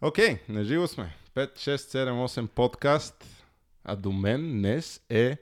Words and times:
Окей, 0.00 0.34
okay, 0.34 0.38
наживо 0.48 0.88
сме. 0.88 1.16
5, 1.34 1.58
6, 1.58 1.76
7, 1.76 2.26
8 2.26 2.46
подкаст. 2.46 3.24
А 3.84 3.96
до 3.96 4.12
мен 4.12 4.58
днес 4.58 5.00
е 5.10 5.36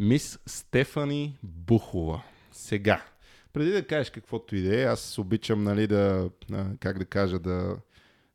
мис 0.00 0.38
Стефани 0.46 1.38
Бухова. 1.42 2.22
Сега, 2.52 3.04
преди 3.52 3.70
да 3.70 3.86
кажеш 3.86 4.10
каквото 4.10 4.56
и 4.56 4.62
да 4.62 4.80
е, 4.80 4.84
аз 4.84 5.18
обичам, 5.18 5.64
нали, 5.64 5.86
да, 5.86 6.30
как 6.80 6.98
да 6.98 7.04
кажа, 7.04 7.38
да, 7.38 7.76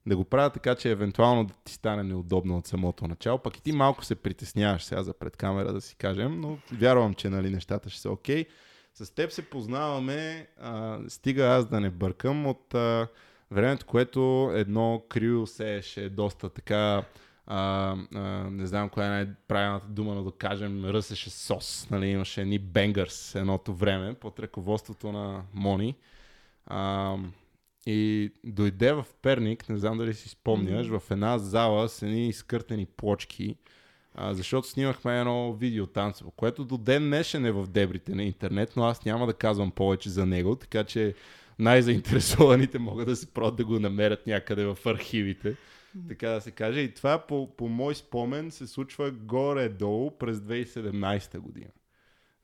да 0.06 0.18
го 0.18 0.24
правя 0.24 0.50
така, 0.50 0.76
че 0.76 0.92
евентуално 0.92 1.46
да 1.46 1.54
ти 1.64 1.74
стане 1.74 2.04
неудобно 2.04 2.58
от 2.58 2.68
самото 2.68 3.08
начало. 3.08 3.38
Пък 3.38 3.58
и 3.58 3.62
ти 3.62 3.72
малко 3.72 4.06
се 4.06 4.16
притесняваш 4.16 4.84
сега 4.84 5.04
за 5.04 5.14
пред 5.14 5.38
камера, 5.38 5.74
да 5.74 5.82
си 5.82 5.96
кажем, 5.96 6.42
но 6.42 6.58
вярвам, 6.72 7.14
че 7.14 7.30
нали, 7.30 7.50
нещата 7.50 7.90
ще 7.90 8.02
са 8.02 8.12
окей. 8.12 8.44
Okay. 8.44 8.48
С 8.94 9.16
теб 9.16 9.32
се 9.32 9.42
познаваме, 9.42 10.48
а, 10.60 11.00
стига 11.08 11.46
аз 11.46 11.66
да 11.66 11.80
не 11.80 11.90
бъркам, 11.90 12.48
от 12.48 12.74
а, 12.74 13.08
времето, 13.52 13.86
което 13.86 14.52
едно 14.54 15.04
крио 15.10 15.48
сееше 15.48 16.10
доста 16.10 16.50
така 16.50 17.04
а, 17.50 17.96
а, 18.16 18.20
не 18.52 18.68
знам 18.68 18.90
коя 18.90 19.06
е 19.06 19.10
най-правилната 19.10 19.88
дума, 19.88 20.16
но 20.16 20.24
да 20.24 20.32
кажем, 20.32 20.86
ръсеше 20.86 21.30
сос. 21.30 21.88
Нали, 21.92 22.08
имаше 22.08 22.42
едни 22.42 22.60
бенгърс 22.60 23.36
едното 23.36 23.74
време 23.74 24.14
под 24.14 24.40
ръководството 24.40 25.12
на 25.12 25.44
Мони. 25.54 25.96
А, 26.66 27.16
и 27.86 28.32
дойде 28.44 28.94
в 28.94 29.06
Перник, 29.22 29.70
не 29.70 29.78
знам 29.78 29.98
дали 29.98 30.14
си 30.14 30.30
спомняш, 30.30 30.88
mm-hmm. 30.88 31.00
в 31.00 31.12
една 31.12 31.38
зала 31.38 31.90
с 31.90 32.02
едни 32.02 32.28
изкъртени 32.28 32.86
плочки, 32.86 33.56
а, 34.16 34.34
защото 34.34 34.68
снимахме 34.68 35.20
едно 35.20 35.54
видео 35.54 35.88
танцево, 35.88 36.32
което 36.32 36.66
до 36.66 36.78
ден 36.78 37.04
днешен 37.04 37.46
е 37.46 37.52
в 37.52 37.68
дебрите 37.68 38.16
на 38.16 38.24
интернет, 38.24 38.74
но 38.76 38.84
аз 38.84 39.06
няма 39.06 39.26
да 39.26 39.34
казвам 39.34 39.72
повече 39.72 40.10
за 40.10 40.26
него, 40.26 40.56
така 40.56 40.84
че 40.84 41.16
най-заинтересованите 41.60 42.80
могат 42.80 43.08
да 43.08 43.16
се 43.16 43.34
прод 43.34 43.56
да 43.56 43.66
го 43.66 43.80
намерят 43.80 44.28
някъде 44.28 44.66
в 44.66 44.78
архивите 44.86 45.56
така 46.08 46.30
да 46.30 46.42
се 46.42 46.52
каже. 46.52 46.80
И 46.80 46.94
това 46.94 47.20
по, 47.28 47.56
по 47.58 47.68
мой 47.68 47.96
спомен 47.96 48.52
се 48.52 48.68
случва 48.68 49.12
горе-долу 49.12 50.18
през 50.18 50.38
2017 50.38 51.40
година. 51.40 51.72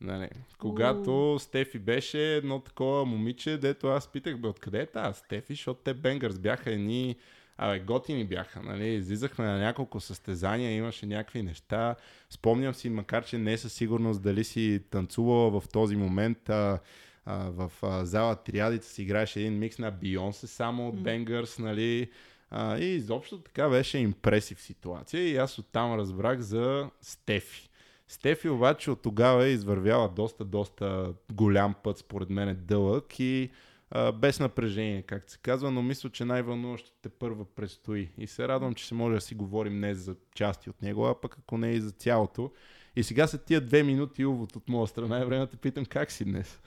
Нали, 0.01 0.29
когато 0.57 1.09
uh. 1.09 1.37
Стефи 1.37 1.79
беше 1.79 2.35
едно 2.35 2.59
такова 2.59 3.05
момиче, 3.05 3.57
дето 3.57 3.87
аз 3.87 4.11
питах, 4.11 4.37
бе, 4.37 4.47
откъде 4.47 4.81
е 4.81 4.85
тази 4.85 5.19
Стефи, 5.19 5.53
защото 5.53 5.79
те 5.83 5.93
Бенгърс 5.93 6.39
бяха 6.39 6.71
едни 6.71 7.15
Абе, 7.57 7.79
готини 7.79 8.25
бяха, 8.25 8.61
нали? 8.61 8.87
Излизахме 8.87 9.45
на 9.45 9.59
няколко 9.59 9.99
състезания, 9.99 10.71
имаше 10.71 11.05
някакви 11.05 11.43
неща. 11.43 11.95
Спомням 12.29 12.73
си, 12.73 12.89
макар 12.89 13.25
че 13.25 13.37
не 13.37 13.57
със 13.57 13.73
сигурност 13.73 14.21
дали 14.21 14.43
си 14.43 14.83
танцувала 14.89 15.59
в 15.59 15.67
този 15.67 15.95
момент, 15.95 16.49
а, 16.49 16.79
а, 17.25 17.49
в 17.49 17.71
а, 17.81 18.05
зала 18.05 18.35
Триадите 18.35 18.87
си 18.87 19.03
играеше 19.03 19.39
един 19.39 19.59
микс 19.59 19.79
на 19.79 19.91
Бионсе 19.91 20.47
само 20.47 20.89
от 20.89 21.03
Бенгърс, 21.03 21.59
нали? 21.59 22.09
А, 22.49 22.77
и 22.77 22.85
изобщо 22.85 23.41
така 23.41 23.69
беше 23.69 23.97
импресив 23.97 24.61
ситуация 24.61 25.29
и 25.29 25.37
аз 25.37 25.59
оттам 25.59 25.93
разбрах 25.93 26.39
за 26.39 26.89
Стефи. 27.01 27.69
Стефи 28.07 28.49
обаче 28.49 28.91
от 28.91 29.01
тогава 29.01 29.45
е 29.45 29.51
извървяла 29.51 30.09
доста, 30.09 30.45
доста 30.45 31.13
голям 31.33 31.75
път, 31.83 31.97
според 31.97 32.29
мен 32.29 32.49
е 32.49 32.53
дълъг 32.53 33.19
и 33.19 33.49
а, 33.91 34.11
без 34.11 34.39
напрежение, 34.39 35.01
както 35.01 35.31
се 35.31 35.37
казва, 35.37 35.71
но 35.71 35.81
мисля, 35.81 36.09
че 36.09 36.25
най-вълнуващото 36.25 36.97
те 37.01 37.09
първа 37.09 37.45
предстои. 37.45 38.09
И 38.17 38.27
се 38.27 38.47
радвам, 38.47 38.73
че 38.73 38.87
се 38.87 38.93
може 38.93 39.15
да 39.15 39.21
си 39.21 39.35
говорим 39.35 39.79
не 39.79 39.95
за 39.95 40.15
части 40.35 40.69
от 40.69 40.81
него, 40.81 41.05
а 41.05 41.21
пък 41.21 41.37
ако 41.39 41.57
не 41.57 41.71
и 41.71 41.81
за 41.81 41.91
цялото. 41.91 42.51
И 42.95 43.03
сега 43.03 43.27
са 43.27 43.37
тия 43.37 43.61
две 43.61 43.83
минути 43.83 44.25
увод 44.25 44.55
от 44.55 44.69
моя 44.69 44.87
страна 44.87 45.19
е 45.19 45.25
време 45.25 45.45
да 45.45 45.51
те 45.51 45.57
питам 45.57 45.85
как 45.85 46.11
си 46.11 46.25
днес. 46.25 46.61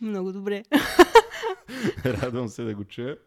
Много 0.00 0.32
добре. 0.32 0.62
Радвам 2.04 2.48
се 2.48 2.62
да 2.62 2.74
го 2.74 2.84
чуя. 2.84 3.18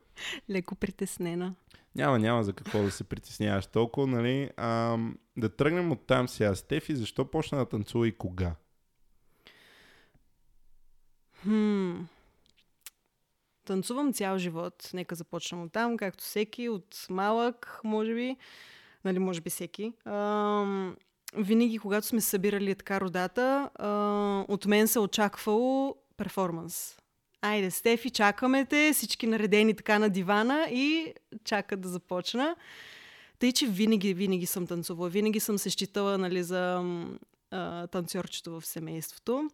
Леко 0.49 0.75
притеснена. 0.75 1.55
Няма, 1.95 2.19
няма 2.19 2.43
за 2.43 2.53
какво 2.53 2.83
да 2.83 2.91
се 2.91 3.03
притесняваш 3.03 3.65
толкова, 3.65 4.07
нали? 4.07 4.49
А, 4.57 4.97
да 5.37 5.49
тръгнем 5.49 5.91
от 5.91 6.07
там 6.07 6.27
сега. 6.27 6.55
Стефи, 6.55 6.95
защо 6.95 7.25
почна 7.25 7.57
да 7.57 7.65
танцува 7.65 8.07
и 8.07 8.17
кога? 8.17 8.55
Хм. 11.43 11.95
Танцувам 13.65 14.13
цял 14.13 14.37
живот. 14.37 14.89
Нека 14.93 15.15
започнем 15.15 15.63
от 15.63 15.71
там, 15.71 15.97
както 15.97 16.23
всеки, 16.23 16.69
от 16.69 17.05
малък, 17.09 17.81
може 17.83 18.13
би. 18.13 18.37
Нали, 19.05 19.19
може 19.19 19.41
би 19.41 19.49
всеки. 19.49 19.93
А, 20.05 20.65
винаги, 21.35 21.79
когато 21.79 22.07
сме 22.07 22.21
събирали 22.21 22.75
така 22.75 23.01
родата, 23.01 23.69
а, 23.75 23.89
от 24.47 24.65
мен 24.65 24.87
се 24.87 24.99
очаквало 24.99 25.95
перформанс. 26.19 26.97
Айде, 27.41 27.71
Стефи, 27.71 28.09
чакаме 28.09 28.65
те, 28.65 28.91
всички 28.93 29.27
наредени 29.27 29.73
така 29.73 29.99
на 29.99 30.09
дивана 30.09 30.67
и 30.71 31.13
чакат 31.43 31.81
да 31.81 31.89
започна. 31.89 32.55
Тъй, 33.39 33.51
че 33.51 33.67
винаги, 33.67 34.13
винаги 34.13 34.45
съм 34.45 34.67
танцувала. 34.67 35.09
Винаги 35.09 35.39
съм 35.39 35.57
се 35.57 35.69
считала 35.69 36.17
нали, 36.17 36.43
за 36.43 36.83
а, 37.51 37.87
танцорчето 37.87 38.59
в 38.59 38.65
семейството. 38.65 39.49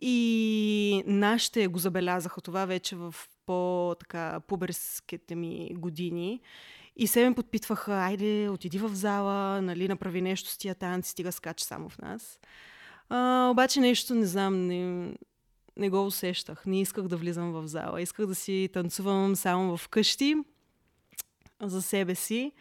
И 0.00 1.02
нашите 1.06 1.66
го 1.66 1.78
забелязаха 1.78 2.40
това 2.40 2.64
вече 2.64 2.96
в 2.96 3.14
по-така 3.46 4.40
пуберските 4.40 5.34
ми 5.34 5.70
години. 5.74 6.40
И 6.96 7.06
се 7.06 7.28
ме 7.28 7.34
подпитваха, 7.34 7.94
айде, 7.94 8.48
отиди 8.48 8.78
в 8.78 8.88
зала, 8.88 9.62
нали, 9.62 9.88
направи 9.88 10.22
нещо 10.22 10.50
с 10.50 10.58
тия 10.58 10.74
танци, 10.74 11.10
стига 11.10 11.32
скач 11.32 11.60
само 11.60 11.88
в 11.88 11.98
нас. 11.98 12.38
А, 13.08 13.48
обаче 13.50 13.80
нещо, 13.80 14.14
не 14.14 14.26
знам, 14.26 14.66
не, 14.66 15.12
не 15.78 15.90
го 15.90 16.06
усещах. 16.06 16.66
Не 16.66 16.80
исках 16.80 17.08
да 17.08 17.16
влизам 17.16 17.52
в 17.52 17.66
зала. 17.66 18.02
Исках 18.02 18.26
да 18.26 18.34
си 18.34 18.68
танцувам 18.72 19.36
само 19.36 19.76
в 19.76 19.88
къщи 19.88 20.34
за 21.62 21.82
себе 21.82 22.14
си. 22.14 22.52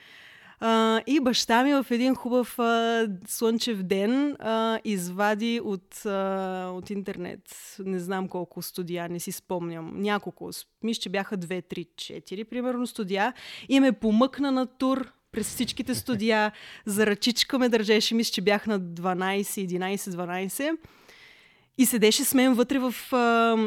А, 0.60 1.02
и 1.08 1.20
баща 1.20 1.64
ми 1.64 1.74
в 1.74 1.86
един 1.92 2.16
хубав 2.16 2.60
а, 2.60 3.08
слънчев 3.28 3.84
ден 3.84 4.36
а, 4.40 4.80
извади 4.84 5.62
от, 5.64 6.06
а, 6.06 6.72
от 6.74 6.90
интернет, 6.90 7.76
не 7.80 8.00
знам 8.00 8.28
колко 8.28 8.62
студия, 8.62 9.10
не 9.10 9.20
си 9.20 9.32
спомням, 9.32 10.02
няколко, 10.02 10.50
мисля, 10.84 11.02
че 11.02 11.10
бяха 11.10 11.38
2, 11.38 11.64
3, 11.76 11.88
4, 11.96 12.44
примерно 12.44 12.88
студия, 12.88 13.34
и 13.70 13.80
ме 13.80 13.92
помъкна 13.92 14.52
на 14.52 14.66
тур 14.66 15.12
през 15.32 15.48
всичките 15.48 15.96
студия, 15.96 16.52
за 16.86 17.06
ръчичка 17.06 17.60
ме 17.60 17.70
държеше, 17.70 18.16
мисля, 18.16 18.32
че 18.32 18.42
бях 18.42 18.68
на 18.68 18.80
12, 18.80 19.42
11, 19.42 19.98
12 19.98 20.78
и 21.78 21.86
седеше 21.86 22.24
с 22.24 22.34
мен 22.34 22.54
вътре 22.54 22.80
в... 22.80 22.94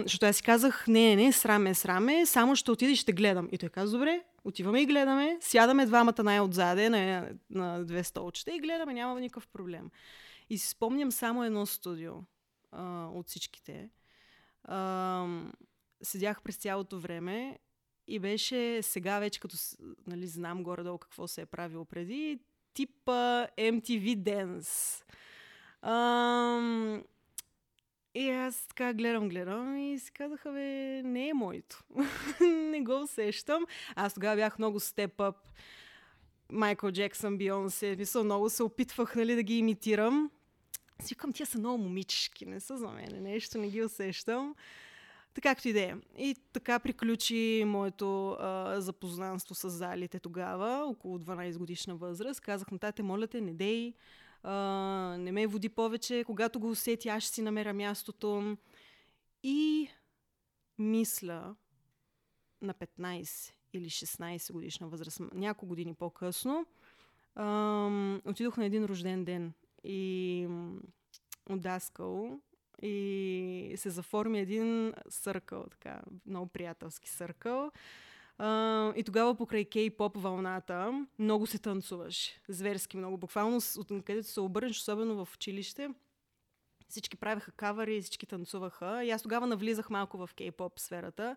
Защото 0.03 0.27
аз 0.27 0.37
си 0.37 0.43
казах, 0.43 0.85
не, 0.89 1.17
не, 1.17 1.33
сраме, 1.33 1.75
сраме, 1.75 2.27
само 2.27 2.57
ще 2.57 2.71
отида 2.71 2.93
и 2.93 2.97
ще 2.97 3.13
гледам. 3.13 3.49
И 3.53 3.59
той 3.59 3.69
каза, 3.69 3.97
добре, 3.97 4.23
отиваме 4.45 4.83
и 4.83 4.87
гледаме, 4.87 5.39
сядаме 5.41 5.87
двамата 5.87 6.23
най-отзаде 6.23 6.91
на, 6.91 7.29
на 7.51 7.85
две 7.85 8.05
столчета 8.05 8.55
и 8.55 8.61
гледаме, 8.61 8.95
няма 8.95 9.21
никакъв 9.21 9.49
проблем. 9.49 9.91
И 10.51 10.59
си 10.59 10.69
спомням 10.69 11.13
само 11.13 11.45
едно 11.45 11.67
студио 11.67 12.13
а, 12.73 13.07
от 13.07 13.29
всичките. 13.29 13.91
А, 14.65 15.27
седях 16.03 16.43
през 16.43 16.57
цялото 16.57 16.99
време 16.99 17.59
и 18.07 18.19
беше 18.19 18.83
сега 18.83 19.19
вече, 19.19 19.41
като 19.41 19.57
нали, 20.07 20.27
знам 20.27 20.63
горе-долу 20.63 20.99
какво 20.99 21.29
се 21.29 21.41
е 21.41 21.47
правило 21.47 21.85
преди, 21.85 22.39
типа 22.75 23.47
MTV 23.47 24.17
Dance. 24.17 25.05
А, 25.83 25.93
и 28.15 28.31
аз 28.31 28.67
така 28.67 28.95
гледам, 28.95 29.29
гледам 29.29 29.79
и 29.79 29.99
си 29.99 30.13
казаха, 30.13 30.53
бе, 30.53 31.03
не 31.03 31.29
е 31.29 31.35
моето. 31.35 31.85
не 32.41 32.81
го 32.81 33.03
усещам. 33.03 33.67
Аз 33.95 34.15
тогава 34.15 34.37
бях 34.37 34.59
много 34.59 34.81
степ-ъп. 34.81 35.37
Майкъл 36.53 36.91
Джексън, 36.91 37.39
Бионсе. 37.39 37.97
Мисля, 37.99 38.25
много 38.25 38.51
се 38.51 38.63
опитвах 38.63 39.17
нали, 39.17 39.35
да 39.35 39.43
ги 39.43 39.59
имитирам. 39.59 40.31
Си 41.03 41.17
тия 41.35 41.47
са 41.47 41.59
много 41.59 41.83
момичешки, 41.83 42.47
не 42.47 42.61
са 42.61 42.77
за 42.77 42.89
мен, 42.89 43.23
нещо 43.23 43.59
не 43.59 43.69
ги 43.69 43.83
усещам. 43.85 44.55
Така 45.35 45.55
както 45.55 45.69
и 45.69 45.73
да 45.73 45.81
е. 45.81 45.95
И 46.19 46.37
така 46.53 46.79
приключи 46.79 47.65
моето 47.67 48.31
а, 48.31 48.81
запознанство 48.81 49.55
с 49.55 49.71
залите 49.71 50.19
тогава, 50.19 50.85
около 50.87 51.19
12 51.19 51.59
годишна 51.59 51.95
възраст. 51.95 52.41
Казах 52.41 52.71
на 52.71 52.79
тате, 52.79 53.03
моля 53.03 53.27
те, 53.27 53.41
не 53.41 53.53
дей, 53.53 53.95
а, 54.43 54.55
не 55.19 55.33
ме 55.33 55.47
води 55.47 55.69
повече. 55.69 56.25
Когато 56.27 56.61
го 56.61 56.71
усети, 56.71 57.09
аз 57.09 57.23
ще 57.23 57.35
си 57.35 57.43
намеря 57.43 57.73
мястото. 57.75 58.57
И 59.43 59.89
мисля 60.79 61.55
на 62.63 62.75
15 62.75 63.53
или 63.73 63.91
16 63.91 64.53
годишна 64.53 64.89
възраст, 64.89 65.21
няколко 65.35 65.67
години 65.67 65.95
по-късно, 65.95 66.67
а, 67.35 68.19
отидох 68.25 68.57
на 68.57 68.65
един 68.65 68.85
рожден 68.85 69.25
ден 69.25 69.53
и 69.85 70.49
от 71.51 71.61
Даскал 71.61 72.41
и 72.83 73.75
се 73.77 73.91
заформи 73.91 74.41
един 74.41 74.93
съркъл, 75.09 75.67
така, 75.71 76.03
много 76.27 76.47
приятелски 76.47 77.11
съркъл. 77.11 77.71
И 78.97 79.03
тогава 79.07 79.35
покрай 79.35 79.65
кей-поп 79.65 80.17
вълната 80.17 81.07
много 81.19 81.47
се 81.47 81.59
танцуваш. 81.59 82.41
Зверски 82.49 82.97
много. 82.97 83.17
Буквално 83.17 83.61
от 83.77 83.89
където 83.89 84.29
се 84.29 84.41
обърнеш, 84.41 84.79
особено 84.79 85.25
в 85.25 85.35
училище, 85.35 85.89
всички 86.89 87.17
правеха 87.17 87.53
кавари, 87.53 88.03
всички 88.03 88.27
танцуваха. 88.27 89.05
И 89.05 89.11
аз 89.11 89.23
тогава 89.23 89.47
навлизах 89.47 89.91
малко 89.91 90.19
в 90.19 90.31
кей-поп 90.35 90.81
сферата. 90.81 91.37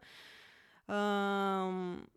Ам, 0.88 2.08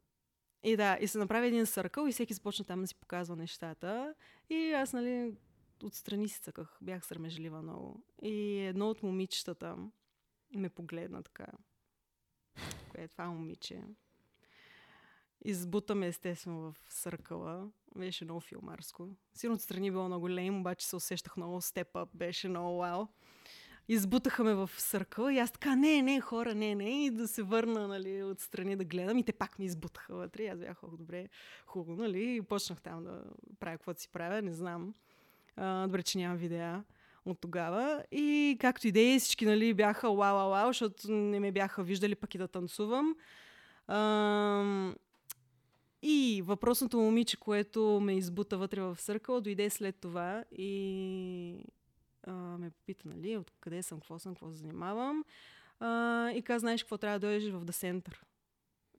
и 0.63 0.77
да, 0.77 0.99
и 1.01 1.09
се 1.09 1.19
направи 1.19 1.47
един 1.47 1.67
съркъл 1.67 2.07
и 2.07 2.13
всеки 2.13 2.35
започна 2.35 2.65
там 2.65 2.81
да 2.81 2.87
си 2.87 2.95
показва 2.95 3.37
нещата. 3.37 4.15
И 4.51 4.73
аз, 4.73 4.93
нали, 4.93 5.35
отстрани 5.83 6.29
си 6.29 6.41
цъках. 6.41 6.79
Бях 6.81 7.07
срамежлива 7.07 7.63
много. 7.63 8.03
И 8.23 8.59
едно 8.59 8.91
от 8.91 9.03
момичетата 9.03 9.77
ме 10.55 10.69
погледна 10.69 11.23
така. 11.23 11.47
Кое 12.91 13.05
е 13.05 13.09
това 13.09 13.27
момиче? 13.27 13.83
Избутаме 15.49 16.07
естествено 16.07 16.61
в 16.61 16.77
съркъла. 16.89 17.69
Беше 17.97 18.25
много 18.25 18.41
филмарско. 18.41 19.09
Сигурно 19.35 19.55
отстрани 19.55 19.91
било 19.91 20.07
много 20.07 20.31
лейм, 20.31 20.61
обаче 20.61 20.87
се 20.87 20.97
усещах 20.97 21.37
много 21.37 21.61
степа. 21.61 22.07
Беше 22.15 22.49
много 22.49 22.79
вау. 22.79 23.07
Избутаха 23.89 24.45
ме 24.45 24.55
в 24.55 24.71
съркъл 24.77 25.29
и 25.29 25.39
аз 25.39 25.51
така, 25.51 25.77
не, 25.77 26.03
не, 26.03 26.21
хора, 26.21 26.55
не, 26.55 26.75
не, 26.75 27.05
и 27.05 27.11
да 27.11 27.29
се 27.29 27.43
върна, 27.43 27.89
нали, 27.89 28.23
отстрани 28.23 28.77
да 28.77 28.85
гледам 28.85 29.19
и 29.19 29.25
те 29.25 29.33
пак 29.33 29.59
ми 29.59 29.65
избутаха 29.65 30.15
вътре. 30.15 30.47
Аз 30.47 30.59
бях, 30.59 30.83
ох, 30.83 30.97
добре, 30.97 31.29
хубаво, 31.67 32.03
нали, 32.03 32.37
и 32.37 32.43
почнах 32.43 32.81
там 32.81 33.05
да 33.05 33.25
правя 33.61 33.77
каквото 33.77 34.01
си 34.01 34.09
правя, 34.13 34.43
не 34.43 34.53
знам. 34.53 34.95
А, 35.57 35.87
добре, 35.87 36.03
че 36.03 36.19
нямам 36.19 36.37
видеа 36.37 36.85
от 37.25 37.41
тогава. 37.41 38.05
И 38.11 38.57
както 38.61 38.89
идеи, 38.89 39.19
всички 39.19 39.47
нали, 39.47 39.75
бяха 39.75 40.13
вау, 40.13 40.37
вау, 40.37 40.51
вау, 40.51 40.69
защото 40.69 41.13
не 41.13 41.41
ме 41.41 41.53
бяха 41.53 41.83
виждали 41.83 42.15
пък 42.15 42.35
и 42.35 42.39
да 42.39 42.49
танцувам. 42.49 43.17
И 46.09 46.43
въпросното 46.43 46.99
момиче, 46.99 47.37
което 47.37 48.01
ме 48.03 48.17
избута 48.17 48.59
вътре 48.59 48.81
в 48.81 48.97
съркъл, 49.01 49.41
дойде 49.41 49.71
след 49.71 49.97
това 50.01 50.45
и 50.53 51.65
а, 52.23 52.33
ме 52.33 52.71
попита, 52.71 53.09
нали, 53.09 53.37
откъде 53.37 53.83
съм, 53.83 54.01
какво 54.01 54.19
съм, 54.19 54.35
какво 54.35 54.51
се 54.51 54.57
занимавам. 54.57 55.25
А, 55.81 56.31
и 56.31 56.43
каза, 56.43 56.59
знаеш 56.59 56.83
какво 56.83 56.99
трябва 56.99 57.19
да 57.19 57.27
дойдеш 57.27 57.53
в 57.53 57.65
The 57.65 57.71
Center. 57.71 58.17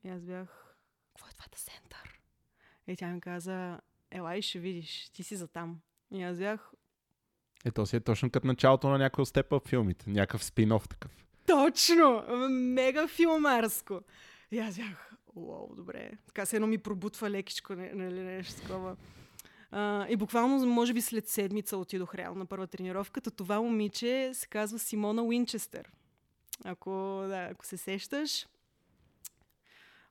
И 0.04 0.10
аз 0.10 0.22
бях, 0.22 0.76
какво 1.14 1.28
е 1.28 1.32
това 1.32 1.46
The 1.46 1.70
Center? 1.70 2.10
И 2.88 2.96
тя 2.96 3.08
ми 3.08 3.22
каза, 3.22 3.80
елай 4.12 4.42
ще 4.42 4.60
видиш, 4.60 5.10
ти 5.10 5.24
си 5.24 5.36
за 5.36 5.48
там. 5.48 5.80
И 6.12 6.24
аз 6.24 6.38
бях, 6.38 6.72
Ето 7.66 7.86
си 7.86 7.96
е 7.96 8.00
точно 8.00 8.30
като 8.30 8.48
началото 8.48 8.90
на 8.90 8.98
някой 8.98 9.22
от 9.22 9.28
степа 9.28 9.60
филмите. 9.60 10.10
Някакъв 10.10 10.44
спин-оф 10.44 10.90
такъв. 10.90 11.12
Точно! 11.46 12.24
Мега 12.50 13.08
филмарско. 13.08 14.02
И 14.52 14.60
аз 14.60 14.76
бях, 14.76 15.07
уау, 15.38 15.76
добре. 15.76 16.12
Така 16.28 16.46
се 16.46 16.56
едно 16.56 16.68
ми 16.68 16.78
пробутва 16.78 17.30
лекичко, 17.30 17.76
нали, 17.76 18.24
нещо 18.24 18.62
такова. 18.62 18.96
А, 19.72 20.08
и 20.10 20.16
буквално, 20.16 20.66
може 20.66 20.94
би 20.94 21.02
след 21.02 21.28
седмица 21.28 21.78
отидох 21.78 22.16
реално 22.16 22.40
на 22.40 22.46
първа 22.46 22.68
тренировката. 22.68 23.32
Това 23.32 23.62
момиче 23.62 24.32
се 24.34 24.48
казва 24.48 24.80
Симона 24.80 25.24
Уинчестър. 25.24 25.92
Ако, 26.64 27.24
да, 27.28 27.50
ако 27.52 27.66
се 27.66 27.78
сещаш, 27.78 28.48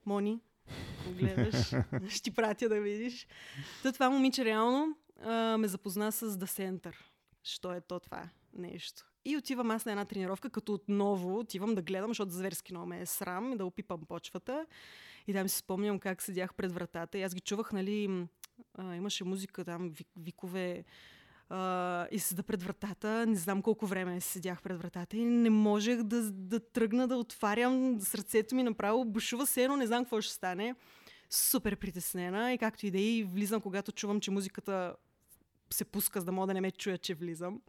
Мони, 0.06 0.40
ако 1.00 1.14
гледаш, 1.14 1.73
ще 2.08 2.23
ти 2.23 2.31
пратя 2.31 2.69
да 2.69 2.81
видиш. 2.81 3.26
То 3.82 3.93
това 3.93 4.11
момиче 4.11 4.44
реално 4.44 4.96
а, 5.23 5.58
ме 5.58 5.69
запозна 5.69 6.12
с 6.12 6.38
The 6.38 6.44
Center. 6.44 6.94
Що 7.43 7.73
е 7.73 7.81
то 7.81 8.00
това 8.00 8.28
нещо? 8.52 9.06
И 9.25 9.37
отивам 9.37 9.70
аз 9.70 9.84
на 9.84 9.93
една 9.93 10.05
тренировка, 10.05 10.50
като 10.50 10.75
отново 10.75 11.38
отивам 11.38 11.75
да 11.75 11.82
гледам, 11.82 12.11
защото 12.11 12.32
зверски 12.32 12.73
много 12.73 12.87
ме 12.87 13.00
е 13.00 13.06
срам 13.06 13.52
и 13.52 13.56
да 13.56 13.67
опипам 13.67 14.00
почвата. 14.08 14.67
И 15.26 15.32
там 15.32 15.49
си 15.49 15.58
спомням 15.58 15.99
как 15.99 16.23
седях 16.23 16.55
пред 16.55 16.73
вратата 16.73 17.19
и 17.19 17.23
аз 17.23 17.34
ги 17.34 17.40
чувах, 17.40 17.73
нали, 17.73 18.26
а, 18.75 18.94
имаше 18.94 19.25
музика 19.25 19.64
там, 19.64 19.90
вик, 19.90 20.08
викове 20.17 20.84
а, 21.49 22.06
и 22.11 22.19
седа 22.19 22.43
пред 22.43 22.62
вратата. 22.62 23.26
Не 23.26 23.37
знам 23.37 23.62
колко 23.62 23.87
време 23.87 24.20
седях 24.20 24.62
пред 24.62 24.78
вратата 24.78 25.17
и 25.17 25.25
не 25.25 25.50
можех 25.50 26.02
да, 26.02 26.31
да 26.31 26.61
тръгна 26.61 27.08
да 27.08 27.17
отварям 27.17 28.00
сърцето 28.00 28.55
ми 28.55 28.62
направо. 28.62 29.05
Бушува 29.05 29.46
се 29.46 29.64
едно, 29.64 29.76
не 29.76 29.87
знам 29.87 30.05
какво 30.05 30.20
ще 30.20 30.34
стане. 30.34 30.75
Супер 31.31 31.76
притеснена 31.76 32.52
и 32.52 32.58
както 32.58 32.87
и 32.87 32.90
да 32.90 32.99
и 32.99 33.25
влизам, 33.25 33.61
когато 33.61 33.93
чувам, 33.93 34.20
че 34.20 34.31
музиката 34.31 34.94
се 35.70 35.84
пуска, 35.84 36.20
за 36.20 36.26
да 36.26 36.32
мога 36.32 36.46
да 36.46 36.55
не 36.55 36.61
ме 36.61 36.70
чуя, 36.70 36.99
че 36.99 37.14
влизам. 37.14 37.61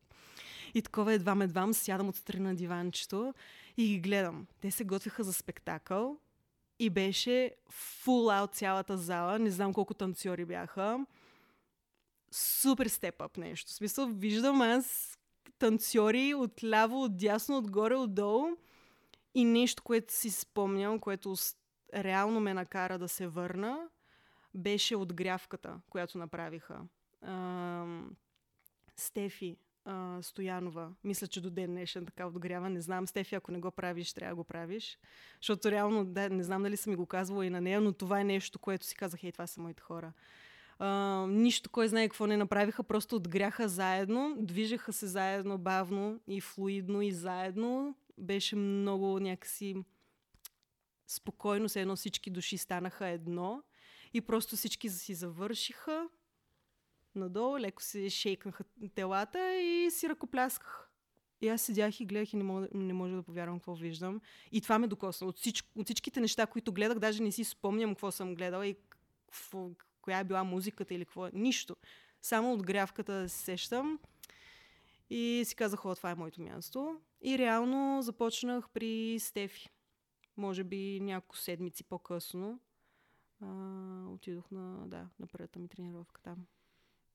И 0.74 0.82
такова 0.82 1.14
едва 1.14 1.38
едвам 1.44 1.74
сядам 1.74 2.10
отстрани 2.10 2.44
на 2.44 2.56
диванчето 2.56 3.34
и 3.78 3.88
ги 3.88 4.00
гледам. 4.00 4.48
Те 4.62 4.72
се 4.72 4.84
готвиха 4.84 5.24
за 5.24 5.34
спектакъл 5.34 6.18
и 6.80 6.90
беше 6.90 7.56
фул 7.70 8.32
аут 8.32 8.56
цялата 8.56 8.98
зала. 8.98 9.40
Не 9.40 9.50
знам 9.50 9.74
колко 9.74 9.94
танцори 9.94 10.46
бяха. 10.46 11.06
Супер 12.32 12.88
степ-ап 12.90 13.38
нещо. 13.38 13.72
В 13.72 13.76
смисъл, 13.76 14.08
виждам 14.08 14.62
аз 14.62 15.18
танцори 15.60 16.34
от 16.34 16.64
ляво, 16.64 17.04
от 17.04 17.18
дясно, 17.18 17.58
отгоре, 17.58 17.96
отдолу. 17.96 18.48
И 19.36 19.46
нещо, 19.46 19.84
което 19.84 20.14
си 20.14 20.30
спомням, 20.30 21.00
което 21.00 21.36
реално 21.96 22.40
ме 22.40 22.54
накара 22.54 23.00
да 23.00 23.08
се 23.08 23.28
върна, 23.28 23.90
беше 24.54 24.96
отгрявката, 24.96 25.82
която 25.90 26.18
направиха. 26.18 26.82
Стефи, 28.96 29.58
Стоянова. 30.22 30.92
Мисля, 31.04 31.28
че 31.28 31.42
до 31.42 31.50
ден 31.50 31.72
днешен 31.72 32.06
така 32.06 32.28
отгрява. 32.28 32.70
Не 32.70 32.82
знам, 32.82 33.08
Стефи, 33.08 33.36
ако 33.36 33.52
не 33.52 33.60
го 33.60 33.72
правиш, 33.72 34.14
трябва 34.14 34.32
да 34.32 34.36
го 34.36 34.44
правиш. 34.44 35.00
Защото 35.42 35.72
реално, 35.72 36.06
да, 36.06 36.30
не 36.30 36.44
знам 36.44 36.64
дали 36.64 36.78
съм 36.78 36.92
ми 36.92 36.96
го 36.96 37.06
казвала 37.06 37.46
и 37.46 37.50
на 37.50 37.62
нея, 37.62 37.82
но 37.82 37.94
това 37.94 38.20
е 38.20 38.24
нещо, 38.24 38.60
което 38.60 38.86
си 38.86 38.96
казах, 38.96 39.24
ей, 39.24 39.32
това 39.32 39.48
са 39.48 39.62
моите 39.62 39.82
хора. 39.82 40.14
А, 40.80 41.26
нищо, 41.28 41.70
кой 41.70 41.88
знае 41.88 42.08
какво 42.08 42.28
не 42.28 42.38
направиха, 42.38 42.84
просто 42.84 43.16
отгряха 43.16 43.70
заедно, 43.70 44.36
движеха 44.40 44.94
се 44.94 45.08
заедно 45.08 45.58
бавно 45.58 46.20
и 46.28 46.42
флуидно 46.42 47.02
и 47.02 47.12
заедно. 47.12 47.96
Беше 48.18 48.56
много 48.56 49.20
някакси 49.20 49.76
спокойно, 51.08 51.68
все 51.68 51.82
едно 51.82 51.96
всички 51.96 52.30
души 52.30 52.58
станаха 52.58 53.08
едно 53.08 53.64
и 54.14 54.22
просто 54.22 54.56
всички 54.56 54.90
си 54.90 55.14
завършиха 55.14 56.08
надолу, 57.18 57.60
леко 57.60 57.84
се 57.84 58.10
шейкнаха 58.10 58.64
телата 58.96 59.56
и 59.62 59.92
си 59.92 60.10
ръкоплясках. 60.10 60.92
И 61.42 61.48
аз 61.48 61.62
седях 61.62 62.00
и 62.00 62.06
гледах 62.06 62.34
и 62.34 62.38
не 62.38 62.44
мога, 62.44 62.68
не 62.74 62.94
мога 62.94 63.10
да 63.10 63.24
повярвам 63.24 63.60
какво 63.60 63.76
виждам. 63.76 64.22
И 64.52 64.62
това 64.62 64.80
ме 64.80 64.88
докосна. 64.88 65.28
От, 65.28 65.38
всич, 65.38 65.64
от 65.76 65.86
всичките 65.86 66.20
неща, 66.20 66.46
които 66.46 66.74
гледах, 66.74 67.00
даже 67.00 67.24
не 67.24 67.32
си 67.32 67.44
спомням 67.44 67.90
какво 67.90 68.12
съм 68.12 68.36
гледала 68.36 68.68
и 68.68 68.76
какво, 69.28 69.70
коя 70.02 70.20
е 70.20 70.24
била 70.24 70.44
музиката 70.44 70.94
или 70.94 71.06
какво. 71.06 71.30
Нищо. 71.34 71.76
Само 72.22 72.54
от 72.54 72.64
грявката 72.64 73.30
се 73.30 73.38
сещам. 73.38 74.00
И 75.10 75.44
си 75.46 75.56
казах, 75.56 75.86
о, 75.86 75.96
това 75.96 76.12
е 76.12 76.16
моето 76.16 76.42
място. 76.42 77.02
И 77.22 77.38
реално 77.38 78.02
започнах 78.02 78.70
при 78.70 79.20
Стефи. 79.20 79.70
Може 80.38 80.64
би 80.64 81.00
няколко 81.02 81.38
седмици 81.38 81.84
по-късно. 81.84 82.60
А, 83.42 83.48
отидох 84.08 84.52
на, 84.52 84.88
да, 84.88 85.08
на 85.20 85.28
първата 85.28 85.60
ми 85.60 85.68
тренировка 85.68 86.22
там. 86.22 86.46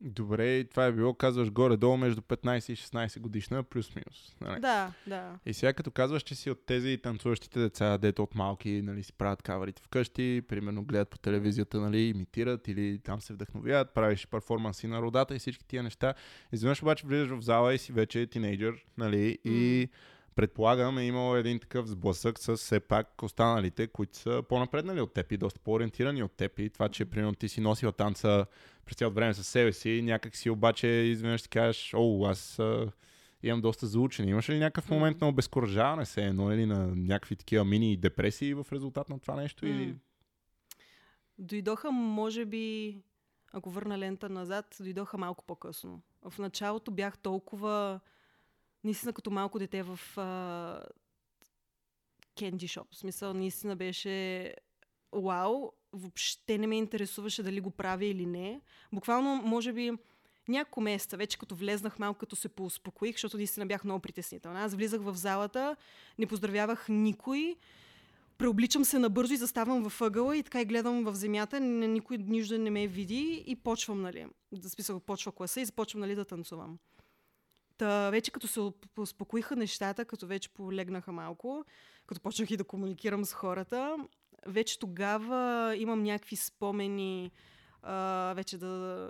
Добре, 0.04 0.64
това 0.64 0.86
е 0.86 0.92
било, 0.92 1.14
казваш, 1.14 1.50
горе-долу 1.50 1.96
между 1.96 2.20
15 2.20 2.72
и 2.72 2.76
16 2.76 3.20
годишна, 3.20 3.62
плюс-минус. 3.62 4.36
Нали? 4.40 4.60
Да, 4.60 4.92
да. 5.06 5.38
И 5.46 5.54
сега 5.54 5.72
като 5.72 5.90
казваш, 5.90 6.22
че 6.22 6.34
си 6.34 6.50
от 6.50 6.66
тези 6.66 6.98
танцуващите 7.02 7.60
деца, 7.60 7.98
дето 7.98 8.22
от 8.22 8.34
малки 8.34 8.82
нали, 8.82 9.02
си 9.02 9.12
правят 9.12 9.42
каварите 9.42 9.82
вкъщи, 9.82 10.42
примерно 10.48 10.84
гледат 10.84 11.10
по 11.10 11.18
телевизията, 11.18 11.80
нали, 11.80 12.00
имитират 12.00 12.68
или 12.68 12.98
там 12.98 13.20
се 13.20 13.32
вдъхновяват, 13.32 13.94
правиш 13.94 14.26
перформанси 14.26 14.86
на 14.86 15.02
родата 15.02 15.34
и 15.34 15.38
всички 15.38 15.64
тия 15.64 15.82
неща. 15.82 16.14
Изведнъж 16.52 16.82
обаче 16.82 17.06
влизаш 17.06 17.28
в 17.28 17.40
зала 17.40 17.74
и 17.74 17.78
си 17.78 17.92
вече 17.92 18.26
тинейджър, 18.26 18.86
нали, 18.98 19.38
mm. 19.46 19.50
и 19.50 19.88
предполагам 20.34 20.98
е 20.98 21.06
имал 21.06 21.36
един 21.36 21.58
такъв 21.58 21.86
сблъсък 21.86 22.38
с 22.38 22.56
все 22.56 22.80
пак 22.80 23.22
останалите, 23.22 23.86
които 23.86 24.16
са 24.16 24.42
по-напреднали 24.48 25.00
от 25.00 25.12
теб 25.12 25.32
и 25.32 25.36
доста 25.36 25.60
по-ориентирани 25.60 26.22
от 26.22 26.32
теб. 26.32 26.58
И 26.58 26.70
това, 26.70 26.88
че 26.88 27.04
примерно 27.04 27.34
ти 27.34 27.48
си 27.48 27.60
носил 27.60 27.92
танца 27.92 28.46
през 28.86 28.96
цялото 28.96 29.14
време 29.14 29.34
със 29.34 29.46
себе 29.46 29.72
си, 29.72 30.02
някак 30.02 30.36
си 30.36 30.50
обаче 30.50 30.86
изведнъж 30.86 31.42
ти 31.42 31.48
кажеш, 31.48 31.94
о, 31.96 32.26
аз 32.26 32.58
а, 32.58 32.92
имам 33.42 33.60
доста 33.60 33.86
заучени. 33.86 34.30
Имаш 34.30 34.48
ли 34.48 34.58
някакъв 34.58 34.90
момент 34.90 35.20
на 35.20 35.28
обезкуражаване 35.28 36.06
се 36.06 36.24
едно 36.24 36.52
или 36.52 36.66
на 36.66 36.86
някакви 36.86 37.36
такива 37.36 37.64
мини 37.64 37.96
депресии 37.96 38.54
в 38.54 38.66
резултат 38.72 39.08
на 39.08 39.18
това 39.18 39.34
нещо? 39.34 39.66
Или... 39.66 39.96
Дойдоха, 41.38 41.90
може 41.90 42.44
би, 42.44 42.96
ако 43.52 43.70
върна 43.70 43.98
лента 43.98 44.28
назад, 44.28 44.76
дойдоха 44.80 45.18
малко 45.18 45.44
по-късно. 45.44 46.02
В 46.28 46.38
началото 46.38 46.90
бях 46.90 47.18
толкова 47.18 48.00
наистина 48.84 49.12
като 49.12 49.30
малко 49.30 49.58
дете 49.58 49.82
в 49.82 49.98
кенди 52.38 52.68
шоп. 52.68 52.86
В 52.92 52.96
смисъл, 52.96 53.34
наистина 53.34 53.76
беше 53.76 54.54
вау, 55.12 55.70
въобще 55.92 56.58
не 56.58 56.66
ме 56.66 56.76
интересуваше 56.76 57.42
дали 57.42 57.60
го 57.60 57.70
правя 57.70 58.04
или 58.04 58.26
не. 58.26 58.60
Буквално, 58.92 59.42
може 59.44 59.72
би, 59.72 59.92
няколко 60.48 60.80
месеца, 60.80 61.16
вече 61.16 61.38
като 61.38 61.54
влезнах 61.54 61.98
малко, 61.98 62.18
като 62.18 62.36
се 62.36 62.48
поуспокоих, 62.48 63.14
защото 63.14 63.36
наистина 63.36 63.66
бях 63.66 63.84
много 63.84 64.00
притеснителна. 64.00 64.64
Аз 64.64 64.74
влизах 64.74 65.00
в 65.02 65.14
залата, 65.14 65.76
не 66.18 66.26
поздравявах 66.26 66.86
никой, 66.88 67.56
преобличам 68.38 68.84
се 68.84 68.98
набързо 68.98 69.34
и 69.34 69.36
заставам 69.36 69.90
в 69.90 70.00
ъгъла 70.00 70.36
и 70.36 70.42
така 70.42 70.60
и 70.60 70.64
гледам 70.64 71.04
в 71.04 71.14
земята, 71.14 71.60
никой 71.60 72.18
нищо 72.18 72.58
не 72.58 72.70
ме 72.70 72.86
види 72.86 73.44
и 73.46 73.56
почвам, 73.56 74.02
нали, 74.02 74.26
да 74.52 74.70
списах, 74.70 75.00
почва 75.00 75.32
класа 75.32 75.60
и 75.60 75.64
започвам, 75.64 76.00
нали, 76.00 76.14
да 76.14 76.24
танцувам. 76.24 76.78
Та, 77.78 78.10
вече 78.10 78.30
като 78.30 78.48
се 78.48 78.60
успокоиха 78.98 79.56
нещата, 79.56 80.04
като 80.04 80.26
вече 80.26 80.48
полегнаха 80.48 81.12
малко, 81.12 81.64
като 82.06 82.20
почнах 82.20 82.50
и 82.50 82.56
да 82.56 82.64
комуникирам 82.64 83.24
с 83.24 83.32
хората, 83.32 83.96
вече 84.46 84.78
тогава 84.78 85.74
имам 85.76 86.02
някакви 86.02 86.36
спомени 86.36 87.30
а, 87.82 88.32
вече 88.36 88.58
да 88.58 89.08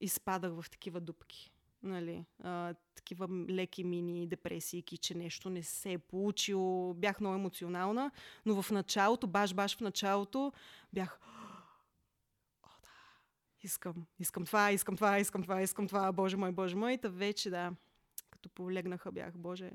изпадах 0.00 0.52
в 0.52 0.70
такива 0.70 1.00
дупки. 1.00 1.50
Нали, 1.82 2.24
а, 2.42 2.74
такива 2.94 3.28
леки 3.50 3.84
мини 3.84 4.26
депресии, 4.26 4.82
че 4.82 5.14
нещо 5.14 5.50
не 5.50 5.62
се 5.62 5.92
е 5.92 5.98
получило. 5.98 6.94
Бях 6.94 7.20
много 7.20 7.34
емоционална, 7.34 8.10
но 8.46 8.62
в 8.62 8.70
началото, 8.70 9.26
баш-баш 9.26 9.76
в 9.76 9.80
началото, 9.80 10.52
бях 10.92 11.20
искам, 13.62 13.94
искам 14.18 14.46
това, 14.46 14.72
искам 14.72 14.96
това, 14.96 15.18
искам 15.18 15.42
това, 15.42 15.62
искам 15.62 15.86
това, 15.86 16.12
боже 16.12 16.36
мой, 16.36 16.52
боже 16.52 16.76
мой. 16.76 16.98
Та 16.98 17.08
вече, 17.08 17.50
да, 17.50 17.72
като 18.38 18.54
повлегнаха 18.54 19.12
бях, 19.12 19.38
боже, 19.38 19.70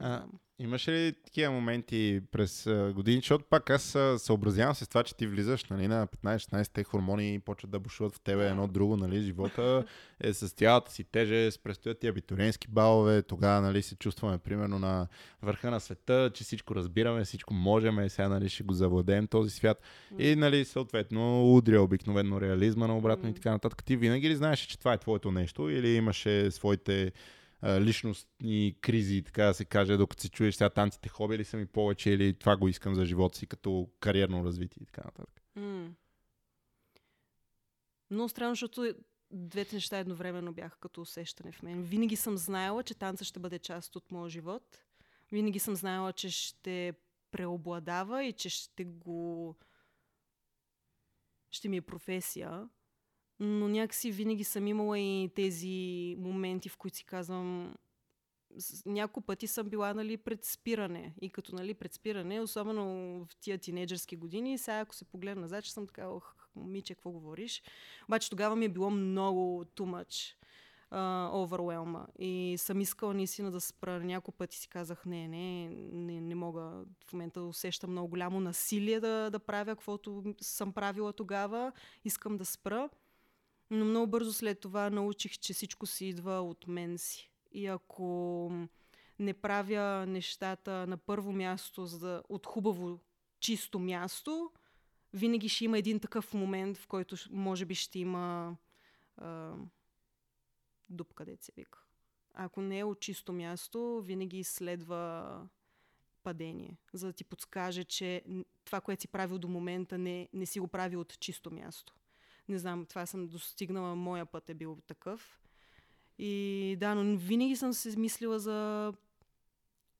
а, 0.00 0.24
имаш 0.58 0.88
ли 0.88 1.12
такива 1.24 1.52
моменти 1.52 2.20
през 2.32 2.68
години, 2.94 3.16
защото 3.16 3.44
пак 3.50 3.70
аз 3.70 3.96
съобразявам 4.18 4.74
се 4.74 4.84
с 4.84 4.88
това, 4.88 5.02
че 5.02 5.16
ти 5.16 5.26
влизаш 5.26 5.64
нали, 5.64 5.88
на 5.88 6.06
15-16, 6.06 6.70
те 6.72 6.84
хормони 6.84 7.40
почват 7.44 7.70
да 7.70 7.80
бушуват 7.80 8.14
в 8.14 8.20
тебе 8.20 8.48
едно 8.48 8.68
друго, 8.68 8.96
нали, 8.96 9.22
живота 9.22 9.84
е 10.20 10.32
с 10.32 10.48
цялата 10.48 10.92
си 10.92 11.04
тежест, 11.04 11.62
предстоят 11.62 11.98
ти 11.98 12.08
абитуренски 12.08 12.68
балове, 12.68 13.22
тогава 13.22 13.60
нали, 13.60 13.82
се 13.82 13.96
чувстваме 13.96 14.38
примерно 14.38 14.78
на 14.78 15.06
върха 15.42 15.70
на 15.70 15.80
света, 15.80 16.30
че 16.34 16.44
всичко 16.44 16.74
разбираме, 16.74 17.24
всичко 17.24 17.54
можем, 17.54 18.08
сега 18.08 18.28
нали, 18.28 18.48
ще 18.48 18.62
го 18.62 18.74
завладеем 18.74 19.26
този 19.26 19.50
свят. 19.50 19.82
И 20.18 20.36
нали, 20.36 20.64
съответно 20.64 21.54
удря 21.54 21.82
обикновено 21.82 22.40
реализма 22.40 22.86
на 22.86 22.96
обратно 22.96 23.28
и 23.28 23.34
така 23.34 23.50
нататък. 23.50 23.84
Ти 23.84 23.96
винаги 23.96 24.28
ли 24.28 24.36
знаеш, 24.36 24.60
че 24.60 24.78
това 24.78 24.92
е 24.92 24.98
твоето 24.98 25.30
нещо 25.30 25.68
или 25.70 25.88
имаше 25.88 26.50
своите 26.50 27.12
личностни 27.64 28.76
кризи, 28.80 29.22
така 29.22 29.44
да 29.44 29.54
се 29.54 29.64
каже, 29.64 29.96
докато 29.96 30.22
се 30.22 30.28
чуеш 30.28 30.54
сега 30.54 30.70
танците 30.70 31.08
хоби 31.08 31.38
ли 31.38 31.44
са 31.44 31.56
ми 31.56 31.66
повече 31.66 32.10
или 32.10 32.34
това 32.34 32.56
го 32.56 32.68
искам 32.68 32.94
за 32.94 33.04
живота 33.04 33.38
си 33.38 33.46
като 33.46 33.90
кариерно 34.00 34.44
развитие 34.44 34.82
и 34.82 34.86
така 34.86 35.02
нататък. 35.04 35.42
Mm. 35.58 35.90
Много 38.10 38.28
странно, 38.28 38.52
защото 38.52 38.94
двете 39.30 39.76
неща 39.76 39.98
едновременно 39.98 40.52
бяха 40.52 40.78
като 40.80 41.00
усещане 41.00 41.52
в 41.52 41.62
мен. 41.62 41.82
Винаги 41.82 42.16
съм 42.16 42.38
знаела, 42.38 42.82
че 42.82 42.94
танца 42.94 43.24
ще 43.24 43.40
бъде 43.40 43.58
част 43.58 43.96
от 43.96 44.10
моя 44.10 44.30
живот. 44.30 44.84
Винаги 45.32 45.58
съм 45.58 45.76
знаела, 45.76 46.12
че 46.12 46.30
ще 46.30 46.94
преобладава 47.30 48.24
и 48.24 48.32
че 48.32 48.48
ще 48.48 48.84
го... 48.84 49.56
ще 51.50 51.68
ми 51.68 51.76
е 51.76 51.82
професия 51.82 52.68
но 53.40 53.68
някакси 53.68 54.10
винаги 54.10 54.44
съм 54.44 54.66
имала 54.66 54.98
и 54.98 55.30
тези 55.34 56.16
моменти, 56.18 56.68
в 56.68 56.76
които 56.76 56.96
си 56.96 57.04
казвам, 57.04 57.74
няколко 58.86 59.20
пъти 59.20 59.46
съм 59.46 59.68
била 59.68 59.94
нали, 59.94 60.16
пред 60.16 60.44
спиране. 60.44 61.14
И 61.20 61.30
като 61.30 61.54
нали, 61.54 61.74
пред 61.74 61.94
спиране, 61.94 62.40
особено 62.40 62.84
в 63.24 63.36
тия 63.40 63.58
тинейджърски 63.58 64.16
години, 64.16 64.58
сега 64.58 64.80
ако 64.80 64.94
се 64.94 65.04
погледна 65.04 65.40
назад, 65.40 65.64
че 65.64 65.72
съм 65.72 65.86
така, 65.86 66.08
ох, 66.08 66.34
момиче, 66.56 66.94
какво 66.94 67.10
говориш? 67.10 67.62
Обаче 68.08 68.30
тогава 68.30 68.56
ми 68.56 68.64
е 68.64 68.68
било 68.68 68.90
много 68.90 69.64
too 69.64 69.84
much 69.84 70.34
оверуелма. 71.32 72.06
Uh, 72.06 72.22
и 72.22 72.58
съм 72.58 72.80
искала 72.80 73.14
наистина 73.14 73.50
да 73.50 73.60
спра. 73.60 74.00
Няколко 74.00 74.32
пъти 74.32 74.56
си 74.56 74.68
казах, 74.68 75.06
не, 75.06 75.28
не, 75.28 75.68
не, 75.92 76.20
не 76.20 76.34
мога. 76.34 76.84
В 77.06 77.12
момента 77.12 77.42
усещам 77.42 77.90
много 77.90 78.08
голямо 78.08 78.40
насилие 78.40 79.00
да, 79.00 79.30
да 79.30 79.38
правя, 79.38 79.76
каквото 79.76 80.34
съм 80.40 80.72
правила 80.72 81.12
тогава. 81.12 81.72
Искам 82.04 82.36
да 82.36 82.44
спра. 82.44 82.88
Но 83.70 83.84
много 83.84 84.06
бързо 84.06 84.32
след 84.32 84.60
това 84.60 84.90
научих, 84.90 85.38
че 85.38 85.54
всичко 85.54 85.86
си 85.86 86.06
идва 86.06 86.40
от 86.40 86.66
мен 86.66 86.98
си. 86.98 87.30
И 87.52 87.66
ако 87.66 88.52
не 89.18 89.34
правя 89.34 90.06
нещата 90.06 90.86
на 90.86 90.96
първо 90.96 91.32
място, 91.32 91.86
за 91.86 91.98
да, 91.98 92.22
от 92.28 92.46
хубаво, 92.46 93.00
чисто 93.40 93.78
място, 93.78 94.52
винаги 95.12 95.48
ще 95.48 95.64
има 95.64 95.78
един 95.78 96.00
такъв 96.00 96.34
момент, 96.34 96.76
в 96.76 96.86
който 96.86 97.16
може 97.30 97.64
би 97.64 97.74
ще 97.74 97.98
има 97.98 98.56
а, 99.16 99.54
дупка, 100.88 101.24
деца 101.24 101.52
вика. 101.56 101.78
Ако 102.34 102.60
не 102.60 102.78
е 102.78 102.84
от 102.84 103.00
чисто 103.00 103.32
място, 103.32 104.02
винаги 104.04 104.44
следва 104.44 105.48
падение, 106.22 106.76
за 106.92 107.06
да 107.06 107.12
ти 107.12 107.24
подскаже, 107.24 107.84
че 107.84 108.22
това, 108.64 108.80
което 108.80 109.00
си 109.00 109.08
правил 109.08 109.38
до 109.38 109.48
момента, 109.48 109.98
не, 109.98 110.28
не 110.32 110.46
си 110.46 110.60
го 110.60 110.68
прави 110.68 110.96
от 110.96 111.20
чисто 111.20 111.50
място. 111.50 111.94
Не 112.48 112.58
знам, 112.58 112.86
това 112.86 113.06
съм 113.06 113.28
достигнала, 113.28 113.94
моя 113.94 114.26
път 114.26 114.50
е 114.50 114.54
бил 114.54 114.78
такъв. 114.86 115.40
И 116.18 116.76
да, 116.80 116.94
но 116.94 117.16
винаги 117.16 117.56
съм 117.56 117.72
се 117.72 117.98
мислила 117.98 118.38
за 118.38 118.92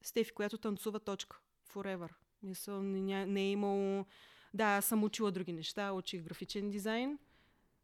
Стефи, 0.03 0.33
която 0.33 0.59
танцува 0.59 1.01
точка. 1.01 1.41
Forever. 1.75 2.09
Мисъл, 2.43 2.83
не, 2.83 3.27
не 3.27 3.41
е 3.41 3.51
имало... 3.51 4.05
Да, 4.55 4.65
аз 4.65 4.85
съм 4.85 5.05
учила 5.05 5.33
други 5.33 5.53
неща, 5.53 5.93
учих 5.93 6.23
графичен 6.23 6.71
дизайн, 6.71 7.19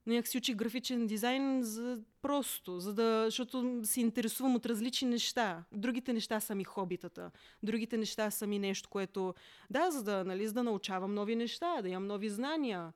но 0.06 0.12
някак 0.12 0.28
си 0.28 0.38
учих 0.38 0.56
графичен 0.56 1.06
дизайн 1.06 1.62
за 1.62 2.02
просто, 2.22 2.80
за 2.80 2.94
да, 2.94 3.24
защото 3.24 3.80
се 3.84 4.00
интересувам 4.00 4.54
от 4.54 4.66
различни 4.66 5.08
неща. 5.08 5.64
Другите 5.72 6.12
неща 6.12 6.40
са 6.40 6.54
ми 6.54 6.64
хобитата. 6.64 7.30
Другите 7.62 7.96
неща 7.96 8.30
са 8.30 8.46
ми 8.46 8.58
нещо, 8.58 8.88
което, 8.88 9.34
да, 9.70 9.90
за 9.90 10.04
да, 10.04 10.24
нали, 10.24 10.46
за 10.46 10.54
да 10.54 10.62
научавам 10.62 11.14
нови 11.14 11.36
неща, 11.36 11.82
да 11.82 11.88
имам 11.88 12.06
нови 12.06 12.28
знания 12.28 12.92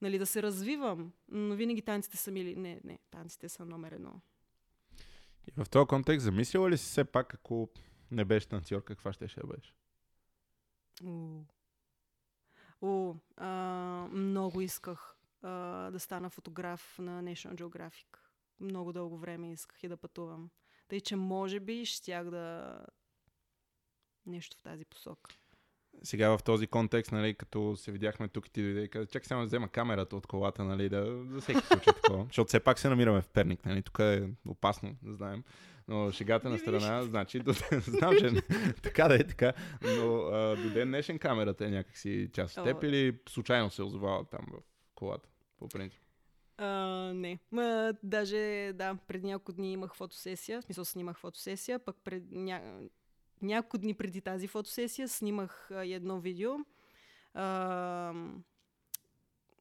нали, 0.00 0.18
да 0.18 0.26
се 0.26 0.42
развивам, 0.42 1.12
но 1.28 1.54
винаги 1.54 1.82
танците 1.82 2.16
са 2.16 2.30
мили. 2.30 2.56
Не, 2.56 2.80
не, 2.84 2.98
танците 3.10 3.48
са 3.48 3.64
номер 3.64 3.92
едно. 3.92 4.20
И 5.46 5.64
в 5.64 5.70
този 5.70 5.86
контекст 5.86 6.24
замислила 6.24 6.70
ли 6.70 6.78
си 6.78 6.84
все 6.84 7.04
пак, 7.04 7.34
ако 7.34 7.68
не 8.10 8.24
беше 8.24 8.48
танцор, 8.48 8.84
каква 8.84 9.12
ще 9.12 9.28
ще 9.28 9.40
бъдеш? 9.46 9.74
О, 12.82 13.14
а, 13.36 13.48
много 14.12 14.60
исках 14.60 15.16
а, 15.42 15.50
да 15.90 16.00
стана 16.00 16.30
фотограф 16.30 16.98
на 16.98 17.22
National 17.22 17.54
Geographic. 17.54 18.18
Много 18.60 18.92
дълго 18.92 19.18
време 19.18 19.52
исках 19.52 19.82
и 19.82 19.88
да 19.88 19.96
пътувам. 19.96 20.50
Тъй, 20.88 21.00
че 21.00 21.16
може 21.16 21.60
би 21.60 21.84
щях 21.84 22.30
да 22.30 22.78
нещо 24.26 24.56
в 24.56 24.62
тази 24.62 24.84
посока 24.84 25.30
сега 26.02 26.36
в 26.36 26.42
този 26.42 26.66
контекст, 26.66 27.12
нали, 27.12 27.34
като 27.34 27.76
се 27.76 27.92
видяхме 27.92 28.28
тук 28.28 28.46
и 28.46 28.50
ти 28.50 28.62
дойде 28.62 28.82
и 28.82 28.88
каза, 28.88 29.06
чакай 29.06 29.26
само 29.26 29.42
да 29.42 29.46
взема 29.46 29.68
камерата 29.68 30.16
от 30.16 30.26
колата, 30.26 30.64
нали, 30.64 30.88
да, 30.88 31.24
за 31.26 31.40
всеки 31.40 31.60
случай 31.60 31.92
такова. 31.94 32.24
Защото 32.28 32.48
все 32.48 32.60
пак 32.60 32.78
се 32.78 32.88
намираме 32.88 33.20
в 33.20 33.28
Перник, 33.28 33.66
нали, 33.66 33.82
тук 33.82 33.98
е 33.98 34.28
опасно, 34.48 34.96
да 35.02 35.14
знаем. 35.14 35.44
Но 35.88 36.10
шегата 36.10 36.48
на 36.48 36.58
страна, 36.58 37.02
значи, 37.02 37.40
до, 37.40 37.52
знам, 37.72 38.14
че 38.18 38.42
така 38.82 39.08
да 39.08 39.14
е 39.14 39.24
така, 39.24 39.52
но 39.82 40.18
а, 40.18 40.56
до 40.56 40.70
ден 40.70 40.88
днешен 40.88 41.18
камерата 41.18 41.66
е 41.66 41.70
някакси 41.70 42.30
част 42.32 42.58
от 42.58 42.64
теб 42.64 42.82
или 42.82 43.18
случайно 43.28 43.70
се 43.70 43.82
озовава 43.82 44.24
там 44.24 44.46
в 44.52 44.62
колата, 44.94 45.28
по 45.58 45.68
принцип? 45.68 46.02
Uh, 46.58 47.12
не. 47.12 47.38
Ма, 47.50 47.94
даже, 48.02 48.72
да, 48.74 48.96
преди 49.08 49.26
няколко 49.26 49.52
дни 49.52 49.72
имах 49.72 49.94
фотосесия, 49.94 50.60
в 50.60 50.64
смисъл 50.64 50.84
снимах 50.84 51.18
фотосесия, 51.18 51.78
пък 51.78 51.96
пред 52.04 52.22
ня 52.30 52.60
няколко 53.42 53.78
дни 53.78 53.94
преди 53.94 54.20
тази 54.20 54.48
фотосесия 54.48 55.08
снимах 55.08 55.70
а, 55.70 55.86
едно 55.86 56.20
видео. 56.20 56.52
А, 57.34 58.14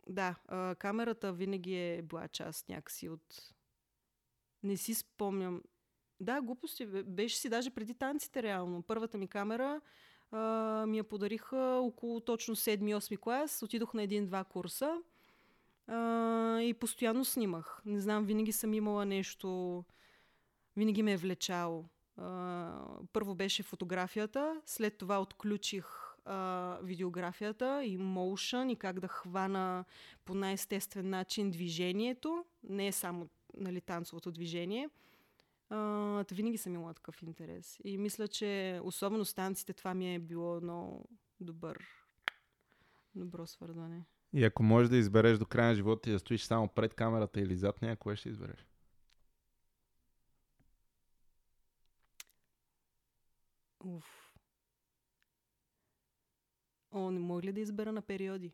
да, 0.08 0.36
а, 0.48 0.76
камерата 0.76 1.34
винаги 1.34 1.76
е 1.76 2.02
била 2.02 2.28
част 2.28 2.70
някакси 2.70 3.10
от... 3.10 3.54
Не 4.64 4.78
си 4.78 4.94
спомням. 4.94 5.62
Да, 6.20 6.42
глупости. 6.42 6.86
Беше 6.86 7.38
си 7.38 7.50
даже 7.50 7.70
преди 7.70 7.94
танците 7.94 8.44
реално. 8.44 8.84
Първата 8.84 9.18
ми 9.18 9.28
камера 9.28 9.82
а, 10.32 10.86
ми 10.88 10.98
я 10.98 11.04
подариха 11.04 11.80
около 11.82 12.20
точно 12.20 12.56
7-8 12.56 13.20
клас. 13.20 13.64
Отидох 13.64 13.94
на 13.94 14.04
един-два 14.04 14.44
курса 14.44 15.02
а, 15.88 16.62
и 16.62 16.74
постоянно 16.74 17.26
снимах. 17.26 17.82
Не 17.86 18.00
знам, 18.00 18.26
винаги 18.26 18.52
съм 18.52 18.74
имала 18.74 19.06
нещо... 19.06 19.84
Винаги 20.76 21.04
ме 21.04 21.14
е 21.14 21.18
влечало 21.18 21.86
първо 23.14 23.36
беше 23.36 23.64
фотографията, 23.64 24.62
след 24.66 24.98
това 24.98 25.22
отключих 25.22 25.86
а, 26.26 26.78
видеографията 26.84 27.84
и 27.86 27.98
моушън 27.98 28.70
и 28.70 28.76
как 28.76 29.00
да 29.00 29.08
хвана 29.08 29.86
по 30.26 30.34
най-естествен 30.34 31.10
начин 31.10 31.52
движението, 31.52 32.46
не 32.64 32.88
е 32.88 32.92
само 32.92 33.30
нали, 33.58 33.82
танцовото 33.82 34.32
движение. 34.32 34.90
А, 35.70 36.26
винаги 36.32 36.58
съм 36.58 36.74
имала 36.74 36.94
такъв 36.94 37.22
интерес. 37.22 37.80
И 37.84 37.98
мисля, 37.98 38.28
че 38.28 38.80
особено 38.84 39.26
с 39.26 39.34
танците 39.34 39.74
това 39.74 39.94
ми 39.94 40.16
е 40.16 40.20
било 40.20 40.62
много 40.62 41.10
добър, 41.40 41.86
добро 43.16 43.48
свързване. 43.48 44.06
И 44.34 44.44
ако 44.44 44.64
можеш 44.64 44.90
да 44.90 44.98
избереш 44.98 45.38
до 45.38 45.46
края 45.46 45.68
на 45.68 45.76
живота 45.76 46.10
и 46.10 46.14
да 46.14 46.20
стоиш 46.20 46.44
само 46.44 46.68
пред 46.68 46.94
камерата 46.94 47.42
или 47.42 47.56
зад 47.56 47.82
нея, 47.82 47.96
кое 47.96 48.16
ще 48.16 48.30
избереш? 48.30 48.67
Уф. 53.88 54.34
О, 56.92 57.12
не 57.12 57.20
мога 57.20 57.42
ли 57.42 57.52
да 57.52 57.60
избера 57.60 57.92
на 57.92 58.02
периоди? 58.02 58.54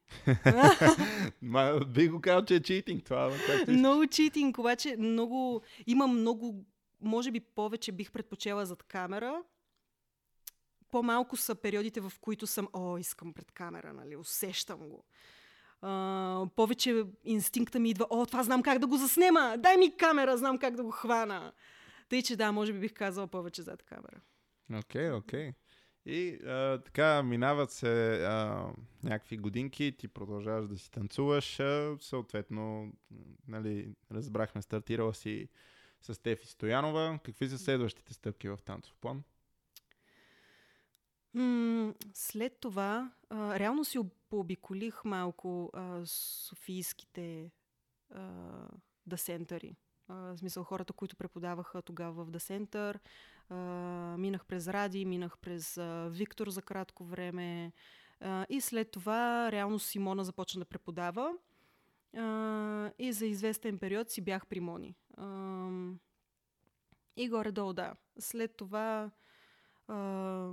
Ма, 1.42 1.80
би 1.88 2.08
го 2.08 2.22
казал, 2.22 2.46
че 2.46 2.56
е 2.56 2.60
читинг 2.60 3.04
това. 3.04 3.32
много 3.68 4.08
читинг, 4.08 4.58
обаче 4.58 4.96
много... 5.00 5.62
Има 5.88 6.08
много... 6.08 6.66
Може 7.02 7.32
би 7.32 7.40
повече 7.40 7.92
бих 7.92 8.12
предпочела 8.12 8.66
зад 8.66 8.84
камера. 8.84 9.44
по-малко 10.92 11.38
са 11.38 11.56
периодите, 11.56 12.02
в 12.02 12.14
които 12.22 12.48
съм, 12.48 12.68
о, 12.74 12.98
искам 12.98 13.34
пред 13.34 13.52
камера, 13.52 13.94
нали, 13.94 14.16
усещам 14.16 14.90
го. 14.90 15.04
Uh, 15.84 16.50
повече 16.50 17.06
инстинкта 17.24 17.80
ми 17.80 17.90
идва, 17.90 18.08
о, 18.10 18.26
това 18.26 18.44
знам 18.44 18.64
как 18.64 18.80
да 18.80 18.88
го 18.88 18.98
заснема, 18.98 19.56
дай 19.60 19.78
ми 19.78 19.98
камера, 19.98 20.38
знам 20.38 20.58
как 20.58 20.76
да 20.76 20.84
го 20.84 20.92
хвана. 20.92 21.54
Тъй, 22.10 22.22
че 22.22 22.36
да, 22.36 22.52
може 22.52 22.74
би 22.74 22.80
бих 22.80 22.94
казала 22.94 23.28
повече 23.28 23.62
зад 23.62 23.84
камера. 23.84 24.22
Окей, 24.72 25.10
okay, 25.10 25.18
окей. 25.18 25.50
Okay. 25.50 25.54
И 26.06 26.40
а, 26.46 26.82
така 26.82 27.24
минават 27.24 27.72
се 27.72 28.24
а, 28.26 28.68
някакви 29.04 29.38
годинки, 29.38 29.96
ти 29.98 30.08
продължаваш 30.08 30.68
да 30.68 30.78
си 30.78 30.92
танцуваш, 30.92 31.60
а, 31.60 31.98
съответно, 32.00 32.94
нали, 33.48 33.96
разбрахме, 34.12 34.62
стартирала 34.62 35.14
си 35.14 35.50
с 36.02 36.22
Тефи 36.22 36.48
Стоянова. 36.48 37.20
Какви 37.24 37.50
са 37.50 37.58
следващите 37.58 38.14
стъпки 38.14 38.50
в 38.50 38.60
танцов 38.66 38.96
план? 39.02 39.24
След 42.14 42.60
това, 42.60 43.12
а, 43.30 43.60
реално 43.60 43.86
си 43.86 44.00
пообиколих 44.30 45.06
малко 45.06 45.70
а, 45.74 46.02
софийските 46.06 47.52
дасентъри. 49.06 49.76
В 50.08 50.38
смисъл 50.38 50.64
хората, 50.64 50.94
които 50.94 51.16
преподаваха 51.16 51.82
тогава 51.82 52.26
в 52.26 52.32
Минах 54.18 54.46
през 54.46 54.68
Ради, 54.68 55.06
минах 55.06 55.38
през 55.38 55.78
а, 55.78 56.10
Виктор 56.12 56.50
за 56.50 56.62
кратко 56.62 57.04
време. 57.04 57.72
А, 58.20 58.46
и 58.50 58.62
след 58.62 58.92
това 58.92 59.52
реално 59.52 59.80
Симона 59.80 60.24
започна 60.24 60.60
да 60.60 60.66
преподава. 60.66 61.34
А, 62.18 62.92
и 63.00 63.14
за 63.14 63.26
известен 63.26 63.78
период 63.80 64.10
си 64.10 64.22
бях 64.22 64.48
при 64.48 64.60
Мони. 64.60 64.96
А, 65.18 65.70
и 67.18 67.30
горе-долу, 67.30 67.74
да. 67.74 67.94
След 68.20 68.56
това 68.58 69.12
а, 69.88 70.50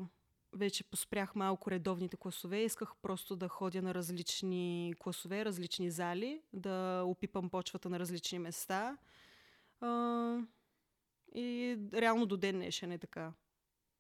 вече 0.53 0.85
поспрях 0.85 1.35
малко 1.35 1.71
редовните 1.71 2.17
класове. 2.17 2.59
Исках 2.59 2.93
просто 3.03 3.37
да 3.37 3.49
ходя 3.49 3.83
на 3.83 3.95
различни 3.95 4.95
класове, 4.99 5.45
различни 5.45 5.91
зали, 5.91 6.43
да 6.53 7.03
опипам 7.07 7.51
почвата 7.51 7.89
на 7.89 7.99
различни 7.99 8.39
места. 8.39 8.97
А, 9.81 9.89
и 11.35 11.79
реално 11.95 12.27
до 12.27 12.37
ден 12.37 12.55
днешен 12.55 12.93
е 12.93 12.99
така. 12.99 13.33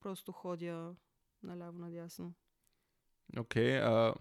Просто 0.00 0.32
ходя 0.32 0.94
наляво-надясно. 1.44 2.32
Окей, 3.38 3.80
okay, 3.80 4.14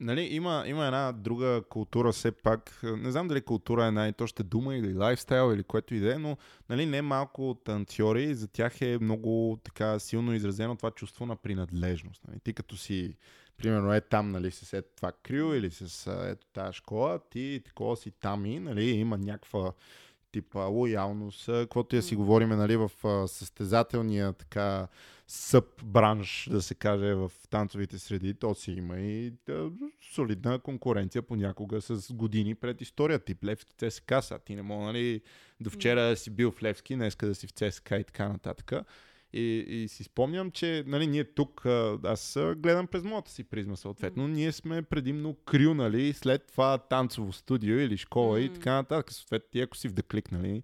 Нали, 0.00 0.20
има, 0.22 0.64
има 0.66 0.84
една 0.86 1.12
друга 1.12 1.62
култура 1.68 2.12
все 2.12 2.32
пак. 2.32 2.80
Не 2.82 3.10
знам 3.10 3.28
дали 3.28 3.40
култура 3.40 3.86
е 3.86 3.90
най-точна 3.90 4.44
дума 4.44 4.76
или 4.76 4.94
лайфстайл 4.94 5.54
или 5.54 5.62
което 5.62 5.94
и 5.94 6.00
да 6.00 6.14
е, 6.14 6.18
но 6.18 6.36
нали, 6.68 6.86
не 6.86 7.02
малко 7.02 7.56
танцори, 7.64 8.34
за 8.34 8.48
тях 8.48 8.80
е 8.80 8.98
много 9.00 9.58
така 9.64 9.98
силно 9.98 10.34
изразено 10.34 10.76
това 10.76 10.90
чувство 10.90 11.26
на 11.26 11.36
принадлежност. 11.36 12.22
Нали. 12.28 12.40
Ти 12.40 12.52
като 12.52 12.76
си, 12.76 13.16
примерно, 13.56 13.94
е 13.94 14.00
там, 14.00 14.28
нали, 14.28 14.50
с 14.50 14.72
ето 14.72 14.88
това 14.96 15.12
крил 15.12 15.54
или 15.54 15.70
с 15.70 16.12
ето 16.30 16.46
тази 16.46 16.72
школа, 16.72 17.20
ти 17.30 17.62
такова 17.64 17.96
си 17.96 18.10
там 18.10 18.46
и, 18.46 18.60
нали, 18.60 18.84
има 18.84 19.18
някаква 19.18 19.72
типа 20.34 20.64
лоялност, 20.64 21.46
каквото 21.46 21.96
я 21.96 22.02
си 22.02 22.16
говорим 22.16 22.48
нали, 22.48 22.76
в 22.76 22.90
състезателния 23.28 24.32
така 24.32 24.88
съп 25.26 25.84
бранш, 25.84 26.48
да 26.50 26.62
се 26.62 26.74
каже, 26.74 27.14
в 27.14 27.32
танцовите 27.50 27.98
среди, 27.98 28.34
то 28.34 28.54
си 28.54 28.72
има 28.72 28.98
и 28.98 29.32
да, 29.46 29.70
солидна 30.14 30.58
конкуренция 30.58 31.22
понякога 31.22 31.80
с 31.80 32.12
години 32.12 32.54
пред 32.54 32.80
история. 32.80 33.18
Тип 33.18 33.44
Левски 33.44 33.72
ЦСК, 33.74 34.12
са 34.20 34.38
ти 34.38 34.54
не 34.54 34.62
мога, 34.62 34.84
нали, 34.84 35.20
до 35.60 35.70
вчера 35.70 36.16
си 36.16 36.30
бил 36.30 36.50
в 36.50 36.62
Левски, 36.62 36.94
днеска 36.94 37.26
да 37.26 37.34
си 37.34 37.46
в 37.46 37.50
ЦСК 37.50 37.90
и 37.90 38.04
така 38.04 38.28
нататък. 38.28 38.72
И, 39.36 39.64
и 39.68 39.88
си 39.88 40.04
спомням, 40.04 40.50
че 40.50 40.84
нали, 40.86 41.06
ние 41.06 41.24
тук, 41.24 41.66
аз 42.04 42.38
гледам 42.56 42.86
през 42.86 43.04
моята 43.04 43.30
си 43.30 43.44
призма 43.44 43.76
съответно, 43.76 44.28
ние 44.28 44.52
сме 44.52 44.82
предимно 44.82 45.34
крю, 45.34 45.74
нали, 45.74 46.12
след 46.12 46.46
това 46.46 46.78
танцово 46.78 47.32
студио 47.32 47.78
или 47.78 47.96
школа 47.96 48.38
mm. 48.38 48.40
и 48.40 48.54
така 48.54 48.74
нататък. 48.74 49.12
Съответно, 49.12 49.48
ти 49.50 49.60
ако 49.60 49.76
си 49.76 49.88
в 49.88 49.92
Деклик, 49.92 50.32
нали, 50.32 50.62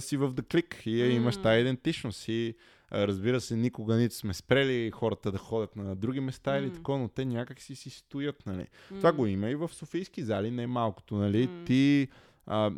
си 0.00 0.16
в 0.16 0.32
Деклик 0.32 0.82
и 0.86 0.90
mm. 0.90 1.10
имаш 1.10 1.36
тази 1.36 1.60
идентичност. 1.60 2.28
И 2.28 2.54
разбира 2.92 3.40
се, 3.40 3.56
никога 3.56 3.96
нито 3.96 4.14
сме 4.14 4.34
спрели 4.34 4.90
хората 4.90 5.32
да 5.32 5.38
ходят 5.38 5.76
на 5.76 5.96
други 5.96 6.20
места 6.20 6.50
mm. 6.50 6.58
или 6.58 6.72
такова, 6.72 6.98
но 6.98 7.08
те 7.08 7.24
някак 7.24 7.60
си 7.60 7.74
си 7.74 7.90
стоят, 7.90 8.46
нали. 8.46 8.66
Mm. 8.92 8.96
Това 8.96 9.12
го 9.12 9.26
има 9.26 9.50
и 9.50 9.54
в 9.54 9.68
Софийски 9.72 10.22
зали, 10.22 10.50
не 10.50 10.66
малкото, 10.66 11.14
нали. 11.14 11.48
Mm. 11.48 11.66
Ти 11.66 12.08
а, 12.46 12.70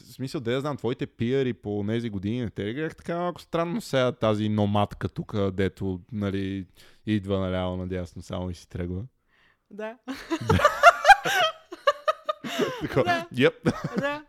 в 0.00 0.12
смисъл, 0.12 0.40
да 0.40 0.52
я 0.52 0.60
знам, 0.60 0.76
твоите 0.76 1.06
пиари 1.06 1.52
по 1.52 1.84
тези 1.88 2.10
години 2.10 2.50
те 2.50 2.64
ли 2.64 2.74
гледах 2.74 2.96
така 2.96 3.18
малко 3.18 3.40
странно 3.40 3.80
сега 3.80 4.12
тази 4.12 4.48
номадка 4.48 5.08
тук, 5.08 5.50
дето 5.50 6.00
нали, 6.12 6.66
идва 7.06 7.40
наляво 7.40 7.76
надясно 7.76 8.22
само 8.22 8.50
и 8.50 8.54
си 8.54 8.68
тръгва? 8.68 9.02
Да. 9.70 9.98
да. 10.48 10.58
Yep. 12.82 13.72
да. 14.00 14.24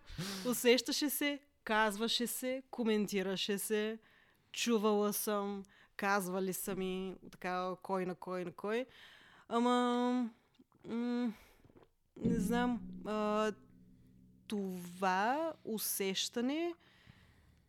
Усещаше 0.50 1.10
се, 1.10 1.40
казваше 1.64 2.28
се, 2.28 2.64
коментираше 2.72 3.58
се, 3.58 3.98
чувала 4.52 5.14
съм, 5.14 5.64
казвали 5.98 6.54
са 6.54 6.76
ми 6.76 7.16
така 7.32 7.72
кой 7.82 8.06
на 8.06 8.16
кой 8.16 8.46
на 8.46 8.52
кой. 8.52 8.86
Ама... 9.50 10.30
М- 10.88 11.34
не 12.26 12.40
знам. 12.40 12.82
А, 13.06 13.52
това 14.54 15.54
усещане 15.66 16.74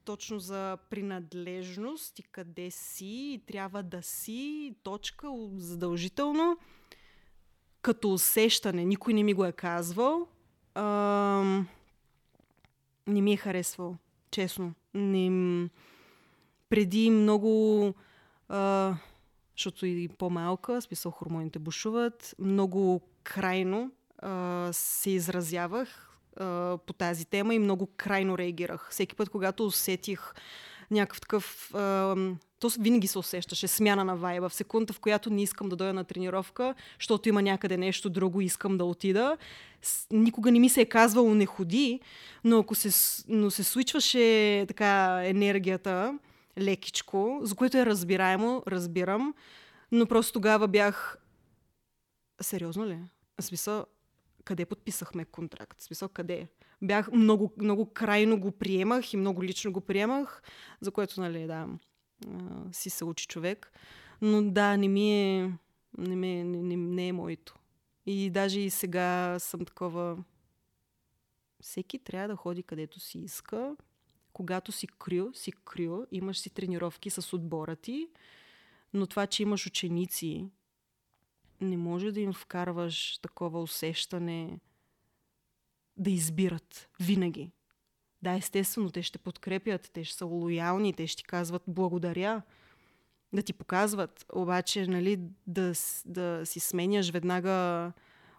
точно 0.05 0.39
за 0.39 0.79
принадлежност 0.91 2.19
и 2.19 2.23
къде 2.23 2.71
си 2.71 3.07
и 3.07 3.43
трябва 3.47 3.83
да 3.83 4.03
си, 4.03 4.75
точка, 4.83 5.29
задължително, 5.57 6.59
като 7.83 8.13
усещане. 8.13 8.85
Никой 8.85 9.15
не 9.15 9.23
ми 9.23 9.35
го 9.35 9.45
е 9.45 9.53
казвал. 9.53 10.29
А, 10.75 10.85
не 13.07 13.21
ми 13.21 13.33
е 13.33 13.37
харесвал, 13.37 13.97
честно. 14.31 14.75
Не, 14.95 15.69
преди 16.69 17.11
много, 17.11 17.95
а, 18.49 18.97
защото 19.57 19.87
и 19.87 20.09
по-малка, 20.09 20.83
смисъл 20.83 21.13
хормоните 21.13 21.59
бушуват, 21.59 22.35
много 22.39 23.01
крайно 23.23 23.93
а, 24.19 24.69
се 24.73 25.11
изразявах 25.11 26.04
по 26.87 26.93
тази 26.99 27.25
тема 27.25 27.55
и 27.55 27.59
много 27.59 27.89
крайно 27.97 28.39
реагирах. 28.39 28.89
Всеки 28.91 29.15
път, 29.15 29.29
когато 29.29 29.67
усетих 29.67 30.35
някакъв 30.91 31.21
такъв... 31.21 31.71
То 32.61 32.71
винаги 32.79 33.07
се 33.07 33.19
усещаше 33.19 33.69
смяна 33.69 34.05
на 34.05 34.17
вайба. 34.17 34.49
В 34.49 34.55
секунда, 34.55 34.93
в 34.93 35.01
която 35.01 35.31
не 35.31 35.43
искам 35.43 35.69
да 35.69 35.77
дойда 35.77 35.93
на 35.93 36.05
тренировка, 36.05 36.75
защото 37.01 37.29
има 37.29 37.43
някъде 37.43 37.77
нещо 37.77 38.11
друго, 38.11 38.41
искам 38.41 38.79
да 38.79 38.85
отида. 38.85 39.37
Никога 40.11 40.53
не 40.53 40.59
ми 40.59 40.69
се 40.69 40.81
е 40.81 40.87
казвало 40.87 41.35
не 41.35 41.47
ходи, 41.47 42.01
но 42.45 42.59
ако 42.59 42.75
се, 42.75 43.25
но 43.29 43.51
се 43.51 43.65
случваше 43.65 44.65
така 44.69 45.23
енергията 45.25 46.19
лекичко, 46.59 47.41
за 47.43 47.55
което 47.55 47.77
е 47.77 47.87
разбираемо, 47.87 48.63
разбирам, 48.67 49.35
но 49.93 50.07
просто 50.07 50.33
тогава 50.33 50.69
бях 50.69 51.19
Сериозно 52.41 52.87
ли? 52.87 52.99
Смисъл, 53.41 53.87
къде 54.45 54.65
подписахме 54.67 55.25
контракт. 55.25 55.81
В 55.81 55.85
смисъл, 55.85 56.09
къде? 56.09 56.49
Бях 56.83 57.13
много, 57.13 57.53
много 57.59 57.93
крайно 57.93 58.41
го 58.41 58.53
приемах 58.53 59.13
и 59.13 59.17
много 59.17 59.45
лично 59.45 59.73
го 59.73 59.81
приемах, 59.81 60.43
за 60.81 60.91
което, 60.91 61.21
нали, 61.21 61.47
да, 61.47 61.69
си 62.73 62.91
се 62.91 63.05
учи 63.05 63.27
човек. 63.27 63.73
Но 64.23 64.43
да, 64.43 64.77
не 64.77 64.89
ми 64.89 65.13
е, 65.13 65.53
не, 65.99 66.17
ми, 66.17 66.45
не, 66.45 66.63
не, 66.63 66.77
не 66.77 67.09
е 67.09 67.13
моето. 67.13 67.55
И 68.07 68.31
даже 68.31 68.61
и 68.61 68.71
сега 68.71 69.39
съм 69.39 69.65
такова... 69.65 70.25
Всеки 71.61 71.99
трябва 71.99 72.29
да 72.29 72.37
ходи 72.37 72.63
където 72.63 73.01
си 73.01 73.19
иска. 73.19 73.77
Когато 74.33 74.73
си 74.73 74.87
крю, 74.87 75.33
си 75.35 75.53
крю. 75.53 76.05
Имаш 76.13 76.39
си 76.39 76.51
тренировки 76.51 77.11
с 77.11 77.37
отбора 77.37 77.77
ти. 77.77 78.09
Но 78.95 79.07
това, 79.07 79.27
че 79.27 79.43
имаш 79.43 79.67
ученици, 79.67 80.49
не 81.61 81.77
може 81.77 82.13
да 82.13 82.21
им 82.21 82.33
вкарваш 82.33 83.19
такова 83.19 83.63
усещане 83.63 84.61
да 85.97 86.11
избират 86.11 86.89
винаги. 87.01 87.51
Да, 88.23 88.33
естествено, 88.33 88.91
те 88.91 89.03
ще 89.03 89.19
подкрепят, 89.19 89.91
те 89.93 90.05
ще 90.05 90.17
са 90.17 90.27
лоялни, 90.27 90.93
те 90.93 91.07
ще 91.07 91.23
казват 91.23 91.63
благодаря, 91.69 92.43
да 93.33 93.43
ти 93.43 93.53
показват. 93.53 94.27
Обаче, 94.33 94.87
нали, 94.87 95.21
да, 95.47 95.73
да 96.07 96.47
си 96.47 96.61
сменяш 96.61 97.11
веднага 97.11 97.93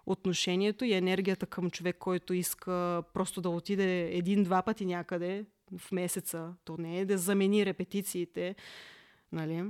отношението 0.05 0.85
и 0.85 0.93
енергията 0.93 1.45
към 1.45 1.71
човек, 1.71 1.97
който 1.99 2.33
иска 2.33 3.03
просто 3.13 3.41
да 3.41 3.49
отиде 3.49 4.17
един-два 4.17 4.61
пъти 4.61 4.85
някъде 4.85 5.45
в 5.77 5.91
месеца. 5.91 6.53
То 6.63 6.77
не 6.77 6.99
е 6.99 7.05
да 7.05 7.17
замени 7.17 7.65
репетициите. 7.65 8.55
Нали? 9.31 9.63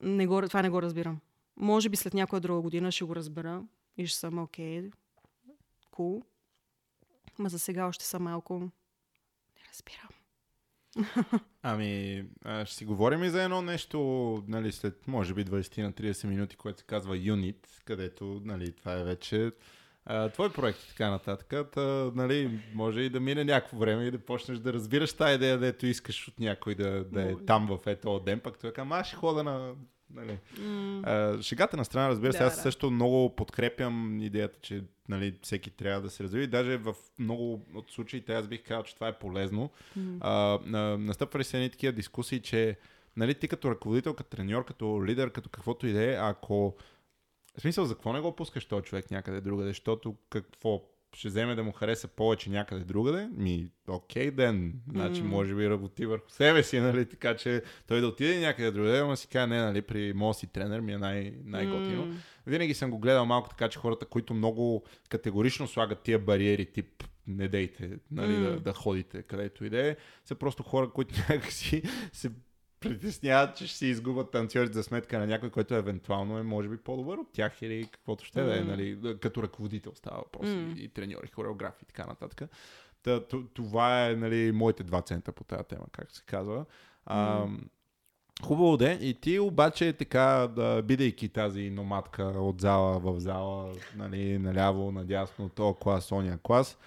Не 0.00 0.26
го, 0.26 0.42
това 0.48 0.62
не 0.62 0.70
го 0.70 0.82
разбирам. 0.82 1.18
Може 1.56 1.88
би 1.88 1.96
след 1.96 2.14
някоя 2.14 2.40
друга 2.40 2.60
година 2.60 2.92
ще 2.92 3.04
го 3.04 3.16
разбера 3.16 3.62
и 3.96 4.06
ще 4.06 4.18
съм 4.18 4.38
окей, 4.38 4.82
okay, 4.82 4.92
cool. 5.92 6.22
Ма 7.38 7.48
за 7.48 7.58
сега 7.58 7.86
още 7.86 8.04
съм 8.04 8.22
малко... 8.22 8.58
Не 8.58 9.62
разбирам. 9.68 10.08
Ами, 11.62 12.24
ще 12.64 12.74
си 12.74 12.84
говорим 12.84 13.24
и 13.24 13.30
за 13.30 13.42
едно 13.42 13.62
нещо, 13.62 13.98
нали, 14.48 14.72
след 14.72 15.08
може 15.08 15.34
би 15.34 15.44
20 15.44 15.82
на 15.82 15.92
30 15.92 16.26
минути, 16.26 16.56
което 16.56 16.78
се 16.78 16.84
казва 16.84 17.16
Unit, 17.16 17.66
където, 17.84 18.40
нали, 18.44 18.72
това 18.72 18.92
е 18.92 19.04
вече 19.04 19.52
а, 20.04 20.28
твой 20.28 20.52
проект 20.52 20.82
и 20.82 20.88
така 20.88 21.10
нататък. 21.10 21.70
Та, 21.72 22.10
нали, 22.14 22.60
може 22.74 23.00
и 23.00 23.10
да 23.10 23.20
мине 23.20 23.44
някакво 23.44 23.78
време 23.78 24.04
и 24.04 24.10
да 24.10 24.18
почнеш 24.18 24.58
да 24.58 24.72
разбираш 24.72 25.12
тази 25.12 25.34
идея, 25.34 25.58
дето 25.58 25.86
искаш 25.86 26.28
от 26.28 26.40
някой 26.40 26.74
да, 26.74 27.04
да 27.04 27.22
е 27.22 27.34
там 27.46 27.66
в 27.66 27.78
ето 27.86 28.20
ден, 28.20 28.40
пък 28.40 28.58
той 28.58 28.72
казва, 28.72 28.98
аз 28.98 29.06
ще 29.06 29.16
хода 29.16 29.42
на 29.42 29.74
Нали. 30.10 30.38
Mm. 30.54 31.02
А, 31.06 31.42
шегата 31.42 31.76
на 31.76 31.84
страна, 31.84 32.08
разбира 32.08 32.32
се, 32.32 32.38
да, 32.38 32.44
аз 32.44 32.56
да. 32.56 32.62
също 32.62 32.90
много 32.90 33.36
подкрепям 33.36 34.18
идеята, 34.22 34.58
че 34.60 34.84
нали, 35.08 35.38
всеки 35.42 35.70
трябва 35.70 36.02
да 36.02 36.10
се 36.10 36.24
развива. 36.24 36.46
Даже 36.46 36.76
в 36.76 36.94
много 37.18 37.66
от 37.74 37.90
случаите 37.90 38.34
аз 38.34 38.46
бих 38.46 38.62
казал, 38.62 38.82
че 38.82 38.94
това 38.94 39.08
е 39.08 39.18
полезно. 39.18 39.70
Mm. 39.98 40.18
А, 40.20 40.96
настъпвали 40.98 41.44
се 41.44 41.56
едни 41.56 41.70
такива 41.70 41.92
дискусии, 41.92 42.40
че 42.40 42.78
нали, 43.16 43.34
ти 43.34 43.48
като 43.48 43.70
ръководител, 43.70 44.14
като 44.14 44.36
треньор, 44.36 44.64
като 44.64 45.04
лидер, 45.04 45.30
като 45.30 45.48
каквото 45.48 45.86
и 45.86 45.92
да 45.92 46.12
е, 46.12 46.16
ако 46.20 46.76
в 47.56 47.60
смисъл, 47.60 47.84
за 47.84 47.94
какво 47.94 48.12
не 48.12 48.20
го 48.20 48.36
пускаш 48.36 48.64
този 48.64 48.84
човек 48.84 49.10
някъде 49.10 49.40
другаде? 49.40 49.68
Защото 49.68 50.16
какво? 50.30 50.82
Ще 51.14 51.28
вземе 51.28 51.54
да 51.54 51.62
му 51.62 51.72
хареса 51.72 52.08
повече 52.08 52.50
някъде 52.50 52.84
другаде? 52.84 53.28
Ми, 53.36 53.68
окей 53.88 54.30
ден. 54.30 54.74
Значи, 54.92 55.22
mm. 55.22 55.26
може 55.26 55.54
би 55.54 55.70
работи 55.70 56.06
върху 56.06 56.30
себе 56.30 56.62
си, 56.62 56.80
нали? 56.80 57.08
Така 57.08 57.36
че 57.36 57.62
той 57.86 58.00
да 58.00 58.06
отиде 58.06 58.40
някъде 58.40 58.70
другаде, 58.70 58.98
ама 58.98 59.16
си 59.16 59.28
каже, 59.28 59.46
не, 59.46 59.60
нали, 59.60 59.82
при 59.82 60.12
моят 60.12 60.36
си 60.36 60.46
тренер 60.46 60.80
ми 60.80 60.92
е 60.92 60.98
най- 60.98 61.34
най-готино. 61.44 62.06
Mm. 62.06 62.14
Винаги 62.46 62.74
съм 62.74 62.90
го 62.90 62.98
гледал 62.98 63.26
малко 63.26 63.48
така, 63.48 63.68
че 63.68 63.78
хората, 63.78 64.06
които 64.06 64.34
много 64.34 64.84
категорично 65.08 65.66
слагат 65.66 66.02
тия 66.02 66.18
бариери, 66.18 66.66
тип 66.66 67.04
не 67.26 67.48
дейте 67.48 67.90
нали, 68.10 68.32
mm. 68.32 68.42
да, 68.42 68.60
да 68.60 68.72
ходите 68.72 69.22
където 69.22 69.64
и 69.64 69.70
да 69.70 69.88
е, 69.88 69.96
са 70.24 70.34
просто 70.34 70.62
хора, 70.62 70.90
които 70.90 71.14
някакси 71.28 71.82
се 72.12 72.30
притесняват, 72.84 73.56
че 73.56 73.66
ще 73.66 73.78
си 73.78 73.86
изгубят 73.86 74.30
танцорите 74.30 74.74
за 74.74 74.82
сметка 74.82 75.18
на 75.18 75.26
някой, 75.26 75.50
който 75.50 75.74
евентуално 75.74 76.38
е, 76.38 76.42
може 76.42 76.68
би, 76.68 76.76
по-добър 76.76 77.18
от 77.18 77.32
тях 77.32 77.62
или 77.62 77.88
каквото 77.92 78.24
ще 78.24 78.40
mm. 78.40 78.44
да 78.44 78.58
е, 78.58 78.60
нали, 78.60 79.16
като 79.20 79.42
ръководител 79.42 79.92
става 79.94 80.16
въпрос 80.16 80.46
mm. 80.46 80.76
и, 80.76 80.84
и 80.84 80.88
треньори, 80.88 81.28
хореографи 81.28 81.78
и 81.82 81.86
така 81.86 82.06
нататък. 82.06 82.50
Та, 83.02 83.20
това 83.54 84.06
е 84.06 84.16
нали, 84.16 84.52
моите 84.52 84.82
два 84.82 85.02
цента 85.02 85.32
по 85.32 85.44
тази 85.44 85.64
тема, 85.64 85.84
както 85.92 86.14
се 86.14 86.22
казва. 86.26 86.64
А, 87.06 87.46
mm. 87.46 87.58
Хубаво 88.42 88.76
де. 88.76 88.98
И 89.00 89.14
ти 89.14 89.38
обаче 89.38 89.92
така, 89.92 90.48
да, 90.56 90.82
бидейки 90.82 91.28
тази 91.28 91.70
номадка 91.70 92.24
от 92.24 92.60
зала 92.60 92.98
в 92.98 93.20
зала, 93.20 93.72
нали, 93.96 94.38
наляво, 94.38 94.92
надясно, 94.92 95.48
то 95.48 95.74
клас, 95.74 96.12
ония 96.12 96.38
клас, 96.42 96.78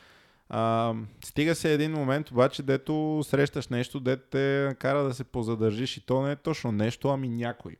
а, 0.50 0.94
стига 1.26 1.56
се 1.56 1.74
един 1.74 1.92
момент 1.92 2.32
обаче, 2.32 2.64
дето 2.64 3.22
срещаш 3.24 3.68
нещо, 3.68 4.00
дето 4.00 4.24
те 4.32 4.76
кара 4.80 5.04
да 5.04 5.14
се 5.14 5.24
позадържиш 5.24 5.98
и 5.98 6.06
то 6.06 6.22
не 6.22 6.32
е 6.32 6.36
точно 6.36 6.72
нещо, 6.72 7.10
ами 7.10 7.30
някой. 7.30 7.76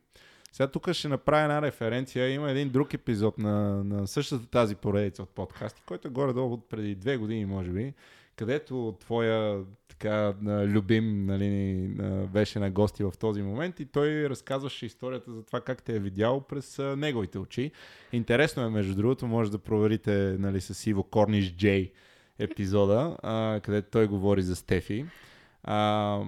Сега 0.52 0.66
тук 0.66 0.92
ще 0.92 1.08
направя 1.08 1.42
една 1.42 1.62
референция. 1.62 2.30
Има 2.30 2.50
един 2.50 2.68
друг 2.68 2.94
епизод 2.94 3.38
на, 3.38 3.84
на 3.84 4.06
същата 4.06 4.46
тази 4.46 4.74
поредица 4.74 5.22
от 5.22 5.28
подкасти, 5.28 5.82
който 5.86 6.08
е 6.08 6.10
горе-долу 6.10 6.52
от 6.52 6.68
преди 6.68 6.94
две 6.94 7.16
години, 7.16 7.46
може 7.46 7.70
би, 7.70 7.94
където 8.36 8.96
твоя 9.00 9.64
така 9.88 10.34
любим 10.44 11.26
нали, 11.26 11.76
беше 12.32 12.58
на 12.58 12.70
гости 12.70 13.04
в 13.04 13.12
този 13.18 13.42
момент 13.42 13.80
и 13.80 13.86
той 13.86 14.28
разказваше 14.28 14.86
историята 14.86 15.32
за 15.32 15.42
това 15.42 15.60
как 15.60 15.82
те 15.82 15.96
е 15.96 15.98
видял 15.98 16.40
през 16.40 16.78
неговите 16.78 17.38
очи. 17.38 17.70
Интересно 18.12 18.62
е, 18.62 18.70
между 18.70 18.94
другото, 18.94 19.26
може 19.26 19.50
да 19.50 19.58
проверите 19.58 20.36
нали, 20.38 20.60
с 20.60 20.86
Иво 20.86 21.02
Корниш 21.02 21.56
Джей 21.56 21.92
епизода, 22.38 23.16
а, 23.22 23.60
където 23.62 23.90
той 23.90 24.06
говори 24.06 24.42
за 24.42 24.56
Стефи. 24.56 25.06
А, 25.62 26.20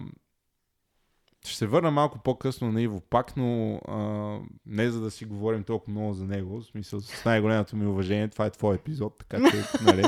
ще 1.45 1.57
се 1.57 1.67
върна 1.67 1.91
малко 1.91 2.19
по-късно 2.19 2.73
на 2.73 2.83
Иво 2.83 3.01
пак, 3.01 3.37
но 3.37 3.81
а, 3.89 4.39
не 4.67 4.91
за 4.91 5.01
да 5.01 5.11
си 5.11 5.25
говорим 5.25 5.65
толкова 5.65 5.91
много 5.91 6.13
за 6.13 6.27
него, 6.27 6.61
в 6.61 6.65
смисъл 6.65 7.01
с 7.01 7.25
най-голямото 7.25 7.77
ми 7.77 7.87
уважение, 7.87 8.29
това 8.29 8.47
е 8.47 8.51
твой 8.51 8.75
епизод, 8.75 9.19
така 9.19 9.51
че, 9.51 9.65
нали. 9.85 10.05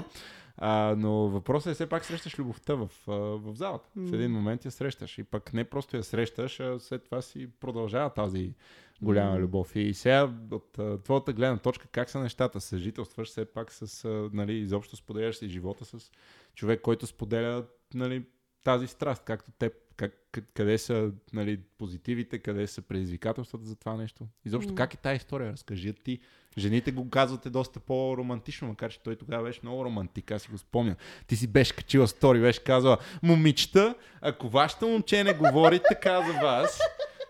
А, 0.56 0.94
но 0.98 1.12
въпросът 1.12 1.70
е 1.70 1.74
все 1.74 1.88
пак 1.88 2.04
срещаш 2.04 2.38
любовта 2.38 2.74
в, 2.74 2.88
в 3.06 3.54
залата. 3.54 3.88
В 3.96 4.14
един 4.14 4.30
момент 4.30 4.64
я 4.64 4.70
срещаш 4.70 5.18
и 5.18 5.24
пък 5.24 5.52
не 5.52 5.64
просто 5.64 5.96
я 5.96 6.02
срещаш, 6.02 6.60
а 6.60 6.80
след 6.80 7.04
това 7.04 7.22
си 7.22 7.48
продължава 7.60 8.10
тази 8.10 8.54
голяма 9.02 9.38
любов. 9.38 9.76
И 9.76 9.94
сега 9.94 10.32
от 10.50 10.78
твоята 11.04 11.32
гледна 11.32 11.58
точка, 11.58 11.86
как 11.92 12.10
са 12.10 12.20
нещата? 12.20 12.60
Съжителстваш 12.60 13.28
все 13.28 13.44
пак 13.44 13.72
с, 13.72 14.08
нали, 14.32 14.52
изобщо 14.52 14.96
споделяш 14.96 15.36
си 15.36 15.48
живота 15.48 15.84
с 15.84 16.10
човек, 16.54 16.80
който 16.80 17.06
споделя 17.06 17.64
нали, 17.94 18.24
тази 18.64 18.86
страст, 18.86 19.22
както 19.24 19.50
теб. 19.50 19.72
Как, 19.96 20.12
къде 20.54 20.78
са 20.78 21.10
нали, 21.32 21.60
позитивите, 21.78 22.38
къде 22.38 22.66
са 22.66 22.82
предизвикателствата 22.82 23.64
за 23.64 23.76
това 23.76 23.96
нещо? 23.96 24.26
Изобщо 24.44 24.72
mm. 24.72 24.76
как 24.76 24.94
е 24.94 24.96
тази 24.96 25.16
история? 25.16 25.52
Разкажи 25.52 25.92
ти. 25.92 26.20
Жените 26.58 26.92
го 26.92 27.10
казвате 27.10 27.50
доста 27.50 27.80
по-романтично, 27.80 28.68
макар 28.68 28.90
че 28.90 29.02
той 29.02 29.16
тогава 29.16 29.44
беше 29.44 29.60
много 29.62 29.84
романтик, 29.84 30.30
аз 30.30 30.42
си 30.42 30.50
го 30.50 30.58
спомням. 30.58 30.96
Ти 31.26 31.36
си 31.36 31.46
беше 31.46 31.76
качила 31.76 32.08
стори, 32.08 32.40
беше 32.40 32.64
казала, 32.64 32.98
момичета, 33.22 33.94
ако 34.20 34.48
вашето 34.48 34.88
момче 34.88 35.24
не 35.24 35.34
говори 35.34 35.80
така 35.88 36.22
за 36.26 36.32
вас, 36.32 36.80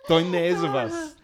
той 0.08 0.24
не 0.24 0.48
е 0.48 0.56
за 0.56 0.68
вас. 0.68 1.16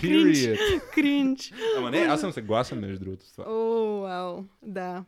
Кринч. 0.00 0.58
Кринч. 0.94 1.52
Ама 1.76 1.90
не, 1.90 1.98
аз 1.98 2.20
съм 2.20 2.32
съгласен 2.32 2.80
между 2.80 3.04
другото 3.04 3.26
с 3.26 3.32
това. 3.32 3.44
О, 3.48 4.00
вау, 4.00 4.44
да. 4.62 5.04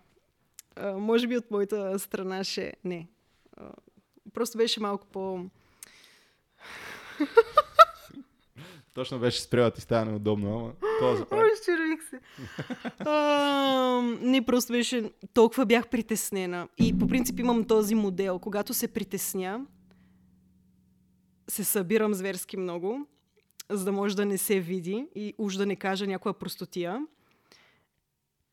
А, 0.77 0.93
може 0.93 1.27
би 1.27 1.37
от 1.37 1.51
моята 1.51 1.99
страна 1.99 2.45
ще... 2.45 2.73
Не. 2.85 3.09
А, 3.57 3.71
просто 4.33 4.59
беше 4.59 4.81
малко 4.81 5.07
по... 5.07 5.41
Точно 8.95 9.19
беше 9.19 9.41
спрела 9.41 9.71
ти 9.71 9.81
става 9.81 10.05
неудобно, 10.05 10.59
ама 10.59 10.73
това 10.99 11.17
заправи. 11.17 11.51
се. 12.11 12.21
а, 12.99 14.03
не, 14.21 14.45
просто 14.45 14.73
беше... 14.73 15.11
Толкова 15.35 15.67
бях 15.67 15.89
притеснена. 15.89 16.69
И 16.79 16.99
по 16.99 17.07
принцип 17.07 17.39
имам 17.41 17.65
този 17.65 17.95
модел. 17.95 18.39
Когато 18.39 18.75
се 18.75 18.89
притесня, 18.89 19.67
се 21.49 21.65
събирам 21.65 22.15
зверски 22.15 22.57
много 22.57 23.07
за 23.71 23.85
да 23.85 23.93
може 23.93 24.17
да 24.17 24.27
не 24.27 24.39
се 24.39 24.61
види 24.61 25.09
и 25.15 25.35
уж 25.39 25.57
да 25.57 25.67
не 25.67 25.77
каже 25.77 26.07
някоя 26.07 26.35
простотия. 26.35 27.07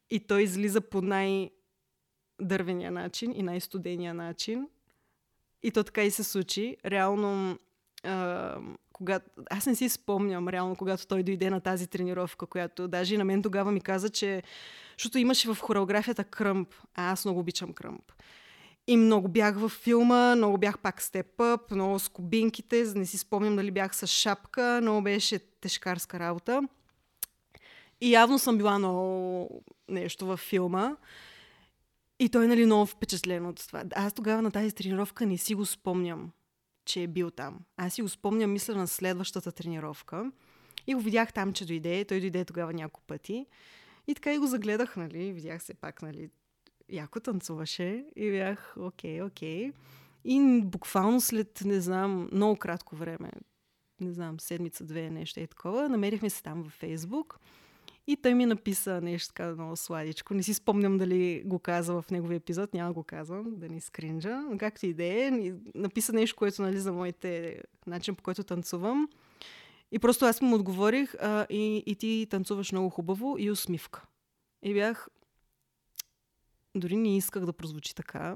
И 0.09 0.19
той 0.19 0.43
излиза 0.43 0.81
по 0.81 1.01
най-дървения 1.01 2.91
начин 2.91 3.33
и 3.35 3.43
най-студения 3.43 4.13
начин. 4.13 4.67
И 5.63 5.71
то 5.71 5.83
така 5.83 6.03
и 6.03 6.11
се 6.11 6.23
случи. 6.23 6.77
Реално, 6.85 7.59
а, 8.03 8.57
когато... 8.93 9.25
аз 9.49 9.65
не 9.65 9.75
си 9.75 9.89
спомням 9.89 10.49
реално, 10.49 10.75
когато 10.75 11.07
той 11.07 11.23
дойде 11.23 11.49
на 11.49 11.61
тази 11.61 11.87
тренировка, 11.87 12.45
която 12.45 12.87
даже 12.87 13.15
и 13.15 13.17
на 13.17 13.25
мен 13.25 13.41
тогава 13.41 13.71
ми 13.71 13.81
каза, 13.81 14.09
че... 14.09 14.43
Защото 14.97 15.17
имаше 15.17 15.53
в 15.53 15.57
хореографията 15.61 16.23
кръмп, 16.23 16.73
а 16.95 17.11
аз 17.11 17.25
много 17.25 17.39
обичам 17.39 17.73
кръмп. 17.73 18.11
И 18.87 18.97
много 18.97 19.27
бях 19.27 19.59
във 19.59 19.71
филма, 19.71 20.35
много 20.35 20.57
бях 20.57 20.79
пак 20.79 21.01
степ-ъп, 21.01 21.71
много 21.71 21.99
с 21.99 22.09
кубинките, 22.09 22.85
не 22.95 23.05
си 23.05 23.17
спомням 23.17 23.55
дали 23.55 23.71
бях 23.71 23.95
с 23.95 24.07
шапка, 24.07 24.79
много 24.81 25.01
беше 25.01 25.39
тежкарска 25.39 26.19
работа. 26.19 26.61
И 28.01 28.11
явно 28.11 28.39
съм 28.39 28.57
била 28.57 28.79
много 28.79 29.63
нещо 29.89 30.25
във 30.25 30.39
филма. 30.39 30.95
И 32.19 32.29
той 32.29 32.47
нали 32.47 32.65
много 32.65 32.85
впечатлен 32.85 33.45
от 33.45 33.67
това. 33.67 33.83
Аз 33.95 34.13
тогава 34.13 34.41
на 34.41 34.51
тази 34.51 34.75
тренировка 34.75 35.25
не 35.25 35.37
си 35.37 35.55
го 35.55 35.65
спомням, 35.65 36.31
че 36.85 37.03
е 37.03 37.07
бил 37.07 37.31
там. 37.31 37.59
Аз 37.77 37.93
си 37.93 38.01
го 38.01 38.09
спомням, 38.09 38.51
мисля, 38.51 38.75
на 38.75 38.87
следващата 38.87 39.51
тренировка. 39.51 40.31
И 40.87 40.93
го 40.93 41.01
видях 41.01 41.33
там, 41.33 41.53
че 41.53 41.65
дойде. 41.65 42.05
Той 42.05 42.19
дойде 42.19 42.45
тогава 42.45 42.73
няколко 42.73 43.07
пъти. 43.07 43.45
И 44.07 44.15
така 44.15 44.33
и 44.33 44.37
го 44.37 44.47
загледах, 44.47 44.95
нали. 44.97 45.33
Видях 45.33 45.63
се 45.63 45.73
пак, 45.73 46.01
нали, 46.01 46.29
яко 46.91 47.19
танцуваше 47.19 48.05
и 48.15 48.31
бях 48.31 48.75
окей, 48.79 49.21
окей. 49.21 49.71
И 50.25 50.61
буквално 50.63 51.21
след, 51.21 51.61
не 51.65 51.81
знам, 51.81 52.29
много 52.31 52.55
кратко 52.55 52.95
време, 52.95 53.31
не 53.99 54.11
знам, 54.13 54.39
седмица-две, 54.39 55.09
нещо 55.09 55.39
е 55.39 55.47
такова, 55.47 55.89
намерихме 55.89 56.29
се 56.29 56.43
там 56.43 56.63
във 56.63 56.71
Фейсбук. 56.71 57.39
И 58.07 58.17
той 58.17 58.33
ми 58.33 58.45
написа 58.45 59.01
нещо 59.01 59.33
така 59.33 59.55
много 59.55 59.75
сладичко. 59.75 60.33
Не 60.33 60.43
си 60.43 60.53
спомням 60.53 60.97
дали 60.97 61.43
го 61.45 61.59
каза 61.59 62.01
в 62.01 62.05
неговия 62.11 62.37
епизод, 62.37 62.73
няма 62.73 62.93
го 62.93 63.03
казвам, 63.03 63.55
да 63.55 63.69
ни 63.69 63.81
скринджа. 63.81 64.41
Но 64.49 64.57
както 64.57 64.85
и 64.85 64.93
да 64.93 65.03
е, 65.03 65.31
написа 65.75 66.13
нещо, 66.13 66.35
което 66.35 66.61
нали, 66.61 66.79
за 66.79 66.93
моите 66.93 67.61
начин 67.87 68.15
по 68.15 68.23
който 68.23 68.43
танцувам. 68.43 69.09
И 69.91 69.99
просто 69.99 70.25
аз 70.25 70.41
му 70.41 70.55
отговорих 70.55 71.15
а, 71.15 71.45
и, 71.49 71.83
и 71.85 71.95
ти 71.95 72.27
танцуваш 72.29 72.71
много 72.71 72.89
хубаво 72.89 73.35
и 73.39 73.51
усмивка. 73.51 74.05
И 74.63 74.73
бях, 74.73 75.07
дори 76.75 76.97
не 76.97 77.17
исках 77.17 77.45
да 77.45 77.53
прозвучи 77.53 77.95
така. 77.95 78.35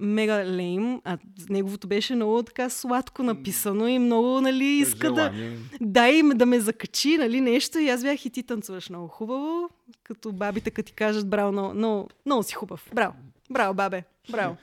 Мега 0.00 0.44
лейм, 0.44 1.00
а 1.04 1.18
неговото 1.50 1.88
беше 1.88 2.14
много 2.14 2.42
така 2.42 2.70
сладко 2.70 3.22
написано 3.22 3.86
и 3.86 3.98
много, 3.98 4.40
нали, 4.40 4.64
иска 4.64 5.12
да, 5.12 5.32
да, 5.80 6.08
им, 6.08 6.28
да 6.28 6.46
ме 6.46 6.60
закачи, 6.60 7.18
нали, 7.18 7.40
нещо. 7.40 7.78
И 7.78 7.88
аз 7.88 8.02
бях 8.02 8.24
и 8.24 8.30
ти 8.30 8.42
танцуваш 8.42 8.90
много 8.90 9.08
хубаво, 9.08 9.70
като 10.02 10.32
бабите, 10.32 10.70
като 10.70 10.86
ти 10.86 10.92
кажат, 10.92 11.28
браво, 11.28 11.52
много, 11.52 11.74
много, 11.74 12.08
много 12.26 12.42
си 12.42 12.54
хубав, 12.54 12.90
браво. 12.94 13.14
Браво, 13.50 13.74
бабе. 13.74 14.04
Браво. 14.30 14.56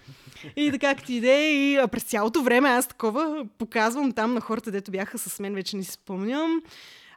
И 0.56 0.72
така 0.72 0.96
ти 0.96 1.14
иде, 1.14 1.52
и 1.52 1.76
а, 1.76 1.88
през 1.88 2.04
цялото 2.04 2.44
време 2.44 2.70
аз 2.70 2.88
такова 2.88 3.46
показвам 3.58 4.12
там 4.12 4.34
на 4.34 4.42
хората, 4.42 4.72
дето 4.72 4.92
бяха 4.92 5.18
с 5.18 5.40
мен, 5.40 5.54
вече 5.54 5.78
не 5.78 5.84
си 5.84 5.92
спомням. 5.92 6.62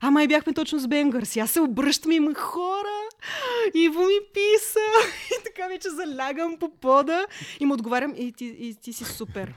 Ама 0.05 0.23
и 0.23 0.29
бяхме 0.29 0.53
точно 0.53 0.79
с 0.79 0.89
Бенгърс. 0.89 1.37
Аз 1.37 1.51
се 1.51 1.61
обръщам 1.61 2.13
и 2.13 2.15
има 2.15 2.35
хора. 2.35 3.09
Иво 3.75 4.01
ми 4.01 4.19
писа. 4.35 4.81
И 5.27 5.45
така 5.45 5.69
вече 5.69 5.91
залягам 5.91 6.59
по 6.59 6.69
пода. 6.77 7.27
И 7.61 7.67
му 7.67 7.75
отговарям, 7.75 8.15
и 8.17 8.33
ти, 8.33 8.45
и 8.45 8.75
ти 8.75 8.93
си 8.93 9.05
супер. 9.05 9.55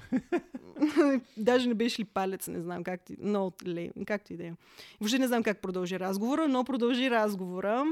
Даже 1.37 1.67
не 1.67 1.73
беше 1.73 2.01
ли 2.01 2.05
палец, 2.05 2.47
не 2.47 2.61
знам 2.61 2.83
как 2.83 3.01
ти... 3.01 3.15
Но, 3.19 3.51
лей, 3.67 3.91
как 4.07 4.23
ти 4.23 4.37
да 4.37 4.47
е. 4.47 4.53
Въобще 4.99 5.19
не 5.19 5.27
знам 5.27 5.43
как 5.43 5.61
продължи 5.61 5.99
разговора, 5.99 6.47
но 6.47 6.63
продължи 6.63 7.09
разговора. 7.09 7.85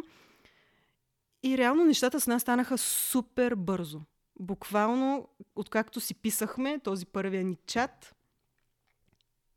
И 1.44 1.58
реално 1.58 1.86
нещата 1.86 2.22
с 2.22 2.28
нас 2.28 2.42
станаха 2.42 2.78
супер 2.78 3.56
бързо. 3.56 4.02
Буквално, 4.40 5.28
откакто 5.56 6.00
си 6.00 6.14
писахме 6.14 6.80
този 6.80 7.06
първия 7.06 7.44
ни 7.44 7.58
чат, 7.68 8.16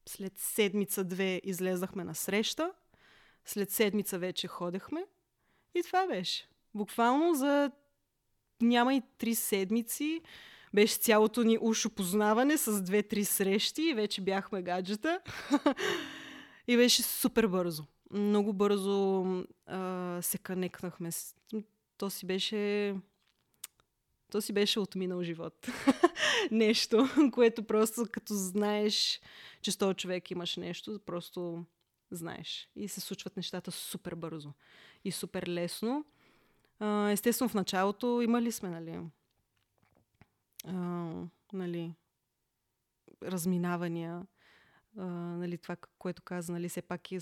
след 0.08 0.38
седмица-две 0.38 1.40
излезахме 1.44 2.04
на 2.04 2.14
среща, 2.14 2.72
след 3.46 3.70
седмица 3.70 4.18
вече 4.18 4.46
ходехме 4.46 5.04
и 5.74 5.82
това 5.82 6.06
беше. 6.06 6.48
Буквално 6.74 7.34
за 7.34 7.70
няма 8.62 8.94
и 8.94 9.02
три 9.18 9.34
седмици 9.34 10.20
беше 10.74 10.98
цялото 10.98 11.42
ни 11.42 11.58
ушо 11.60 11.90
познаване 11.90 12.56
с 12.56 12.82
две-три 12.82 13.24
срещи 13.24 13.82
и 13.82 13.94
вече 13.94 14.20
бяхме 14.20 14.62
гаджета. 14.62 15.20
и 16.68 16.76
беше 16.76 17.02
супер 17.02 17.46
бързо. 17.46 17.84
Много 18.10 18.52
бързо 18.52 19.24
а, 19.66 20.18
се 20.22 20.38
канекнахме. 20.38 21.10
То 21.98 22.10
си 22.10 22.26
беше... 22.26 22.94
То 24.32 24.40
си 24.40 24.52
беше 24.52 24.80
отминал 24.80 25.22
живот. 25.22 25.66
нещо, 26.50 27.08
което 27.32 27.62
просто 27.62 28.06
като 28.12 28.34
знаеш, 28.34 29.20
че 29.62 29.72
с 29.72 29.76
този 29.76 29.94
човек 29.94 30.30
имаш 30.30 30.56
нещо, 30.56 31.00
просто 31.06 31.64
знаеш. 32.10 32.70
И 32.76 32.88
се 32.88 33.00
случват 33.00 33.36
нещата 33.36 33.70
супер 33.70 34.14
бързо 34.14 34.52
и 35.04 35.12
супер 35.12 35.46
лесно. 35.46 36.04
Естествено, 37.10 37.48
в 37.48 37.54
началото 37.54 38.20
имали 38.22 38.52
сме, 38.52 38.68
нали, 38.70 39.00
нали, 41.52 41.94
разминавания, 43.22 44.26
нали, 44.96 45.58
това, 45.58 45.76
което 45.98 46.22
каза, 46.22 46.52
нали, 46.52 46.68
все 46.68 46.82
пак 46.82 47.12
е, 47.12 47.18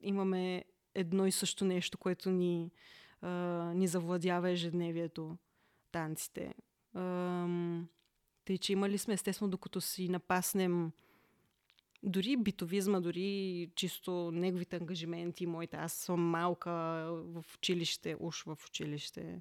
имаме 0.00 0.64
едно 0.94 1.26
и 1.26 1.32
също 1.32 1.64
нещо, 1.64 1.98
което 1.98 2.30
ни, 2.30 2.70
ни 3.74 3.86
завладява 3.86 4.50
ежедневието, 4.50 5.36
танците. 5.92 6.54
Тъй, 8.44 8.58
че 8.58 8.72
имали 8.72 8.98
сме, 8.98 9.14
естествено, 9.14 9.50
докато 9.50 9.80
си 9.80 10.08
напаснем 10.08 10.92
дори 12.02 12.36
битовизма, 12.36 13.00
дори 13.00 13.68
чисто 13.74 14.30
неговите 14.32 14.76
ангажименти, 14.76 15.46
моите. 15.46 15.76
Аз 15.76 15.92
съм 15.92 16.20
малка 16.20 16.70
в 17.10 17.44
училище, 17.54 18.16
уж 18.20 18.44
в 18.44 18.58
училище. 18.66 19.40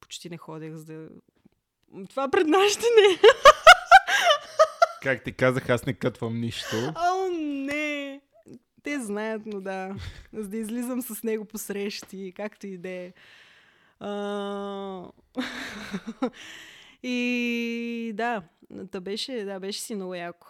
Почти 0.00 0.30
не 0.30 0.36
ходех, 0.36 0.74
за 0.74 0.84
да... 0.84 1.08
Това 2.08 2.30
пред 2.30 2.46
нашите 2.46 2.84
не. 2.84 3.18
Как 5.02 5.24
ти 5.24 5.32
казах, 5.32 5.68
аз 5.68 5.86
не 5.86 5.94
кътвам 5.94 6.40
нищо. 6.40 6.76
О, 6.96 7.28
не! 7.38 8.20
Те 8.82 9.00
знаят, 9.00 9.42
но 9.46 9.60
да. 9.60 9.96
За 10.32 10.48
да 10.48 10.56
излизам 10.56 11.02
с 11.02 11.22
него 11.22 11.44
по 11.44 11.58
срещи, 11.58 12.32
както 12.36 12.66
и 12.66 12.78
да 12.78 12.88
е. 12.88 13.12
И 17.02 18.12
да, 18.14 18.42
да 18.70 19.00
беше, 19.00 19.44
да, 19.44 19.60
беше 19.60 19.80
си 19.80 19.94
много 19.94 20.14
яко. 20.14 20.46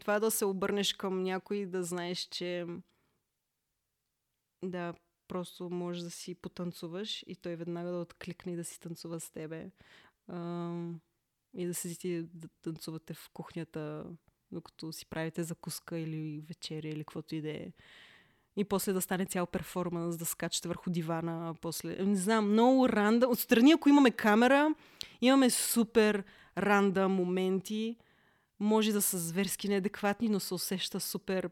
Това 0.00 0.20
да 0.20 0.30
се 0.30 0.44
обърнеш 0.44 0.92
към 0.92 1.22
някой 1.22 1.56
и 1.56 1.66
да 1.66 1.84
знаеш, 1.84 2.18
че 2.18 2.66
да, 4.64 4.94
просто 5.28 5.70
можеш 5.70 6.02
да 6.02 6.10
си 6.10 6.34
потанцуваш 6.34 7.24
и 7.26 7.36
той 7.36 7.56
веднага 7.56 7.90
да 7.90 7.98
откликне 7.98 8.52
и 8.52 8.56
да 8.56 8.64
си 8.64 8.80
танцува 8.80 9.20
с 9.20 9.30
тебе. 9.30 9.70
А, 10.28 10.72
и 11.54 11.66
да 11.66 11.74
седите 11.74 12.22
да 12.22 12.48
танцувате 12.62 13.14
в 13.14 13.30
кухнята, 13.32 14.06
докато 14.52 14.92
си 14.92 15.06
правите 15.06 15.42
закуска 15.42 15.98
или 15.98 16.40
вечеря 16.40 16.88
или 16.88 17.00
каквото 17.00 17.34
и 17.34 17.40
да 17.40 17.50
е. 17.50 17.72
И 18.56 18.64
после 18.64 18.92
да 18.92 19.00
стане 19.00 19.26
цял 19.26 19.46
перформанс, 19.46 20.16
да 20.16 20.24
скачате 20.24 20.68
върху 20.68 20.90
дивана. 20.90 21.54
После... 21.60 21.96
Не 22.04 22.16
знам, 22.16 22.52
много 22.52 22.88
ранда. 22.88 23.28
Отстрани, 23.28 23.72
ако 23.72 23.88
имаме 23.88 24.10
камера, 24.10 24.74
имаме 25.20 25.50
супер 25.50 26.24
ранда 26.58 27.08
моменти, 27.08 27.96
може 28.64 28.92
да 28.92 29.02
са 29.02 29.18
зверски 29.18 29.68
неадекватни, 29.68 30.28
но 30.28 30.40
се 30.40 30.54
усеща 30.54 31.00
супер 31.00 31.50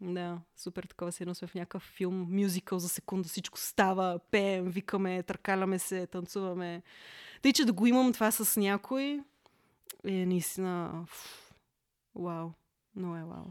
да, 0.00 0.40
супер 0.56 0.84
такова 0.84 1.12
се 1.12 1.22
едно 1.24 1.34
сме 1.34 1.48
в 1.48 1.54
някакъв 1.54 1.82
филм, 1.82 2.26
мюзикъл 2.30 2.78
за 2.78 2.88
секунда, 2.88 3.28
всичко 3.28 3.58
става, 3.58 4.20
пеем, 4.30 4.70
викаме, 4.70 5.22
търкаляме 5.22 5.78
се, 5.78 6.06
танцуваме. 6.06 6.82
Тъй, 7.42 7.52
че 7.52 7.64
да 7.64 7.72
го 7.72 7.86
имам 7.86 8.12
това 8.12 8.30
с 8.30 8.60
някой 8.60 9.20
е 10.04 10.26
наистина 10.26 11.04
вау, 12.14 12.50
много 12.96 13.16
е 13.16 13.24
вау. 13.24 13.44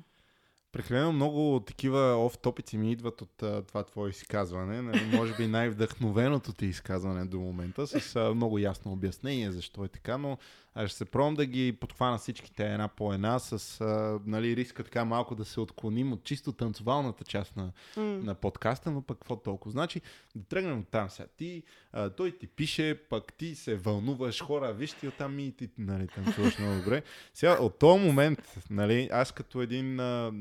Прекалено 0.73 1.11
много 1.11 1.59
такива 1.59 2.25
оф 2.25 2.37
топици 2.37 2.77
ми 2.77 2.91
идват 2.91 3.21
от 3.21 3.43
а, 3.43 3.61
това 3.61 3.83
твое 3.83 4.09
изказване. 4.09 4.81
Нали, 4.81 5.05
може 5.13 5.35
би 5.35 5.47
най-вдъхновеното 5.47 6.53
ти 6.53 6.65
изказване 6.65 7.25
до 7.25 7.39
момента, 7.39 7.87
с 7.87 8.15
а, 8.15 8.33
много 8.33 8.59
ясно 8.59 8.91
обяснение 8.91 9.51
защо 9.51 9.85
е 9.85 9.87
така, 9.87 10.17
но 10.17 10.37
аз 10.75 10.89
ще 10.89 10.97
се 10.97 11.05
пробвам 11.05 11.35
да 11.35 11.45
ги 11.45 11.77
подхвана 11.79 12.17
всичките 12.17 12.73
една 12.73 12.87
по 12.87 13.13
една, 13.13 13.39
с 13.39 13.81
а, 13.81 14.19
нали, 14.25 14.55
риска 14.55 14.83
така 14.83 15.05
малко 15.05 15.35
да 15.35 15.45
се 15.45 15.59
отклоним 15.59 16.13
от 16.13 16.23
чисто 16.23 16.51
танцовалната 16.51 17.23
част 17.23 17.55
на, 17.55 17.71
mm. 17.95 18.23
на 18.23 18.35
подкаста, 18.35 18.91
но 18.91 19.01
пък 19.01 19.17
какво 19.17 19.35
толкова. 19.35 19.71
Значи, 19.71 20.01
да 20.35 20.43
тръгнем 20.43 20.79
от 20.79 20.87
там 20.87 21.09
сега. 21.09 21.27
Ти, 21.37 21.63
а, 21.91 22.09
той 22.09 22.31
ти 22.31 22.47
пише, 22.47 22.99
пък 23.09 23.33
ти 23.33 23.55
се 23.55 23.75
вълнуваш, 23.75 24.41
хора, 24.41 24.73
виж 24.73 24.93
ти 24.93 25.07
оттам 25.07 25.39
и 25.39 25.51
ти 25.51 25.69
нали, 25.77 26.07
танцуваш 26.07 26.59
много 26.59 26.75
добре. 26.75 27.03
Сега, 27.33 27.57
от 27.61 27.79
този 27.79 28.05
момент, 28.05 28.39
нали, 28.69 29.09
аз 29.11 29.31
като 29.31 29.61
един 29.61 29.99
а, 29.99 30.31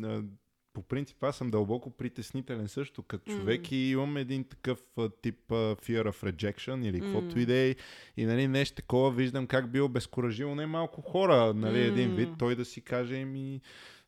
по 0.73 0.83
принцип 0.83 1.25
аз 1.25 1.37
съм 1.37 1.51
дълбоко 1.51 1.91
притеснителен 1.91 2.69
също 2.69 3.03
като 3.03 3.33
mm. 3.33 3.39
човек 3.39 3.73
и 3.73 3.91
имам 3.91 4.17
един 4.17 4.45
такъв 4.45 4.83
тип 5.23 5.53
а, 5.53 5.55
fear 5.55 6.11
of 6.11 6.33
rejection 6.33 6.87
или 6.87 7.01
каквото 7.01 7.37
mm. 7.37 7.39
и 7.39 7.47
да 7.47 7.55
е. 7.55 7.75
И 8.17 8.25
нали, 8.25 8.49
нещо 8.49 8.77
такова 8.77 9.11
виждам 9.11 9.47
как 9.47 9.71
би 9.71 9.81
обезкуражил 9.81 10.55
не 10.55 10.67
малко 10.67 11.03
хора, 11.03 11.55
нали, 11.55 11.79
mm. 11.79 11.89
един 11.89 12.15
вид, 12.15 12.29
той 12.39 12.57
да 12.57 12.65
си 12.65 12.81
каже 12.81 13.25
ми 13.25 13.61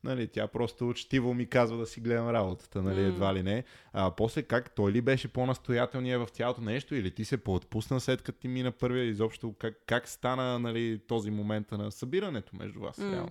нали, 0.04 0.28
тя 0.28 0.46
просто 0.46 0.88
учтиво 0.88 1.34
ми 1.34 1.46
казва 1.46 1.76
да 1.76 1.86
си 1.86 2.00
гледам 2.00 2.28
работата, 2.28 2.82
нали, 2.82 3.00
mm. 3.00 3.08
едва 3.08 3.34
ли 3.34 3.42
не. 3.42 3.64
А 3.92 4.10
после 4.10 4.42
как, 4.42 4.74
той 4.74 4.92
ли 4.92 5.00
беше 5.00 5.28
по-настоятелният 5.28 6.28
в 6.28 6.30
цялото 6.30 6.60
нещо 6.60 6.94
или 6.94 7.10
ти 7.10 7.24
се 7.24 7.36
поотпусна 7.36 8.00
след 8.00 8.22
като 8.22 8.38
ти 8.38 8.48
мина 8.48 8.72
първия, 8.72 9.04
изобщо 9.04 9.54
как, 9.58 9.74
как 9.86 10.08
стана 10.08 10.58
нали, 10.58 11.00
този 11.08 11.30
момент 11.30 11.72
на 11.72 11.92
събирането 11.92 12.56
между 12.56 12.80
вас? 12.80 12.96
Mm. 12.96 13.12
Реално? 13.12 13.30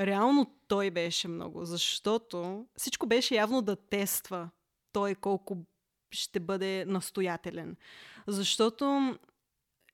Реално 0.00 0.54
той 0.68 0.90
беше 0.90 1.28
много, 1.28 1.64
защото 1.64 2.66
всичко 2.76 3.06
беше 3.06 3.34
явно 3.34 3.62
да 3.62 3.76
тества 3.76 4.50
той 4.92 5.14
колко 5.14 5.58
ще 6.10 6.40
бъде 6.40 6.84
настоятелен. 6.84 7.76
Защото 8.26 9.16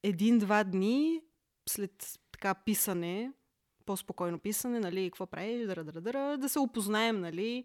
един-два 0.02 0.64
дни 0.64 1.20
след 1.68 2.18
така 2.32 2.54
писане, 2.54 3.32
по-спокойно 3.86 4.38
писане, 4.38 4.80
нали, 4.80 5.10
какво 5.10 5.26
прави, 5.26 5.66
дъра, 5.66 5.84
дъра, 5.84 6.00
дъра, 6.00 6.38
да 6.38 6.48
се 6.48 6.58
опознаем, 6.58 7.20
нали. 7.20 7.64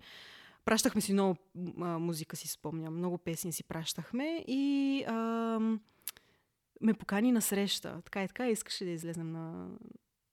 Пращахме 0.66 1.02
си 1.02 1.14
много 1.14 1.36
а, 1.82 2.00
музика, 2.00 2.36
си 2.36 2.48
спомням, 2.48 2.98
много 2.98 3.18
песни 3.18 3.54
си 3.54 3.64
пращахме 3.64 4.44
и 4.48 5.04
а, 5.08 5.60
ме 6.82 6.94
покани 6.94 7.32
на 7.32 7.42
среща. 7.42 8.02
Така 8.06 8.24
и 8.24 8.28
така, 8.28 8.50
искаше 8.50 8.86
да 8.86 8.92
излезем 8.92 9.32
на, 9.32 9.70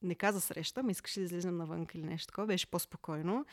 не 0.03 0.15
каза 0.15 0.41
среща, 0.41 0.83
ме 0.83 0.93
искаше 0.93 1.21
да 1.21 1.25
излезем 1.25 1.57
навън 1.57 1.87
или 1.95 2.03
нещо 2.03 2.27
такова, 2.27 2.47
беше 2.47 2.67
по-спокойно. 2.67 3.45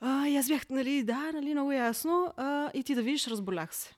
А, 0.00 0.28
и 0.28 0.36
аз 0.36 0.48
бях, 0.48 0.70
нали, 0.70 1.02
да, 1.02 1.32
нали, 1.34 1.54
много 1.54 1.72
ясно. 1.72 2.32
А, 2.36 2.70
и 2.74 2.82
ти 2.82 2.94
да 2.94 3.02
видиш, 3.02 3.26
разболях 3.26 3.74
се. 3.74 3.94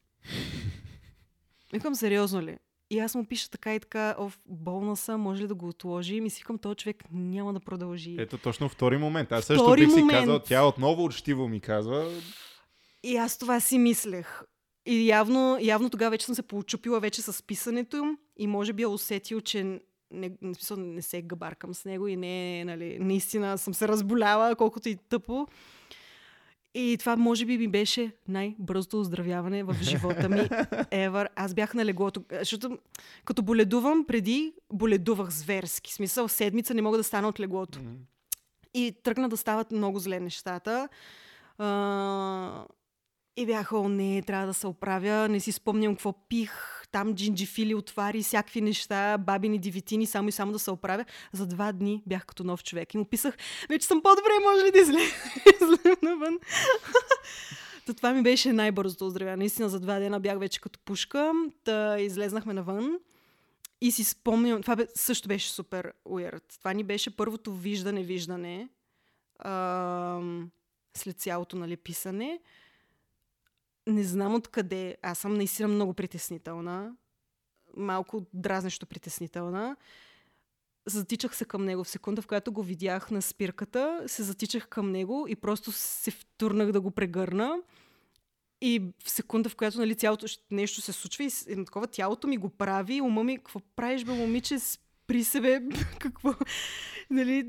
Викам, 1.72 1.94
сериозно 1.94 2.42
ли? 2.42 2.58
И 2.90 2.98
аз 2.98 3.14
му 3.14 3.26
пиша 3.26 3.50
така 3.50 3.74
и 3.74 3.80
така, 3.80 4.14
о, 4.18 4.30
болна 4.46 4.96
съм, 4.96 5.20
може 5.20 5.42
ли 5.42 5.46
да 5.46 5.54
го 5.54 5.68
отложим? 5.68 6.26
И 6.26 6.30
си 6.30 6.40
викам, 6.40 6.58
този 6.58 6.76
човек 6.76 7.04
няма 7.12 7.52
да 7.52 7.60
продължи. 7.60 8.16
Ето 8.18 8.38
точно 8.38 8.68
втори 8.68 8.98
момент. 8.98 9.32
Аз 9.32 9.44
също 9.44 9.64
втори 9.64 9.80
бих 9.80 9.88
момент. 9.88 10.10
си 10.10 10.16
казал, 10.16 10.38
тя 10.38 10.66
отново 10.66 11.04
учтиво 11.04 11.48
ми 11.48 11.60
казва. 11.60 12.12
И 13.02 13.16
аз 13.16 13.38
това 13.38 13.60
си 13.60 13.78
мислех. 13.78 14.42
И 14.86 15.08
явно, 15.08 15.58
явно 15.60 15.90
тогава 15.90 16.10
вече 16.10 16.26
съм 16.26 16.34
се 16.34 16.42
получупила 16.42 17.00
вече 17.00 17.22
с 17.22 17.42
писането 17.42 18.16
и 18.36 18.46
може 18.46 18.72
би 18.72 18.82
е 18.82 18.86
усетил, 18.86 19.40
че 19.40 19.80
не, 20.14 20.30
смисъл, 20.54 20.76
не 20.76 21.02
се 21.02 21.22
габаркам 21.22 21.74
с 21.74 21.84
него 21.84 22.08
и 22.08 22.16
не, 22.16 22.64
нали, 22.64 22.98
наистина 23.00 23.58
съм 23.58 23.74
се 23.74 23.88
разболяла, 23.88 24.56
колкото 24.56 24.88
и 24.88 24.96
тъпо. 24.96 25.46
И 26.74 26.96
това 26.98 27.16
може 27.16 27.46
би 27.46 27.58
ми 27.58 27.68
беше 27.68 28.12
най-бързото 28.28 29.00
оздравяване 29.00 29.62
в 29.62 29.76
живота 29.82 30.28
ми 30.28 30.36
ever. 30.90 31.26
Аз 31.36 31.54
бях 31.54 31.74
на 31.74 31.84
леглото, 31.84 32.24
защото 32.38 32.78
като 33.24 33.42
боледувам, 33.42 34.04
преди 34.06 34.52
боледувах 34.72 35.30
зверски. 35.30 35.92
В 35.92 35.94
смисъл, 35.94 36.28
седмица 36.28 36.74
не 36.74 36.82
мога 36.82 36.96
да 36.96 37.04
стана 37.04 37.28
от 37.28 37.40
леглото. 37.40 37.80
И 38.74 38.94
тръгна 39.02 39.28
да 39.28 39.36
стават 39.36 39.70
много 39.70 39.98
зле 39.98 40.20
нещата. 40.20 40.88
А, 41.58 42.64
и 43.36 43.46
бях, 43.46 43.72
о, 43.72 43.88
не, 43.88 44.22
трябва 44.22 44.46
да 44.46 44.54
се 44.54 44.66
оправя. 44.66 45.28
Не 45.28 45.40
си 45.40 45.52
спомням 45.52 45.94
какво 45.94 46.12
пих. 46.28 46.83
Там 46.94 47.14
джинджифили 47.14 47.74
отвари, 47.74 48.22
всякакви 48.22 48.60
неща, 48.60 49.18
бабини 49.18 49.58
дивитини, 49.58 50.06
само 50.06 50.28
и 50.28 50.32
само 50.32 50.52
да 50.52 50.58
се 50.58 50.70
оправя. 50.70 51.04
За 51.32 51.46
два 51.46 51.72
дни 51.72 52.02
бях 52.06 52.26
като 52.26 52.44
нов 52.44 52.64
човек. 52.64 52.94
И 52.94 52.98
му 52.98 53.04
писах, 53.04 53.36
вече 53.68 53.86
съм 53.86 54.02
по-добре, 54.02 54.30
може 54.42 54.64
ли 54.64 54.70
да 54.70 54.78
излезем 54.78 55.96
навън? 56.02 56.38
Та 57.86 57.94
това 57.94 58.12
ми 58.12 58.22
беше 58.22 58.52
най-бързото 58.52 59.06
оздравяване. 59.06 59.36
Наистина 59.36 59.68
за 59.68 59.80
два 59.80 59.98
дена 59.98 60.20
бях 60.20 60.38
вече 60.38 60.60
като 60.60 60.78
пушка. 60.78 61.32
Та 61.64 62.00
излезнахме 62.00 62.54
навън. 62.54 62.98
И 63.80 63.92
си 63.92 64.04
спомням, 64.04 64.62
това 64.62 64.76
бе, 64.76 64.86
също 64.94 65.28
беше 65.28 65.50
супер 65.50 65.92
weird. 66.08 66.58
Това 66.58 66.72
ни 66.72 66.84
беше 66.84 67.16
първото 67.16 67.52
виждане-виждане 67.52 68.68
след 70.96 71.16
цялото 71.18 71.56
нали, 71.56 71.76
писане. 71.76 72.40
Не 73.86 74.04
знам 74.04 74.34
откъде. 74.34 74.96
Аз 75.02 75.18
съм 75.18 75.34
наистина 75.34 75.68
много 75.68 75.94
притеснителна. 75.94 76.92
Малко 77.76 78.26
дразнещо 78.32 78.86
притеснителна. 78.86 79.76
Затичах 80.86 81.36
се 81.36 81.44
към 81.44 81.64
него 81.64 81.84
в 81.84 81.88
секунда, 81.88 82.22
в 82.22 82.26
която 82.26 82.52
го 82.52 82.62
видях 82.62 83.10
на 83.10 83.22
спирката, 83.22 84.02
се 84.06 84.22
затичах 84.22 84.68
към 84.68 84.90
него 84.90 85.26
и 85.28 85.36
просто 85.36 85.72
се 85.72 86.10
втурнах 86.10 86.72
да 86.72 86.80
го 86.80 86.90
прегърна. 86.90 87.58
И 88.60 88.92
в 89.04 89.10
секунда, 89.10 89.48
в 89.48 89.56
която 89.56 89.78
нали, 89.78 89.94
цялото 89.94 90.26
нещо 90.50 90.80
се 90.80 90.92
случва 90.92 91.24
и 91.24 91.30
такова 91.64 91.86
тялото 91.86 92.28
ми 92.28 92.36
го 92.36 92.48
прави, 92.48 93.00
ума 93.00 93.24
ми, 93.24 93.36
какво 93.36 93.60
правиш, 93.76 94.04
бе, 94.04 94.12
момиче, 94.12 94.58
при 95.06 95.24
себе, 95.24 95.62
какво, 95.98 96.34
нали, 97.10 97.46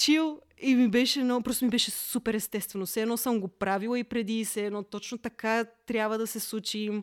чил. 0.00 0.40
И 0.62 0.74
ми 0.74 0.88
беше 0.88 1.22
много, 1.22 1.42
просто 1.42 1.64
ми 1.64 1.70
беше 1.70 1.90
супер 1.90 2.34
естествено. 2.34 2.86
Все 2.86 3.02
едно 3.02 3.16
съм 3.16 3.40
го 3.40 3.48
правила 3.48 3.98
и 3.98 4.04
преди, 4.04 4.44
все 4.44 4.66
едно 4.66 4.82
точно 4.82 5.18
така 5.18 5.64
трябва 5.86 6.18
да 6.18 6.26
се 6.26 6.40
случи. 6.40 7.02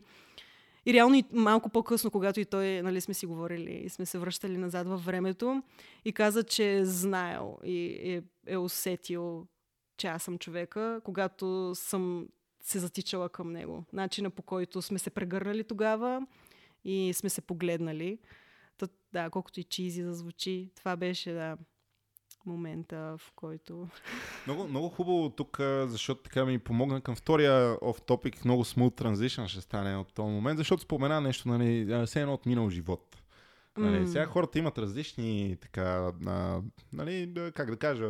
И 0.86 0.92
реално 0.92 1.14
и 1.14 1.24
малко 1.32 1.68
по-късно, 1.68 2.10
когато 2.10 2.40
и 2.40 2.44
той, 2.44 2.82
нали, 2.82 3.00
сме 3.00 3.14
си 3.14 3.26
говорили 3.26 3.82
и 3.84 3.88
сме 3.88 4.06
се 4.06 4.18
връщали 4.18 4.56
назад 4.56 4.88
във 4.88 5.04
времето 5.04 5.62
и 6.04 6.12
каза, 6.12 6.44
че 6.44 6.76
е 6.76 6.84
знаел 6.84 7.58
и 7.64 7.86
е, 7.86 8.22
е 8.46 8.56
усетил, 8.56 9.46
че 9.96 10.06
аз 10.06 10.22
съм 10.22 10.38
човека, 10.38 11.00
когато 11.04 11.72
съм 11.74 12.28
се 12.62 12.78
затичала 12.78 13.28
към 13.28 13.52
него. 13.52 13.84
Начина 13.92 14.30
по 14.30 14.42
който 14.42 14.82
сме 14.82 14.98
се 14.98 15.10
прегърнали 15.10 15.64
тогава 15.64 16.26
и 16.84 17.12
сме 17.14 17.30
се 17.30 17.40
погледнали. 17.40 18.18
Та, 18.78 18.88
да, 19.12 19.30
колкото 19.30 19.60
и 19.60 19.64
чизи 19.64 20.02
да 20.02 20.14
звучи, 20.14 20.70
това 20.76 20.96
беше, 20.96 21.32
да, 21.32 21.56
момента, 22.48 23.16
в 23.18 23.32
който... 23.36 23.88
Много, 24.46 24.68
много 24.68 24.88
хубаво 24.88 25.30
тук, 25.30 25.56
защото 25.86 26.22
така 26.22 26.44
ми 26.44 26.58
помогна 26.58 27.00
към 27.00 27.16
втория 27.16 27.76
оф 27.82 28.02
топик. 28.02 28.44
Много 28.44 28.64
smooth 28.64 29.02
transition 29.02 29.46
ще 29.46 29.60
стане 29.60 29.96
от 29.96 30.14
този 30.14 30.28
момент, 30.28 30.58
защото 30.58 30.82
спомена 30.82 31.20
нещо, 31.20 31.48
нали, 31.48 32.06
все 32.06 32.20
едно 32.20 32.34
от 32.34 32.46
минал 32.46 32.70
живот. 32.70 33.22
Нали, 33.78 34.06
сега 34.06 34.26
хората 34.26 34.58
имат 34.58 34.78
различни, 34.78 35.56
така, 35.60 36.12
а, 36.26 36.60
нали, 36.92 37.32
как 37.54 37.70
да 37.70 37.76
кажа, 37.76 38.08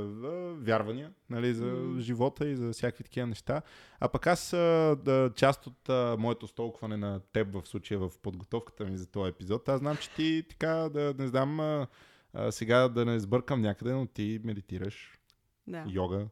вярвания 0.54 1.10
нали, 1.30 1.54
за 1.54 1.94
живота 1.98 2.48
и 2.48 2.56
за 2.56 2.72
всякакви 2.72 3.04
такива 3.04 3.26
неща. 3.26 3.62
А 4.00 4.08
пък 4.08 4.26
аз, 4.26 4.50
да, 4.50 5.30
част 5.36 5.66
от 5.66 5.88
а, 5.88 6.16
моето 6.18 6.46
столкване 6.46 6.96
на 6.96 7.20
теб 7.32 7.52
в 7.52 7.68
случая 7.68 8.00
в 8.00 8.10
подготовката 8.22 8.84
ми 8.84 8.96
за 8.96 9.06
този 9.06 9.28
епизод, 9.28 9.68
аз 9.68 9.78
знам, 9.78 9.96
че 9.96 10.10
ти 10.10 10.44
така, 10.50 10.74
да 10.74 11.14
не 11.18 11.26
знам, 11.26 11.86
а, 12.34 12.52
сега 12.52 12.88
да 12.88 13.04
не 13.04 13.20
сбъркам 13.20 13.60
някъде, 13.60 13.92
но 13.92 14.06
ти 14.06 14.40
медитираш 14.44 15.18
Да. 15.66 15.84
йога, 15.88 16.26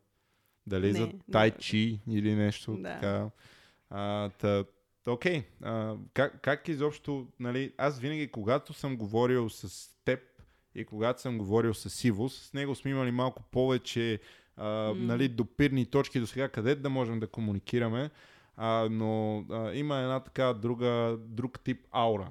дали 0.66 0.86
Не, 0.86 0.92
за 0.92 1.06
не. 1.06 1.14
тай 1.32 1.50
чи 1.50 2.00
или 2.08 2.34
нещо 2.34 2.76
Да. 2.76 2.82
така. 2.82 3.30
А, 3.90 4.28
та, 4.28 4.64
окей, 5.06 5.42
а, 5.62 5.96
как, 6.14 6.40
как 6.42 6.68
изобщо, 6.68 7.26
нали, 7.40 7.72
аз 7.78 7.98
винаги, 7.98 8.28
когато 8.30 8.72
съм 8.72 8.96
говорил 8.96 9.50
с 9.50 9.90
теб 10.04 10.20
и 10.74 10.84
когато 10.84 11.20
съм 11.20 11.38
говорил 11.38 11.74
с 11.74 12.04
Иво, 12.04 12.28
с 12.28 12.52
него 12.52 12.74
сме 12.74 12.90
имали 12.90 13.10
малко 13.10 13.42
повече 13.42 14.20
а, 14.56 14.66
нали, 14.96 15.28
допирни 15.28 15.86
точки 15.86 16.20
до 16.20 16.26
сега, 16.26 16.48
къде 16.48 16.74
да 16.74 16.90
можем 16.90 17.20
да 17.20 17.26
комуникираме, 17.26 18.10
а, 18.56 18.88
но 18.90 19.44
а, 19.50 19.72
има 19.74 19.96
една 19.96 20.20
така 20.20 20.52
друга, 20.52 21.16
друг 21.20 21.60
тип 21.60 21.86
аура. 21.90 22.30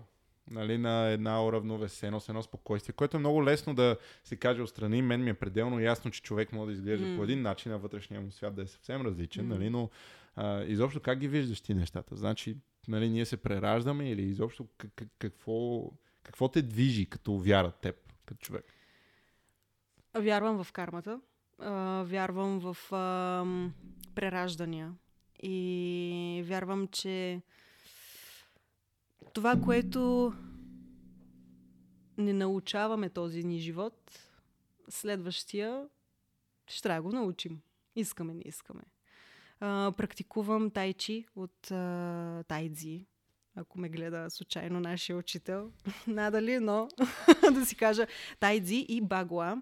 Нали, 0.52 0.78
на 0.78 1.08
една 1.08 1.46
уравновесеност, 1.46 2.30
едно 2.30 2.44
спокойствие, 2.44 2.94
което 2.94 3.18
е 3.18 3.20
много 3.20 3.46
лесно 3.46 3.76
да 3.76 3.98
се 4.24 4.36
каже 4.36 4.62
отстрани. 4.62 5.02
Мен 5.02 5.24
ми 5.24 5.30
е 5.30 5.34
пределно 5.34 5.80
ясно, 5.80 6.12
че 6.12 6.22
човек 6.22 6.54
може 6.54 6.66
да 6.68 6.74
изглежда 6.74 7.08
М. 7.08 7.18
по 7.18 7.24
един 7.24 7.42
начин, 7.42 7.72
а 7.72 7.78
вътрешния 7.78 8.22
му 8.22 8.32
свят 8.32 8.56
да 8.56 8.62
е 8.62 8.68
съвсем 8.68 9.02
различен, 9.02 9.48
М. 9.48 9.56
нали, 9.56 9.70
но 9.70 9.90
а, 10.36 10.64
изобщо 10.64 11.00
как 11.00 11.20
ги 11.20 11.28
виждаш 11.28 11.62
ти 11.62 11.74
нещата? 11.74 12.16
Значи, 12.16 12.58
нали, 12.88 13.10
ние 13.10 13.26
се 13.26 13.38
прераждаме 13.38 14.10
или 14.10 14.22
изобщо 14.22 14.68
как, 14.78 14.92
как, 14.96 15.08
какво, 15.20 15.92
какво 16.24 16.48
те 16.48 16.62
движи 16.62 17.06
като 17.06 17.38
вяра 17.38 17.72
теб, 17.72 17.96
като 18.26 18.40
човек? 18.40 18.66
Вярвам 20.18 20.64
в 20.64 20.72
кармата. 20.72 21.22
А, 21.60 22.04
вярвам 22.04 22.60
в 22.60 22.94
ам, 22.94 23.74
прераждания. 24.16 24.94
И 25.44 26.44
вярвам, 26.46 26.88
че 26.88 27.42
това, 29.36 29.62
което 29.62 30.34
не 32.18 32.34
научаваме 32.34 33.10
този 33.10 33.44
ни 33.44 33.60
живот, 33.60 34.20
следващия 34.90 35.88
ще 36.68 36.82
трябва 36.82 37.02
да 37.02 37.10
го 37.10 37.16
научим. 37.16 37.62
Искаме, 37.96 38.34
не 38.34 38.42
искаме. 38.46 38.82
А, 39.60 39.92
практикувам 39.98 40.70
тайчи 40.70 41.26
от 41.36 41.72
а, 41.72 42.44
тайдзи, 42.48 43.06
ако 43.56 43.80
ме 43.80 43.90
гледа 43.90 44.30
случайно 44.30 44.80
нашия 44.80 45.18
учител. 45.18 45.72
Надали, 46.08 46.60
но 46.60 46.88
да 47.54 47.66
си 47.66 47.76
кажа 47.76 48.08
тайдзи 48.40 48.86
и 48.90 49.02
багуа 49.02 49.62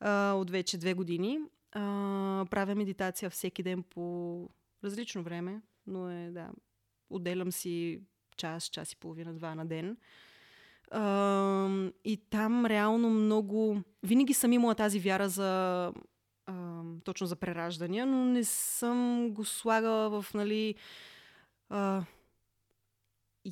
а, 0.00 0.32
от 0.32 0.50
вече 0.50 0.78
две 0.78 0.94
години. 0.94 1.38
А, 1.72 2.46
правя 2.50 2.74
медитация 2.74 3.30
всеки 3.30 3.62
ден 3.62 3.82
по 3.82 4.48
различно 4.84 5.22
време, 5.22 5.62
но 5.86 6.10
е, 6.10 6.30
да, 6.30 6.50
отделям 7.10 7.52
си 7.52 8.02
час, 8.36 8.64
час 8.64 8.92
и 8.92 8.96
половина, 8.96 9.34
два 9.34 9.54
на 9.54 9.66
ден. 9.66 9.96
И 12.04 12.20
там 12.30 12.66
реално 12.66 13.10
много... 13.10 13.82
Винаги 14.02 14.34
съм 14.34 14.52
имала 14.52 14.74
тази 14.74 15.00
вяра 15.00 15.28
за... 15.28 15.92
Точно 17.04 17.26
за 17.26 17.36
прераждания, 17.36 18.06
но 18.06 18.24
не 18.24 18.44
съм 18.44 19.30
го 19.30 19.44
слагала 19.44 20.22
в, 20.22 20.34
нали... 20.34 20.74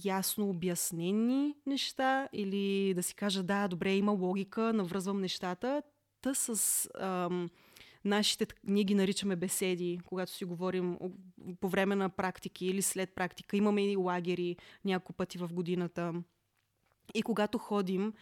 Ясно 0.05 0.49
обяснени 0.49 1.55
неща 1.67 2.29
или 2.33 2.95
да 2.95 3.03
си 3.03 3.15
кажа, 3.15 3.43
да, 3.43 3.69
добре, 3.69 3.95
има 3.95 4.13
логика, 4.13 4.73
навръзвам 4.73 5.21
нещата. 5.21 5.83
Та 6.23 6.35
с 6.35 6.89
ам, 7.01 7.51
нашите, 8.05 8.47
ние 8.65 8.85
ги 8.85 8.95
наричаме 8.95 9.37
беседи, 9.37 10.01
когато 10.05 10.33
си 10.33 10.45
говорим 10.45 10.99
по 11.61 11.69
време 11.69 11.97
на 11.97 12.09
практики 12.09 12.67
или 12.67 12.83
след 12.83 13.15
практика. 13.15 13.57
Имаме 13.57 13.93
и 13.93 13.97
лагери 13.97 14.57
няколко 14.85 15.13
пъти 15.13 15.39
в 15.39 15.49
годината. 15.53 16.15
И 17.15 17.23
когато 17.23 17.59
ходим, 17.59 18.13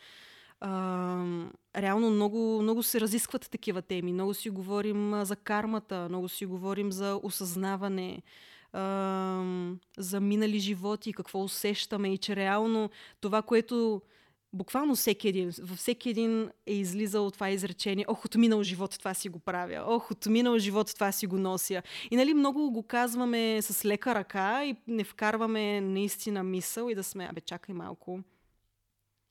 ам, 0.60 1.52
реално 1.76 2.10
много, 2.10 2.62
много 2.62 2.82
се 2.82 3.00
разискват 3.00 3.50
такива 3.50 3.82
теми. 3.82 4.12
Много 4.12 4.34
си 4.34 4.50
говорим 4.50 5.14
а, 5.14 5.24
за 5.24 5.36
кармата, 5.36 6.06
много 6.08 6.28
си 6.28 6.46
говорим 6.46 6.92
за 6.92 7.20
осъзнаване, 7.22 8.22
ам, 8.72 9.80
за 9.98 10.20
минали 10.20 10.58
животи, 10.58 11.12
какво 11.12 11.42
усещаме 11.42 12.12
и 12.12 12.18
че 12.18 12.36
реално 12.36 12.90
това, 13.20 13.42
което 13.42 14.02
буквално 14.52 14.96
всеки 14.96 15.28
един, 15.28 15.50
във 15.62 15.78
всеки 15.78 16.10
един 16.10 16.50
е 16.66 16.74
излизал 16.74 17.30
това 17.30 17.50
изречение, 17.50 18.04
ох, 18.08 18.24
от 18.24 18.34
минал 18.34 18.62
живот 18.62 18.96
това 18.98 19.14
си 19.14 19.28
го 19.28 19.38
правя, 19.38 19.84
ох, 19.86 20.10
от 20.10 20.26
минал 20.26 20.58
живот 20.58 20.94
това 20.94 21.12
си 21.12 21.26
го 21.26 21.38
нося. 21.38 21.82
И 22.10 22.16
нали 22.16 22.34
много 22.34 22.70
го 22.70 22.82
казваме 22.82 23.62
с 23.62 23.84
лека 23.84 24.14
ръка 24.14 24.64
и 24.64 24.76
не 24.86 25.04
вкарваме 25.04 25.80
наистина 25.80 26.42
мисъл 26.42 26.88
и 26.88 26.94
да 26.94 27.04
сме, 27.04 27.28
абе, 27.30 27.40
чакай 27.40 27.74
малко, 27.74 28.20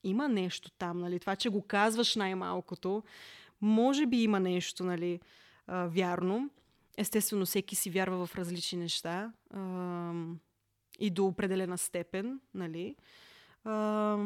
има 0.04 0.28
нещо 0.28 0.72
там, 0.72 1.00
нали? 1.00 1.20
Това, 1.20 1.36
че 1.36 1.50
го 1.50 1.62
казваш 1.62 2.16
най-малкото, 2.16 3.04
може 3.62 4.06
би 4.06 4.24
има 4.24 4.40
нещо, 4.40 4.84
нали, 4.84 5.20
вярно. 5.68 6.50
Естествено, 6.98 7.46
всеки 7.46 7.76
си 7.76 7.90
вярва 7.90 8.26
в 8.26 8.36
различни 8.36 8.80
неща 8.80 9.32
и 11.00 11.10
до 11.10 11.26
определена 11.26 11.78
степен, 11.78 12.40
нали. 12.54 12.96
А, 13.64 14.18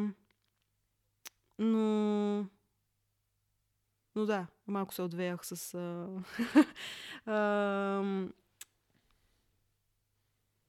но... 1.62 2.46
Но 4.14 4.26
да, 4.26 4.46
малко 4.66 4.94
се 4.94 5.02
отвеях 5.02 5.46
с... 5.46 5.74
А, 5.74 6.08
а, 7.32 8.28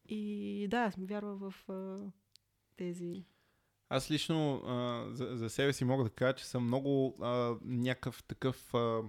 И 0.09 0.67
да, 0.69 0.91
вярва 0.97 1.35
в 1.35 1.69
а, 1.69 1.97
тези 2.77 3.25
Аз 3.89 4.11
лично 4.11 4.55
а, 4.65 5.05
за, 5.11 5.29
за 5.37 5.49
себе 5.49 5.73
си 5.73 5.85
мога 5.85 6.03
да 6.03 6.09
кажа, 6.09 6.35
че 6.35 6.45
съм 6.45 6.65
много 6.65 7.17
а, 7.21 7.55
някакъв 7.65 8.23
такъв. 8.23 8.73
А, 8.73 9.01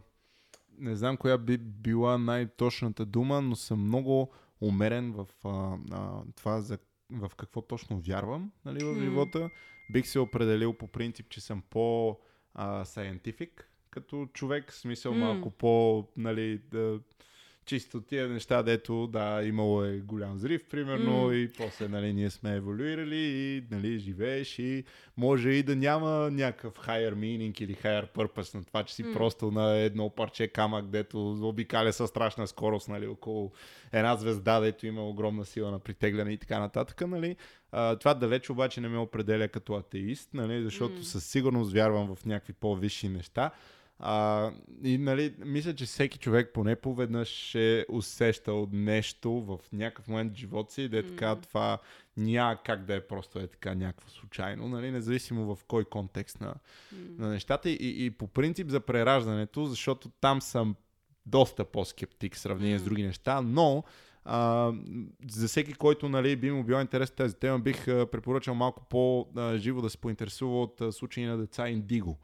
не 0.78 0.96
знам 0.96 1.16
коя 1.16 1.38
би 1.38 1.58
била 1.58 2.18
най-точната 2.18 3.06
дума, 3.06 3.40
но 3.40 3.56
съм 3.56 3.86
много 3.86 4.32
умерен 4.60 5.12
в 5.12 5.28
а, 5.44 5.76
а, 5.92 6.22
това 6.36 6.60
за 6.60 6.78
в 7.10 7.30
какво 7.36 7.62
точно 7.62 8.00
вярвам 8.00 8.52
нали, 8.64 8.84
в 8.84 8.94
живота. 9.00 9.50
Бих 9.90 10.06
се 10.06 10.18
определил 10.18 10.72
по 10.72 10.86
принцип, 10.86 11.28
че 11.28 11.40
съм 11.40 11.62
по 11.70 12.18
а, 12.54 12.84
scientific 12.84 13.50
като 13.94 14.26
човек, 14.32 14.70
в 14.70 14.74
смисъл 14.74 15.14
М. 15.14 15.18
малко 15.18 15.50
по, 15.50 16.06
нали, 16.16 16.58
да, 16.58 17.00
чисто 17.64 18.00
тия 18.00 18.28
неща, 18.28 18.62
дето, 18.62 19.06
да, 19.06 19.42
имало 19.44 19.84
е 19.84 19.98
голям 19.98 20.34
взрив, 20.34 20.64
примерно, 20.68 21.26
М. 21.26 21.34
и 21.34 21.52
после, 21.52 21.88
нали, 21.88 22.12
ние 22.12 22.30
сме 22.30 22.56
еволюирали 22.56 23.16
и, 23.16 23.64
нали, 23.70 23.98
живееш 23.98 24.58
и 24.58 24.84
може 25.16 25.50
и 25.50 25.62
да 25.62 25.76
няма 25.76 26.30
някакъв 26.30 26.74
higher 26.74 27.14
meaning 27.14 27.62
или 27.62 27.74
higher 27.74 28.08
purpose 28.14 28.54
на 28.54 28.64
това, 28.64 28.82
че 28.82 28.94
си 28.94 29.02
М. 29.02 29.12
просто 29.12 29.50
на 29.50 29.76
едно 29.76 30.10
парче 30.10 30.48
камък, 30.48 30.86
дето 30.86 31.32
обикаля 31.48 31.92
със 31.92 32.10
страшна 32.10 32.46
скорост, 32.46 32.88
нали, 32.88 33.06
около 33.06 33.52
една 33.92 34.16
звезда, 34.16 34.60
дето 34.60 34.86
има 34.86 35.08
огромна 35.08 35.44
сила 35.44 35.70
на 35.70 35.78
притегляне 35.78 36.32
и 36.32 36.38
така 36.38 36.58
нататък, 36.58 37.00
нали. 37.08 37.36
А, 37.72 37.96
това 37.96 38.14
далеч 38.14 38.50
обаче 38.50 38.80
не 38.80 38.88
ме 38.88 38.98
определя 38.98 39.48
като 39.48 39.74
атеист, 39.74 40.34
нали, 40.34 40.62
защото 40.62 40.94
М. 40.94 41.02
със 41.04 41.24
сигурност 41.26 41.72
вярвам 41.72 42.16
в 42.16 42.24
някакви 42.24 42.52
по-висши 42.52 43.08
неща. 43.08 43.50
А, 43.98 44.50
и 44.82 44.98
нали, 44.98 45.34
мисля, 45.38 45.74
че 45.74 45.84
всеки 45.84 46.18
човек 46.18 46.50
поне 46.54 46.76
поведнъж 46.76 47.54
е 47.54 47.86
усещал 47.88 48.68
нещо 48.72 49.32
в 49.32 49.58
някакъв 49.72 50.08
момент 50.08 50.32
в 50.32 50.36
живота 50.36 50.72
си, 50.72 50.88
да 50.88 50.98
е 50.98 51.02
така, 51.02 51.36
това 51.36 51.78
няма 52.16 52.58
как 52.64 52.84
да 52.84 52.94
е 52.94 53.00
просто 53.00 53.38
е 53.38 53.46
така 53.46 53.74
някакво 53.74 54.08
случайно, 54.08 54.68
нали, 54.68 54.90
независимо 54.90 55.54
в 55.54 55.64
кой 55.64 55.84
контекст 55.84 56.40
на, 56.40 56.54
м, 56.92 56.98
на 57.18 57.28
нещата. 57.28 57.70
И, 57.70 58.04
и 58.06 58.10
по 58.10 58.26
принцип 58.26 58.68
за 58.68 58.80
прераждането, 58.80 59.66
защото 59.66 60.08
там 60.20 60.42
съм 60.42 60.76
доста 61.26 61.64
по-скептик 61.64 62.34
в 62.34 62.38
сравнение 62.38 62.78
с 62.78 62.82
М. 62.82 62.84
други 62.84 63.02
неща, 63.02 63.40
но 63.42 63.84
а, 64.24 64.72
за 65.30 65.48
всеки, 65.48 65.74
който 65.74 66.08
нали, 66.08 66.36
би 66.36 66.50
му 66.50 66.64
била 66.64 66.80
интересна 66.80 67.16
тази 67.16 67.36
тема, 67.36 67.58
бих 67.58 67.88
а, 67.88 68.06
препоръчал 68.06 68.54
малко 68.54 68.84
по-живо 68.90 69.82
да 69.82 69.90
се 69.90 69.98
поинтересува 69.98 70.62
от 70.62 70.80
а, 70.80 70.92
случаи 70.92 71.24
на 71.24 71.38
деца 71.38 71.68
Индиго 71.68 72.18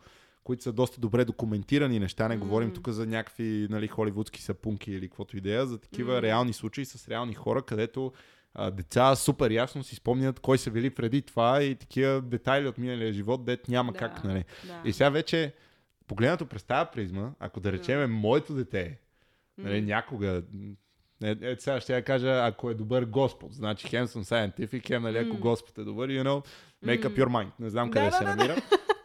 които 0.44 0.62
са 0.62 0.72
доста 0.72 1.00
добре 1.00 1.24
документирани 1.24 1.98
неща. 1.98 2.28
Не 2.28 2.36
говорим 2.36 2.72
тук 2.72 2.88
за 2.88 3.06
някакви 3.06 3.66
нали, 3.70 3.88
холивудски 3.88 4.42
сапунки 4.42 4.92
или 4.92 5.08
каквото 5.08 5.36
идея, 5.36 5.66
за 5.66 5.78
такива 5.78 6.12
М. 6.14 6.22
реални 6.22 6.52
случаи 6.52 6.84
с 6.84 7.08
реални 7.08 7.34
хора, 7.34 7.62
където 7.62 8.12
а, 8.54 8.70
деца 8.70 9.16
супер 9.16 9.50
ясно 9.50 9.82
си 9.84 9.94
спомнят 9.94 10.40
кой 10.40 10.58
са 10.58 10.70
били 10.70 10.90
преди 10.90 11.22
това 11.22 11.62
и 11.62 11.74
такива 11.74 12.20
детайли 12.22 12.68
от 12.68 12.78
миналия 12.78 13.12
живот, 13.12 13.44
дет 13.44 13.68
няма 13.68 13.92
Да. 13.92 13.98
как. 13.98 14.24
Нали. 14.24 14.44
да. 14.66 14.80
И 14.84 14.92
сега 14.92 15.10
вече, 15.10 15.54
погледнато 16.06 16.46
през 16.46 16.62
тази 16.62 16.90
призма, 16.92 17.30
ако 17.40 17.60
да 17.60 17.72
речеме 17.72 18.06
моето 18.06 18.54
дете, 18.54 18.98
нали, 19.58 19.80
М. 19.80 19.86
някога, 19.86 20.42
е, 21.24 21.36
е, 21.42 21.56
сега 21.58 21.80
ще 21.80 21.94
я 21.94 22.02
кажа, 22.02 22.46
ако 22.46 22.70
е 22.70 22.74
добър 22.74 23.04
Господ, 23.04 23.54
значи 23.54 23.88
хем 23.88 24.06
съм 24.06 24.24
scientific, 24.24 24.86
хем, 24.86 25.02
нали, 25.02 25.18
ако 25.18 25.34
М. 25.34 25.40
Господ 25.40 25.78
е 25.78 25.84
добър, 25.84 26.10
you 26.10 26.22
know, 26.22 26.46
make 26.84 27.02
up 27.02 27.16
your 27.16 27.28
mind. 27.28 27.50
Не 27.58 27.70
знам 27.70 27.90
Да, 27.90 27.92
къде 27.94 28.06
да, 28.06 28.12
се 28.12 28.24
да, 28.24 28.36
да. 28.36 28.56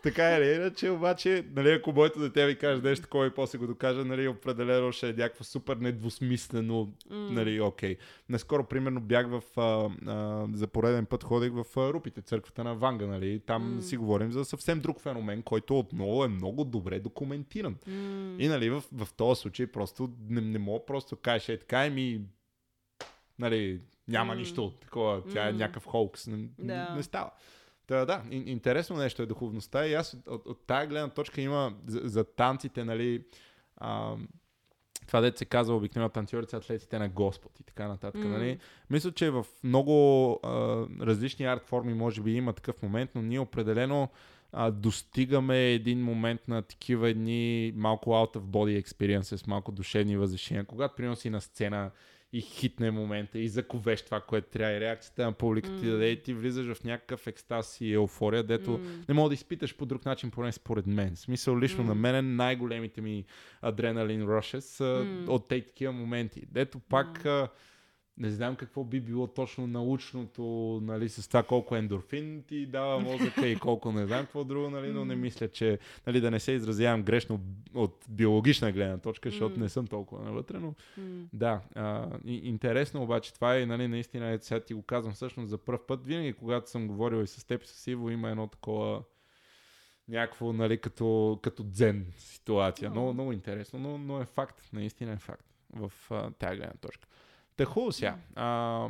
Така 0.06 0.38
е, 0.38 0.54
иначе 0.56 0.90
обаче, 0.90 1.46
нали, 1.56 1.72
ако 1.72 1.92
моето 1.92 2.20
дете 2.20 2.46
ви 2.46 2.58
каже 2.58 2.82
нещо 2.82 3.04
такова 3.04 3.28
и 3.28 3.30
после 3.30 3.58
го 3.58 3.68
докаже, 3.68 4.04
нали, 4.04 4.28
определено 4.28 4.92
ще 4.92 5.10
е 5.10 5.14
някакво 5.14 5.44
супер 5.44 5.76
недвусмислено, 5.76 6.94
нали, 7.10 7.62
окей. 7.62 7.98
Наскоро, 8.30 8.64
примерно, 8.64 9.02
бях 9.02 9.28
в, 9.28 9.44
а, 9.58 9.90
а, 10.12 10.48
за 10.54 10.68
пореден 10.68 11.06
път 11.06 11.24
ходих 11.24 11.52
в 11.54 11.66
а, 11.78 11.94
Рупите, 11.94 12.22
църквата 12.22 12.64
на 12.64 12.76
Ванга, 12.76 13.08
нали, 13.08 13.40
там 13.40 13.76
М. 13.76 13.82
си 13.82 13.98
говорим 13.98 14.32
за 14.32 14.46
съвсем 14.46 14.80
друг 14.80 15.00
феномен, 15.02 15.42
който 15.42 15.80
отново 15.80 16.26
е 16.26 16.28
много 16.28 16.64
добре 16.64 17.00
документиран. 17.00 17.78
М. 17.88 18.36
И, 18.40 18.48
нали, 18.48 18.70
в, 18.70 18.84
в 18.92 19.14
този 19.14 19.42
случай 19.42 19.68
просто 19.68 20.10
не, 20.30 20.42
не 20.42 20.60
мога 20.60 20.86
просто 20.86 21.16
кажеш, 21.16 21.50
е 21.50 21.60
така, 21.60 21.90
ми, 21.90 22.22
нали, 23.40 23.82
няма 24.08 24.34
М. 24.34 24.40
нищо 24.40 24.72
такова, 24.82 25.24
тя 25.34 25.48
е 25.48 25.52
М. 25.52 25.58
някакъв 25.58 25.86
холкс, 25.86 26.28
не, 26.28 26.38
Да. 26.38 26.90
не, 26.90 26.96
не 26.96 27.04
става. 27.04 27.32
Та, 27.88 28.06
да, 28.06 28.24
ин, 28.32 28.48
интересно 28.48 28.96
нещо 28.96 29.22
е 29.22 29.26
духовността 29.26 29.88
и 29.88 29.94
аз 29.94 30.14
от, 30.14 30.28
от, 30.28 30.46
от 30.46 30.68
тая 30.68 30.88
гледна 30.88 31.10
точка 31.10 31.42
има 31.42 31.74
за, 31.88 32.02
за 32.04 32.24
танците, 32.24 32.84
нали, 32.84 33.26
а, 33.78 34.16
това 35.08 35.22
дете 35.22 35.38
се 35.38 35.46
казва 35.46 35.76
обикновено 35.76 36.10
танцорите, 36.10 36.56
атлетите 36.56 37.00
на 37.00 37.10
Господ 37.10 37.60
и 37.60 37.64
така 37.64 37.88
нататък. 37.88 38.24
М. 38.24 38.30
Нали? 38.30 38.60
Мисля, 38.90 39.12
че 39.12 39.30
в 39.30 39.46
много 39.64 40.40
а, 40.44 40.50
различни 41.02 41.46
арт 41.46 41.64
форми 41.66 41.94
може 41.94 42.22
би 42.22 42.36
има 42.36 42.54
такъв 42.54 42.84
момент, 42.84 43.10
но 43.16 43.22
ние 43.22 43.40
определено 43.40 44.10
а, 44.52 44.72
достигаме 44.72 45.72
един 45.72 46.04
момент 46.04 46.48
на 46.48 46.62
такива 46.62 47.10
едни 47.10 47.74
малко 47.76 48.10
out 48.10 48.36
of 48.36 48.42
body 48.42 48.84
experiences, 48.84 49.48
малко 49.48 49.72
душевни 49.72 50.18
възвишения. 50.18 50.66
Когато 50.66 50.96
примерно 50.96 51.16
си 51.16 51.30
на 51.30 51.42
сцена 51.42 51.92
и 52.36 52.42
хитне 52.42 52.92
момента 52.92 53.40
и 53.40 53.48
заковеш 53.48 54.02
това, 54.02 54.22
което 54.22 54.50
трябва 54.50 54.74
и 54.74 54.80
реакцията 54.80 55.26
на 55.26 55.32
публиката 55.32 55.80
ти 55.80 55.86
М. 55.86 55.92
даде 55.92 56.10
и 56.10 56.22
ти 56.22 56.34
влизаш 56.34 56.78
в 56.78 56.84
някакъв 56.84 57.28
екстаз 57.28 57.82
и 57.82 57.94
еуфория, 57.94 58.44
дето 58.44 58.72
М. 58.72 58.80
не 59.10 59.16
мога 59.16 59.30
да 59.30 59.34
изпиташ 59.34 59.76
по 59.76 59.86
друг 59.86 60.06
начин, 60.06 60.32
поне 60.32 60.52
според 60.52 60.88
мен. 60.88 61.16
В 61.16 61.20
смисъл, 61.20 61.60
лично 61.60 61.84
М. 61.84 61.88
на 61.88 61.96
мен 61.96 62.36
най-големите 62.36 63.02
ми 63.02 63.26
адреналин 63.62 64.24
рушес 64.24 64.80
М. 64.80 65.26
от 65.28 65.48
тези 65.48 65.62
такива 65.62 65.94
моменти. 65.94 66.42
Дето 66.52 66.80
пак 66.80 67.26
а, 67.26 67.48
не 68.18 68.32
знам 68.32 68.56
какво 68.56 68.84
би 68.84 69.00
било 69.00 69.28
точно 69.28 69.68
научното, 69.68 70.44
нали, 70.84 71.10
с 71.10 71.28
това 71.28 71.44
колко 71.44 71.76
ендорфин 71.76 72.44
ти 72.48 72.66
дава 72.66 73.00
мозъка 73.00 73.48
и 73.48 73.56
колко 73.56 73.92
не 73.92 74.08
знам 74.08 74.26
какво 74.26 74.44
друго, 74.44 74.70
нали, 74.70 74.92
но 74.92 75.06
не 75.06 75.16
мисля, 75.16 75.48
че 75.48 75.80
нали, 76.08 76.22
да 76.22 76.32
не 76.32 76.40
се 76.40 76.52
изразявам 76.52 77.04
грешно 77.04 77.40
от 77.74 78.06
биологична 78.10 78.72
гледна 78.72 78.98
точка, 78.98 79.30
защото 79.30 79.60
не 79.60 79.70
съм 79.70 79.88
толкова 79.88 80.24
навътре, 80.24 80.60
но 80.60 80.74
да, 81.34 81.62
а, 81.76 82.08
интересно 82.26 83.04
обаче 83.04 83.34
това 83.34 83.58
е, 83.58 83.66
нали, 83.66 83.88
наистина, 83.88 84.30
е, 84.30 84.40
сега 84.40 84.60
ти 84.60 84.74
го 84.74 84.82
казвам 84.82 85.14
всъщност 85.14 85.50
за 85.50 85.58
първ 85.58 85.80
път. 85.88 86.06
Винаги, 86.06 86.34
когато 86.34 86.70
съм 86.70 86.88
говорил 86.88 87.24
и 87.24 87.28
с 87.28 87.48
теб 87.48 87.64
и 87.64 87.68
с 87.68 87.88
Иво, 87.88 88.10
има 88.10 88.30
едно 88.30 88.48
такова 88.48 89.04
някакво, 90.08 90.54
нали, 90.54 90.78
като, 90.78 91.40
като 91.44 91.64
дзен 91.64 92.06
ситуация. 92.18 92.90
Много, 92.90 93.14
много 93.14 93.32
интересно, 93.32 93.80
но, 93.80 93.98
но 93.98 94.22
е 94.22 94.26
факт, 94.26 94.70
наистина 94.74 95.12
е 95.12 95.18
факт 95.18 95.46
в 95.74 95.92
тази 96.40 96.58
гледна 96.58 96.74
точка. 96.82 97.08
Та 97.58 97.66
хубаво 97.66 97.92
сега. 97.92 98.18
А, 98.36 98.88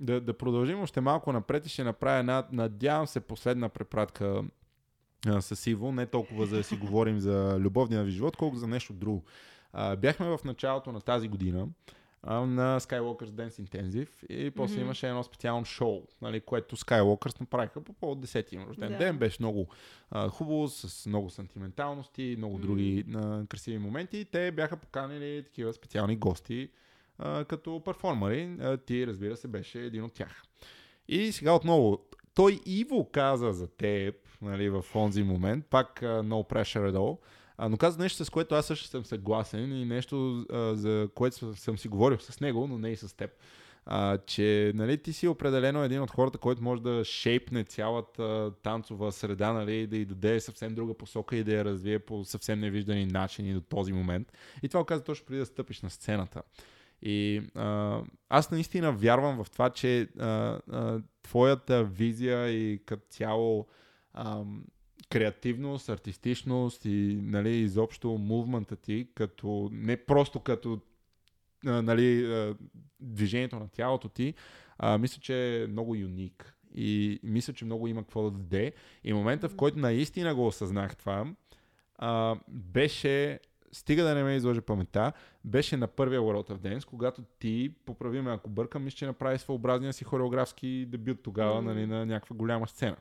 да, 0.00 0.20
да 0.20 0.38
продължим 0.38 0.80
още 0.80 1.00
малко 1.00 1.32
напред 1.32 1.66
и 1.66 1.68
ще 1.68 1.84
направя 1.84 2.18
една, 2.18 2.48
надявам 2.52 3.06
се, 3.06 3.20
последна 3.20 3.68
препратка 3.68 4.42
а, 5.26 5.40
с 5.42 5.66
Иво, 5.66 5.92
не 5.92 6.06
толкова 6.06 6.46
за 6.46 6.56
да 6.56 6.62
си 6.62 6.76
говорим 6.76 7.20
за 7.20 7.56
любовния 7.58 8.04
ви 8.04 8.10
живот, 8.10 8.36
колко 8.36 8.56
за 8.56 8.66
нещо 8.66 8.92
друго. 8.92 9.24
А, 9.72 9.96
бяхме 9.96 10.26
в 10.26 10.40
началото 10.44 10.92
на 10.92 11.00
тази 11.00 11.28
година 11.28 11.68
а, 12.22 12.34
на 12.40 12.80
Skywalker's 12.80 13.30
Dance 13.30 13.50
Intensive 13.68 14.24
и 14.26 14.50
после 14.50 14.74
Мгм. 14.74 14.84
имаше 14.84 15.08
едно 15.08 15.22
специално 15.22 15.64
шоу, 15.64 16.02
нали, 16.22 16.40
което 16.40 16.76
Skywalkers 16.76 17.40
направиха 17.40 17.84
по 17.84 17.92
повод 17.92 18.26
10-ти 18.26 18.54
им 18.54 18.64
рожден 18.68 18.92
Да. 18.92 18.98
ден. 18.98 19.18
Беше 19.18 19.36
много 19.40 19.68
а, 20.10 20.28
хубаво, 20.28 20.68
с 20.68 21.06
много 21.06 21.30
сантименталности, 21.30 22.34
много 22.38 22.54
М. 22.54 22.60
други 22.60 23.04
а, 23.14 23.46
красиви 23.46 23.78
моменти. 23.78 24.18
И 24.18 24.24
те 24.24 24.52
бяха 24.52 24.76
поканили 24.76 25.42
такива 25.44 25.72
специални 25.72 26.16
гости 26.16 26.70
като 27.48 27.82
перформари. 27.84 28.56
А, 28.60 28.76
ти, 28.76 29.06
разбира 29.06 29.36
се, 29.36 29.48
беше 29.48 29.80
един 29.80 30.04
от 30.04 30.12
тях. 30.12 30.42
И 31.08 31.32
сега 31.32 31.52
отново, 31.52 31.98
той 32.34 32.60
Иво 32.66 33.08
каза 33.12 33.52
за 33.52 33.66
теб, 33.66 34.14
нали, 34.42 34.68
в 34.68 34.84
онзи 34.94 35.22
момент, 35.22 35.66
пак 35.66 36.00
uh, 36.00 36.22
no 36.22 36.52
pressure 36.52 36.92
at 36.92 36.96
all, 36.96 37.18
но 37.68 37.76
каза 37.76 37.98
нещо, 37.98 38.24
с 38.24 38.30
което 38.30 38.54
аз 38.54 38.66
също 38.66 38.86
съм 38.86 39.04
съгласен 39.04 39.80
и 39.80 39.84
нещо, 39.84 40.46
за 40.72 41.08
което 41.14 41.54
съм 41.54 41.78
си 41.78 41.88
говорил 41.88 42.18
с 42.18 42.40
него, 42.40 42.66
но 42.66 42.78
не 42.78 42.90
и 42.90 42.96
с 42.96 43.16
теб. 43.16 43.30
А, 43.86 44.18
че 44.18 44.72
нали, 44.74 44.98
ти 44.98 45.12
си 45.12 45.28
определено 45.28 45.84
един 45.84 46.02
от 46.02 46.10
хората, 46.10 46.38
който 46.38 46.62
може 46.62 46.82
да 46.82 47.04
шейпне 47.04 47.64
цялата 47.64 48.52
танцова 48.62 49.12
среда, 49.12 49.52
нали, 49.52 49.86
да 49.86 49.96
й 49.96 50.04
даде 50.04 50.40
съвсем 50.40 50.74
друга 50.74 50.94
посока 50.94 51.36
и 51.36 51.44
да 51.44 51.54
я 51.54 51.64
развие 51.64 51.98
по 51.98 52.24
съвсем 52.24 52.60
невиждани 52.60 53.06
начини 53.06 53.54
до 53.54 53.60
този 53.60 53.92
момент. 53.92 54.32
И 54.62 54.68
това 54.68 54.80
го 54.80 54.86
каза 54.86 55.04
точно 55.04 55.26
преди 55.26 55.38
да 55.38 55.46
стъпиш 55.46 55.82
на 55.82 55.90
сцената. 55.90 56.42
И 57.02 57.42
а, 57.54 58.00
аз 58.28 58.50
наистина 58.50 58.92
вярвам 58.92 59.44
в 59.44 59.50
това, 59.50 59.70
че 59.70 60.08
а, 60.18 60.26
а, 60.26 61.00
твоята 61.22 61.84
визия 61.84 62.48
и 62.50 62.78
като 62.86 63.06
цяло 63.10 63.66
ам, 64.14 64.64
креативност, 65.10 65.88
артистичност 65.88 66.84
и 66.84 67.18
нали, 67.22 67.56
изобщо 67.56 68.08
мувмента 68.08 68.76
ти, 68.76 69.08
като, 69.14 69.68
не 69.72 69.96
просто 69.96 70.40
като 70.40 70.80
а, 71.66 71.82
нали, 71.82 72.24
а, 72.24 72.56
движението 73.00 73.56
на 73.56 73.68
тялото 73.68 74.08
ти, 74.08 74.34
а, 74.78 74.98
мисля, 74.98 75.20
че 75.20 75.62
е 75.62 75.66
много 75.66 75.94
юник. 75.94 76.54
И 76.74 77.20
мисля, 77.22 77.52
че 77.52 77.64
много 77.64 77.88
има 77.88 78.02
какво 78.02 78.22
да 78.22 78.30
даде. 78.30 78.72
И 79.04 79.12
момента, 79.12 79.48
в 79.48 79.56
който 79.56 79.78
наистина 79.78 80.34
го 80.34 80.46
осъзнах 80.46 80.96
това, 80.96 81.34
а, 81.98 82.36
беше 82.48 83.40
стига 83.72 84.04
да 84.04 84.14
не 84.14 84.22
ме 84.24 84.36
изложи 84.36 84.60
паметта, 84.60 85.12
беше 85.44 85.76
на 85.76 85.86
първия 85.86 86.20
World 86.20 86.50
of 86.50 86.58
Dance, 86.58 86.84
когато 86.84 87.22
ти, 87.38 87.74
поправи 87.86 88.20
ме 88.20 88.32
ако 88.32 88.50
бъркам, 88.50 88.84
мисля, 88.84 88.96
че 88.96 89.06
направи 89.06 89.38
своеобразния 89.38 89.92
си 89.92 90.04
хореографски 90.04 90.86
дебют 90.88 91.22
тогава, 91.22 91.62
М. 91.62 91.74
нали, 91.74 91.86
на 91.86 92.06
някаква 92.06 92.36
голяма 92.36 92.68
сцена. 92.68 92.96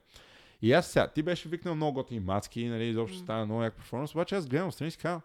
И 0.61 0.73
аз 0.73 0.87
сега, 0.87 1.07
ти 1.07 1.23
беше 1.23 1.49
викнал 1.49 1.75
много 1.75 1.93
готини 1.93 2.19
мацки, 2.19 2.65
нали, 2.65 2.85
изобщо 2.85 3.17
стана 3.17 3.45
много 3.45 3.63
як 3.63 3.73
перформанс, 3.75 4.15
обаче 4.15 4.35
аз 4.35 4.47
гледам 4.47 4.71
страни 4.71 4.87
и 4.87 4.91
си 4.91 4.97
казвам, 4.97 5.21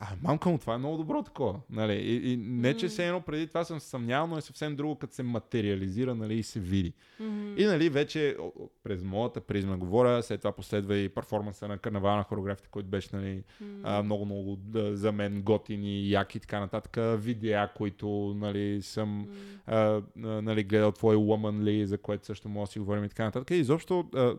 а, 0.00 0.06
мамка 0.22 0.48
му, 0.48 0.58
това 0.58 0.74
е 0.74 0.78
много 0.78 0.96
добро 0.96 1.22
такова. 1.22 1.60
Нали? 1.70 1.94
И, 1.94 2.32
и 2.32 2.36
не, 2.36 2.76
че 2.76 2.88
се 2.88 3.06
едно 3.06 3.20
преди 3.20 3.46
това 3.46 3.64
съм 3.64 3.80
съмнявал, 3.80 4.26
но 4.26 4.38
е 4.38 4.40
съвсем 4.40 4.76
друго, 4.76 4.96
като 4.96 5.14
се 5.14 5.22
материализира 5.22 6.14
нали, 6.14 6.34
и 6.34 6.42
се 6.42 6.60
види. 6.60 6.92
Мгм. 7.20 7.54
И 7.56 7.64
нали, 7.64 7.88
вече 7.88 8.36
през 8.82 9.02
моята 9.02 9.40
призма 9.40 9.76
говоря, 9.76 10.22
след 10.22 10.40
това 10.40 10.52
последва 10.52 10.96
и 10.96 11.08
перформанса 11.08 11.68
на 11.68 11.78
карнавал 11.78 12.16
на 12.16 12.22
хореографите, 12.22 12.68
който 12.70 12.88
беше 12.88 13.08
нали, 13.12 13.44
а, 13.82 14.02
много, 14.02 14.24
много 14.24 14.56
да, 14.56 14.96
за 14.96 15.12
мен 15.12 15.42
готини, 15.42 16.10
яки 16.10 16.38
и 16.38 16.40
така 16.40 16.60
нататък. 16.60 17.22
Видеа, 17.22 17.68
които 17.76 18.34
нали, 18.36 18.82
съм 18.82 19.08
М. 19.08 19.26
а, 19.66 20.02
нали, 20.16 20.64
гледал 20.64 20.92
твой 20.92 21.16
Woman 21.16 21.62
Ли, 21.62 21.86
за 21.86 21.98
което 21.98 22.26
също 22.26 22.48
може 22.48 22.68
да 22.68 22.72
си 22.72 22.78
говорим 22.78 23.04
и 23.04 23.08
така 23.08 23.24
нататък. 23.24 23.50
И 23.50 23.54
изобщо 23.54 24.08
а, 24.14 24.36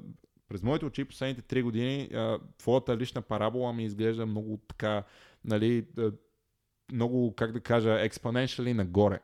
през 0.50 0.64
моите 0.64 0.86
очи 0.86 1.06
последните 1.06 1.42
три 1.42 1.62
години 1.62 2.10
а, 2.14 2.40
твоята 2.58 2.98
лична 2.98 3.22
парабола 3.22 3.74
ми 3.74 3.84
изглежда 3.84 4.26
много 4.26 4.60
така, 4.68 5.04
нали, 5.46 5.86
много, 6.92 7.34
как 7.36 7.52
да 7.52 7.60
кажа, 7.60 7.90
exponentially 7.90 8.74
нагоре. 8.74 9.20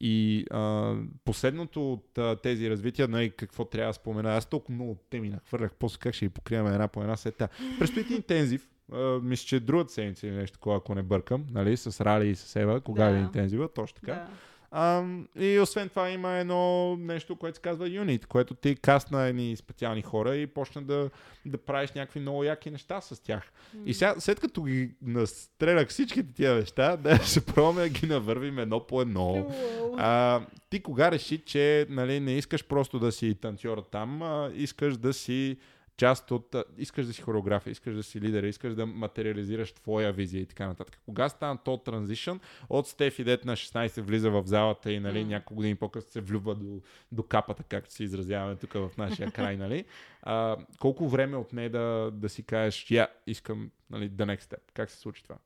И 0.00 0.46
а, 0.50 0.94
последното 1.24 1.92
от 1.92 2.18
а, 2.18 2.36
тези 2.36 2.70
развития, 2.70 3.08
нали, 3.08 3.30
какво 3.30 3.64
трябва 3.64 3.90
да 3.90 3.94
спомена, 3.94 4.34
аз 4.36 4.46
толкова 4.46 4.74
много 4.74 4.98
теми 5.10 5.28
нахвърлях, 5.30 5.74
после 5.78 5.98
как 5.98 6.14
ще 6.14 6.26
ги 6.26 6.30
покриваме 6.30 6.74
една 6.74 6.88
по 6.88 7.00
една 7.02 7.16
след 7.16 7.36
тази. 7.36 7.50
Предстои 7.78 8.06
ти 8.06 8.14
интензив, 8.14 8.68
а, 8.92 9.18
мисля, 9.22 9.46
че 9.46 9.60
другата 9.60 9.92
седмица 9.92 10.26
или 10.26 10.34
нещо 10.34 10.54
такова, 10.54 10.76
ако 10.76 10.94
не 10.94 11.02
бъркам, 11.02 11.46
нали, 11.50 11.76
с 11.76 12.04
Рали 12.04 12.28
и 12.28 12.34
с 12.34 12.56
Ева, 12.56 12.80
кога 12.80 13.10
Да. 13.10 13.16
е 13.16 13.20
интензива, 13.20 13.68
точно 13.72 13.94
така. 14.00 14.14
Да. 14.14 14.28
А, 14.74 15.04
и 15.38 15.60
освен 15.60 15.88
това 15.88 16.10
има 16.10 16.32
едно 16.32 16.96
нещо, 16.96 17.36
което 17.36 17.56
се 17.56 17.62
казва 17.62 17.86
Unit, 17.86 18.26
което 18.26 18.54
ти 18.54 18.76
касна 18.76 19.22
едни 19.22 19.56
специални 19.56 20.02
хора 20.02 20.36
и 20.36 20.46
почна 20.46 20.82
да, 20.82 21.10
да 21.46 21.58
правиш 21.58 21.92
някакви 21.92 22.20
много 22.20 22.44
яки 22.44 22.70
неща 22.70 23.00
с 23.00 23.22
тях. 23.22 23.52
И 23.86 23.94
сега, 23.94 24.14
след 24.18 24.40
като 24.40 24.62
ги 24.62 24.90
настрелях 25.02 25.88
всичките 25.88 26.32
тия 26.32 26.54
неща, 26.54 26.96
да 27.02 27.18
ще 27.18 27.40
пробваме 27.40 27.82
да 27.82 27.88
ги 27.88 28.06
навървим 28.06 28.58
едно 28.58 28.86
по 28.86 29.02
едно. 29.02 29.52
А, 29.98 30.40
ти 30.70 30.82
кога 30.82 31.10
реши, 31.10 31.38
че 31.38 31.86
нали, 31.90 32.20
не 32.20 32.32
искаш 32.32 32.64
просто 32.64 32.98
да 32.98 33.12
си 33.12 33.34
танцора 33.34 33.82
там, 33.82 34.22
а 34.22 34.50
искаш 34.54 34.96
да 34.96 35.12
си 35.12 35.56
част 36.02 36.30
от... 36.30 36.56
Искаш 36.78 37.06
да 37.06 37.12
си 37.12 37.22
хореография, 37.22 37.70
искаш 37.70 37.94
да 37.94 38.02
си 38.02 38.20
лидер, 38.20 38.42
искаш 38.42 38.74
да 38.74 38.86
материализираш 38.86 39.72
твоя 39.72 40.12
визия 40.12 40.42
и 40.42 40.46
така 40.46 40.66
нататък. 40.66 41.00
Кога 41.04 41.28
стана 41.28 41.58
то 41.64 41.76
транзишън 41.76 42.40
от 42.68 42.88
Стефи, 42.88 43.24
дет 43.24 43.44
на 43.44 43.56
16 43.56 44.00
влиза 44.00 44.30
в 44.30 44.42
залата 44.46 44.92
и 44.92 45.00
нали, 45.00 45.24
М. 45.24 45.28
няколко 45.28 45.54
години 45.54 45.74
по-късно 45.74 46.10
се 46.10 46.20
влюбва 46.20 46.54
до, 46.54 46.80
до 47.12 47.22
капата, 47.22 47.62
както 47.62 47.92
се 47.92 48.04
изразяваме 48.04 48.56
тук 48.56 48.72
в 48.72 48.90
нашия 48.98 49.30
край, 49.32 49.56
нали? 49.56 49.84
А, 50.22 50.56
колко 50.80 51.08
време 51.08 51.36
от 51.36 51.52
нея 51.52 51.70
да, 51.70 52.10
да 52.14 52.28
си 52.28 52.42
кажеш, 52.42 52.90
я, 52.90 53.08
искам 53.26 53.70
нали, 53.90 54.10
the 54.10 54.36
next 54.36 54.42
step. 54.42 54.60
Как 54.74 54.90
се 54.90 54.98
случи 54.98 55.22
това? 55.22 55.36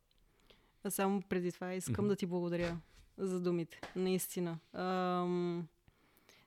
Само 0.89 1.23
преди 1.29 1.53
това 1.53 1.75
искам 1.75 2.05
Мгм. 2.05 2.09
да 2.09 2.17
ти 2.17 2.27
благодаря 2.27 2.79
за 3.19 3.41
думите. 3.41 3.81
Наистина. 3.97 4.59
Ам, 4.73 5.69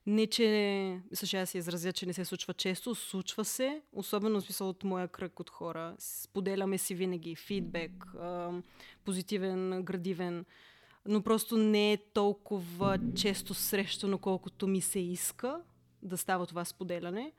не, 0.10 0.28
че 0.28 1.02
сега 1.14 1.46
се 1.46 1.58
изразя, 1.58 1.94
че 1.94 2.06
не 2.06 2.14
се 2.14 2.26
случва 2.26 2.54
често, 2.54 2.96
случва 2.96 3.46
се, 3.46 3.82
особено 3.94 4.42
в 4.42 4.44
смисъл 4.44 4.70
от 4.70 4.84
моя 4.84 5.08
кръг 5.08 5.40
от 5.40 5.50
хора. 5.50 5.96
Споделяме 6.00 6.78
си 6.78 6.96
винаги 6.96 7.36
фидбек, 7.36 8.06
позитивен, 9.06 9.84
градивен, 9.84 10.46
но 11.06 11.22
просто 11.22 11.58
не 11.58 11.94
е 11.94 11.98
толкова 12.14 13.00
често 13.16 13.54
срещано, 13.54 14.18
колкото 14.18 14.68
ми 14.68 14.82
се 14.82 15.00
иска 15.00 15.62
да 16.02 16.18
става 16.18 16.46
това 16.46 16.66
споделяне. 16.66 17.34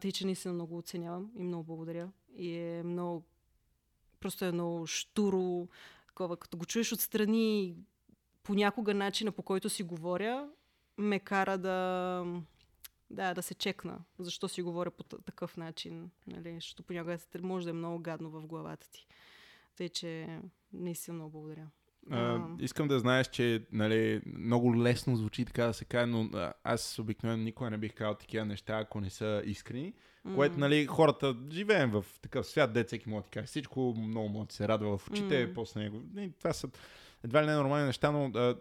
Тъй, 0.00 0.12
че 0.12 0.26
наистина 0.26 0.54
много 0.54 0.78
оценявам 0.78 1.30
и 1.36 1.42
много 1.42 1.64
благодаря. 1.64 2.10
И 2.36 2.56
е 2.56 2.82
много 2.82 3.24
просто 4.20 4.44
е 4.44 4.52
много 4.52 4.86
штуро, 4.86 5.68
като 6.14 6.56
го 6.56 6.64
чуеш 6.64 6.92
отстрани, 6.92 7.76
понякога 8.42 8.94
начина 8.94 9.32
по 9.32 9.42
който 9.42 9.68
си 9.68 9.82
говоря, 9.82 10.48
ме 10.98 11.18
кара 11.20 11.58
да, 11.58 12.24
да, 13.10 13.34
да 13.34 13.42
се 13.42 13.54
чекна. 13.54 13.98
Защо 14.18 14.48
си 14.48 14.62
говоря 14.62 14.90
по 14.90 15.02
такъв 15.02 15.56
начин. 15.56 16.10
Нали? 16.26 16.54
Защото 16.54 16.82
понякога 16.82 17.18
може 17.42 17.64
да 17.64 17.70
е 17.70 17.72
много 17.72 17.98
гадно 17.98 18.30
в 18.30 18.46
главата 18.46 18.90
ти. 18.90 19.06
Тъй, 19.76 19.88
че 19.88 20.40
наистина 20.72 21.14
много 21.14 21.30
благодаря. 21.30 21.66
А, 22.10 22.46
искам 22.60 22.88
да 22.88 22.98
знаеш, 22.98 23.26
че 23.26 23.66
нали, 23.72 24.22
много 24.26 24.82
лесно 24.82 25.16
звучи 25.16 25.44
така 25.44 25.64
да 25.64 25.72
се 25.72 25.84
каже, 25.84 26.06
но 26.06 26.30
аз 26.64 26.98
обикновено 26.98 27.42
никога 27.42 27.70
не 27.70 27.78
бих 27.78 27.94
казал 27.94 28.14
такива 28.14 28.44
неща, 28.44 28.78
ако 28.78 29.00
не 29.00 29.10
са 29.10 29.42
искрени. 29.44 29.94
м, 30.24 30.34
Което, 30.34 30.58
нали, 30.58 30.86
хората 30.86 31.36
живеем 31.50 31.90
в 31.90 32.04
такъв 32.22 32.46
свят, 32.46 32.72
де 32.72 32.84
всеки 32.84 33.08
може 33.08 33.24
да 33.24 33.30
каже 33.30 33.46
всичко, 33.46 33.94
много 33.98 34.28
може 34.28 34.48
да 34.48 34.54
се 34.54 34.68
радва 34.68 34.98
в 34.98 35.10
очите, 35.10 35.46
М. 35.46 35.52
после 35.54 35.80
него. 35.80 36.02
И 36.18 36.32
това 36.38 36.52
са 36.52 36.68
едва 37.24 37.42
ли 37.42 37.46
не 37.46 37.54
нормални 37.54 37.86
неща, 37.86 38.10
но 38.10 38.30
а, 38.34 38.56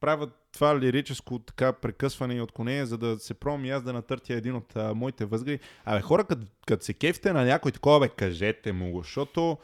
правят 0.00 0.30
това 0.52 0.78
лирическо 0.78 1.38
така 1.38 1.72
прекъсване 1.72 2.34
и 2.34 2.40
отклонение, 2.40 2.86
за 2.86 2.98
да 2.98 3.18
се 3.18 3.34
пробвам 3.34 3.64
и 3.64 3.70
аз 3.70 3.82
да 3.82 3.92
натъртя 3.92 4.34
един 4.34 4.56
от 4.56 4.76
а, 4.76 4.94
моите 4.94 5.24
възгледи. 5.24 5.58
Абе, 5.84 6.00
хора, 6.00 6.24
като, 6.66 6.84
се 6.84 6.94
кефите 6.94 7.32
на 7.32 7.44
някой 7.44 7.72
такова, 7.72 8.00
бе, 8.00 8.08
кажете 8.08 8.72
му 8.72 8.90
го, 8.90 9.02
защото 9.02 9.58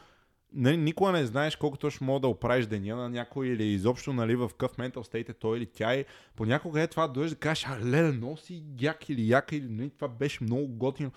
нали, 0.53 0.77
никога 0.77 1.11
не 1.11 1.25
знаеш 1.25 1.55
колко 1.55 1.77
точно 1.77 2.07
мога 2.07 2.19
да 2.19 2.27
оправиш 2.27 2.65
деня 2.65 2.95
на 2.95 3.09
някой 3.09 3.47
или 3.47 3.63
изобщо 3.63 4.13
нали, 4.13 4.35
в 4.35 4.47
какъв 4.49 4.77
ментал 4.77 5.03
стейт 5.03 5.29
е 5.29 5.33
той 5.33 5.57
или 5.57 5.65
тя 5.65 5.95
и 5.95 6.05
понякога 6.35 6.81
е 6.81 6.87
това 6.87 7.07
дойдеш 7.07 7.31
да 7.31 7.37
кажеш, 7.37 7.65
а 7.67 7.79
леле, 7.79 8.11
носи 8.11 8.63
як 8.79 9.09
или 9.09 9.29
яка 9.29 9.55
или 9.55 9.67
нали, 9.69 9.89
това 9.89 10.07
беше 10.07 10.43
много 10.43 10.67
готино. 10.67 11.11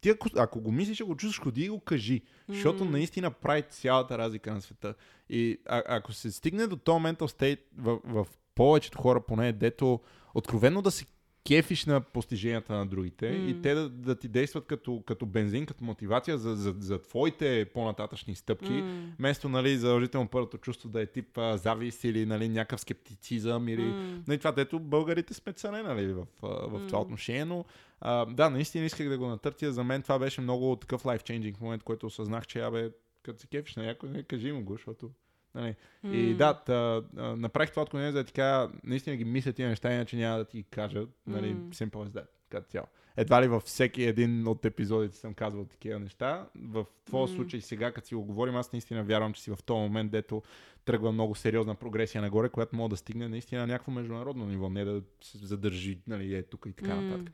Ти 0.00 0.10
ако, 0.10 0.28
ако 0.36 0.60
го 0.60 0.72
мислиш, 0.72 1.00
ако 1.00 1.08
го 1.08 1.16
чувстваш, 1.16 1.44
ходи 1.44 1.64
и 1.64 1.68
го 1.68 1.80
кажи. 1.80 2.22
Защото 2.48 2.84
М. 2.84 2.90
наистина 2.90 3.30
прави 3.30 3.62
цялата 3.62 4.18
разлика 4.18 4.54
на 4.54 4.60
света. 4.60 4.94
И 5.30 5.58
а, 5.66 5.82
ако 5.86 6.12
се 6.12 6.32
стигне 6.32 6.66
до 6.66 6.76
този 6.76 7.04
mental 7.04 7.16
state 7.40 7.60
в, 7.78 7.98
в 8.04 8.26
повечето 8.54 8.98
хора, 8.98 9.20
поне 9.20 9.52
дето 9.52 10.00
откровенно 10.34 10.82
да 10.82 10.90
се 10.90 11.06
кефиш 11.46 11.86
на 11.86 12.00
постиженията 12.00 12.72
на 12.72 12.86
другите 12.86 13.30
М. 13.30 13.50
и 13.50 13.62
те 13.62 13.74
да, 13.74 13.88
да 13.88 14.14
ти 14.14 14.28
действат 14.28 14.66
като, 14.66 15.02
като 15.06 15.26
бензин, 15.26 15.66
като 15.66 15.84
мотивация 15.84 16.38
за, 16.38 16.56
за, 16.56 16.74
за 16.78 17.02
твоите 17.02 17.66
по-нататъчни 17.74 18.34
стъпки, 18.34 18.72
м, 18.72 19.12
вместо 19.18 19.48
нали, 19.48 19.76
задължително 19.76 20.28
първото 20.28 20.58
чувство 20.58 20.88
да 20.88 21.02
е 21.02 21.06
тип 21.06 21.38
а, 21.38 21.56
завист 21.56 22.04
или 22.04 22.26
нали, 22.26 22.48
някакъв 22.48 22.80
скептицизъм 22.80 23.68
или 23.68 23.82
м, 23.82 24.22
Нали, 24.28 24.38
това, 24.38 24.52
дето 24.52 24.80
българите 24.80 25.34
сме 25.34 25.52
цане, 25.52 25.82
нали, 25.82 26.12
в, 26.12 26.26
а, 26.42 26.46
в 26.48 26.86
това 26.86 26.98
М. 26.98 27.04
отношение, 27.04 27.44
но 27.44 27.64
а, 28.00 28.26
да, 28.26 28.50
наистина 28.50 28.84
исках 28.84 29.08
да 29.08 29.18
го 29.18 29.26
натъртя. 29.26 29.72
За 29.72 29.84
мен 29.84 30.02
това 30.02 30.18
беше 30.18 30.40
много 30.40 30.76
такъв 30.76 31.02
life-changing 31.02 31.60
момент, 31.60 31.82
който 31.82 32.06
осъзнах, 32.06 32.46
че 32.46 32.60
абе, 32.60 32.90
като 33.22 33.40
се 33.40 33.46
кефиш 33.46 33.76
на 33.76 33.82
някой, 33.82 34.08
не 34.08 34.22
кажи 34.22 34.52
му 34.52 34.64
го, 34.64 34.72
защото... 34.72 35.10
Нали. 35.54 35.74
И 36.04 36.30
м. 36.30 36.36
да, 36.36 36.54
та, 36.54 37.02
направих 37.36 37.70
това 37.70 37.82
отклонение, 37.82 38.12
за 38.12 38.18
да 38.18 38.24
ти 38.24 38.32
кажа, 38.32 38.70
наистина 38.84 39.16
ги 39.16 39.24
мисля 39.24 39.52
тия 39.52 39.68
неща, 39.68 39.94
иначе 39.94 40.16
няма 40.16 40.38
да 40.38 40.44
ти 40.44 40.62
кажа. 40.62 41.06
Нали, 41.26 41.54
М. 41.54 41.70
simple 41.70 42.08
as 42.08 42.08
that, 42.08 42.26
като 42.48 42.70
цяло. 42.70 42.86
Едва 43.16 43.42
ли 43.42 43.48
във 43.48 43.62
всеки 43.62 44.02
един 44.02 44.46
от 44.46 44.64
епизодите 44.64 45.16
съм 45.16 45.34
казвал 45.34 45.64
такива 45.64 45.98
неща. 46.00 46.48
В 46.62 46.86
твоя 47.04 47.22
М. 47.22 47.28
случай 47.28 47.60
сега, 47.60 47.92
като 47.92 48.06
си 48.06 48.14
го 48.14 48.22
говорим, 48.22 48.56
аз 48.56 48.72
наистина 48.72 49.04
вярвам, 49.04 49.32
че 49.32 49.42
си 49.42 49.50
в 49.50 49.58
този 49.66 49.78
момент, 49.78 50.10
дето 50.10 50.42
тръгва 50.84 51.12
много 51.12 51.34
сериозна 51.34 51.74
прогресия 51.74 52.22
нагоре, 52.22 52.48
която 52.48 52.76
може 52.76 52.90
да 52.90 52.96
стигне 52.96 53.28
наистина 53.28 53.60
на 53.60 53.66
някакво 53.66 53.92
международно 53.92 54.46
ниво, 54.46 54.68
не 54.70 54.84
да 54.84 55.02
се 55.20 55.38
задържи 55.38 55.98
нали, 56.06 56.34
е 56.34 56.42
тук 56.42 56.66
и 56.68 56.72
така 56.72 56.94
М. 56.94 57.02
нататък. 57.02 57.32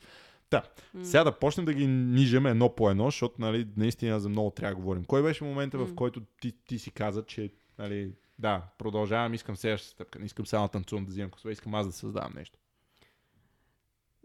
Да, 0.50 0.62
сега 1.02 1.24
да 1.24 1.38
почнем 1.38 1.66
да 1.66 1.74
ги 1.74 1.86
нижеме 1.86 2.50
едно 2.50 2.74
по 2.74 2.90
едно, 2.90 3.04
защото 3.04 3.34
нали, 3.38 3.68
наистина 3.76 4.20
за 4.20 4.28
много 4.28 4.50
трябва 4.50 4.74
да 4.74 4.80
говорим. 4.80 5.04
Кой 5.04 5.22
беше 5.22 5.44
момента, 5.44 5.78
в 5.78 5.94
който 5.94 6.22
ти, 6.40 6.52
ти 6.66 6.78
си 6.78 6.90
каза, 6.90 7.26
че 7.26 7.52
нали, 7.78 8.12
да, 8.38 8.62
продължавам, 8.78 9.34
искам 9.34 9.56
следващата 9.56 9.92
стъпка, 9.92 10.18
не 10.18 10.24
искам 10.24 10.46
само 10.46 10.68
танцувам, 10.68 11.04
да 11.04 11.10
взимам 11.10 11.30
косове, 11.30 11.52
искам 11.52 11.74
аз 11.74 11.86
да 11.86 11.92
създавам 11.92 12.32
нещо. 12.36 12.58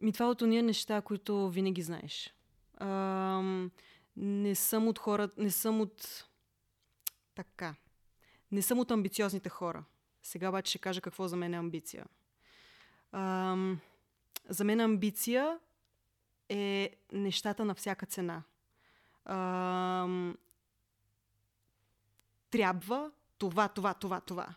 Ми 0.02 0.14
това 0.14 0.30
от 0.30 0.42
уния 0.42 0.64
неща, 0.64 1.02
които 1.02 1.50
винаги 1.50 1.82
знаеш. 1.82 2.34
Ам, 2.78 3.72
не 4.18 4.56
съм 4.56 4.88
от 4.88 5.00
хора, 5.00 5.30
не 5.38 5.52
съм 5.52 5.82
от... 5.82 6.26
Така. 7.36 7.76
Не 8.52 8.62
съм 8.62 8.80
от 8.80 8.92
амбициозните 8.92 9.50
хора. 9.50 9.84
Сега 10.24 10.50
обаче 10.50 10.70
ще 10.70 10.80
кажа 10.80 11.02
какво 11.02 11.28
за 11.28 11.36
мен 11.36 11.54
е 11.54 11.58
амбиция. 11.58 12.06
Ам, 13.12 13.80
за 14.50 14.64
мен 14.64 14.80
амбиция 14.80 15.60
е 16.50 16.96
нещата 17.12 17.66
на 17.66 17.76
всяка 17.76 18.06
цена. 18.06 18.44
Ам, 19.26 20.38
трябва 22.52 23.12
това, 23.38 23.68
това, 23.68 23.94
това, 23.94 24.22
това. 24.22 24.56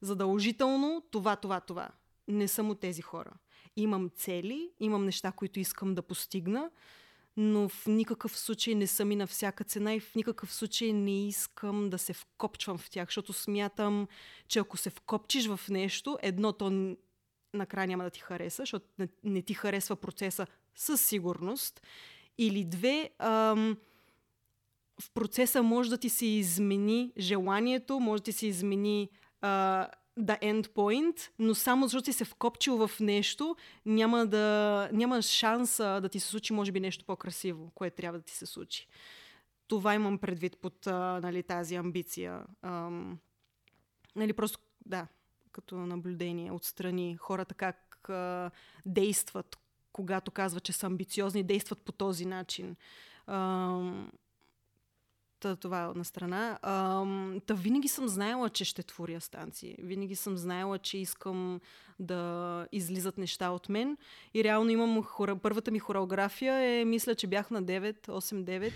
Задължително 0.00 1.02
това, 1.10 1.36
това, 1.36 1.60
това. 1.60 1.88
Не 2.28 2.48
съм 2.48 2.70
от 2.70 2.80
тези 2.80 3.02
хора. 3.02 3.30
Имам 3.76 4.10
цели, 4.10 4.70
имам 4.80 5.04
неща, 5.04 5.32
които 5.32 5.60
искам 5.60 5.94
да 5.94 6.02
постигна, 6.02 6.70
но 7.36 7.68
в 7.68 7.86
никакъв 7.86 8.38
случай 8.38 8.74
не 8.74 8.86
съм 8.86 9.12
и 9.12 9.16
на 9.16 9.26
всяка 9.26 9.64
цена 9.64 9.94
и 9.94 10.00
в 10.00 10.14
никакъв 10.14 10.54
случай 10.54 10.92
не 10.92 11.28
искам 11.28 11.90
да 11.90 11.98
се 11.98 12.12
вкопчвам 12.12 12.78
в 12.78 12.90
тях, 12.90 13.08
защото 13.08 13.32
смятам, 13.32 14.08
че 14.48 14.58
ако 14.58 14.76
се 14.76 14.90
вкопчиш 14.90 15.46
в 15.46 15.60
нещо, 15.68 16.18
едно 16.22 16.52
то 16.52 16.96
накрая 17.54 17.86
няма 17.86 18.04
да 18.04 18.10
ти 18.10 18.20
хареса, 18.20 18.62
защото 18.62 18.86
не 19.24 19.42
ти 19.42 19.54
харесва 19.54 19.96
процеса 19.96 20.46
със 20.78 21.00
сигурност. 21.00 21.82
Или 22.38 22.64
две, 22.64 23.10
ам, 23.18 23.76
в 25.00 25.10
процеса 25.14 25.62
може 25.62 25.90
да 25.90 25.98
ти 25.98 26.08
се 26.08 26.26
измени 26.26 27.12
желанието, 27.18 28.00
може 28.00 28.22
да 28.22 28.24
ти 28.24 28.32
се 28.32 28.46
измени 28.46 29.08
а, 29.40 29.86
the 30.18 30.40
end 30.40 30.68
point, 30.68 31.30
но 31.38 31.54
само 31.54 31.86
защото 31.86 32.04
си 32.04 32.12
се 32.12 32.24
вкопчил 32.24 32.86
в 32.86 33.00
нещо, 33.00 33.56
няма, 33.86 34.26
да, 34.26 34.88
няма 34.92 35.22
шанса 35.22 36.00
да 36.02 36.08
ти 36.08 36.20
се 36.20 36.26
случи, 36.26 36.52
може 36.52 36.72
би, 36.72 36.80
нещо 36.80 37.04
по-красиво, 37.04 37.70
което 37.74 37.96
трябва 37.96 38.18
да 38.18 38.24
ти 38.24 38.36
се 38.36 38.46
случи. 38.46 38.88
Това 39.68 39.94
имам 39.94 40.18
предвид 40.18 40.56
под 40.56 40.86
а, 40.86 41.20
нали, 41.22 41.42
тази 41.42 41.74
амбиция. 41.74 42.42
Ам, 42.62 43.18
нали, 44.16 44.32
просто, 44.32 44.58
да, 44.86 45.06
като 45.52 45.76
наблюдение 45.76 46.52
отстрани 46.52 47.16
хората 47.16 47.54
как 47.54 48.08
а, 48.08 48.50
действат, 48.86 49.58
когато 49.98 50.30
казват, 50.30 50.62
че 50.62 50.72
са 50.72 50.86
амбициозни, 50.86 51.42
действат 51.42 51.78
по 51.84 51.92
този 51.92 52.26
начин. 52.26 52.76
Ам, 53.26 54.10
Та, 55.40 55.56
това 55.56 55.82
е 55.84 55.98
на 55.98 56.04
страна. 56.04 56.58
Ам, 56.62 57.40
та 57.46 57.54
винаги 57.54 57.88
съм 57.88 58.08
знаела, 58.08 58.50
че 58.50 58.64
ще 58.64 58.82
творя 58.82 59.20
станции. 59.20 59.76
Винаги 59.78 60.16
съм 60.16 60.36
знаела, 60.36 60.78
че 60.78 60.98
искам 60.98 61.60
да 61.98 62.66
излизат 62.72 63.18
неща 63.18 63.50
от 63.50 63.68
мен. 63.68 63.96
И 64.34 64.44
реално 64.44 64.70
имам 64.70 65.02
хора... 65.02 65.36
първата 65.36 65.70
ми 65.70 65.78
хореография 65.78 66.54
е, 66.54 66.84
мисля, 66.84 67.14
че 67.14 67.26
бях 67.26 67.50
на 67.50 67.62
9, 67.62 68.06
8-9. 68.06 68.72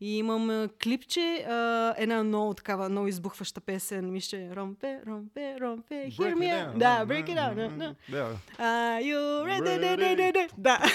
И 0.00 0.18
имам 0.18 0.68
клипче, 0.82 1.44
а, 1.48 1.94
една 1.98 2.24
много 2.24 2.54
такава, 2.54 2.88
много 2.88 3.08
избухваща 3.08 3.60
песен. 3.60 4.12
Мисля, 4.12 4.56
ромпе, 4.56 5.00
ромпе, 5.06 5.60
ромпе, 5.60 6.10
hear 6.10 6.34
me 6.34 6.78
Да, 6.78 7.06
break 7.06 7.26
it 7.26 7.36
down. 7.36 7.94
Да. 8.10 8.36
Uh, 8.58 9.00
you 9.02 9.44
ready? 9.44 10.48
Да. 10.58 10.82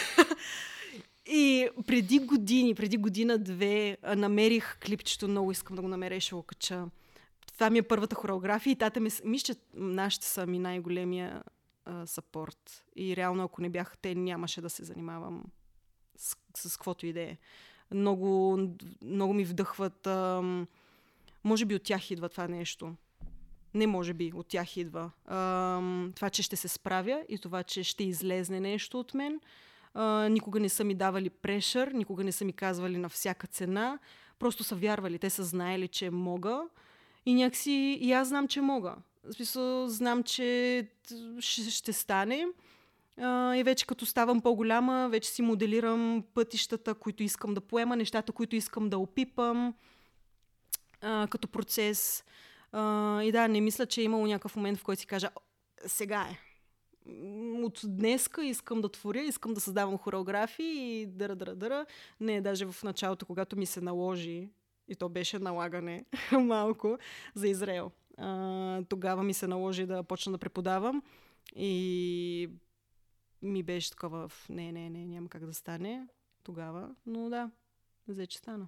И 1.31 1.69
преди 1.87 2.19
години, 2.19 2.75
преди 2.75 2.97
година-две, 2.97 3.97
намерих 4.15 4.79
клипчето, 4.79 5.27
много 5.27 5.51
искам 5.51 5.75
да 5.75 5.81
го 5.81 5.87
намеря 5.87 6.15
и 6.15 6.21
ще 6.21 6.35
го 6.35 6.43
кача. 6.43 6.85
Това 7.53 7.69
ми 7.69 7.77
е 7.77 7.83
първата 7.83 8.15
хореография 8.15 8.71
и 8.71 8.75
тата 8.75 8.99
ми, 8.99 9.09
мисля, 9.23 9.53
че 9.53 9.59
нашите 9.73 10.27
са 10.27 10.47
ми 10.47 10.59
най-големия 10.59 11.43
сапорт. 12.05 12.85
И 12.95 13.15
реално, 13.15 13.43
ако 13.43 13.61
не 13.61 13.69
бяха 13.69 13.97
те, 13.97 14.15
нямаше 14.15 14.61
да 14.61 14.69
се 14.69 14.83
занимавам 14.83 15.43
с, 16.17 16.35
с 16.55 16.77
каквото 16.77 17.05
и 17.05 17.13
да 17.13 17.21
е. 17.21 17.37
Много, 17.91 18.59
много 19.01 19.33
ми 19.33 19.45
вдъхват. 19.45 20.07
Ам, 20.07 20.67
може 21.43 21.65
би 21.65 21.75
от 21.75 21.83
тях 21.83 22.11
идва 22.11 22.29
това 22.29 22.47
нещо. 22.47 22.95
Не 23.73 23.87
може 23.87 24.13
би, 24.13 24.31
от 24.35 24.47
тях 24.47 24.77
идва. 24.77 25.11
Ам, 25.25 26.11
това, 26.15 26.29
че 26.29 26.43
ще 26.43 26.55
се 26.55 26.67
справя 26.67 27.23
и 27.29 27.37
това, 27.37 27.63
че 27.63 27.83
ще 27.83 28.03
излезне 28.03 28.59
нещо 28.59 28.99
от 28.99 29.13
мен 29.13 29.39
а, 29.93 30.29
никога 30.29 30.59
не 30.59 30.69
са 30.69 30.83
ми 30.83 30.95
давали 30.95 31.29
прешър, 31.29 31.87
никога 31.87 32.23
не 32.23 32.31
са 32.31 32.45
ми 32.45 32.53
казвали 32.53 32.97
на 32.97 33.09
всяка 33.09 33.47
цена. 33.47 33.99
Просто 34.39 34.63
са 34.63 34.75
вярвали, 34.75 35.19
те 35.19 35.29
са 35.29 35.43
знаели, 35.43 35.87
че 35.87 36.09
мога. 36.09 36.61
И 37.25 37.33
някакси 37.33 37.97
и 38.01 38.11
аз 38.11 38.27
знам, 38.27 38.47
че 38.47 38.61
мога. 38.61 38.95
В 39.23 39.33
смисъл, 39.33 39.87
знам, 39.87 40.23
че 40.23 40.87
ще, 41.39 41.71
ще 41.71 41.93
стане. 41.93 42.47
А, 43.17 43.55
и 43.55 43.63
вече 43.63 43.85
като 43.85 44.05
ставам 44.05 44.41
по-голяма, 44.41 45.09
вече 45.09 45.29
си 45.29 45.41
моделирам 45.41 46.23
пътищата, 46.33 46.93
които 46.93 47.23
искам 47.23 47.53
да 47.53 47.61
поема, 47.61 47.95
нещата, 47.95 48.31
които 48.31 48.55
искам 48.55 48.89
да 48.89 48.97
опипам 48.97 49.73
а, 51.01 51.27
като 51.27 51.47
процес. 51.47 52.23
А, 52.71 53.23
и 53.23 53.31
да, 53.31 53.47
не 53.47 53.61
мисля, 53.61 53.85
че 53.85 54.01
е 54.01 54.03
имало 54.03 54.27
някакъв 54.27 54.55
момент, 54.55 54.79
в 54.79 54.83
който 54.83 54.99
си 54.99 55.07
кажа, 55.07 55.29
сега 55.85 56.27
е 56.31 56.48
от 57.63 57.81
днеска 57.83 58.45
искам 58.45 58.81
да 58.81 58.89
творя, 58.89 59.21
искам 59.21 59.53
да 59.53 59.61
създавам 59.61 59.97
хореографии 59.97 61.01
и 61.01 61.05
дъра, 61.05 61.35
дъра, 61.35 61.55
дъра. 61.55 61.85
Не, 62.19 62.41
даже 62.41 62.65
в 62.65 62.83
началото, 62.83 63.25
когато 63.25 63.57
ми 63.57 63.65
се 63.65 63.81
наложи, 63.81 64.49
и 64.87 64.95
то 64.95 65.09
беше 65.09 65.39
налагане 65.39 66.05
малко 66.31 66.97
за 67.35 67.47
Израел. 67.47 67.91
А, 68.17 68.83
тогава 68.89 69.23
ми 69.23 69.33
се 69.33 69.47
наложи 69.47 69.85
да 69.85 70.03
почна 70.03 70.31
да 70.31 70.37
преподавам 70.37 71.03
и 71.55 72.49
ми 73.41 73.63
беше 73.63 73.91
такова 73.91 74.27
в 74.27 74.49
не, 74.49 74.71
не, 74.71 74.89
не, 74.89 75.05
няма 75.05 75.29
как 75.29 75.45
да 75.45 75.53
стане 75.53 76.07
тогава, 76.43 76.95
но 77.05 77.29
да, 77.29 77.51
взе, 78.07 78.27
че 78.27 78.37
стана. 78.37 78.67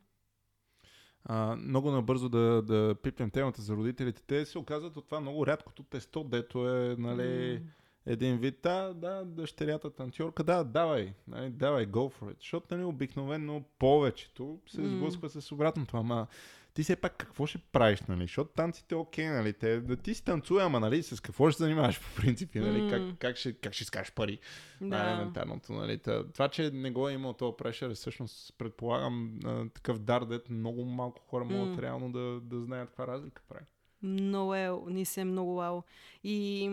А, 1.24 1.56
много 1.56 1.92
набързо 1.92 2.30
да, 2.30 2.62
да 2.62 2.96
пипнем 3.04 3.32
темата 3.32 3.62
за 3.62 3.76
родителите. 3.76 4.24
Те 4.28 4.46
се 4.46 4.58
оказват 4.58 4.98
от 4.98 5.06
това 5.06 5.20
много 5.20 5.48
рядкото 5.48 5.84
тесто, 5.84 6.24
дето 6.24 6.70
е, 6.70 6.96
нали, 7.00 7.22
mm 7.22 7.62
един 8.06 8.38
вид, 8.38 8.60
да, 8.64 8.94
да, 8.94 9.26
дъщерята 9.26 9.90
танцорка, 9.90 10.44
да, 10.44 10.64
давай, 10.64 11.14
нали, 11.28 11.50
давай, 11.50 11.86
go 11.86 12.14
for 12.20 12.34
it. 12.34 12.40
Защото, 12.40 12.76
нали, 12.76 12.84
обикновено 12.86 13.64
повечето 13.80 14.60
се 14.68 14.88
сблъсква 14.88 15.30
mm. 15.30 15.40
с 15.40 15.52
обратното, 15.52 15.98
ама 15.98 16.28
ти 16.74 16.84
все 16.84 16.96
пак 16.96 17.18
какво 17.18 17.46
ще 17.46 17.58
правиш, 17.58 18.02
нали? 18.02 18.22
Защото 18.22 18.52
танците 18.56 18.96
е 18.96 18.98
окей, 18.98 19.28
нали? 19.28 19.54
Те, 19.54 19.80
да 19.80 19.98
ти 19.98 20.14
си 20.14 20.26
танцуя, 20.26 20.66
ама 20.66 20.80
нали? 20.80 21.04
С 21.04 21.20
какво 21.20 21.50
ще 21.50 21.58
се 21.58 21.64
занимаваш 21.64 22.02
по 22.02 22.22
принцип, 22.22 22.56
нали? 22.56 22.82
Mm. 22.82 22.90
Как, 22.90 23.20
как, 23.20 23.36
ще, 23.36 23.54
как 23.54 23.74
ще 23.74 23.84
искаш 23.84 24.14
пари? 24.14 24.40
Да. 24.82 24.98
Елементарното, 24.98 25.74
нали? 25.74 26.00
Това, 26.34 26.48
че 26.48 26.72
не 26.72 26.92
го 26.92 27.10
е 27.10 27.14
имал 27.14 27.34
този 27.34 27.54
прешър, 27.58 27.94
всъщност 27.94 28.58
предполагам 28.58 29.40
такъв 29.74 30.00
дар, 30.00 30.26
дето 30.26 30.54
много 30.54 30.86
малко 30.86 31.22
хора 31.22 31.46
mm. 31.46 31.58
могат 31.58 31.80
реално 31.80 32.12
да, 32.12 32.40
да 32.42 32.62
знаят 32.62 32.90
каква 32.90 33.08
разлика 33.08 33.42
прави. 33.50 33.66
Много 34.04 34.56
е, 34.56 34.72
ни 34.88 35.06
се 35.06 35.22
е 35.22 35.26
много 35.26 35.56
вау. 35.56 35.82
И 36.24 36.70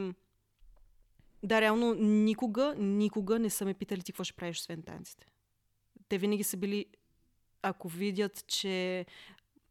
да, 1.42 1.60
реално 1.60 1.94
никога, 1.94 2.74
никога 2.78 3.38
не 3.38 3.50
са 3.50 3.64
ме 3.64 3.74
питали 3.74 4.02
ти 4.02 4.12
какво 4.12 4.24
ще 4.24 4.36
правиш 4.36 4.58
освен 4.58 4.82
танците. 4.82 5.26
Те 6.08 6.18
винаги 6.18 6.44
са 6.44 6.56
били, 6.56 6.86
ако 7.62 7.88
видят, 7.88 8.46
че 8.46 9.06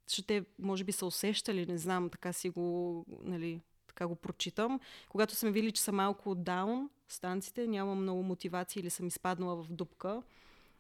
че 0.08 0.28
те 0.28 0.46
може 0.60 0.84
би 0.84 0.92
са 0.92 1.06
усещали, 1.06 1.66
не 1.66 1.78
знам, 1.78 2.10
така 2.10 2.34
си 2.34 2.50
го, 2.50 3.06
нали, 3.24 3.62
така 3.88 4.08
го 4.08 4.16
прочитам. 4.16 4.80
Когато 5.10 5.36
съм 5.36 5.52
видели, 5.52 5.72
че 5.72 5.82
са 5.82 5.92
малко 5.92 6.36
даун 6.36 6.90
станците, 7.10 7.68
нямам 7.68 8.02
много 8.02 8.24
мотивация 8.24 8.82
или 8.82 8.90
съм 8.90 9.08
изпаднала 9.08 9.64
в 9.64 9.68
дупка, 9.70 10.24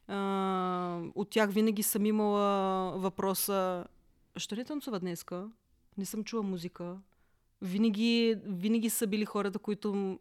а, 0.07 1.01
от 1.15 1.29
тях 1.29 1.51
винаги 1.51 1.83
съм 1.83 2.05
имала 2.05 2.91
въпроса, 2.97 3.85
що 4.38 4.55
не 4.55 4.65
танцува 4.65 4.99
днеска? 4.99 5.49
Не 5.97 6.05
съм 6.05 6.23
чула 6.23 6.43
музика. 6.43 6.97
Винаги, 7.61 8.35
винаги 8.45 8.89
са 8.89 9.07
били 9.07 9.25
хората, 9.25 9.59
които 9.59 10.19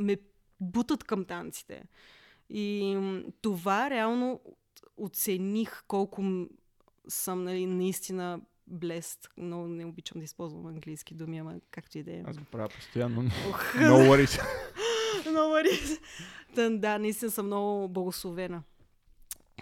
ме 0.00 0.16
бутат 0.60 1.04
към 1.04 1.24
танците. 1.24 1.82
И 2.50 2.98
това 3.42 3.90
реално 3.90 4.40
оцених 4.96 5.84
колко 5.88 6.46
съм 7.08 7.44
нали, 7.44 7.66
наистина 7.66 8.40
блест. 8.66 9.28
Но 9.36 9.68
не 9.68 9.84
обичам 9.84 10.18
да 10.18 10.24
използвам 10.24 10.66
английски 10.66 11.14
думи, 11.14 11.38
ама 11.38 11.54
както 11.70 11.98
и 11.98 12.02
да 12.02 12.12
е. 12.12 12.22
Аз 12.26 12.38
го 12.38 12.44
правя 12.44 12.68
постоянно. 12.68 13.22
no 13.22 14.08
worries. 14.08 14.42
no 15.24 15.38
worries. 15.38 16.00
Да, 16.54 16.70
да, 16.70 16.98
наистина 16.98 17.30
съм 17.30 17.46
много 17.46 17.88
благословена. 17.88 18.62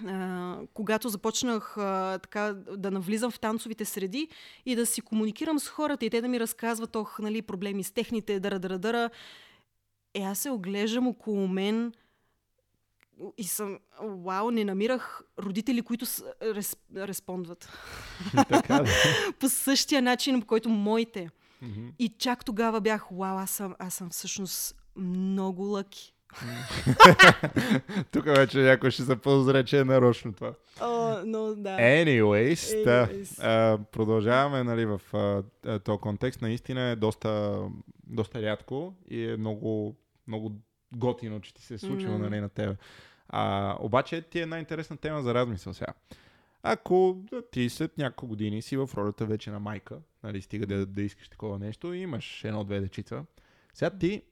Uh, 0.02 0.68
когато 0.74 1.08
започнах 1.08 1.74
uh, 1.78 2.22
така 2.22 2.52
да 2.76 2.90
навлизам 2.90 3.30
в 3.30 3.40
танцовите 3.40 3.84
среди 3.84 4.28
и 4.66 4.76
да 4.76 4.86
си 4.86 5.00
комуникирам 5.00 5.58
с 5.58 5.68
хората 5.68 6.06
и 6.06 6.10
те 6.10 6.20
да 6.20 6.28
ми 6.28 6.40
разказват 6.40 6.96
ох, 6.96 7.18
нали, 7.18 7.42
проблеми 7.42 7.84
с 7.84 7.90
техните, 7.90 8.40
дъра, 8.40 8.58
дъра, 8.58 8.78
дъра, 8.78 9.10
е, 10.18 10.22
аз 10.22 10.38
се 10.38 10.50
оглеждам 10.50 11.08
около 11.08 11.48
мен 11.48 11.92
и 13.38 13.44
съм, 13.44 13.78
вау, 14.02 14.50
не 14.50 14.64
намирах 14.64 15.22
родители, 15.38 15.82
които 15.82 16.06
с, 16.06 16.24
рес, 16.42 16.76
респондват. 16.96 17.68
така, 18.48 18.78
да. 18.78 18.90
по 19.40 19.48
същия 19.48 20.02
начин, 20.02 20.40
по 20.40 20.46
който 20.46 20.68
моите. 20.68 21.30
Mm-hmm. 21.62 21.92
И 21.98 22.08
чак 22.08 22.44
тогава 22.44 22.80
бях, 22.80 23.06
вау, 23.12 23.38
аз 23.38 23.50
съм, 23.50 23.74
аз 23.78 23.94
съм 23.94 24.10
всъщност 24.10 24.76
много 24.96 25.62
лъки. 25.62 26.14
Тук 28.12 28.24
вече 28.24 28.58
някой 28.58 28.90
ще 28.90 29.02
запълзре, 29.02 29.64
че 29.64 29.78
е 29.78 29.84
нарочно 29.84 30.32
това. 30.32 30.52
Oh, 30.80 31.24
no, 31.24 31.54
да. 31.54 31.76
Anyways, 31.76 32.54
Anyways. 32.54 32.84
Да, 32.84 33.08
а, 33.46 33.78
продължаваме 33.92 34.64
нали, 34.64 34.86
в 34.86 35.00
а, 35.12 35.78
този 35.78 35.98
контекст. 35.98 36.42
Наистина 36.42 36.80
е 36.80 36.96
доста, 36.96 37.60
доста 38.06 38.42
рядко 38.42 38.94
и 39.10 39.30
е 39.30 39.36
много, 39.36 39.96
много 40.28 40.52
готино, 40.96 41.40
че 41.40 41.54
ти 41.54 41.62
се 41.62 41.74
е 41.74 41.78
случило 41.78 42.14
mm. 42.14 42.18
нали, 42.18 42.40
на 42.40 42.48
тебе. 42.48 42.76
А, 43.28 43.76
обаче 43.80 44.22
ти 44.22 44.40
е 44.40 44.46
най-интересна 44.46 44.96
тема 44.96 45.22
за 45.22 45.34
размисъл 45.34 45.74
сега. 45.74 45.92
Ако 46.62 47.22
ти 47.50 47.68
след 47.68 47.98
няколко 47.98 48.26
години 48.26 48.62
си 48.62 48.76
в 48.76 48.90
ролята 48.96 49.26
вече 49.26 49.50
на 49.50 49.60
майка, 49.60 49.98
нали, 50.22 50.42
стига 50.42 50.66
да, 50.66 50.86
да 50.86 51.02
искаш 51.02 51.28
такова 51.28 51.58
нещо 51.58 51.94
и 51.94 51.98
имаш 51.98 52.44
едно-две 52.44 52.80
дечица, 52.80 53.24
сега 53.74 53.90
ти 53.90 54.22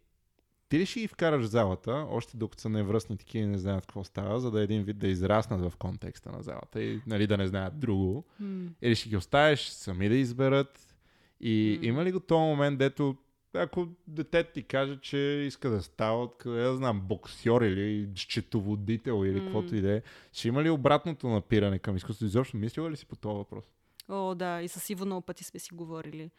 ти 0.68 0.78
ли 0.78 0.86
ще 0.86 1.00
ги 1.00 1.08
вкараш 1.08 1.42
в 1.42 1.50
залата, 1.50 2.06
още 2.10 2.36
докато 2.36 2.60
са 2.60 2.68
невръстни 2.68 3.16
такива 3.16 3.44
и 3.44 3.48
не 3.48 3.58
знаят 3.58 3.86
какво 3.86 4.04
става, 4.04 4.40
за 4.40 4.50
да 4.50 4.62
един 4.62 4.82
вид 4.82 4.98
да 4.98 5.08
израснат 5.08 5.60
в 5.60 5.76
контекста 5.76 6.32
на 6.32 6.42
залата 6.42 6.82
и 6.82 7.00
нали, 7.06 7.26
да 7.26 7.36
не 7.36 7.46
знаят 7.46 7.78
друго? 7.78 8.24
М. 8.40 8.68
Или 8.82 8.94
ще 8.94 9.08
ги 9.08 9.16
оставиш 9.16 9.68
сами 9.68 10.08
да 10.08 10.14
изберат? 10.14 10.94
И 11.40 11.78
М. 11.80 11.86
има 11.86 12.04
ли 12.04 12.12
го 12.12 12.20
този 12.20 12.40
момент, 12.40 12.78
дето 12.78 13.16
ако 13.54 13.88
детето 14.06 14.52
ти 14.52 14.62
каже, 14.62 14.98
че 15.00 15.18
иска 15.18 15.70
да 15.70 15.82
става, 15.82 16.22
от 16.22 16.36
къде 16.38 16.62
да 16.62 16.76
знам, 16.76 17.00
боксьор 17.00 17.62
или 17.62 18.08
счетоводител 18.16 19.24
или 19.24 19.40
М. 19.40 19.44
каквото 19.44 19.76
и 19.76 19.80
да 19.80 19.92
е, 19.92 20.02
ще 20.32 20.48
има 20.48 20.62
ли 20.62 20.70
обратното 20.70 21.28
напиране 21.28 21.78
към 21.78 21.96
изкуството? 21.96 22.26
Изобщо 22.26 22.56
мислила 22.56 22.90
ли 22.90 22.96
си 22.96 23.06
по 23.06 23.16
този 23.16 23.36
въпрос? 23.36 23.64
О, 24.08 24.34
да, 24.34 24.62
и 24.62 24.68
с 24.68 24.90
Иво 24.90 25.04
много 25.04 25.20
пъти 25.20 25.44
сме 25.44 25.60
си 25.60 25.74
говорили. 25.74 26.30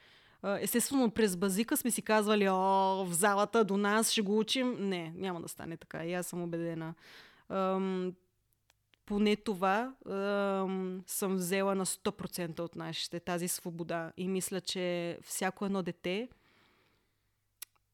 Естествено, 0.43 1.11
през 1.11 1.35
базика 1.35 1.77
сме 1.77 1.91
си 1.91 2.01
казвали, 2.01 2.49
о, 2.49 2.55
в 3.05 3.07
залата 3.11 3.63
до 3.63 3.77
нас 3.77 4.11
ще 4.11 4.21
го 4.21 4.39
учим. 4.39 4.75
Не, 4.79 5.13
няма 5.15 5.41
да 5.41 5.47
стане 5.47 5.77
така. 5.77 6.05
И 6.05 6.13
аз 6.13 6.27
съм 6.27 6.43
убедена. 6.43 6.93
Ам, 7.49 8.13
поне 9.05 9.35
това 9.35 9.93
ам, 10.09 11.03
съм 11.07 11.35
взела 11.35 11.75
на 11.75 11.85
100% 11.85 12.59
от 12.59 12.75
нашите, 12.75 13.19
тази 13.19 13.47
свобода. 13.47 14.11
И 14.17 14.27
мисля, 14.27 14.61
че 14.61 15.17
всяко 15.23 15.65
едно 15.65 15.83
дете 15.83 16.29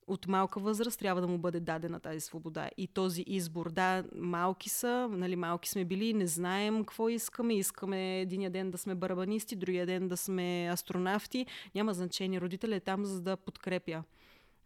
от 0.07 0.27
малка 0.27 0.59
възраст 0.59 0.99
трябва 0.99 1.21
да 1.21 1.27
му 1.27 1.37
бъде 1.37 1.59
дадена 1.59 1.99
тази 1.99 2.19
свобода 2.19 2.69
и 2.77 2.87
този 2.87 3.23
избор. 3.27 3.71
Да, 3.71 4.03
малки 4.15 4.69
са, 4.69 5.09
нали, 5.11 5.35
малки 5.35 5.69
сме 5.69 5.85
били, 5.85 6.13
не 6.13 6.27
знаем 6.27 6.79
какво 6.79 7.09
искаме. 7.09 7.53
Искаме 7.53 8.21
единия 8.21 8.49
ден 8.49 8.71
да 8.71 8.77
сме 8.77 8.95
барабанисти, 8.95 9.55
другия 9.55 9.85
ден 9.85 10.07
да 10.07 10.17
сме 10.17 10.69
астронавти. 10.71 11.45
Няма 11.75 11.93
значение. 11.93 12.41
Родителят 12.41 12.77
е 12.77 12.85
там, 12.85 13.05
за 13.05 13.21
да 13.21 13.37
подкрепя 13.37 14.03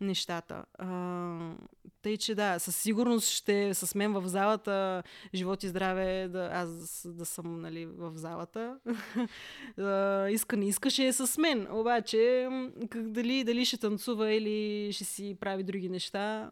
нещата. 0.01 0.65
А, 0.77 1.55
тъй, 2.01 2.17
че 2.17 2.35
да, 2.35 2.59
със 2.59 2.75
сигурност 2.75 3.29
ще 3.29 3.73
с 3.73 3.95
мен 3.95 4.13
в 4.13 4.27
залата, 4.27 5.03
живот 5.33 5.63
и 5.63 5.67
здраве, 5.67 6.27
да, 6.27 6.49
аз 6.53 7.07
да 7.09 7.25
съм 7.25 7.61
нали, 7.61 7.85
в 7.85 8.11
залата. 8.15 8.79
а, 9.77 10.27
иска, 10.29 10.57
не 10.57 10.67
искаше 10.67 11.07
е 11.07 11.13
с 11.13 11.37
мен. 11.37 11.67
Обаче, 11.71 12.49
как, 12.89 13.11
дали, 13.11 13.43
дали 13.43 13.65
ще 13.65 13.77
танцува 13.77 14.31
или 14.31 14.89
ще 14.93 15.03
си 15.03 15.37
прави 15.39 15.63
други 15.63 15.89
неща, 15.89 16.51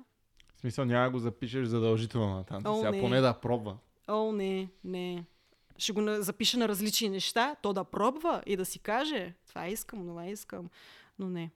В 0.56 0.60
смисъл 0.60 0.86
няма 0.86 1.10
го 1.10 1.20
запишеш 1.20 1.68
задължително 1.68 2.36
на 2.36 2.44
танца. 2.44 2.70
О, 2.70 2.78
Сега 2.78 2.92
не. 2.92 3.02
поне 3.02 3.22
да 3.22 3.34
пробва. 3.34 3.78
О, 4.08 4.32
не, 4.32 4.70
не. 4.84 5.26
Ще 5.78 5.92
го 5.92 6.02
запиша 6.08 6.58
на 6.58 6.68
различни 6.68 7.10
неща, 7.10 7.56
то 7.62 7.74
да 7.74 7.84
пробва 7.84 8.44
и 8.46 8.58
да 8.58 8.66
си 8.66 8.80
каже, 8.80 9.34
това 9.48 9.68
искам, 9.68 10.00
това 10.00 10.26
искам. 10.28 10.70
Но 11.20 11.30
не, 11.30 11.52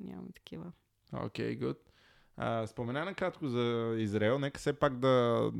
нямам 0.00 0.28
такива. 0.34 0.72
Окей, 1.12 1.58
okay, 1.58 1.64
good. 1.64 1.76
А, 2.36 2.66
спомена 2.66 3.04
накратко 3.04 3.48
за 3.48 3.94
Израел. 3.98 4.38
Нека 4.38 4.58
все 4.58 4.72
пак 4.72 4.98
да, 4.98 5.50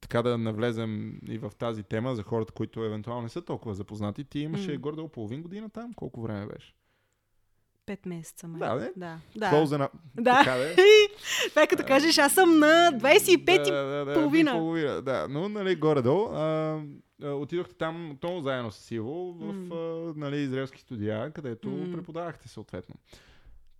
така 0.00 0.22
да 0.22 0.38
навлезем 0.38 1.20
и 1.28 1.38
в 1.38 1.50
тази 1.58 1.82
тема 1.82 2.14
за 2.14 2.22
хората, 2.22 2.52
които 2.52 2.84
евентуално 2.84 3.22
не 3.22 3.28
са 3.28 3.42
толкова 3.42 3.74
запознати. 3.74 4.24
Ти 4.24 4.38
имаше 4.38 4.72
М. 4.72 4.78
горе-долу 4.78 5.08
половин 5.08 5.42
година 5.42 5.70
там. 5.70 5.92
Колко 5.92 6.22
време 6.22 6.46
беше? 6.46 6.74
Пет 7.86 8.06
месеца, 8.06 8.48
май. 8.48 8.60
Да, 8.60 8.74
не? 8.74 8.90
Да, 8.96 9.18
да. 9.36 9.50
Close 9.50 9.64
enough. 9.64 9.90
Да. 10.14 10.38
Така 10.38 10.56
де. 10.56 10.76
Това 11.48 11.66
като 11.66 11.84
кажеш, 11.86 12.18
аз 12.18 12.32
съм 12.32 12.58
на 12.58 12.90
25 12.94 13.64
да, 13.64 13.84
да, 13.84 14.04
да, 14.04 14.14
половина. 14.14 14.50
и 14.50 14.54
половина. 14.54 15.02
Да, 15.02 15.26
но 15.30 15.48
нали, 15.48 15.76
горе-долу. 15.76 16.28
А, 16.32 16.80
отидохте 17.22 17.74
там 17.74 18.10
отново 18.10 18.40
заедно 18.40 18.70
с 18.70 18.90
Иво 18.90 19.32
в 19.32 19.74
а, 19.74 20.12
нали, 20.18 20.36
израелски 20.36 20.80
студия, 20.80 21.30
където 21.30 21.68
М. 21.68 21.92
преподавахте 21.92 22.48
съответно. 22.48 22.94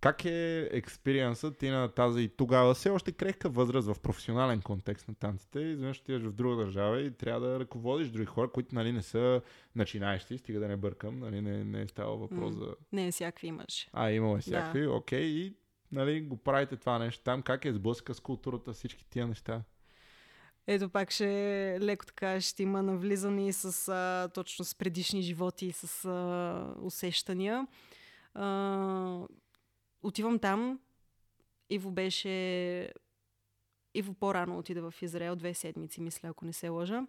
Как 0.01 0.25
е 0.25 0.69
експириенсът 0.71 1.57
ти 1.57 1.69
на 1.69 1.87
тази 1.87 2.29
тогава 2.37 2.73
все 2.73 2.89
още 2.89 3.11
крехка 3.11 3.49
възраст 3.49 3.87
в 3.87 3.99
професионален 3.99 4.61
контекст 4.61 5.07
на 5.07 5.15
танците? 5.15 5.59
Изведнъж 5.59 5.99
отиваш 5.99 6.23
в 6.23 6.31
друга 6.31 6.55
държава 6.55 7.01
и 7.01 7.11
трябва 7.11 7.47
да 7.47 7.59
ръководиш 7.59 8.07
други 8.07 8.25
хора, 8.25 8.51
които 8.51 8.75
нали, 8.75 8.91
не 8.91 9.01
са 9.01 9.41
начинаещи, 9.75 10.37
стига 10.37 10.59
да 10.59 10.67
не 10.67 10.77
бъркам, 10.77 11.19
нали, 11.19 11.41
не, 11.41 11.63
не 11.63 11.81
е 11.81 11.87
става 11.87 12.17
въпрос 12.17 12.55
за... 12.55 12.75
Не, 12.91 13.11
всякакви 13.11 13.47
имаш. 13.47 13.89
А, 13.93 14.11
имало 14.11 14.37
е 14.37 14.39
всякакви, 14.39 14.87
окей, 14.87 15.23
и 15.23 15.55
нали, 15.91 16.21
го 16.21 16.37
правите 16.37 16.77
това 16.77 16.99
нещо 16.99 17.23
там, 17.23 17.41
как 17.41 17.65
е 17.65 17.73
сблъска 17.73 18.13
с 18.13 18.19
културата, 18.19 18.73
всички 18.73 19.05
тия 19.09 19.27
неща? 19.27 19.61
Ето 20.67 20.89
пак 20.89 21.11
ще 21.11 21.77
леко 21.81 22.05
така 22.05 22.41
ще 22.41 22.63
има 22.63 22.83
навлизане 22.83 23.47
и 23.47 23.53
с 23.53 23.87
а, 23.87 24.29
точно 24.33 24.65
с 24.65 24.75
предишни 24.75 25.21
животи 25.21 25.65
и 25.65 25.71
с 25.71 26.05
а, 26.05 26.75
усещания. 26.81 27.67
А, 28.33 29.19
отивам 30.03 30.39
там. 30.39 30.79
Иво 31.69 31.91
беше... 31.91 32.93
Иво 33.93 34.13
по-рано 34.13 34.57
отида 34.57 34.91
в 34.91 35.01
Израел, 35.01 35.35
две 35.35 35.53
седмици, 35.53 36.01
мисля, 36.01 36.29
ако 36.29 36.45
не 36.45 36.53
се 36.53 36.69
лъжа. 36.69 37.03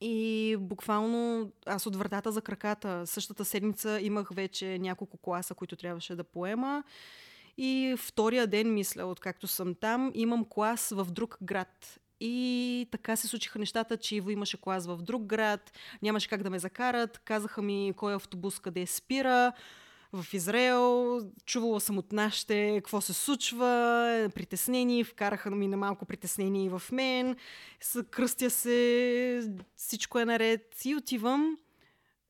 И 0.00 0.56
буквално 0.60 1.52
аз 1.66 1.86
от 1.86 1.96
вратата 1.96 2.32
за 2.32 2.42
краката. 2.42 3.06
Същата 3.06 3.44
седмица 3.44 4.00
имах 4.00 4.28
вече 4.34 4.78
няколко 4.78 5.16
класа, 5.16 5.54
които 5.54 5.76
трябваше 5.76 6.16
да 6.16 6.24
поема. 6.24 6.84
И 7.56 7.94
втория 7.98 8.46
ден, 8.46 8.74
мисля, 8.74 9.06
откакто 9.06 9.46
съм 9.46 9.74
там, 9.74 10.10
имам 10.14 10.44
клас 10.44 10.92
в 10.96 11.04
друг 11.10 11.38
град. 11.42 12.00
И 12.20 12.88
така 12.90 13.16
се 13.16 13.28
случиха 13.28 13.58
нещата, 13.58 13.96
че 13.96 14.16
Иво 14.16 14.30
имаше 14.30 14.60
клас 14.60 14.86
в 14.86 14.96
друг 14.96 15.22
град, 15.22 15.72
нямаше 16.02 16.28
как 16.28 16.42
да 16.42 16.50
ме 16.50 16.58
закарат, 16.58 17.18
казаха 17.18 17.62
ми 17.62 17.92
кой 17.96 18.14
автобус 18.14 18.58
къде 18.58 18.86
спира. 18.86 19.52
В 20.12 20.34
Израел, 20.34 21.20
чувала 21.46 21.80
съм 21.80 21.98
от 21.98 22.12
нашите 22.12 22.74
какво 22.76 23.00
се 23.00 23.12
случва, 23.12 24.30
притеснени, 24.34 25.04
вкараха 25.04 25.50
ми 25.50 25.68
на 25.68 25.76
малко 25.76 26.04
притеснение 26.04 26.64
и 26.64 26.68
в 26.68 26.82
мен, 26.92 27.36
кръстя 28.10 28.50
се, 28.50 29.52
всичко 29.76 30.18
е 30.18 30.24
наред 30.24 30.84
и 30.84 30.96
отивам. 30.96 31.58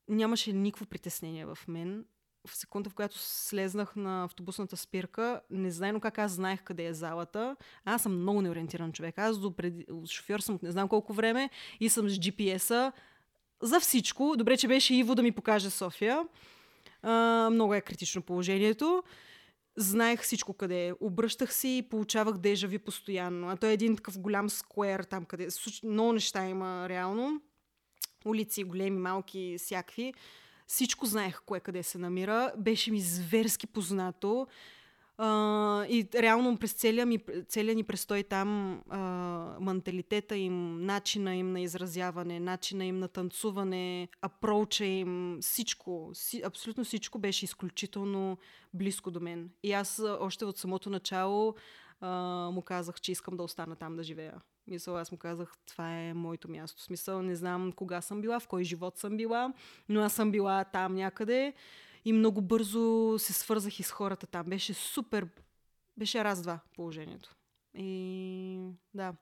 Нямаше 0.09 0.53
никакво 0.53 0.87
притеснение 0.87 1.47
в 1.47 1.59
мен 1.69 2.05
в 2.49 2.57
секунда, 2.57 2.91
в 2.91 2.95
която 2.95 3.19
слезнах 3.19 3.97
на 3.97 4.25
автобусната 4.25 4.77
спирка, 4.77 5.41
незнайно 5.51 6.01
как 6.01 6.19
аз 6.19 6.33
знаех 6.33 6.63
къде 6.63 6.87
е 6.87 6.95
залата. 6.95 7.57
Аз 7.85 8.03
съм 8.03 8.21
много 8.21 8.43
неориентиран 8.43 8.93
човек. 8.93 9.19
Аз 9.19 9.39
до 9.39 9.57
преди... 9.57 9.87
шофьор 10.11 10.41
съм 10.41 10.55
от 10.55 10.63
не 10.63 10.71
знам 10.71 10.89
колко 10.89 11.13
време 11.13 11.51
и 11.81 11.89
съм 11.89 12.09
с 12.09 12.19
GPS-а 12.19 12.93
за 13.63 13.81
всичко. 13.81 14.35
Добре, 14.37 14.57
че 14.57 14.69
беше 14.69 14.95
Иво 14.95 15.15
да 15.15 15.23
ми 15.23 15.33
покаже 15.33 15.71
София. 15.71 16.25
А, 17.03 17.49
много 17.53 17.75
е 17.75 17.81
критично 17.81 18.23
положението. 18.23 19.03
Знаех 19.77 20.23
всичко 20.23 20.55
къде 20.55 20.89
е. 20.89 20.93
Обръщах 21.01 21.55
се 21.55 21.69
и 21.69 21.83
получавах 21.83 22.39
дежави 22.39 22.79
постоянно. 22.79 23.49
А 23.49 23.57
той 23.57 23.71
е 23.71 23.73
един 23.73 23.97
такъв 23.97 24.19
голям 24.19 24.51
сквер 24.51 25.03
там, 25.03 25.25
къде 25.25 25.49
много 25.85 26.13
неща 26.13 26.49
има 26.49 26.89
реално. 26.89 27.41
Улици, 28.25 28.65
големи, 28.65 28.99
малки, 28.99 29.57
всякакви. 29.59 30.15
Всичко 30.67 31.07
знаех 31.07 31.41
кое 31.47 31.61
къде 31.61 31.83
се 31.83 31.99
намира. 31.99 32.53
Беше 32.59 32.91
ми 32.91 33.01
зверски 33.01 33.67
познато. 33.67 34.47
А, 35.19 35.87
и 35.89 36.09
реално 36.15 36.57
през 36.57 36.73
целия, 36.73 37.07
ми, 37.07 37.19
целия 37.49 37.75
ни 37.75 37.85
престой 37.85 38.23
там 38.23 38.81
а, 38.89 38.99
менталитета 39.61 40.37
им, 40.37 40.87
начина 40.87 41.37
им 41.37 41.53
на 41.53 41.61
изразяване, 41.61 42.41
начина 42.41 42.85
им 42.85 42.99
на 42.99 43.09
танцуване, 43.09 44.09
апроуча 44.23 44.85
им, 44.85 45.39
всичко, 45.41 46.11
си, 46.15 46.43
абсолютно 46.45 46.85
всичко 46.85 47.19
беше 47.19 47.45
изключително 47.45 48.39
близко 48.75 49.11
до 49.11 49.21
мен. 49.21 49.51
И 49.63 49.73
аз 49.73 50.03
още 50.21 50.45
от 50.45 50.59
самото 50.59 50.91
начало 50.91 51.55
а, 52.01 52.11
му 52.53 52.63
казах, 52.63 53.01
че 53.01 53.13
искам 53.13 53.37
да 53.37 53.43
остана 53.43 53.77
там 53.77 53.97
да 53.97 54.03
живея. 54.03 54.41
Мисъл, 54.67 54.97
аз 54.97 55.13
му 55.13 55.19
казах, 55.19 55.53
това 55.67 55.99
е 56.01 56.15
моето 56.15 56.51
място. 56.51 56.83
Смисъл, 56.83 57.23
не 57.23 57.37
знам 57.37 57.73
кога 57.73 58.01
съм 58.01 58.21
била, 58.21 58.41
в 58.41 58.49
кой 58.49 58.65
живот 58.65 58.99
съм 58.99 59.17
била, 59.17 59.53
но 59.89 60.01
аз 60.01 60.13
съм 60.13 60.31
била 60.31 60.65
там 60.65 60.95
някъде 60.95 61.55
и 62.05 62.13
много 62.13 62.43
бързо 62.43 63.15
се 63.19 63.33
свързах 63.33 63.81
и 63.81 63.83
с 63.83 63.91
хората 63.91 64.27
там. 64.27 64.47
Беше 64.47 64.75
супер, 64.75 65.29
беше 65.97 66.25
раз-два 66.25 66.61
положението. 66.75 67.35
И 67.75 68.59
да, 68.95 69.15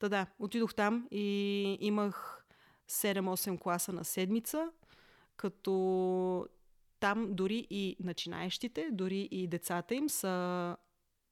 Та 0.00 0.08
да, 0.08 0.26
отидох 0.38 0.74
там 0.74 1.08
и 1.10 1.78
имах 1.80 2.44
7-8 2.90 3.58
класа 3.60 3.92
на 3.92 4.04
седмица, 4.04 4.70
като 5.36 6.46
там 7.00 7.34
дори 7.34 7.66
и 7.70 7.96
начинаещите, 8.00 8.88
дори 8.92 9.28
и 9.30 9.46
децата 9.46 9.94
им 9.94 10.08
са 10.08 10.76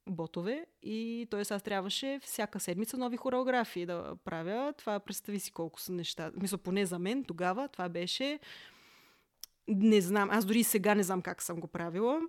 ботове 0.08 0.66
и 0.82 1.26
т.е. 1.30 1.40
аз 1.40 1.62
трябваше 1.62 2.20
всяка 2.22 2.60
седмица 2.60 2.96
нови 2.96 3.16
хореографии 3.16 3.86
да 3.86 4.16
правя. 4.24 4.74
Това 4.78 5.00
представи 5.00 5.40
си 5.40 5.52
колко 5.52 5.80
са 5.80 5.92
неща. 5.92 6.30
Мисля, 6.34 6.58
поне 6.58 6.86
за 6.86 6.98
мен 6.98 7.24
тогава 7.24 7.68
това 7.68 7.88
беше... 7.88 8.38
Не 9.68 10.00
знам, 10.00 10.30
аз 10.30 10.44
дори 10.44 10.58
и 10.58 10.64
сега 10.64 10.94
не 10.94 11.02
знам 11.02 11.22
как 11.22 11.42
съм 11.42 11.60
го 11.60 11.66
правила. 11.66 12.20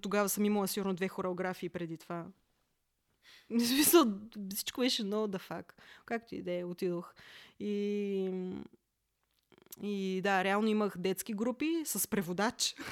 Тогава 0.00 0.28
съм 0.28 0.44
имала 0.44 0.68
сигурно 0.68 0.94
две 0.94 1.08
хореографии 1.08 1.68
преди 1.68 1.96
това. 1.96 2.26
В 3.50 3.60
смисъл, 3.60 4.04
всичко 4.54 4.80
беше 4.80 5.04
много 5.04 5.28
да 5.28 5.38
фак. 5.38 5.74
Както 6.04 6.34
и 6.34 6.42
да 6.42 6.52
е, 6.52 6.64
отидох. 6.64 7.14
И 7.60 8.30
и 9.82 10.20
да, 10.22 10.44
реално 10.44 10.68
имах 10.68 10.98
детски 10.98 11.32
групи 11.32 11.82
с 11.84 12.08
преводач. 12.08 12.74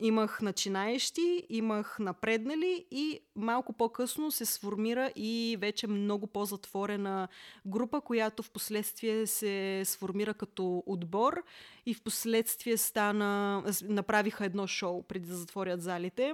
Имах 0.00 0.42
начинаещи, 0.42 1.46
имах 1.48 1.98
напреднали 1.98 2.86
и 2.90 3.20
малко 3.36 3.72
по-късно 3.72 4.30
се 4.30 4.44
сформира 4.44 5.10
и 5.16 5.56
вече 5.60 5.86
много 5.86 6.26
по-затворена 6.26 7.28
група, 7.66 8.00
която 8.00 8.42
в 8.42 8.50
последствие 8.50 9.26
се 9.26 9.82
сформира 9.84 10.34
като 10.34 10.82
отбор 10.86 11.42
и 11.86 11.94
в 11.94 12.02
последствие 12.02 12.76
стана, 12.76 13.62
направиха 13.82 14.44
едно 14.44 14.66
шоу 14.66 15.02
преди 15.02 15.28
да 15.28 15.36
затворят 15.36 15.82
залите 15.82 16.32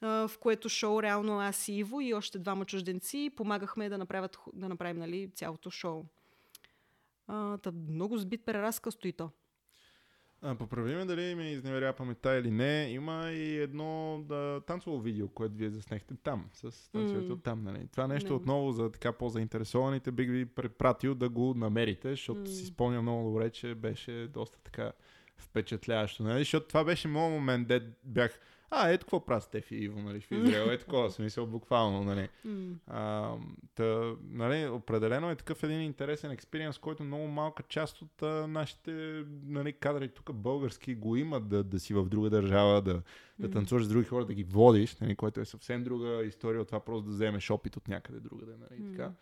в 0.00 0.30
което 0.40 0.68
шоу 0.68 1.02
реално 1.02 1.40
аз 1.40 1.68
и 1.68 1.72
Иво 1.72 2.00
и 2.00 2.14
още 2.14 2.38
двама 2.38 2.64
чужденци 2.64 3.30
помагахме 3.36 3.88
да, 3.88 3.98
направят, 3.98 4.38
да 4.52 4.68
направим 4.68 4.98
нали, 4.98 5.30
цялото 5.34 5.70
шоу. 5.70 6.04
А, 7.28 7.58
много 7.88 8.18
сбит 8.18 8.44
преразказ 8.44 8.94
стои 8.94 9.12
то. 9.12 9.30
А, 10.42 10.54
поправи 10.54 10.94
ме 10.94 11.04
дали 11.04 11.34
ми 11.34 11.50
изневеря 11.50 11.92
паметта 11.92 12.38
или 12.38 12.50
не. 12.50 12.90
Има 12.90 13.30
и 13.30 13.58
едно 13.58 14.20
да, 14.28 14.60
танцово 14.66 15.00
видео, 15.00 15.28
което 15.28 15.54
вие 15.54 15.70
заснехте 15.70 16.14
там, 16.22 16.48
с 16.52 16.92
танцовете 16.92 17.28
mm. 17.28 17.32
от 17.32 17.42
там. 17.42 17.64
Нали? 17.64 17.88
Това 17.92 18.06
нещо 18.06 18.28
не. 18.28 18.36
отново 18.36 18.72
за 18.72 18.92
така 18.92 19.12
по-заинтересованите 19.12 20.10
бих 20.10 20.30
ви 20.30 20.46
препратил 20.46 21.14
да 21.14 21.28
го 21.28 21.54
намерите, 21.54 22.10
защото 22.10 22.40
mm. 22.40 22.46
си 22.46 22.66
спомням 22.66 23.02
много 23.02 23.30
добре, 23.30 23.50
че 23.50 23.74
беше 23.74 24.28
доста 24.32 24.58
така 24.62 24.92
впечатляващо. 25.36 26.22
Нали? 26.22 26.38
Защото 26.38 26.68
това 26.68 26.84
беше 26.84 27.08
моят 27.08 27.32
момент, 27.32 27.68
де 27.68 27.82
бях 28.04 28.40
а, 28.70 28.90
ето 28.90 29.06
какво 29.06 29.24
прави 29.24 29.40
Стефи 29.40 29.74
и 29.74 29.84
Иво, 29.84 30.02
нали, 30.02 30.20
в 30.20 30.30
Израел, 30.30 30.64
ето 30.70 30.84
такова 30.84 31.10
смисъл, 31.10 31.46
буквално, 31.46 32.04
нали. 32.04 32.28
А, 32.86 33.32
та, 33.74 34.14
нали, 34.30 34.68
определено 34.68 35.30
е 35.30 35.36
такъв 35.36 35.62
един 35.62 35.80
интересен 35.80 36.30
експириенс, 36.30 36.78
който 36.78 37.04
много 37.04 37.26
малка 37.26 37.62
част 37.68 38.02
от 38.02 38.22
а, 38.22 38.46
нашите 38.48 39.24
нали, 39.46 39.72
кадри 39.72 40.08
тук 40.08 40.32
български 40.32 40.94
го 40.94 41.16
имат, 41.16 41.48
да, 41.48 41.64
да 41.64 41.80
си 41.80 41.94
в 41.94 42.04
друга 42.04 42.30
държава, 42.30 42.82
да, 42.82 43.02
да 43.38 43.50
танцуваш 43.50 43.84
с 43.84 43.88
други 43.88 44.06
хора, 44.06 44.24
да 44.24 44.34
ги 44.34 44.44
водиш, 44.44 44.96
нали, 44.96 45.16
което 45.16 45.40
е 45.40 45.44
съвсем 45.44 45.84
друга 45.84 46.24
история 46.24 46.60
от 46.60 46.66
това 46.66 46.80
просто 46.80 47.02
да 47.02 47.10
вземеш 47.10 47.50
опит 47.50 47.76
от 47.76 47.88
някъде 47.88 48.20
другаде, 48.20 48.52
нали, 48.60 48.90
така. 48.90 49.12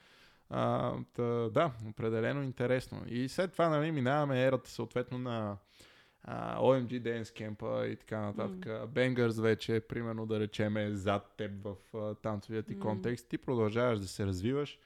А, 0.51 0.95
та, 1.13 1.23
да, 1.49 1.73
определено 1.89 2.43
интересно. 2.43 3.03
И 3.09 3.29
след 3.29 3.53
това, 3.53 3.69
нали, 3.69 3.93
минаваме 3.93 4.45
ерата 4.45 4.71
съответно 4.71 5.19
на 5.19 5.57
uh, 6.29 6.59
OMG 6.59 7.01
Dance 7.01 7.25
Camp 7.25 7.85
и 7.93 7.97
така 7.97 8.21
нататък. 8.21 8.59
Mm. 8.59 8.87
Bangers 8.87 9.43
вече, 9.43 9.81
примерно 9.81 10.27
да 10.27 10.41
речем, 10.41 10.77
е 10.77 10.91
зад 10.91 11.35
теб 11.37 11.53
в 11.63 11.77
uh, 11.93 12.23
танцовия 12.23 12.63
ти 12.63 12.77
mm. 12.77 12.81
контекст. 12.81 13.29
Ти 13.29 13.39
продължаваш 13.39 14.01
да 14.01 14.09
се 14.09 14.27
развиваш. 14.27 14.79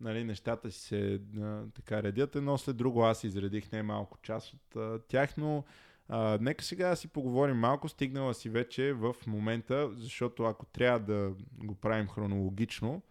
Нали, 0.00 0.24
нещата 0.24 0.70
си 0.70 0.80
се 0.80 1.20
uh, 1.20 1.74
така 1.74 2.02
редят 2.02 2.36
едно 2.36 2.58
след 2.58 2.76
друго. 2.76 3.04
Аз 3.04 3.24
изредих 3.24 3.72
не 3.72 3.82
малко 3.82 4.18
част 4.22 4.54
от 4.54 4.74
uh, 4.74 5.02
тях, 5.08 5.36
но 5.36 5.64
uh, 6.10 6.40
нека 6.40 6.64
сега 6.64 6.88
да 6.88 6.96
си 6.96 7.08
поговорим 7.08 7.56
малко. 7.56 7.88
Стигнала 7.88 8.34
си 8.34 8.48
вече 8.48 8.92
в 8.92 9.14
момента, 9.26 9.90
защото 9.94 10.44
ако 10.44 10.66
трябва 10.66 11.00
да 11.00 11.32
го 11.64 11.74
правим 11.74 12.08
хронологично, 12.08 13.02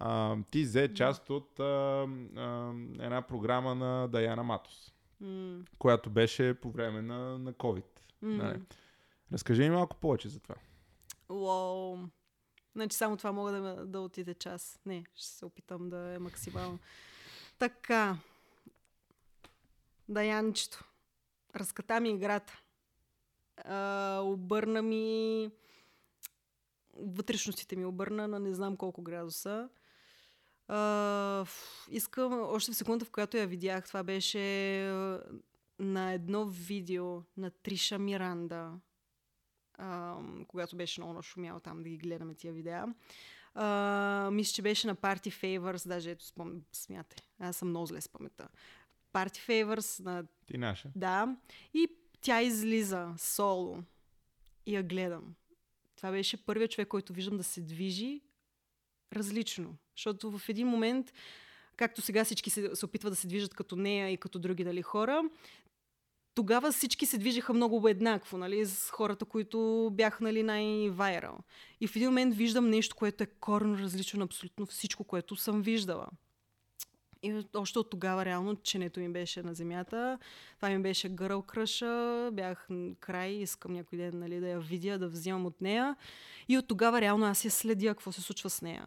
uh, 0.00 0.44
ти 0.50 0.62
взе 0.62 0.94
част 0.94 1.30
от 1.30 1.58
uh, 1.58 2.06
uh, 2.06 3.04
една 3.04 3.22
програма 3.22 3.74
на 3.74 4.08
Даяна 4.08 4.42
Матос 4.42 4.93
mm. 5.22 5.66
която 5.78 6.10
беше 6.10 6.54
по 6.54 6.70
време 6.70 7.02
на, 7.02 7.38
на 7.38 7.52
COVID. 7.52 7.84
Mm. 8.22 8.36
Нали? 8.36 8.60
Разкажи 9.32 9.62
ми 9.62 9.70
малко 9.70 9.96
повече 9.96 10.28
за 10.28 10.40
това. 10.40 10.54
Уоу. 11.28 11.98
Значи 12.74 12.96
само 12.96 13.16
това 13.16 13.32
мога 13.32 13.52
да, 13.52 13.86
да 13.86 14.00
отиде 14.00 14.34
час. 14.34 14.80
Не, 14.86 15.04
ще 15.14 15.26
се 15.26 15.44
опитам 15.44 15.90
да 15.90 16.14
е 16.14 16.18
максимално. 16.18 16.78
Така. 17.58 18.18
Даянчето. 20.08 20.84
Разката 21.56 22.00
ми 22.00 22.10
играта. 22.10 22.60
А, 23.56 24.20
обърна 24.24 24.82
ми 24.82 25.50
вътрешностите 26.96 27.76
ми 27.76 27.84
обърна 27.84 28.28
на 28.28 28.38
не 28.40 28.54
знам 28.54 28.76
колко 28.76 29.02
градуса. 29.02 29.68
А, 30.68 31.46
искам, 31.90 32.40
още 32.42 32.72
в 32.72 32.76
секунда, 32.76 33.04
в 33.04 33.10
която 33.10 33.36
я 33.36 33.46
видях, 33.46 33.86
това 33.86 34.02
беше 34.02 34.38
на 35.78 36.12
едно 36.12 36.46
видео 36.46 37.22
на 37.36 37.50
Триша 37.50 37.98
Миранда, 37.98 38.72
а, 39.78 40.18
когато 40.48 40.76
беше 40.76 41.00
много 41.00 41.12
нашумял 41.14 41.60
там 41.60 41.82
да 41.82 41.88
ги 41.88 41.96
гледаме 41.96 42.34
тия 42.34 42.52
видеа. 42.52 42.86
А, 43.54 44.30
мисля, 44.32 44.54
че 44.54 44.62
беше 44.62 44.86
на 44.86 44.96
Party 44.96 45.42
Favors, 45.42 45.88
даже 45.88 46.10
ето 46.10 46.24
спом... 46.24 46.62
смятай, 46.72 47.18
аз 47.38 47.56
съм 47.56 47.68
много 47.68 47.86
зле 47.86 48.00
с 48.00 48.08
паметта. 48.08 48.48
Party 49.12 49.48
Favors 49.48 50.04
на... 50.04 50.24
Ти 50.46 50.58
наша. 50.58 50.90
Да. 50.96 51.36
И 51.74 51.88
тя 52.20 52.42
излиза 52.42 53.14
соло. 53.18 53.82
И 54.66 54.74
я 54.74 54.82
гледам. 54.82 55.34
Това 55.96 56.10
беше 56.10 56.44
първият 56.46 56.70
човек, 56.70 56.88
който 56.88 57.12
виждам 57.12 57.36
да 57.36 57.44
се 57.44 57.60
движи 57.60 58.20
различно. 59.12 59.76
Защото 59.96 60.38
в 60.38 60.48
един 60.48 60.66
момент, 60.68 61.12
както 61.76 62.02
сега 62.02 62.24
всички 62.24 62.50
се, 62.50 62.70
се 62.74 62.84
опитват 62.84 63.12
да 63.12 63.16
се 63.16 63.26
движат 63.26 63.54
като 63.54 63.76
нея 63.76 64.10
и 64.10 64.16
като 64.16 64.38
други 64.38 64.64
дали 64.64 64.82
хора, 64.82 65.22
тогава 66.34 66.72
всички 66.72 67.06
се 67.06 67.18
движеха 67.18 67.54
много 67.54 67.88
еднакво, 67.88 68.38
нали, 68.38 68.66
с 68.66 68.90
хората, 68.90 69.24
които 69.24 69.90
бяха 69.92 70.24
нали, 70.24 70.42
най-вайрал. 70.42 71.38
И 71.80 71.86
в 71.86 71.96
един 71.96 72.08
момент 72.08 72.34
виждам 72.34 72.70
нещо, 72.70 72.96
което 72.96 73.24
е 73.24 73.26
корно 73.26 73.78
различно 73.78 74.18
на 74.18 74.24
абсолютно 74.24 74.66
всичко, 74.66 75.04
което 75.04 75.36
съм 75.36 75.62
виждала. 75.62 76.08
И 77.22 77.44
още 77.54 77.78
от 77.78 77.90
тогава 77.90 78.24
реално 78.24 78.56
ченето 78.56 79.00
ми 79.00 79.08
беше 79.08 79.42
на 79.42 79.54
земята. 79.54 80.18
Това 80.56 80.68
ми 80.68 80.82
беше 80.82 81.08
гъръл 81.08 81.42
кръша. 81.42 82.30
Бях 82.32 82.68
край, 83.00 83.30
искам 83.30 83.72
някой 83.72 83.98
ден 83.98 84.18
нали, 84.18 84.40
да 84.40 84.48
я 84.48 84.60
видя, 84.60 84.98
да 84.98 85.08
взимам 85.08 85.46
от 85.46 85.60
нея. 85.60 85.96
И 86.48 86.58
от 86.58 86.68
тогава 86.68 87.00
реално 87.00 87.26
аз 87.26 87.44
я 87.44 87.50
следя 87.50 87.88
какво 87.88 88.12
се 88.12 88.20
случва 88.20 88.50
с 88.50 88.62
нея. 88.62 88.86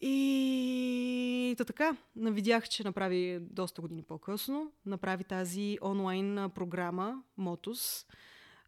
И 0.00 1.54
то 1.58 1.64
така, 1.64 1.96
навидях, 2.16 2.68
че 2.68 2.84
направи 2.84 3.38
доста 3.40 3.80
години 3.80 4.02
по-късно, 4.02 4.72
направи 4.86 5.24
тази 5.24 5.78
онлайн 5.82 6.50
програма 6.54 7.22
Мотус. 7.36 8.06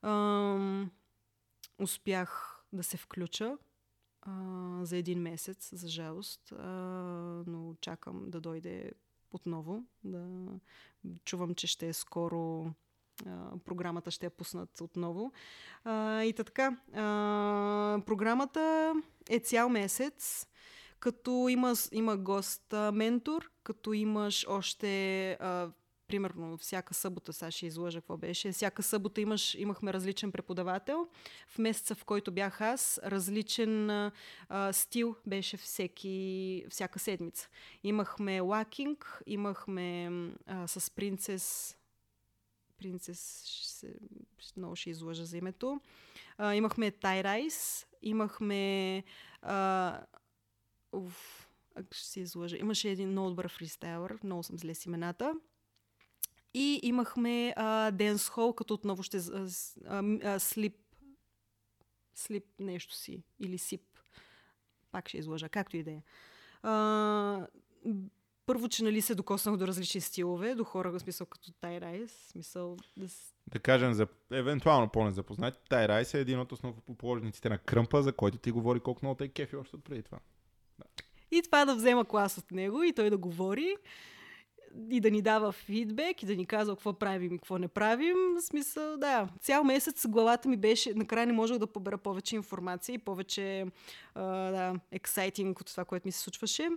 Ам, 0.03 0.91
успях 1.78 2.59
да 2.72 2.83
се 2.83 2.97
включа 2.97 3.59
а, 4.22 4.30
за 4.83 4.97
един 4.97 5.22
месец, 5.22 5.70
за 5.72 5.89
жалост, 5.89 6.53
а, 6.53 6.66
но 7.47 7.74
чакам 7.80 8.30
да 8.30 8.41
дойде 8.41 8.93
отново. 9.30 9.85
Да 10.05 10.28
чувам, 11.24 11.55
че 11.55 11.66
ще 11.66 11.89
е 11.89 11.93
скоро 11.93 12.66
а, 13.26 13.59
програмата 13.64 14.11
ще 14.11 14.26
я 14.26 14.30
пуснат 14.30 14.80
отново. 14.80 15.33
А, 15.85 16.22
и 16.22 16.33
така, 16.33 16.76
а, 16.95 18.03
програмата 18.07 18.95
е 19.30 19.39
цял 19.39 19.68
месец 19.68 20.47
като 21.03 21.48
има, 21.48 21.74
има 21.92 22.16
гост 22.16 22.72
а, 22.72 22.92
ментор, 22.92 23.50
като 23.62 23.92
имаш 23.92 24.46
още 24.48 25.32
а, 25.32 25.70
примерно 26.07 26.59
всяка 26.59 26.94
събота, 26.94 27.32
сега 27.32 27.50
ще 27.50 27.66
излъжа 27.66 28.00
какво 28.00 28.16
беше, 28.16 28.53
всяка 28.53 28.82
събота 28.82 29.20
имаш, 29.20 29.55
имахме 29.55 29.92
различен 29.92 30.32
преподавател. 30.32 31.09
В 31.48 31.59
месеца, 31.59 31.94
в 31.94 32.05
който 32.05 32.32
бях 32.32 32.61
аз, 32.61 33.00
различен 33.05 33.90
а, 33.90 34.12
стил 34.72 35.16
беше 35.26 35.57
всеки, 35.57 36.64
всяка 36.70 36.98
седмица. 36.98 37.48
Имахме 37.84 38.40
лакинг, 38.40 39.22
имахме 39.26 40.11
а, 40.46 40.68
с 40.68 40.90
принцес 40.90 41.76
принцес, 42.78 43.44
ще, 43.46 43.94
много 44.57 44.76
ще 44.76 44.90
излъжа 44.90 45.24
за 45.24 45.36
името. 45.36 45.80
А, 46.38 46.55
имахме 46.55 46.90
тайрайс, 46.90 47.86
имахме 48.03 49.05
а, 49.42 50.00
Уф, 50.93 51.49
ще 51.90 52.07
се 52.07 52.20
излъжа. 52.20 52.57
Имаше 52.57 52.90
един 52.90 53.09
много 53.09 53.28
добър 53.28 53.49
фристайлър, 53.49 54.18
много 54.24 54.43
съм 54.43 54.59
зле 54.59 54.74
с 54.74 54.86
имената. 54.86 55.34
И 56.55 56.80
имахме 56.82 57.55
Денс 57.93 58.28
Хол, 58.28 58.53
като 58.53 58.74
отново 58.74 59.03
ще 59.03 59.20
слип 60.38 60.76
слип 62.14 62.45
нещо 62.59 62.95
си 62.95 63.22
или 63.40 63.59
сип. 63.59 63.82
Пак 64.90 65.09
ще 65.09 65.18
излъжа, 65.18 65.49
както 65.49 65.76
и 65.76 65.82
да 65.82 65.90
е. 65.90 66.03
Първо, 68.47 68.68
че 68.68 68.84
нали 68.84 69.03
се 69.03 69.14
докоснах 69.14 69.57
до 69.57 69.66
различни 69.66 70.01
стилове, 70.01 70.55
до 70.55 70.64
хора, 70.64 70.90
в 70.90 71.01
смисъл 71.01 71.26
като 71.26 71.53
Тайрайс, 71.53 72.12
смисъл 72.12 72.76
да... 72.97 73.07
Да 73.47 73.59
кажем, 73.59 73.93
за 73.93 74.07
евентуално 74.30 74.88
по-незапознати, 74.88 75.59
Тайрайс 75.68 76.14
е 76.14 76.20
един 76.20 76.40
от 76.40 76.53
основоположниците 76.53 77.49
на 77.49 77.59
кръмпа, 77.59 78.03
за 78.03 78.12
който 78.12 78.38
ти 78.38 78.51
говори 78.51 78.80
колко 78.80 79.01
много 79.03 79.16
те 79.16 79.24
е 79.24 79.28
кефи 79.28 79.57
още 79.57 79.78
преди 79.78 80.03
това. 80.03 80.18
И 81.33 81.43
това 81.43 81.64
да 81.64 81.74
взема 81.74 82.05
клас 82.05 82.39
от 82.39 82.51
него 82.51 82.83
и 82.83 82.93
той 82.93 83.11
да 83.11 83.16
говори 83.16 83.76
и 84.91 85.01
да 85.01 85.11
ни 85.11 85.22
дава 85.22 85.53
фидбек 85.53 86.22
и 86.22 86.26
да 86.26 86.37
ни 86.37 86.47
казва 86.47 86.76
какво 86.76 86.93
правим 86.93 87.35
и 87.35 87.39
какво 87.39 87.59
не 87.59 87.68
правим. 87.68 88.16
В 88.37 88.41
смисъл, 88.41 88.97
да, 88.97 89.28
цял 89.41 89.64
месец 89.64 90.07
главата 90.07 90.49
ми 90.49 90.57
беше, 90.57 90.95
накрая 90.95 91.26
не 91.26 91.33
можех 91.33 91.59
да 91.59 91.66
побера 91.66 91.99
повече 91.99 92.37
информация 92.37 92.95
и 92.95 92.99
повече, 92.99 93.41
uh, 94.16 94.51
да, 94.51 94.80
ексайтинг 94.93 95.61
от 95.61 95.66
това, 95.66 95.85
което 95.85 96.09
ми 96.09 96.12
се 96.12 96.20
случваше. 96.20 96.68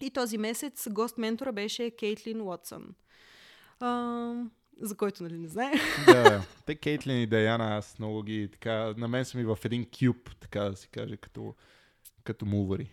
И 0.00 0.10
този 0.10 0.38
месец 0.38 0.88
гост-ментора 0.90 1.52
беше 1.52 1.90
Кейтлин 1.90 2.40
Уотсън. 2.40 2.94
А, 3.80 4.32
за 4.80 4.96
който 4.96 5.22
нали 5.22 5.38
не 5.38 5.48
знае. 5.48 5.72
да, 6.06 6.46
те 6.66 6.74
Кейтлин 6.74 7.22
и 7.22 7.26
Даяна, 7.26 7.76
аз 7.76 7.98
много 7.98 8.22
ги 8.22 8.48
така, 8.52 8.94
на 8.96 9.08
мен 9.08 9.24
са 9.24 9.38
ми 9.38 9.44
в 9.44 9.58
един 9.64 9.86
кюб, 9.98 10.36
така 10.40 10.60
да 10.60 10.76
се 10.76 10.88
каже, 10.88 11.16
като, 11.16 11.54
като 12.24 12.46
мувари. 12.46 12.90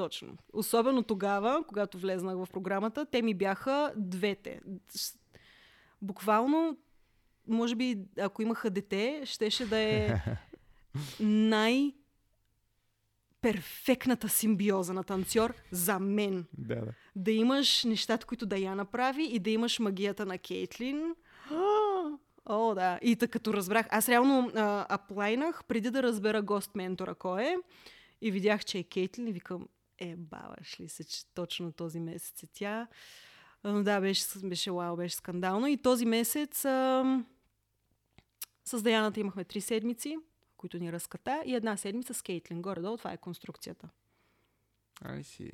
Точно. 0.00 0.36
Особено 0.52 1.02
тогава, 1.02 1.64
когато 1.68 1.98
влезнах 1.98 2.36
в 2.36 2.48
програмата, 2.52 3.06
те 3.06 3.22
ми 3.22 3.34
бяха 3.34 3.92
двете. 3.96 4.60
Буквално, 6.02 6.76
може 7.48 7.74
би, 7.74 7.98
ако 8.20 8.42
имаха 8.42 8.70
дете, 8.70 9.22
щеше 9.24 9.66
да 9.66 9.78
е 9.78 10.14
най- 11.20 11.92
перфектната 13.40 14.28
симбиоза 14.28 14.92
на 14.92 15.04
танцор 15.04 15.54
за 15.70 15.98
мен. 15.98 16.46
Да, 16.58 16.74
да. 16.74 16.92
Да 17.16 17.30
имаш 17.30 17.84
нещата, 17.84 18.26
които 18.26 18.46
да 18.46 18.58
я 18.58 18.74
направи 18.74 19.24
и 19.24 19.38
да 19.38 19.50
имаш 19.50 19.78
магията 19.78 20.26
на 20.26 20.38
Кейтлин. 20.38 21.14
О, 22.46 22.74
да. 22.74 22.98
И 23.02 23.16
така 23.16 23.30
като 23.30 23.54
разбрах, 23.54 23.86
аз 23.90 24.08
реално 24.08 24.50
а, 24.54 24.86
аплайнах 24.88 25.64
преди 25.64 25.90
да 25.90 26.02
разбера 26.02 26.42
гост 26.42 26.70
ментора 26.76 27.14
кой 27.14 27.42
е 27.42 27.56
и 28.20 28.30
видях, 28.30 28.64
че 28.64 28.78
е 28.78 28.82
Кейтлин 28.82 29.28
и 29.28 29.32
викам, 29.32 29.68
е, 30.00 30.16
баваш 30.16 30.80
ли 30.80 30.88
се, 30.88 31.04
че 31.04 31.26
точно 31.34 31.72
този 31.72 32.00
месец 32.00 32.42
е 32.42 32.46
тя. 32.46 32.88
Но 33.64 33.82
да, 33.82 34.00
беше, 34.00 34.24
беше 34.44 34.70
вау, 34.70 34.96
беше 34.96 35.16
скандално. 35.16 35.66
И 35.66 35.76
този 35.76 36.06
месец 36.06 36.64
а, 36.64 37.24
с 38.64 38.82
Даяната 38.82 39.20
имахме 39.20 39.44
три 39.44 39.60
седмици, 39.60 40.16
които 40.56 40.78
ни 40.78 40.92
разката, 40.92 41.42
и 41.46 41.54
една 41.54 41.76
седмица 41.76 42.14
с 42.14 42.22
Кейтлин. 42.22 42.62
Горе-долу 42.62 42.96
това 42.96 43.12
е 43.12 43.16
конструкцията. 43.16 43.88
Ай 45.04 45.24
си. 45.24 45.50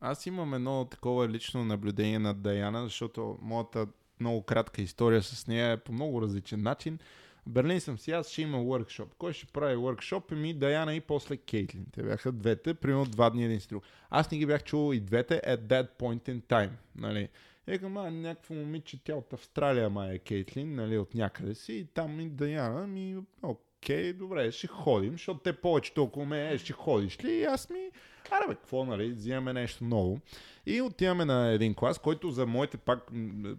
Аз 0.00 0.26
имам 0.26 0.54
едно 0.54 0.84
такова 0.84 1.28
лично 1.28 1.64
наблюдение 1.64 2.18
над 2.18 2.42
Даяна, 2.42 2.84
защото 2.84 3.38
моята 3.42 3.86
много 4.20 4.42
кратка 4.42 4.82
история 4.82 5.22
с 5.22 5.46
нея 5.46 5.72
е 5.72 5.80
по 5.80 5.92
много 5.92 6.22
различен 6.22 6.62
начин. 6.62 6.98
Берлин 7.46 7.80
съм 7.80 7.98
си, 7.98 8.10
аз 8.10 8.30
ще 8.30 8.42
има 8.42 8.58
workshop. 8.58 9.06
Кой 9.18 9.32
ще 9.32 9.46
прави 9.46 9.76
workshop? 9.76 10.32
Еми 10.32 10.54
Даяна 10.54 10.94
и 10.94 11.00
после 11.00 11.36
Кейтлин. 11.36 11.86
Те 11.92 12.02
бяха 12.02 12.32
двете, 12.32 12.74
примерно 12.74 13.04
два 13.04 13.30
дни 13.30 13.44
един 13.44 13.60
с 13.60 13.66
друг. 13.66 13.84
Аз 14.10 14.30
не 14.30 14.38
ги 14.38 14.46
бях 14.46 14.64
чувал 14.64 14.92
и 14.92 15.00
двете 15.00 15.40
at 15.46 15.60
that 15.60 15.88
point 15.98 16.28
in 16.28 16.42
time. 16.42 16.70
Нали? 16.96 17.28
Екам, 17.66 17.96
а, 17.96 18.10
някакво 18.10 18.54
момиче, 18.54 19.04
тя 19.04 19.14
от 19.14 19.32
Австралия, 19.32 19.90
ма 19.90 20.14
е 20.14 20.18
Кейтлин, 20.18 20.74
нали, 20.74 20.98
от 20.98 21.14
някъде 21.14 21.54
си, 21.54 21.72
и 21.72 21.84
там 21.84 22.20
и 22.20 22.28
Даяна, 22.28 22.86
ми, 22.86 23.16
окей, 23.42 24.12
добре, 24.12 24.52
ще 24.52 24.66
ходим, 24.66 25.12
защото 25.12 25.40
те 25.40 25.52
повечето 25.52 26.02
около 26.02 26.26
мен, 26.26 26.52
е, 26.52 26.58
ще 26.58 26.72
ходиш 26.72 27.24
ли? 27.24 27.32
И 27.32 27.44
аз 27.44 27.70
ми, 27.70 27.90
аре 28.30 28.48
бе, 28.48 28.54
какво, 28.54 28.84
нали, 28.84 29.12
взимаме 29.12 29.52
нещо 29.52 29.84
ново. 29.84 30.20
И 30.66 30.80
отиваме 30.80 31.24
на 31.24 31.48
един 31.52 31.74
клас, 31.74 31.98
който 31.98 32.30
за 32.30 32.46
моите 32.46 32.76
пак, 32.76 33.06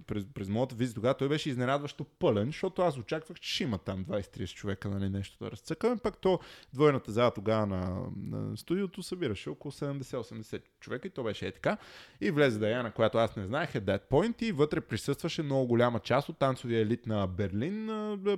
през, 0.08 0.26
през 0.34 0.50
моята 0.50 0.76
визит 0.76 0.96
тогава, 0.96 1.14
той 1.14 1.30
беше 1.30 1.50
изненадващо 1.50 2.04
пълен, 2.04 2.46
защото 2.46 2.82
аз 2.82 2.98
очаквах, 2.98 3.40
че 3.40 3.54
ще 3.54 3.64
има 3.64 3.78
там 3.78 4.06
20-30 4.06 4.54
човека, 4.54 4.90
нали, 4.90 5.10
нещо 5.10 5.44
да 5.44 5.52
разцъкаме. 5.52 5.98
Пак 5.98 6.18
то 6.18 6.40
двойната 6.74 7.12
зала 7.12 7.32
тогава 7.32 7.66
на, 7.66 8.02
на 8.18 8.58
студиото 8.58 9.04
събираше 9.04 9.50
около 9.50 9.72
70-80 9.72 10.62
човека 10.80 11.08
и 11.08 11.12
то 11.12 11.24
беше 11.24 11.48
е 11.48 11.52
така. 11.52 11.78
И 12.22 12.32
влезе 12.32 12.60
Даяна, 12.60 12.92
която 12.92 13.18
аз 13.18 13.36
не 13.36 13.46
знаех, 13.46 13.76
е 13.76 13.82
Dead 13.82 14.02
Point 14.10 14.44
и 14.44 14.52
вътре 14.52 14.82
присъстваше 14.82 15.44
много 15.44 15.68
голяма 15.68 16.00
част 16.00 16.30
от 16.30 16.40
танцовия 16.40 16.82
елит 16.82 17.06
на 17.06 17.28
Берлин. 17.28 17.88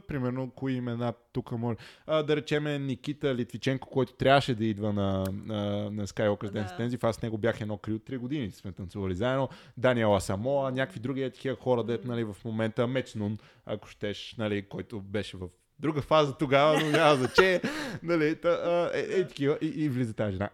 Примерно, 0.08 0.52
кои 0.52 0.74
имена 0.74 1.14
тук 1.34 1.52
може. 1.52 1.78
Да 2.08 2.36
речеме 2.36 2.80
Никита 2.80 3.36
Литвиченко, 3.36 3.90
който 3.90 4.14
трябваше 4.14 4.56
да 4.56 4.66
идва 4.66 4.94
на, 4.94 5.24
на, 5.32 5.92
на 5.92 6.08
Skywalker 6.14 6.52
Dance 6.52 6.78
да. 6.78 6.84
Intensive. 6.84 7.04
Аз 7.04 7.16
с 7.16 7.22
него 7.22 7.38
бях 7.38 7.62
едно 7.62 7.78
крио 7.78 7.98
3 7.98 8.18
години 8.18 8.52
сме 8.52 8.72
танцували 8.72 9.16
заедно. 9.16 9.50
Даниела 9.78 10.22
Самоа, 10.22 10.72
някакви 10.72 11.00
други 11.00 11.32
такива 11.32 11.56
хора, 11.56 11.84
дет, 11.84 12.06
нали, 12.06 12.24
в 12.24 12.36
момента 12.46 12.88
Мечнун, 12.88 13.38
ако 13.66 13.88
щеш, 13.88 14.36
нали, 14.38 14.62
който 14.62 15.02
беше 15.02 15.38
в 15.38 15.48
друга 15.80 16.02
фаза 16.02 16.38
тогава, 16.38 16.80
но 16.80 16.86
няма 16.90 17.16
значение. 17.16 17.62
нали, 18.04 18.36
та, 18.36 18.50
а, 18.50 18.92
е, 18.94 19.00
е, 19.00 19.28
такива, 19.28 19.58
и, 19.62 19.68
и 19.68 19.90
влиза 19.90 20.14
тази 20.14 20.32
жена 20.32 20.50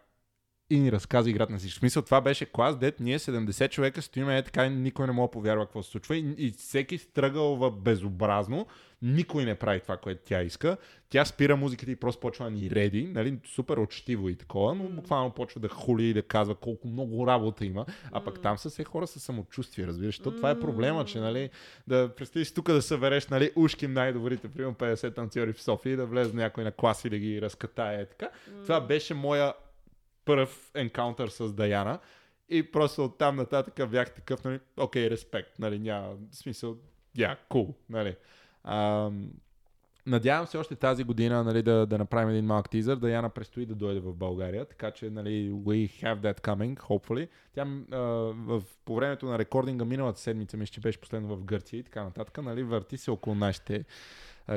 и 0.69 0.79
ни 0.79 0.91
разказа 0.91 1.29
играта 1.29 1.51
на 1.51 1.59
всички. 1.59 1.79
смисъл, 1.79 2.03
това 2.03 2.21
беше 2.21 2.45
клас, 2.45 2.77
дет 2.77 2.99
ние 2.99 3.19
70 3.19 3.69
човека 3.69 4.01
стоиме 4.01 4.37
е 4.37 4.43
така 4.43 4.65
и 4.65 4.69
никой 4.69 5.07
не 5.07 5.13
мога 5.13 5.27
да 5.27 5.31
повярва 5.31 5.65
какво 5.65 5.83
се 5.83 5.91
случва 5.91 6.17
и, 6.17 6.35
и 6.37 6.51
всеки 6.51 6.97
стръгал 6.97 7.55
в 7.55 7.71
безобразно, 7.71 8.67
никой 9.01 9.45
не 9.45 9.55
прави 9.55 9.79
това, 9.79 9.97
което 9.97 10.21
тя 10.25 10.41
иска. 10.41 10.77
Тя 11.09 11.25
спира 11.25 11.55
музиката 11.55 11.91
и 11.91 11.95
просто 11.95 12.19
почва 12.19 12.45
да 12.45 12.51
ни 12.51 12.69
реди, 12.71 13.07
нали, 13.07 13.39
супер 13.45 13.77
очтиво 13.77 14.29
и 14.29 14.35
такова, 14.35 14.75
но 14.75 14.83
буквално 14.83 15.31
почва 15.31 15.61
да 15.61 15.67
хули 15.67 16.03
и 16.03 16.13
да 16.13 16.21
казва 16.21 16.55
колко 16.55 16.87
много 16.87 17.27
работа 17.27 17.65
има, 17.65 17.85
а 18.11 18.23
пък 18.23 18.41
там 18.41 18.57
са 18.57 18.69
все 18.69 18.83
хора 18.83 19.07
с 19.07 19.19
самочувствие, 19.19 19.87
разбираш. 19.87 20.19
То, 20.19 20.31
това 20.31 20.49
е 20.49 20.59
проблема, 20.59 21.05
че 21.05 21.19
нали, 21.19 21.49
да 21.87 22.09
представиш 22.17 22.51
тук 22.51 22.71
да 22.71 22.81
събереш 22.81 23.27
нали, 23.27 23.51
ушки 23.55 23.87
най-добрите, 23.87 24.47
примерно 24.47 24.75
50 24.75 25.15
танцори 25.15 25.53
в 25.53 25.61
София 25.61 25.93
и 25.93 25.95
да 25.95 26.05
влезе 26.05 26.35
някой 26.35 26.63
на 26.63 26.71
клас 26.71 27.05
и 27.05 27.09
да 27.09 27.17
ги 27.17 27.41
разкатае. 27.41 28.05
Така. 28.05 28.29
Това 28.63 28.81
беше 28.81 29.13
моя 29.13 29.53
първ 30.29 30.71
енкаунтър 30.75 31.29
с 31.29 31.53
Даяна. 31.53 31.99
И 32.49 32.71
просто 32.71 33.05
от 33.05 33.17
там 33.17 33.35
нататък 33.35 33.89
бях 33.89 34.13
такъв, 34.13 34.43
нали, 34.43 34.59
окей, 34.77 35.07
okay, 35.07 35.09
респект, 35.09 35.59
нали, 35.59 35.79
няма 35.79 36.15
смисъл, 36.31 36.77
я, 37.17 37.29
yeah, 37.29 37.37
cool, 37.53 37.73
нали. 37.89 38.15
А, 38.63 39.09
надявам 40.05 40.47
се 40.47 40.57
още 40.57 40.75
тази 40.75 41.03
година 41.03 41.43
нали, 41.43 41.63
да, 41.63 41.85
да 41.85 41.97
направим 41.97 42.29
един 42.29 42.45
малък 42.45 42.69
тизър. 42.69 42.95
Даяна 42.95 43.29
предстои 43.29 43.65
да 43.65 43.75
дойде 43.75 43.99
в 43.99 44.13
България, 44.13 44.65
така 44.65 44.91
че 44.91 45.09
нали, 45.09 45.51
we 45.51 46.03
have 46.03 46.19
that 46.19 46.41
coming, 46.41 46.77
hopefully. 46.77 47.29
Тя 47.53 47.67
а, 47.91 47.97
в, 48.33 48.63
по 48.85 48.95
времето 48.95 49.25
на 49.25 49.39
рекординга 49.39 49.85
миналата 49.85 50.19
седмица, 50.19 50.57
мисля, 50.57 50.73
че 50.73 50.81
беше 50.81 51.01
последно 51.01 51.35
в 51.35 51.43
Гърция 51.43 51.79
и 51.79 51.83
така 51.83 52.03
нататък, 52.03 52.43
нали, 52.43 52.63
върти 52.63 52.97
се 52.97 53.11
около 53.11 53.35
нашите 53.35 53.85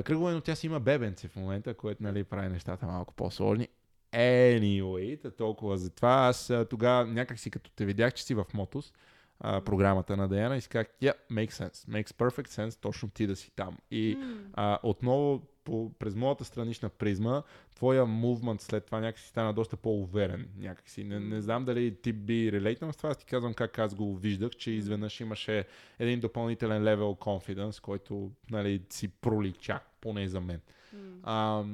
кръгове, 0.05 0.33
но 0.33 0.41
тя 0.41 0.55
си 0.55 0.67
има 0.67 0.81
бебенци 0.81 1.29
в 1.29 1.37
момента, 1.37 1.75
което 1.75 2.03
нали, 2.03 2.25
прави 2.25 2.49
нещата 2.49 2.87
малко 2.87 3.15
по-сложни. 3.15 3.69
Anyway, 4.13 5.37
толкова 5.37 5.79
за 5.79 5.91
това. 5.91 6.13
Аз 6.13 6.53
тогава 6.71 7.05
някак 7.07 7.39
си 7.39 7.51
като 7.51 7.71
те 7.71 7.85
видях, 7.85 8.15
че 8.15 8.25
си 8.25 8.35
в 8.35 8.45
Мотос, 8.55 8.93
а, 9.41 9.61
програмата 9.61 10.17
на 10.17 10.29
Даяна 10.29 10.57
и 10.57 10.61
си 10.61 10.69
казах, 10.69 10.87
yeah, 11.03 11.15
makes 11.31 11.51
sense, 11.51 11.73
makes 11.73 12.11
perfect 12.11 12.49
sense, 12.49 12.81
точно 12.81 13.09
ти 13.09 13.27
да 13.27 13.37
си 13.37 13.51
там. 13.57 13.79
И 13.91 14.19
а, 14.53 14.79
отново 14.83 15.43
по, 15.65 15.93
през 15.99 16.15
моята 16.15 16.45
странична 16.45 16.89
призма, 16.89 17.43
твоя 17.75 18.07
мувмент 18.07 18.61
след 18.61 18.87
това 18.87 19.01
някакси 19.01 19.29
стана 19.29 19.53
доста 19.53 19.77
по-уверен. 19.77 20.49
Някакси. 20.59 21.05
Не, 21.05 21.21
не 21.21 21.41
знам 21.41 21.65
дали 21.65 21.97
ти 22.03 22.13
би 22.13 22.53
релейтнал 22.53 22.93
с 22.93 22.97
това, 22.97 23.11
аз 23.11 23.17
ти 23.17 23.27
казвам 23.27 23.55
как 23.55 23.79
аз 23.79 23.95
го 23.95 24.17
виждах, 24.17 24.51
че 24.51 24.71
изведнъж 24.71 25.21
имаше 25.21 25.67
един 25.99 26.21
допълнителен 26.21 26.83
левел 26.83 27.17
confidence, 27.21 27.81
който 27.81 28.31
нали, 28.51 28.83
си 28.91 29.09
пролича, 29.09 29.81
поне 30.01 30.29
за 30.29 30.41
мен. 30.41 30.61
Mm. 30.95 31.19
А, 31.23 31.65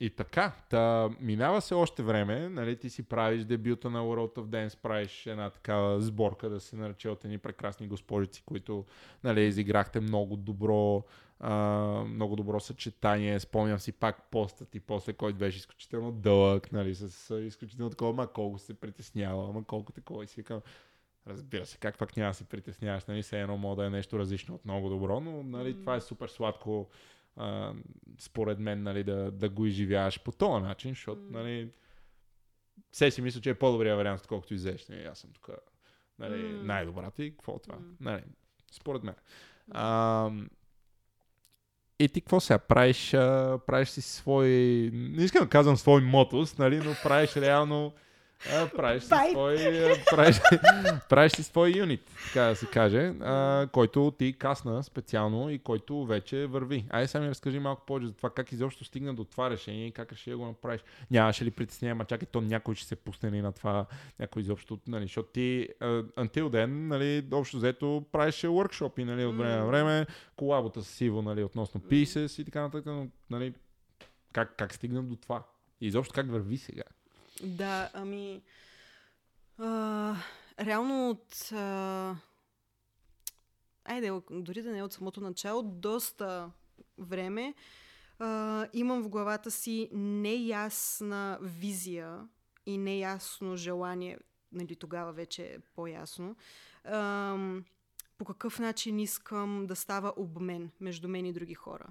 и 0.00 0.10
така, 0.10 0.52
та, 0.70 1.10
минава 1.20 1.60
се 1.60 1.74
още 1.74 2.02
време, 2.02 2.48
нали, 2.48 2.76
ти 2.76 2.90
си 2.90 3.02
правиш 3.02 3.44
дебюта 3.44 3.90
на 3.90 4.00
World 4.00 4.34
of 4.34 4.46
Dance, 4.46 4.76
правиш 4.76 5.26
една 5.26 5.50
такава 5.50 6.00
сборка 6.00 6.48
да 6.48 6.60
се 6.60 6.76
нарече 6.76 7.08
от 7.08 7.24
едни 7.24 7.38
прекрасни 7.38 7.86
госпожици, 7.86 8.42
които 8.46 8.84
нали, 9.24 9.40
изиграхте 9.40 10.00
много 10.00 10.36
добро, 10.36 11.04
а, 11.40 11.54
много 12.08 12.36
добро 12.36 12.60
съчетание. 12.60 13.40
Спомням 13.40 13.78
си 13.78 13.92
пак 13.92 14.30
постът 14.30 14.74
и 14.74 14.80
после, 14.80 15.12
който 15.12 15.38
беше 15.38 15.58
изключително 15.58 16.12
дълъг, 16.12 16.72
нали, 16.72 16.94
с 16.94 17.40
изключително 17.40 17.90
такова, 17.90 18.12
ма 18.12 18.26
колко 18.26 18.58
се 18.58 18.74
притеснява, 18.74 19.52
ма 19.52 19.64
колко 19.64 19.92
такова 19.92 20.24
и 20.24 20.26
си 20.26 20.40
викам, 20.40 20.60
Разбира 21.26 21.66
се, 21.66 21.78
как 21.78 21.98
пак 21.98 22.16
няма 22.16 22.30
да 22.30 22.34
се 22.34 22.44
притесняваш, 22.44 23.04
нали, 23.04 23.22
все 23.22 23.40
едно 23.40 23.56
мога 23.56 23.82
да 23.82 23.86
е 23.86 23.90
нещо 23.90 24.18
различно 24.18 24.54
от 24.54 24.64
много 24.64 24.88
добро, 24.88 25.20
но 25.20 25.42
нали, 25.42 25.80
това 25.80 25.96
е 25.96 26.00
супер 26.00 26.28
сладко 26.28 26.88
а, 27.36 27.72
според 28.18 28.58
мен, 28.58 28.82
нали, 28.82 29.04
да, 29.04 29.30
да 29.30 29.48
го 29.48 29.66
изживяваш 29.66 30.22
по 30.22 30.32
този 30.32 30.62
начин, 30.62 30.90
защото, 30.90 31.22
нали, 31.30 31.70
все 32.90 33.10
си 33.10 33.22
мисля, 33.22 33.40
че 33.40 33.50
е 33.50 33.54
по-добрия 33.54 33.96
вариант, 33.96 34.20
отколкото 34.20 34.54
иззеш. 34.54 34.88
Нали, 34.88 35.04
аз 35.04 35.18
съм 35.18 35.30
тук 35.32 35.50
нали, 36.18 36.42
mm. 36.42 36.62
най-добрата 36.62 37.24
и 37.24 37.30
какво 37.30 37.56
е 37.56 37.62
това? 37.62 37.74
Mm. 37.74 37.94
Нали, 38.00 38.22
според 38.72 39.02
мен. 39.02 39.14
А, 39.70 40.30
и 41.98 42.08
ти 42.08 42.20
какво 42.20 42.40
сега? 42.40 42.58
Правиш, 42.58 43.14
а, 43.14 43.58
правиш 43.66 43.88
си 43.88 44.02
свой... 44.02 44.48
Не 44.92 45.24
искам 45.24 45.44
да 45.44 45.50
казвам 45.50 45.76
свой 45.76 46.00
мотос, 46.00 46.58
нали, 46.58 46.78
но 46.78 46.94
правиш 47.02 47.36
реално 47.36 47.92
а, 48.52 48.68
правиш, 48.76 49.02
си 49.02 49.08
свой, 49.30 49.56
правиш, 50.10 50.40
правиш 51.08 51.32
си 51.32 51.42
свой 51.42 51.70
юнит, 51.76 52.10
така 52.26 52.42
да 52.42 52.56
се 52.56 52.66
каже, 52.66 53.14
а, 53.20 53.66
който 53.72 54.12
ти 54.18 54.32
касна 54.32 54.82
специално 54.82 55.50
и 55.50 55.58
който 55.58 56.06
вече 56.06 56.46
върви. 56.46 56.86
Айде 56.90 57.08
сега 57.08 57.24
ми 57.24 57.30
разкажи 57.30 57.58
малко 57.58 57.86
повече 57.86 58.06
за 58.06 58.12
това 58.12 58.30
как 58.30 58.52
изобщо 58.52 58.84
стигна 58.84 59.14
до 59.14 59.24
това 59.24 59.50
решение 59.50 59.86
и 59.86 59.92
как 59.92 60.12
реши 60.12 60.30
да 60.30 60.36
го 60.36 60.46
направиш. 60.46 60.80
Нямаше 61.10 61.44
ли 61.44 61.50
притеснение, 61.50 61.94
ма 61.94 62.04
чакай, 62.04 62.28
то 62.32 62.40
някой 62.40 62.74
ще 62.74 62.86
се 62.86 62.96
пусне 62.96 63.32
ли 63.32 63.42
на 63.42 63.52
това, 63.52 63.86
някой 64.20 64.42
изобщо, 64.42 64.78
нали, 64.86 65.04
защото 65.04 65.28
ти 65.28 65.68
until 66.16 66.42
then, 66.42 66.66
нали, 66.66 67.26
общо 67.32 67.56
взето 67.56 68.04
правеше 68.12 68.46
workshop 68.46 69.04
нали, 69.04 69.24
от 69.24 69.36
време 69.36 69.56
на 69.56 69.66
време, 69.66 70.06
колабота 70.36 70.84
с 70.84 71.00
Иво, 71.00 71.22
нали, 71.22 71.44
относно 71.44 71.80
Pieces 71.80 72.42
и 72.42 72.44
така 72.44 72.60
нататък, 72.60 72.86
но, 72.86 73.08
нали, 73.30 73.54
как, 74.32 74.54
как 74.56 74.74
стигна 74.74 75.02
до 75.02 75.16
това? 75.16 75.42
И 75.80 75.86
изобщо 75.86 76.14
как 76.14 76.30
върви 76.30 76.56
сега? 76.56 76.82
Да, 77.42 77.90
ами... 77.92 78.42
А, 79.58 80.16
реално 80.60 81.10
от... 81.10 81.52
А... 81.52 82.16
Айде, 83.84 84.12
дори 84.30 84.62
да 84.62 84.70
не 84.70 84.78
е 84.78 84.82
от 84.82 84.92
самото 84.92 85.20
начало, 85.20 85.62
доста 85.62 86.50
време 86.98 87.54
а, 88.18 88.66
имам 88.72 89.02
в 89.02 89.08
главата 89.08 89.50
си 89.50 89.88
неясна 89.92 91.38
визия 91.42 92.28
и 92.66 92.78
неясно 92.78 93.56
желание, 93.56 94.18
нали 94.52 94.76
тогава 94.76 95.12
вече 95.12 95.42
е 95.42 95.58
по-ясно, 95.58 96.36
а, 96.84 97.36
по 98.18 98.24
какъв 98.24 98.58
начин 98.58 98.98
искам 98.98 99.66
да 99.66 99.76
става 99.76 100.12
обмен 100.16 100.70
между 100.80 101.08
мен 101.08 101.26
и 101.26 101.32
други 101.32 101.54
хора. 101.54 101.86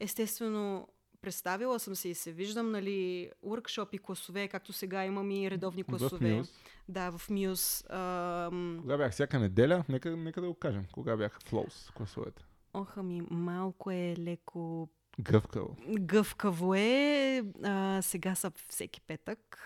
Естествено, 0.00 0.88
представила 1.22 1.80
съм 1.80 1.96
се 1.96 2.08
и 2.08 2.14
се 2.14 2.32
виждам, 2.32 2.70
нали, 2.70 3.30
уркшопи, 3.42 3.98
класове, 3.98 4.48
както 4.48 4.72
сега 4.72 5.04
имам 5.04 5.30
и 5.30 5.50
редовни 5.50 5.84
класове. 5.84 6.42
В. 6.42 6.46
Да, 6.88 7.10
в 7.10 7.30
Мюз. 7.30 7.84
Ам... 7.90 8.78
Кога 8.80 8.96
бях 8.96 9.12
всяка 9.12 9.38
неделя? 9.38 9.84
Нека, 9.88 10.16
нека 10.16 10.40
да 10.40 10.46
го 10.46 10.54
кажем. 10.54 10.84
Кога 10.92 11.16
бяха 11.16 11.40
Flows 11.40 11.92
класовете? 11.92 12.44
Оха 12.74 13.02
ми, 13.02 13.22
малко 13.30 13.90
е 13.90 14.14
леко 14.18 14.88
Гъвкаво. 15.20 15.76
Гъвкаво 15.98 16.74
е. 16.74 17.42
А, 17.64 18.02
сега 18.02 18.34
са 18.34 18.52
всеки 18.68 19.00
петък. 19.00 19.58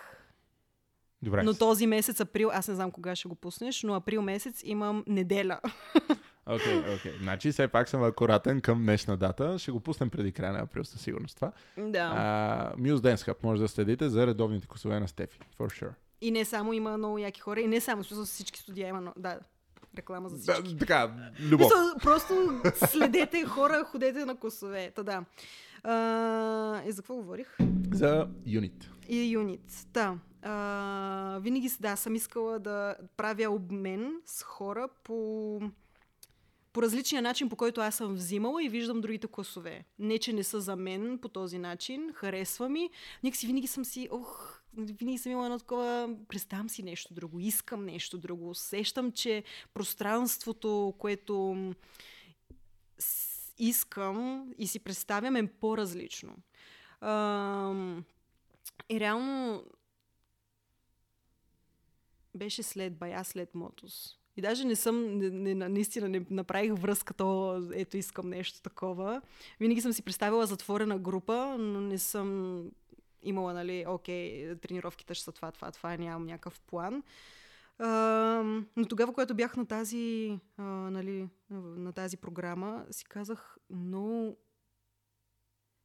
Добре. 1.22 1.42
Но 1.42 1.54
този 1.54 1.86
месец, 1.86 2.20
април, 2.20 2.50
аз 2.52 2.68
не 2.68 2.74
знам 2.74 2.90
кога 2.90 3.16
ще 3.16 3.28
го 3.28 3.34
пуснеш, 3.34 3.82
но 3.82 3.94
април 3.94 4.22
месец 4.22 4.60
имам 4.64 5.04
неделя. 5.06 5.60
Окей, 6.46 6.72
okay, 6.72 6.96
окей. 6.96 7.12
Okay. 7.12 7.18
Значи 7.18 7.52
все 7.52 7.68
пак 7.68 7.88
съм 7.88 8.04
акуратен 8.04 8.60
към 8.60 8.82
днешна 8.82 9.16
дата. 9.16 9.58
Ще 9.58 9.70
го 9.70 9.80
пуснем 9.80 10.10
преди 10.10 10.32
края 10.32 10.52
на 10.52 10.58
април 10.58 10.84
със 10.84 11.00
сигурност 11.00 11.34
това. 11.34 11.52
Да. 11.76 12.74
Uh, 12.76 12.80
Muse 12.80 12.96
Dance 12.96 13.28
Hub 13.28 13.36
може 13.42 13.62
да 13.62 13.68
следите 13.68 14.08
за 14.08 14.26
редовните 14.26 14.66
косове 14.66 15.00
на 15.00 15.08
Стефи. 15.08 15.38
For 15.58 15.82
sure. 15.82 15.92
И 16.20 16.30
не 16.30 16.44
само 16.44 16.72
има 16.72 16.98
много 16.98 17.18
яки 17.18 17.40
хора, 17.40 17.60
и 17.60 17.66
не 17.66 17.80
само, 17.80 18.04
с 18.04 18.26
всички 18.26 18.60
студия 18.60 18.88
има, 18.88 19.12
да, 19.16 19.38
реклама 19.96 20.28
за 20.28 20.38
всички. 20.38 20.74
Да, 20.74 20.78
така, 20.78 21.14
любов. 21.40 21.66
Мисъл, 21.66 21.98
просто 22.02 22.60
следете 22.74 23.44
хора, 23.44 23.84
ходете 23.84 24.24
на 24.24 24.36
косове. 24.36 24.92
Та 24.94 25.02
да. 25.02 25.24
А, 25.84 26.82
и 26.86 26.92
за 26.92 27.02
какво 27.02 27.14
говорих? 27.14 27.56
За 27.92 28.28
юнит. 28.46 28.90
И 29.08 29.32
юнит, 29.32 29.86
да. 29.92 30.18
А, 30.42 31.38
винаги 31.42 31.70
да, 31.80 31.96
съм 31.96 32.14
искала 32.14 32.58
да 32.58 32.96
правя 33.16 33.50
обмен 33.50 34.12
с 34.24 34.42
хора 34.42 34.88
по 35.04 35.60
по 36.72 36.82
различния 36.82 37.22
начин, 37.22 37.48
по 37.48 37.56
който 37.56 37.80
аз 37.80 37.94
съм 37.94 38.14
взимала 38.14 38.64
и 38.64 38.68
виждам 38.68 39.00
другите 39.00 39.26
класове. 39.26 39.84
Не, 39.98 40.18
че 40.18 40.32
не 40.32 40.44
са 40.44 40.60
за 40.60 40.76
мен 40.76 41.18
по 41.18 41.28
този 41.28 41.58
начин, 41.58 42.12
харесва 42.14 42.68
ми. 42.68 42.90
Някакси 43.22 43.46
винаги 43.46 43.66
съм 43.66 43.84
си, 43.84 44.08
ох, 44.10 44.60
винаги 44.76 45.18
съм 45.18 45.32
имала 45.32 45.46
едно 45.46 45.58
такова, 45.58 46.16
представям 46.28 46.68
си 46.68 46.82
нещо 46.82 47.14
друго, 47.14 47.40
искам 47.40 47.84
нещо 47.84 48.18
друго, 48.18 48.50
усещам, 48.50 49.12
че 49.12 49.44
пространството, 49.74 50.94
което 50.98 51.56
искам 53.58 54.46
и 54.58 54.66
си 54.66 54.78
представям 54.78 55.36
е 55.36 55.46
по-различно. 55.46 56.36
и 58.88 59.00
реално 59.00 59.64
беше 62.34 62.62
след 62.62 62.96
бая, 62.96 63.24
след 63.24 63.54
Мотос. 63.54 64.21
И 64.36 64.40
даже 64.40 64.64
не 64.64 64.76
съм, 64.76 65.18
не, 65.18 65.30
не, 65.30 65.68
наистина 65.68 66.08
не 66.08 66.26
направих 66.30 66.72
връзката, 66.72 67.24
ето 67.74 67.96
искам 67.96 68.28
нещо 68.28 68.62
такова. 68.62 69.22
Винаги 69.60 69.80
съм 69.80 69.92
си 69.92 70.02
представила 70.02 70.46
затворена 70.46 70.98
група, 70.98 71.56
но 71.58 71.80
не 71.80 71.98
съм 71.98 72.62
имала, 73.22 73.54
нали, 73.54 73.84
окей, 73.88 74.54
тренировките 74.56 75.14
ще 75.14 75.24
са 75.24 75.32
това, 75.32 75.52
това, 75.52 75.70
това, 75.70 75.96
нямам 75.96 76.26
някакъв 76.26 76.60
план. 76.60 77.02
А, 77.78 77.88
но 78.76 78.84
тогава, 78.88 79.12
когато 79.12 79.34
бях 79.34 79.56
на 79.56 79.66
тази, 79.66 80.38
а, 80.56 80.62
нали, 80.62 81.28
на 81.50 81.92
тази 81.92 82.16
програма, 82.16 82.84
си 82.90 83.04
казах, 83.04 83.58
много 83.70 84.36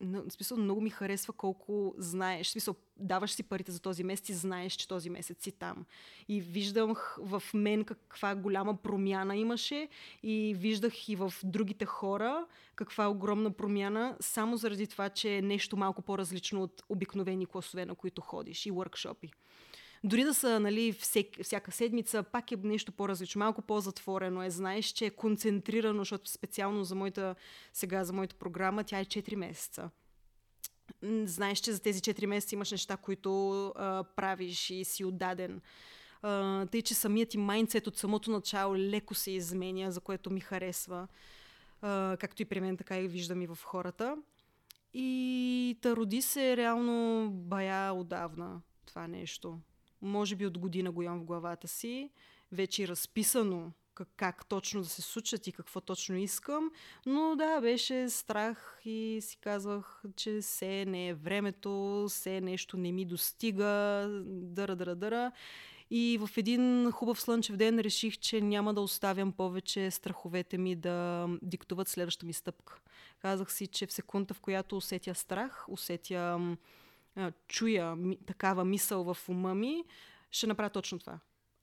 в 0.02 0.32
смисъл, 0.32 0.58
много 0.58 0.82
ми 0.82 0.90
харесва 0.90 1.34
колко 1.34 1.96
знаеш. 1.98 2.48
В 2.48 2.52
смисъл, 2.52 2.76
даваш 2.98 3.32
си 3.32 3.44
парите 3.44 3.72
за 3.72 3.82
този 3.82 4.04
месец 4.04 4.30
и 4.30 4.34
знаеш, 4.34 4.74
че 4.74 4.88
този 4.88 5.10
месец 5.10 5.44
си 5.44 5.52
там. 5.52 5.86
И 6.28 6.42
виждам 6.42 6.96
в 7.18 7.44
мен 7.54 7.84
каква 7.84 8.36
голяма 8.36 8.78
промяна 8.78 9.36
имаше 9.36 9.88
и 10.24 10.56
виждах 10.58 11.10
и 11.10 11.16
в 11.16 11.34
другите 11.44 11.86
хора 11.86 12.46
каква 12.76 13.10
огромна 13.10 13.52
промяна, 13.52 14.18
само 14.20 14.58
заради 14.58 14.88
това, 14.88 15.10
че 15.10 15.36
е 15.36 15.42
нещо 15.42 15.78
малко 15.78 16.02
по-различно 16.02 16.64
от 16.64 16.84
обикновени 16.90 17.46
класове, 17.46 17.86
на 17.86 17.96
които 17.96 18.22
ходиш 18.22 18.66
и 18.66 18.72
workshopи. 18.72 19.32
Дори 20.04 20.24
да 20.24 20.34
са 20.34 20.60
нали, 20.60 20.92
всек, 20.94 21.44
всяка 21.44 21.72
седмица, 21.72 22.24
пак 22.24 22.52
е 22.52 22.56
нещо 22.64 22.92
по-различно, 22.92 23.40
малко 23.40 23.62
по-затворено 23.62 24.44
е. 24.44 24.50
Знаеш, 24.50 24.86
че 24.86 25.06
е 25.06 25.10
концентрирано, 25.10 26.02
защото 26.02 26.30
специално 26.30 26.84
за 26.84 26.96
моята, 26.96 27.36
сега 27.74 28.04
за 28.04 28.14
моята 28.14 28.36
програма, 28.36 28.84
тя 28.84 29.00
е 29.00 29.06
4 29.06 29.36
месеца 29.36 29.90
знаеш, 31.26 31.60
че 31.60 31.72
за 31.72 31.80
тези 31.80 32.02
4 32.02 32.26
месеца 32.26 32.56
имаш 32.56 32.72
неща, 32.72 32.98
които 32.98 33.66
а, 33.68 34.04
правиш 34.16 34.70
и 34.70 34.84
си 34.84 35.06
отдаден. 35.06 35.62
А, 36.22 36.66
тъй, 36.66 36.82
че 36.82 36.94
самият 36.94 37.30
ти 37.30 37.38
майндсет 37.38 37.88
от 37.88 37.98
самото 37.98 38.32
начало 38.32 38.78
леко 38.78 39.14
се 39.14 39.32
изменя, 39.32 39.92
за 39.92 40.02
което 40.02 40.30
ми 40.30 40.40
харесва. 40.40 41.08
А, 41.82 42.18
както 42.20 42.42
и 42.42 42.46
при 42.46 42.60
мен, 42.60 42.78
така 42.78 43.00
и 43.00 43.08
виждам 43.08 43.42
и 43.42 43.48
в 43.48 43.60
хората. 43.64 44.18
И 44.94 45.78
та 45.82 45.96
роди 45.96 46.22
се 46.22 46.58
реално 46.58 47.30
бая 47.32 47.94
отдавна 47.94 48.62
това 48.86 49.08
нещо 49.08 49.60
може 50.02 50.36
би 50.36 50.46
от 50.46 50.58
година 50.58 50.92
го 50.92 51.02
имам 51.02 51.20
в 51.20 51.26
главата 51.26 51.68
си, 51.68 52.10
вече 52.52 52.84
е 52.84 52.88
разписано 52.88 53.72
как, 53.98 54.10
как 54.18 54.46
точно 54.46 54.82
да 54.82 54.88
се 54.88 55.02
случат 55.02 55.48
и 55.48 55.52
какво 55.52 55.82
точно 55.82 56.18
искам. 56.18 56.72
Но 57.06 57.36
да, 57.36 57.62
беше 57.62 58.10
страх 58.10 58.80
и 58.86 59.20
си 59.22 59.38
казвах, 59.38 60.04
че 60.16 60.40
все 60.42 60.86
не 60.86 61.08
е 61.08 61.14
времето, 61.14 62.06
все 62.10 62.42
нещо 62.42 62.78
не 62.78 62.92
ми 62.92 63.06
достига, 63.06 64.08
дъра, 64.26 64.76
дъра, 64.76 64.96
дъра. 64.96 65.32
И 65.90 66.20
в 66.22 66.38
един 66.38 66.92
хубав 66.92 67.22
слънчев 67.22 67.56
ден 67.56 67.80
реших, 67.80 68.18
че 68.18 68.42
няма 68.42 68.74
да 68.74 68.82
оставям 68.82 69.32
повече 69.32 69.92
страховете 69.92 70.58
ми 70.58 70.76
да 70.76 71.28
диктуват 71.42 71.88
следващата 71.88 72.26
ми 72.26 72.34
стъпка. 72.34 72.80
Казах 73.20 73.52
си, 73.52 73.68
че 73.68 73.86
в 73.86 73.94
секунда, 73.94 74.34
в 74.34 74.40
която 74.40 74.78
усетя 74.78 75.16
страх, 75.16 75.66
усетя 75.70 76.40
чуя 77.48 77.96
ми, 77.96 78.18
такава 78.26 78.66
мисъл 78.66 79.14
в 79.14 79.30
ума 79.30 79.56
ми, 79.56 79.84
ще 80.32 80.48
направя 80.48 80.70
точно 80.70 81.00
това. 81.00 81.20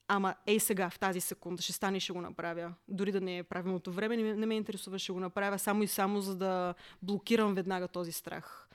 Ама 0.09 0.35
ей 0.47 0.61
сега, 0.61 0.91
в 0.91 0.99
тази 0.99 1.21
секунда, 1.21 1.63
ще 1.63 1.73
стане 1.73 1.97
и 1.97 2.01
ще 2.01 2.13
го 2.13 2.21
направя. 2.21 2.75
Дори 2.89 3.13
да 3.13 3.21
не 3.21 3.39
е 3.39 3.43
правилното 3.43 3.93
време, 3.93 4.17
не, 4.17 4.35
не 4.35 4.47
ме 4.47 4.55
интересува, 4.55 4.99
ще 4.99 5.13
го 5.13 5.21
направя 5.21 5.59
само 5.59 5.83
и 5.83 5.87
само 5.87 6.21
за 6.21 6.37
да 6.37 6.75
блокирам 7.03 7.55
веднага 7.55 7.89
този 7.89 8.13
страх. 8.13 8.69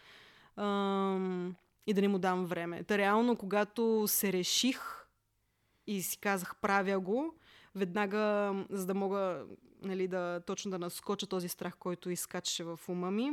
Ам, 0.56 1.56
и 1.88 1.94
да 1.94 2.02
не 2.02 2.08
му 2.08 2.20
дам 2.20 2.46
време. 2.46 2.84
Та 2.84 2.98
реално, 2.98 3.36
когато 3.36 4.06
се 4.08 4.34
реших 4.34 5.06
и 5.88 6.02
си 6.02 6.18
казах 6.18 6.56
правя 6.62 7.00
го, 7.00 7.36
веднага, 7.76 8.54
за 8.70 8.86
да 8.86 8.94
мога 8.94 9.46
нали, 9.82 10.08
да, 10.08 10.42
точно 10.46 10.72
да 10.72 10.80
наскоча 10.80 11.28
този 11.28 11.50
страх, 11.50 11.76
който 11.80 12.10
изкачаше 12.10 12.64
в 12.64 12.80
ума 12.88 13.12
ми, 13.12 13.32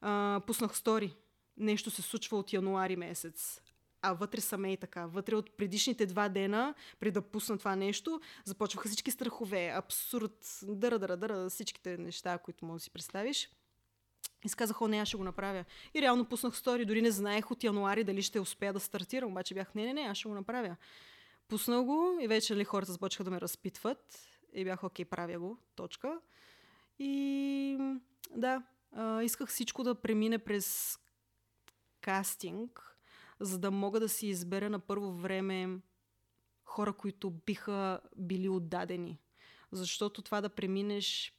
а, 0.00 0.40
пуснах 0.46 0.76
стори 0.76 1.16
нещо 1.56 1.90
се 1.90 2.02
случва 2.02 2.38
от 2.38 2.52
януари 2.52 2.96
месец. 2.96 3.60
А 4.02 4.12
вътре 4.12 4.40
са 4.40 4.58
и 4.68 4.76
така. 4.76 5.06
Вътре 5.06 5.36
от 5.36 5.56
предишните 5.56 6.06
два 6.06 6.28
дена, 6.28 6.74
преди 7.00 7.10
да 7.10 7.22
пусна 7.22 7.58
това 7.58 7.76
нещо, 7.76 8.20
започваха 8.44 8.88
всички 8.88 9.10
страхове, 9.10 9.72
абсурд, 9.76 10.60
дъра, 10.62 10.98
дъра, 10.98 11.16
дъра, 11.16 11.50
всичките 11.50 11.98
неща, 11.98 12.38
които 12.38 12.64
можеш 12.64 12.80
да 12.80 12.84
си 12.84 12.90
представиш. 12.90 13.50
И 14.44 14.48
си 14.48 14.56
о, 14.80 14.88
не, 14.88 14.98
аз 14.98 15.08
ще 15.08 15.16
го 15.16 15.24
направя. 15.24 15.64
И 15.94 16.02
реално 16.02 16.24
пуснах 16.24 16.56
стори, 16.56 16.84
дори 16.84 17.02
не 17.02 17.10
знаех 17.10 17.50
от 17.50 17.64
януари 17.64 18.04
дали 18.04 18.22
ще 18.22 18.40
успея 18.40 18.72
да 18.72 18.80
стартирам, 18.80 19.30
обаче 19.30 19.54
бях, 19.54 19.74
не, 19.74 19.84
не, 19.84 19.92
не, 19.92 20.00
аз 20.00 20.18
ще 20.18 20.28
го 20.28 20.34
направя. 20.34 20.76
Пуснах 21.48 21.84
го 21.84 22.18
и 22.20 22.28
вече 22.28 22.52
ли 22.52 22.56
нали, 22.56 22.64
хората 22.64 22.92
започнаха 22.92 23.24
да 23.24 23.30
ме 23.30 23.40
разпитват 23.40 24.18
и 24.52 24.64
бях, 24.64 24.84
окей, 24.84 25.04
правя 25.04 25.38
го, 25.38 25.58
точка. 25.74 26.20
И 26.98 27.78
да, 28.36 28.62
а, 28.92 29.22
исках 29.22 29.48
всичко 29.48 29.82
да 29.82 29.94
премине 29.94 30.38
през 30.38 30.98
кастинг, 32.02 32.96
за 33.40 33.58
да 33.58 33.70
мога 33.70 34.00
да 34.00 34.08
си 34.08 34.26
избера 34.26 34.70
на 34.70 34.78
първо 34.78 35.12
време 35.12 35.78
хора, 36.64 36.92
които 36.92 37.30
биха 37.30 38.00
били 38.16 38.48
отдадени. 38.48 39.18
Защото 39.72 40.22
това 40.22 40.40
да 40.40 40.48
преминеш 40.48 41.34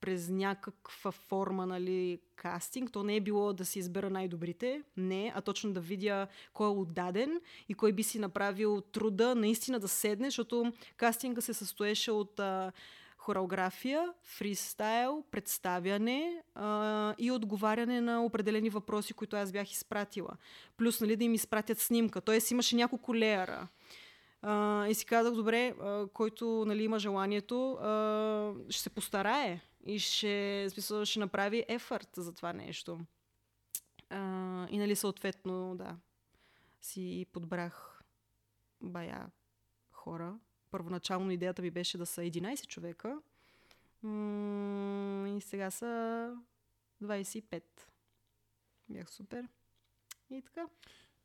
през 0.00 0.28
някаква 0.28 1.10
форма, 1.10 1.66
нали, 1.66 2.20
кастинг, 2.36 2.92
то 2.92 3.02
не 3.02 3.16
е 3.16 3.20
било 3.20 3.52
да 3.52 3.64
си 3.64 3.78
избера 3.78 4.10
най-добрите, 4.10 4.82
не, 4.96 5.32
а 5.36 5.40
точно 5.40 5.72
да 5.72 5.80
видя 5.80 6.26
кой 6.52 6.66
е 6.66 6.70
отдаден 6.70 7.40
и 7.68 7.74
кой 7.74 7.92
би 7.92 8.02
си 8.02 8.18
направил 8.18 8.80
труда 8.80 9.34
наистина 9.34 9.80
да 9.80 9.88
седне, 9.88 10.26
защото 10.26 10.72
кастинга 10.96 11.40
се 11.40 11.54
състоеше 11.54 12.10
от 12.10 12.40
а, 12.40 12.72
хореография, 13.20 14.12
фристайл, 14.22 15.24
представяне 15.30 16.42
а, 16.54 17.14
и 17.18 17.30
отговаряне 17.30 18.00
на 18.00 18.24
определени 18.24 18.70
въпроси, 18.70 19.14
които 19.14 19.36
аз 19.36 19.52
бях 19.52 19.72
изпратила. 19.72 20.36
Плюс 20.76 21.00
нали, 21.00 21.16
да 21.16 21.24
им 21.24 21.34
изпратят 21.34 21.78
снимка. 21.78 22.20
Тоест 22.20 22.50
имаше 22.50 22.76
няколко 22.76 23.14
леера. 23.14 23.68
И 24.88 24.94
си 24.94 25.06
казах, 25.06 25.34
добре, 25.34 25.68
а, 25.68 26.06
който 26.12 26.64
нали, 26.66 26.82
има 26.82 26.98
желанието, 26.98 27.72
а, 27.72 28.54
ще 28.70 28.82
се 28.82 28.90
постарае 28.90 29.60
и 29.86 29.98
ще, 29.98 30.66
смисъл, 30.70 31.04
ще 31.04 31.18
направи 31.18 31.64
ефорт 31.68 32.08
за 32.16 32.34
това 32.34 32.52
нещо. 32.52 33.00
А, 34.10 34.18
и 34.70 34.78
нали 34.78 34.96
съответно, 34.96 35.76
да, 35.76 35.96
си 36.80 37.26
подбрах 37.32 38.02
бая 38.82 39.26
хора. 39.92 40.34
Първоначално 40.70 41.30
идеята 41.30 41.62
ми 41.62 41.70
беше 41.70 41.98
да 41.98 42.06
са 42.06 42.20
11 42.20 42.66
човека. 42.66 43.18
И 45.36 45.40
сега 45.40 45.70
са 45.70 46.36
25. 47.02 47.62
Бях 48.88 49.10
супер. 49.10 49.48
И 50.30 50.42
така. 50.42 50.66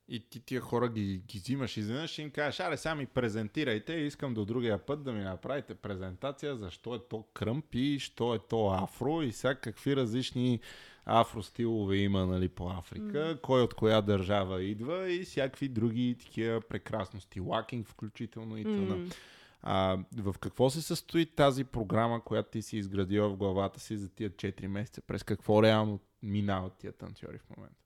И 0.07 0.29
ти 0.29 0.39
тия 0.39 0.61
хора 0.61 0.89
ги, 0.89 1.17
ги 1.17 1.39
взимаш 1.39 1.77
изведнъж 1.77 2.17
и 2.17 2.21
им 2.21 2.31
кажеш, 2.31 2.59
аре 2.59 2.77
сега 2.77 2.95
ми 2.95 3.05
презентирайте, 3.05 3.93
искам 3.93 4.33
до 4.33 4.45
другия 4.45 4.85
път 4.85 5.03
да 5.03 5.13
ми 5.13 5.23
направите 5.23 5.75
презентация, 5.75 6.57
защо 6.57 6.95
е 6.95 7.07
то 7.09 7.23
кръмпи, 7.33 7.99
що 7.99 8.35
е 8.35 8.39
то 8.49 8.67
афро 8.67 9.21
и 9.21 9.31
всякакви 9.31 9.95
различни 9.95 10.59
афростилове 11.05 11.97
има 11.97 12.25
нали, 12.25 12.49
по 12.49 12.69
Африка, 12.69 13.17
mm. 13.17 13.41
кой 13.41 13.61
от 13.61 13.73
коя 13.73 14.01
държава 14.01 14.63
идва 14.63 15.11
и 15.11 15.23
всякакви 15.23 15.67
други 15.67 16.15
такива 16.19 16.61
прекрасности, 16.61 17.39
лакинг 17.39 17.87
включително 17.87 18.57
и 18.57 18.63
т.н. 18.63 18.97
Mm. 18.97 19.15
А, 19.61 19.97
в 20.17 20.35
какво 20.39 20.69
се 20.69 20.81
състои 20.81 21.25
тази 21.25 21.63
програма, 21.63 22.23
която 22.23 22.49
ти 22.49 22.61
си 22.61 22.77
изградила 22.77 23.29
в 23.29 23.37
главата 23.37 23.79
си 23.79 23.97
за 23.97 24.09
тия 24.09 24.29
4 24.29 24.67
месеца? 24.67 25.01
През 25.01 25.23
какво 25.23 25.63
реално 25.63 25.99
минават 26.23 26.73
тия 26.77 26.93
танцори 26.93 27.37
в 27.37 27.57
момента? 27.57 27.83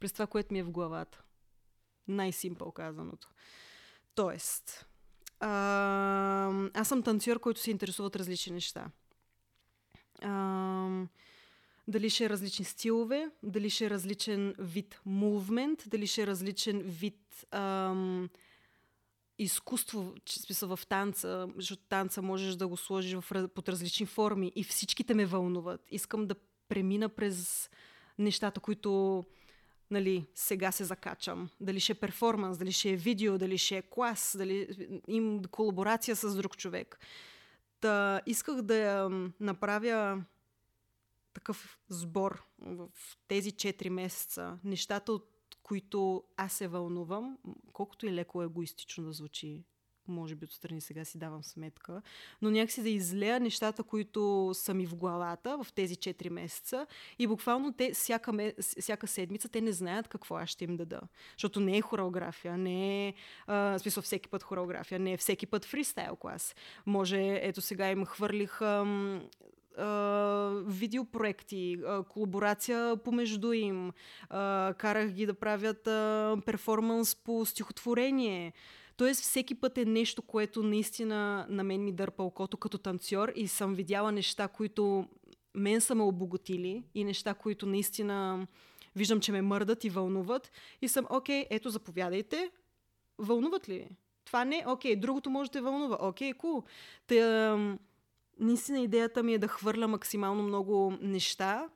През 0.00 0.12
това, 0.12 0.26
което 0.26 0.52
ми 0.52 0.58
е 0.58 0.62
в 0.62 0.70
главата. 0.70 1.22
Най-симпъл 2.08 2.72
казаното. 2.72 3.28
Тоест, 4.14 4.86
а, 5.40 6.68
аз 6.74 6.88
съм 6.88 7.02
танцор, 7.02 7.40
който 7.40 7.60
се 7.60 7.70
интересува 7.70 8.06
от 8.06 8.16
различни 8.16 8.52
неща. 8.52 8.90
А, 10.22 11.06
дали 11.88 12.10
ще 12.10 12.24
е 12.24 12.30
различни 12.30 12.64
стилове, 12.64 13.30
дали 13.42 13.70
ще 13.70 13.86
е 13.86 13.90
различен 13.90 14.54
вид 14.58 15.00
мувмент, 15.04 15.82
дали 15.86 16.06
ще 16.06 16.22
е 16.22 16.26
различен 16.26 16.82
вид 16.82 17.46
ам, 17.50 18.28
изкуство, 19.38 20.14
смисъл 20.28 20.76
в 20.76 20.86
танца, 20.86 21.48
защото 21.56 21.82
танца 21.88 22.22
можеш 22.22 22.54
да 22.54 22.68
го 22.68 22.76
сложиш 22.76 23.14
в, 23.14 23.48
под 23.54 23.68
различни 23.68 24.06
форми 24.06 24.52
и 24.56 24.64
всичките 24.64 25.14
ме 25.14 25.26
вълнуват. 25.26 25.80
Искам 25.90 26.26
да 26.26 26.34
премина 26.68 27.08
през 27.08 27.70
нещата, 28.18 28.60
които 28.60 29.24
нали, 29.90 30.26
сега 30.34 30.72
се 30.72 30.84
закачам. 30.84 31.48
Дали 31.60 31.80
ще 31.80 31.92
е 31.92 31.94
перформанс, 31.94 32.58
дали 32.58 32.72
ще 32.72 32.90
е 32.90 32.96
видео, 32.96 33.38
дали 33.38 33.58
ще 33.58 33.76
е 33.76 33.82
клас, 33.82 34.36
дали 34.38 34.88
им 35.08 35.42
колаборация 35.50 36.16
с 36.16 36.36
друг 36.36 36.56
човек. 36.56 36.98
Та 37.80 38.20
исках 38.26 38.62
да 38.62 39.10
направя 39.40 40.24
такъв 41.36 41.78
сбор 41.88 42.44
в 42.58 42.88
тези 43.28 43.52
4 43.52 43.88
месеца. 43.88 44.58
Нещата, 44.64 45.12
от 45.12 45.30
които 45.62 46.24
аз 46.36 46.52
се 46.52 46.68
вълнувам, 46.68 47.38
колкото 47.72 48.06
и 48.06 48.12
леко 48.12 48.42
егоистично 48.42 49.04
да 49.04 49.12
звучи 49.12 49.64
може 50.08 50.34
би 50.34 50.44
отстрани 50.44 50.80
сега 50.80 51.04
си 51.04 51.18
давам 51.18 51.42
сметка, 51.42 52.02
но 52.42 52.50
някакси 52.50 52.82
да 52.82 52.90
излея 52.90 53.40
нещата, 53.40 53.82
които 53.82 54.50
са 54.54 54.74
ми 54.74 54.86
в 54.86 54.96
главата 54.96 55.58
в 55.64 55.72
тези 55.72 55.96
4 55.96 56.28
месеца 56.28 56.86
и 57.18 57.26
буквално 57.26 57.72
те 57.72 57.92
всяка, 57.92 58.52
всяка 58.80 59.06
седмица 59.06 59.48
те 59.48 59.60
не 59.60 59.72
знаят 59.72 60.08
какво 60.08 60.36
аз 60.36 60.48
ще 60.48 60.64
им 60.64 60.76
дада. 60.76 61.00
Защото 61.32 61.60
не 61.60 61.76
е 61.76 61.80
хореография, 61.80 62.58
не 62.58 63.08
е, 63.08 63.14
а, 63.46 63.78
смисъл 63.78 64.02
всеки 64.02 64.28
път 64.28 64.42
хореография, 64.42 65.00
не 65.00 65.12
е 65.12 65.16
всеки 65.16 65.46
път 65.46 65.64
фристайл 65.64 66.16
клас. 66.16 66.54
Може, 66.86 67.40
ето 67.42 67.60
сега 67.60 67.90
им 67.90 68.04
хвърлих 68.04 68.62
ам, 68.62 69.22
видеопроекти, 70.66 71.78
колаборация 72.08 72.96
помежду 72.96 73.52
им, 73.52 73.92
карах 74.78 75.10
ги 75.10 75.26
да 75.26 75.34
правят 75.34 75.84
перформанс 76.44 77.14
по 77.14 77.46
стихотворение. 77.46 78.52
Тоест 78.96 79.20
всеки 79.20 79.54
път 79.54 79.78
е 79.78 79.84
нещо, 79.84 80.22
което 80.22 80.62
наистина 80.62 81.46
на 81.48 81.64
мен 81.64 81.84
ми 81.84 81.92
дърпа 81.92 82.22
окото 82.22 82.56
като 82.56 82.78
танцор 82.78 83.32
и 83.34 83.48
съм 83.48 83.74
видяла 83.74 84.12
неща, 84.12 84.48
които 84.48 85.08
мен 85.54 85.80
са 85.80 85.94
ме 85.94 86.02
обогатили 86.02 86.84
и 86.94 87.04
неща, 87.04 87.34
които 87.34 87.66
наистина 87.66 88.46
виждам, 88.96 89.20
че 89.20 89.32
ме 89.32 89.42
мърдат 89.42 89.84
и 89.84 89.90
вълнуват. 89.90 90.50
И 90.82 90.88
съм, 90.88 91.06
окей, 91.10 91.46
ето 91.50 91.70
заповядайте. 91.70 92.50
Вълнуват 93.18 93.68
ли 93.68 93.88
Това 94.24 94.44
не, 94.44 94.64
окей, 94.66 94.96
другото 94.96 95.30
може 95.30 95.50
да 95.50 95.62
вълнува. 95.62 95.98
Окей, 96.00 96.32
кул. 96.32 96.64
Cool. 97.08 97.78
Наистина 98.40 98.80
идеята 98.80 99.22
ми 99.22 99.34
е 99.34 99.38
да 99.38 99.48
хвърля 99.48 99.88
максимално 99.88 100.42
много 100.42 100.94
неща, 101.00 101.68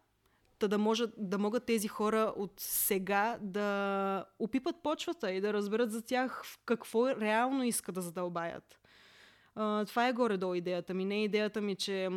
Та 0.61 0.69
да, 0.69 0.79
може, 0.79 1.05
да 1.17 1.39
могат 1.39 1.67
тези 1.67 1.89
хора 1.89 2.33
от 2.37 2.53
сега 2.57 3.39
да 3.43 4.25
опипат 4.39 4.77
почвата 4.83 5.33
и 5.33 5.41
да 5.41 5.53
разберат 5.53 5.93
за 5.93 6.03
тях 6.03 6.43
какво 6.67 7.09
реално 7.09 7.65
искат 7.65 7.95
да 7.95 8.01
задълбаят. 8.01 8.81
Uh, 9.57 9.89
това 9.89 10.09
е 10.09 10.13
горе-долу 10.13 10.55
идеята 10.55 10.95
ми. 10.95 11.05
Не 11.05 11.17
е 11.17 11.25
идеята 11.25 11.61
ми, 11.61 11.77
че 11.77 12.09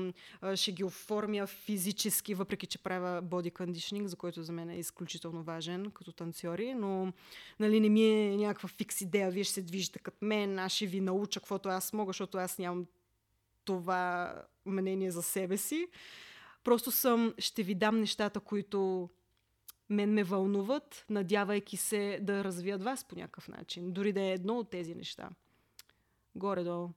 uh, 0.42 0.56
ще 0.56 0.72
ги 0.72 0.84
оформя 0.84 1.48
физически, 1.48 2.34
въпреки 2.34 2.68
че 2.68 2.84
правя 2.84 3.22
боди 3.22 3.52
кондишнинг, 3.52 4.08
за 4.08 4.16
който 4.16 4.44
за 4.44 4.52
мен 4.52 4.70
е 4.70 4.80
изключително 4.80 5.44
важен 5.44 5.92
като 5.92 6.12
танцори, 6.12 6.74
но 6.74 7.14
нали, 7.60 7.80
не 7.80 7.90
ми 7.90 8.06
е 8.06 8.38
някаква 8.38 8.70
фикс 8.70 9.02
идея. 9.02 9.32
Вие 9.32 9.44
ще 9.44 9.54
се 9.54 9.62
движите 9.62 10.00
като 10.00 10.26
мен, 10.26 10.60
аз 10.60 10.72
ще 10.72 10.86
ви 10.86 11.02
науча 11.02 11.40
каквото 11.40 11.70
аз 11.70 11.94
мога, 11.94 12.10
защото 12.10 12.38
аз 12.38 12.58
нямам 12.58 12.86
това 13.66 14.36
мнение 14.66 15.12
за 15.12 15.24
себе 15.24 15.58
си. 15.58 15.88
Просто 16.64 16.92
съм, 16.92 17.34
ще 17.38 17.64
ви 17.64 17.76
дам 17.76 18.00
нещата, 18.00 18.40
които 18.40 19.10
мен 19.90 20.14
ме 20.14 20.24
вълнуват, 20.24 21.06
надявайки 21.10 21.78
се 21.78 22.20
да 22.22 22.44
развият 22.44 22.84
вас 22.84 23.08
по 23.08 23.16
някакъв 23.16 23.48
начин. 23.48 23.92
Дори 23.92 24.14
да 24.14 24.22
е 24.22 24.34
едно 24.34 24.60
от 24.60 24.70
тези 24.70 24.96
неща. 24.96 25.30
Горе-долу. 26.36 26.90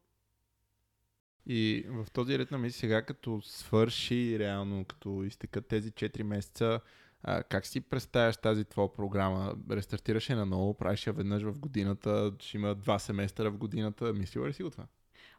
И 1.46 1.86
в 1.88 2.06
този 2.12 2.38
ред 2.38 2.50
на 2.50 2.58
мисли 2.58 2.78
сега, 2.78 3.02
като 3.02 3.40
свърши 3.42 4.38
реално, 4.38 4.84
като 4.84 5.22
изтекат 5.22 5.66
тези 5.66 5.92
4 5.92 6.22
месеца, 6.22 6.80
а, 7.22 7.42
как 7.42 7.66
си 7.66 7.80
представяш 7.80 8.36
тази 8.36 8.64
твоя 8.64 8.92
програма? 8.92 9.56
Рестартираш 9.70 10.30
я 10.30 10.36
наново, 10.36 10.74
правиш 10.74 11.06
я 11.06 11.12
веднъж 11.12 11.42
в 11.42 11.58
годината, 11.58 12.32
ще 12.38 12.56
има 12.56 12.74
два 12.74 12.98
семестра 12.98 13.50
в 13.50 13.56
годината. 13.56 14.12
Мислила 14.12 14.48
ли 14.48 14.52
си 14.52 14.62
го 14.62 14.70
това? 14.70 14.86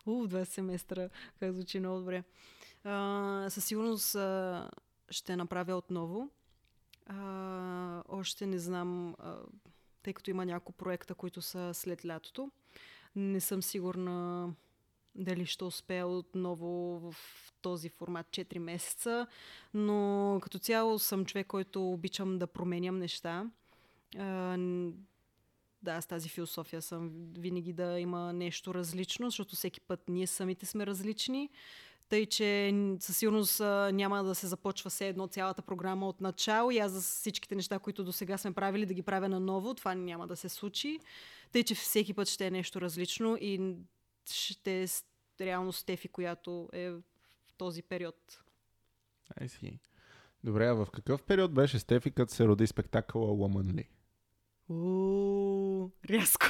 У, 0.05 0.27
два 0.27 0.45
семестра, 0.45 1.09
как 1.39 1.53
звучи 1.53 1.79
много 1.79 1.99
добре. 1.99 2.23
А, 2.83 3.45
със 3.49 3.65
сигурност 3.65 4.15
а, 4.15 4.69
ще 5.09 5.35
направя 5.35 5.75
отново. 5.75 6.29
А, 7.05 8.03
още 8.09 8.45
не 8.45 8.59
знам, 8.59 9.15
а, 9.19 9.35
тъй 10.03 10.13
като 10.13 10.29
има 10.29 10.45
няколко 10.45 10.71
проекта, 10.71 11.15
които 11.15 11.41
са 11.41 11.73
след 11.73 12.05
лятото. 12.05 12.51
Не 13.15 13.39
съм 13.39 13.63
сигурна 13.63 14.49
дали 15.15 15.45
ще 15.45 15.63
успея 15.63 16.07
отново 16.07 16.99
в 16.99 17.15
този 17.61 17.89
формат 17.89 18.27
4 18.27 18.57
месеца, 18.57 19.27
но 19.73 20.39
като 20.41 20.59
цяло 20.59 20.99
съм 20.99 21.25
човек, 21.25 21.47
който 21.47 21.91
обичам 21.91 22.39
да 22.39 22.47
променям 22.47 22.97
неща. 22.99 23.45
Да, 25.81 26.01
с 26.01 26.05
тази 26.05 26.29
философия 26.29 26.81
съм 26.81 27.11
винаги 27.37 27.73
да 27.73 27.99
има 27.99 28.33
нещо 28.33 28.73
различно, 28.73 29.29
защото 29.29 29.55
всеки 29.55 29.81
път 29.81 30.03
ние 30.09 30.27
самите 30.27 30.65
сме 30.65 30.85
различни. 30.85 31.49
Тъй, 32.09 32.25
че 32.25 32.73
със 32.99 33.17
сигурност 33.17 33.59
няма 33.93 34.23
да 34.23 34.35
се 34.35 34.47
започва 34.47 34.89
все 34.89 35.07
едно 35.07 35.27
цялата 35.27 35.61
програма 35.61 36.07
от 36.07 36.21
начало 36.21 36.71
и 36.71 36.77
аз 36.77 36.91
за 36.91 37.01
всичките 37.01 37.55
неща, 37.55 37.79
които 37.79 38.03
до 38.03 38.11
сега 38.11 38.37
сме 38.37 38.53
правили, 38.53 38.85
да 38.85 38.93
ги 38.93 39.01
правя 39.01 39.29
наново. 39.29 39.73
Това 39.73 39.95
няма 39.95 40.27
да 40.27 40.35
се 40.35 40.49
случи. 40.49 40.99
Тъй, 41.51 41.63
че 41.63 41.75
всеки 41.75 42.13
път 42.13 42.27
ще 42.27 42.47
е 42.47 42.51
нещо 42.51 42.81
различно 42.81 43.37
и 43.41 43.75
ще 44.31 44.83
е 44.83 44.87
реално 45.41 45.73
Стефи, 45.73 46.07
която 46.07 46.69
е 46.73 46.91
в 46.91 47.01
този 47.57 47.83
период. 47.83 48.43
Ай 49.41 49.49
си. 49.49 49.79
Добре, 50.43 50.67
а 50.67 50.73
в 50.73 50.87
какъв 50.93 51.23
период 51.23 51.53
беше 51.53 51.79
Стефи, 51.79 52.11
като 52.11 52.33
се 52.33 52.45
роди 52.45 52.67
спектакъла 52.67 53.27
Woman 53.27 53.73
Ли? 53.73 53.89
Уу, 54.69 55.91
рязко. 56.09 56.45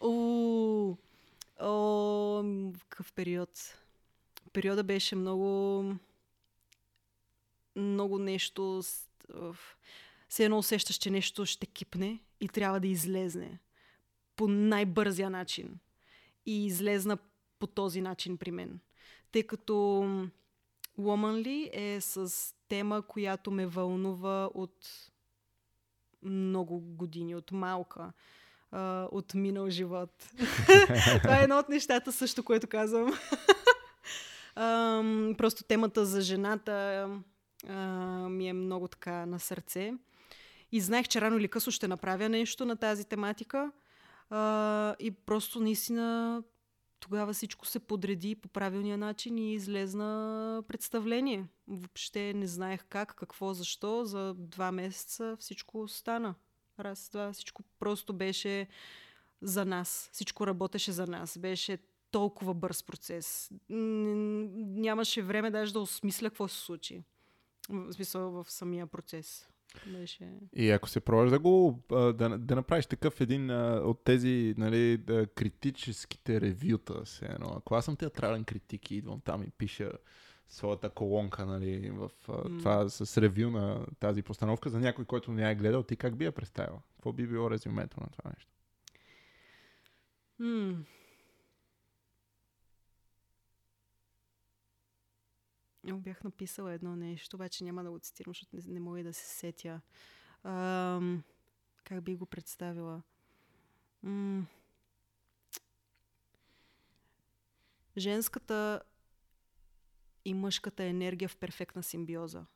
Уу, 0.00 0.96
какъв 2.88 3.12
период? 3.12 3.50
Периода 4.52 4.84
беше 4.84 5.16
много 5.16 5.84
много 7.76 8.18
нещо 8.18 8.82
все 10.28 10.44
едно 10.44 10.58
усещаш, 10.58 10.96
че 10.96 11.10
нещо 11.10 11.46
ще 11.46 11.66
кипне 11.66 12.20
и 12.40 12.48
трябва 12.48 12.80
да 12.80 12.86
излезне 12.86 13.58
по 14.36 14.48
най-бързия 14.48 15.30
начин. 15.30 15.78
И 16.46 16.66
излезна 16.66 17.18
по 17.58 17.66
този 17.66 18.00
начин 18.00 18.36
при 18.36 18.50
мен. 18.50 18.80
Тъй 19.32 19.42
като 19.42 19.72
Womanly 20.98 21.70
е 21.72 22.00
с 22.00 22.54
тема, 22.70 23.02
която 23.02 23.50
ме 23.50 23.66
вълнува 23.66 24.50
от 24.54 24.86
много 26.22 26.80
години, 26.80 27.34
от 27.34 27.52
малка 27.52 28.12
а, 28.70 29.08
от 29.12 29.34
минал 29.34 29.70
живот. 29.70 30.30
Това 31.22 31.40
е 31.40 31.42
едно 31.42 31.58
от 31.58 31.68
нещата 31.68 32.12
също, 32.12 32.44
което 32.44 32.66
казвам. 32.66 33.12
а, 34.54 35.02
просто 35.38 35.64
темата 35.64 36.06
за 36.06 36.20
жената 36.20 37.06
а, 37.68 37.78
ми 38.28 38.48
е 38.48 38.52
много 38.52 38.88
така 38.88 39.26
на 39.26 39.40
сърце. 39.40 39.94
И 40.72 40.80
знаех, 40.80 41.08
че 41.08 41.20
рано 41.20 41.38
или 41.38 41.48
късно 41.48 41.72
ще 41.72 41.88
направя 41.88 42.28
нещо 42.28 42.64
на 42.64 42.76
тази 42.76 43.04
тематика. 43.04 43.72
А, 44.30 44.94
и 44.98 45.10
просто 45.10 45.60
наистина 45.60 46.42
тогава 47.00 47.32
всичко 47.32 47.66
се 47.66 47.78
подреди 47.80 48.34
по 48.34 48.48
правилния 48.48 48.98
начин 48.98 49.38
и 49.38 49.54
излезна 49.54 50.62
представление. 50.68 51.46
Въобще 51.68 52.34
не 52.34 52.46
знаех 52.46 52.84
как, 52.88 53.14
какво, 53.14 53.54
защо. 53.54 54.04
За 54.04 54.34
два 54.34 54.72
месеца 54.72 55.36
всичко 55.40 55.88
стана. 55.88 56.34
Раз, 56.78 57.08
два, 57.12 57.32
всичко 57.32 57.62
просто 57.78 58.12
беше 58.12 58.68
за 59.42 59.64
нас. 59.64 60.10
Всичко 60.12 60.46
работеше 60.46 60.92
за 60.92 61.06
нас. 61.06 61.38
Беше 61.38 61.78
толкова 62.10 62.54
бърз 62.54 62.82
процес. 62.82 63.50
Нямаше 63.68 65.22
време 65.22 65.50
даже 65.50 65.72
да 65.72 65.80
осмисля 65.80 66.30
какво 66.30 66.48
се 66.48 66.58
случи. 66.58 67.02
В 67.68 67.92
смисъл 67.92 68.30
в 68.30 68.50
самия 68.50 68.86
процес. 68.86 69.48
Беше... 69.86 70.32
И 70.52 70.70
ако 70.70 70.88
се 70.88 71.00
пробваш 71.00 71.30
да 71.30 71.38
го 71.38 71.82
да, 71.90 72.12
да 72.38 72.56
направиш 72.56 72.86
такъв 72.86 73.20
един 73.20 73.50
а, 73.50 73.82
от 73.84 74.04
тези 74.04 74.54
нали, 74.58 74.96
да, 74.96 75.26
критическите 75.26 76.40
ревюта, 76.40 77.06
се 77.06 77.26
едно. 77.26 77.52
Ако 77.56 77.74
аз 77.74 77.84
съм 77.84 77.96
театрален 77.96 78.44
критик 78.44 78.90
и 78.90 78.96
идвам 78.96 79.20
там 79.20 79.42
и 79.42 79.50
пиша 79.50 79.92
своята 80.48 80.90
колонка 80.90 81.46
нали, 81.46 81.90
в 81.90 82.10
mm. 82.28 82.58
това 82.58 82.88
с 82.88 83.22
ревю 83.22 83.50
на 83.50 83.86
тази 84.00 84.22
постановка 84.22 84.70
за 84.70 84.80
някой, 84.80 85.04
който 85.04 85.32
не 85.32 85.50
е 85.50 85.54
гледал, 85.54 85.82
ти 85.82 85.96
как 85.96 86.16
би 86.16 86.24
я 86.24 86.32
представил? 86.32 86.80
Какво 86.94 87.12
би 87.12 87.26
било 87.26 87.50
резюмето 87.50 88.00
на 88.00 88.06
това 88.10 88.30
нещо? 88.30 88.52
Mm. 90.40 90.76
Бях 95.84 96.24
написала 96.24 96.72
едно 96.72 96.96
нещо, 96.96 97.36
обаче 97.36 97.64
няма 97.64 97.84
да 97.84 97.90
го 97.90 97.98
цитирам, 97.98 98.30
защото 98.30 98.56
не, 98.56 98.62
не 98.66 98.80
мога 98.80 99.02
да 99.02 99.12
се 99.12 99.26
сетя. 99.26 99.80
А, 100.42 101.00
как 101.84 102.04
би 102.04 102.14
го 102.14 102.26
представила? 102.26 103.02
М- 104.02 104.46
женската 107.96 108.82
и 110.24 110.34
мъжката 110.34 110.84
енергия 110.84 111.28
в 111.28 111.36
перфектна 111.36 111.82
симбиоза. 111.82 112.46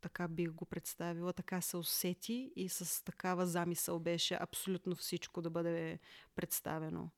Така 0.00 0.28
бих 0.28 0.50
го 0.50 0.64
представила, 0.64 1.32
така 1.32 1.60
се 1.60 1.76
усети 1.76 2.52
и 2.56 2.68
с 2.68 3.04
такава 3.04 3.46
замисъл 3.46 4.00
беше 4.00 4.38
абсолютно 4.40 4.96
всичко 4.96 5.42
да 5.42 5.50
бъде 5.50 5.98
представено. 6.34 7.10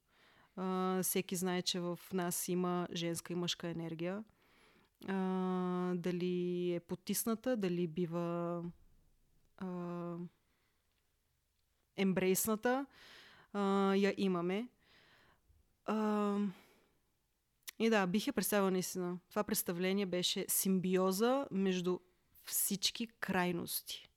А, 0.56 1.02
всеки 1.02 1.36
знае, 1.36 1.62
че 1.62 1.80
в 1.80 1.98
нас 2.12 2.48
има 2.48 2.88
женска 2.92 3.32
и 3.32 3.36
мъжка 3.36 3.68
енергия 3.68 4.24
а, 5.08 5.94
дали 5.94 6.72
е 6.74 6.80
потисната, 6.80 7.56
дали 7.56 7.86
бива 7.86 8.64
а, 9.58 10.16
ембрейсната, 11.96 12.86
а, 13.52 13.94
я 13.94 14.14
имаме. 14.16 14.68
А, 15.84 16.38
и 17.78 17.90
да, 17.90 18.06
бих 18.06 18.26
я 18.26 18.32
представила 18.32 18.70
наистина. 18.70 19.18
Това 19.30 19.44
представление 19.44 20.06
беше 20.06 20.44
симбиоза 20.48 21.46
между 21.50 21.98
всички 22.44 23.06
крайности. 23.06 24.08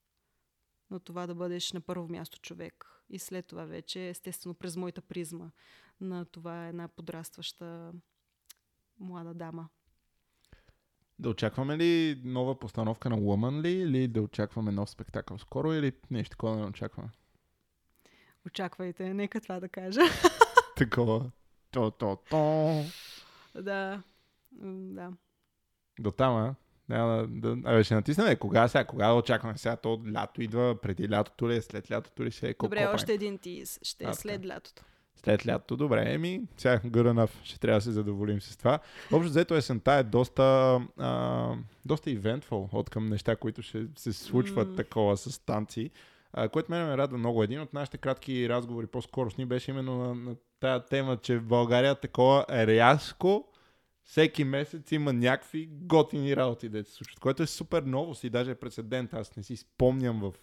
Но 0.92 1.00
това 1.00 1.28
да 1.28 1.36
бъдеш 1.36 1.72
на 1.72 1.82
първо 1.82 2.08
място 2.08 2.40
човек. 2.40 3.04
И 3.10 3.20
след 3.20 3.48
това 3.48 3.66
вече, 3.66 4.10
естествено, 4.10 4.56
през 4.56 4.76
моята 4.76 5.02
призма 5.02 5.52
на 6.02 6.26
това 6.26 6.68
една 6.68 6.88
подрастваща 6.88 7.94
млада 9.00 9.34
дама. 9.34 9.70
Да 11.20 11.30
очакваме 11.30 11.78
ли 11.78 12.22
нова 12.26 12.60
постановка 12.60 13.10
на 13.10 13.18
Woman 13.18 13.62
ли 13.62 13.72
или 13.72 14.08
да 14.08 14.22
очакваме 14.22 14.72
нов 14.72 14.90
спектакъл 14.90 15.38
скоро 15.38 15.74
или 15.74 15.92
нещо 16.12 16.30
такова 16.30 16.56
не 16.56 16.66
очакваме? 16.66 17.10
Очаквайте, 18.46 19.14
нека 19.14 19.42
това 19.42 19.60
да 19.60 19.70
кажа. 19.70 20.02
Такова. 20.76 21.32
То-то-то. 21.72 22.84
Да. 23.62 24.04
Да. 24.52 25.12
До 26.00 26.12
там, 26.12 26.36
а? 26.36 26.56
Да, 26.90 27.28
да, 27.30 27.56
да, 27.56 27.84
ще 27.84 27.96
натиснем. 27.96 28.38
Кога 28.38 28.68
сега? 28.68 28.86
Кога 28.86 29.08
да 29.08 29.14
очакваме 29.14 29.58
сега? 29.58 29.76
То 29.76 30.02
лято 30.14 30.42
идва, 30.42 30.82
преди 30.82 31.10
лятото 31.10 31.50
ли, 31.50 31.56
е, 31.56 31.62
след 31.62 31.92
лятото 31.92 32.24
ли 32.26 32.32
ще 32.32 32.50
е? 32.50 32.56
Добре, 32.60 32.88
още 32.94 33.14
един 33.14 33.38
тиз. 33.38 33.80
Ще 33.82 34.10
е 34.10 34.14
след 34.14 34.46
лятото 34.46 34.84
след 35.16 35.48
лятото. 35.48 35.76
Добре, 35.76 36.04
еми, 36.08 36.42
сега 36.58 36.80
good 36.80 37.14
enough. 37.14 37.32
Ще 37.44 37.60
трябва 37.60 37.78
да 37.78 37.82
се 37.82 37.92
задоволим 37.92 38.42
с 38.42 38.58
това. 38.58 38.80
Общо 39.12 39.30
взето 39.30 39.56
есента 39.56 39.94
е 39.94 40.04
доста, 40.04 40.80
а, 40.98 41.52
доста 41.86 42.10
eventful 42.10 42.74
от 42.74 42.90
към 42.90 43.06
неща, 43.06 43.36
които 43.36 43.62
ще 43.62 43.88
се 43.96 44.14
случват 44.14 44.68
mm. 44.68 44.76
такова 44.76 45.18
с 45.18 45.46
танци. 45.46 45.90
А, 46.34 46.50
което 46.50 46.72
мен 46.72 46.88
ме 46.88 46.98
радва 46.98 47.18
много. 47.18 47.44
Един 47.44 47.62
от 47.62 47.74
нашите 47.74 47.98
кратки 47.98 48.50
разговори 48.50 48.88
по-скоро 48.88 49.32
с 49.32 49.38
ни 49.38 49.46
беше 49.46 49.72
именно 49.72 49.98
на, 49.98 50.16
на 50.16 50.36
тая 50.60 50.86
тема, 50.86 51.18
че 51.18 51.38
в 51.38 51.44
България 51.44 51.96
такова 51.96 52.46
е 52.50 52.68
рязко 52.68 53.46
всеки 54.06 54.44
месец 54.44 54.92
има 54.92 55.14
някакви 55.14 55.70
готини 55.72 56.36
работи, 56.36 56.70
да 56.70 56.84
се 56.84 56.92
случват, 56.92 57.20
което 57.20 57.44
е 57.44 57.48
супер 57.48 57.82
ново 57.84 58.16
си, 58.16 58.30
даже 58.30 58.52
е 58.52 58.56
прецедент. 58.56 59.14
Аз 59.14 59.36
не 59.36 59.44
си 59.44 59.56
спомням 59.56 60.20
в 60.20 60.34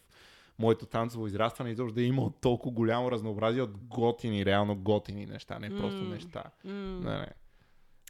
моето 0.58 0.86
танцово 0.86 1.26
израстване 1.26 1.70
изобщо 1.70 1.94
да 1.94 2.02
е 2.02 2.04
имало 2.04 2.30
толкова 2.30 2.74
голямо 2.74 3.10
разнообразие 3.10 3.62
от 3.62 3.78
готини, 3.78 4.44
реално 4.44 4.76
готини 4.76 5.26
неща, 5.26 5.58
не 5.58 5.68
просто 5.68 6.04
mm. 6.04 6.08
неща. 6.08 6.44
Mm. 6.66 7.04
Не, 7.04 7.18
не. 7.18 7.32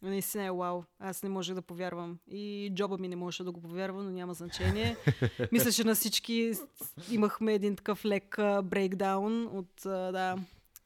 Наистина 0.03 0.45
е 0.45 0.51
вау. 0.51 0.83
Аз 0.99 1.23
не 1.23 1.29
може 1.29 1.55
да 1.55 1.63
повярвам. 1.63 2.19
И 2.31 2.73
джоба 2.75 2.99
ми 2.99 3.09
не 3.09 3.17
може 3.17 3.45
да 3.45 3.53
го 3.53 3.61
повярва, 3.61 4.03
но 4.03 4.11
няма 4.11 4.35
значение. 4.35 4.97
Мисля, 5.53 5.73
че 5.73 5.85
на 5.85 5.95
всички 5.95 6.53
имахме 7.11 7.55
един 7.55 7.77
такъв 7.77 8.05
лек 8.05 8.37
брейкдаун 8.65 9.47
от, 9.47 9.73
да, 9.85 10.37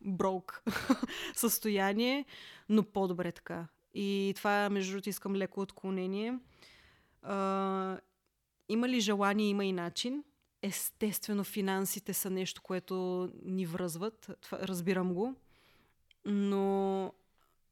брок 0.00 0.62
състояние, 1.34 2.24
но 2.68 2.82
по-добре 2.82 3.32
така. 3.32 3.66
И 3.94 4.32
това, 4.36 4.70
между 4.70 4.92
другото, 4.92 5.08
искам 5.08 5.36
леко 5.36 5.60
отклонение. 5.60 6.38
А, 7.22 7.98
има 8.68 8.88
ли 8.88 9.00
желание, 9.00 9.48
има 9.48 9.64
и 9.64 9.72
начин. 9.72 10.24
Естествено, 10.66 11.44
финансите 11.44 12.14
са 12.14 12.30
нещо, 12.30 12.62
което 12.62 13.28
ни 13.44 13.66
връзват. 13.66 14.30
Това, 14.40 14.58
разбирам 14.58 15.14
го. 15.14 15.34
Но 16.24 17.12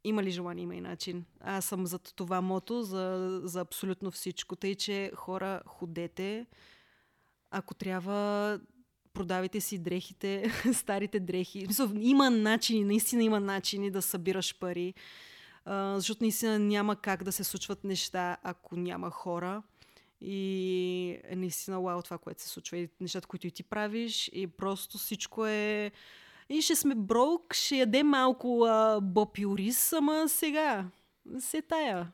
има 0.04 0.22
ли 0.22 0.30
желание, 0.30 0.62
има 0.62 0.74
и 0.74 0.80
начин. 0.80 1.24
Аз 1.40 1.64
съм 1.64 1.86
за 1.86 1.98
това 1.98 2.40
мото, 2.40 2.82
за, 2.82 3.40
за 3.44 3.60
абсолютно 3.60 4.10
всичко. 4.10 4.56
Тъй, 4.56 4.74
че 4.74 5.12
хора, 5.14 5.62
ходете. 5.66 6.46
Ако 7.50 7.74
трябва, 7.74 8.60
продавайте 9.12 9.60
си 9.60 9.78
дрехите, 9.78 10.52
старите 10.72 11.20
дрехи. 11.20 11.66
Има 11.94 12.30
начини, 12.30 12.84
наистина 12.84 13.22
има 13.22 13.40
начини 13.40 13.90
да 13.90 14.02
събираш 14.02 14.58
пари. 14.58 14.94
Защото 15.66 16.24
наистина 16.24 16.58
няма 16.58 16.96
как 16.96 17.24
да 17.24 17.32
се 17.32 17.44
случват 17.44 17.84
неща, 17.84 18.36
ако 18.42 18.76
няма 18.76 19.10
хора. 19.10 19.62
И 20.26 21.20
е 21.24 21.36
наистина 21.36 21.80
вау 21.80 22.02
това, 22.02 22.18
което 22.18 22.42
се 22.42 22.48
случва. 22.48 22.76
И 22.76 22.88
нещата, 23.00 23.26
които 23.26 23.46
и 23.46 23.50
ти 23.50 23.62
правиш. 23.62 24.30
И 24.32 24.46
просто 24.46 24.98
всичко 24.98 25.46
е... 25.46 25.92
И 26.48 26.62
ще 26.62 26.76
сме 26.76 26.94
брок, 26.94 27.54
ще 27.54 27.76
яде 27.76 28.02
малко 28.02 28.64
а, 28.64 29.00
боб 29.00 29.38
и 29.38 29.72
ама 29.92 30.28
сега 30.28 30.84
се 31.38 31.62
тая. 31.62 32.12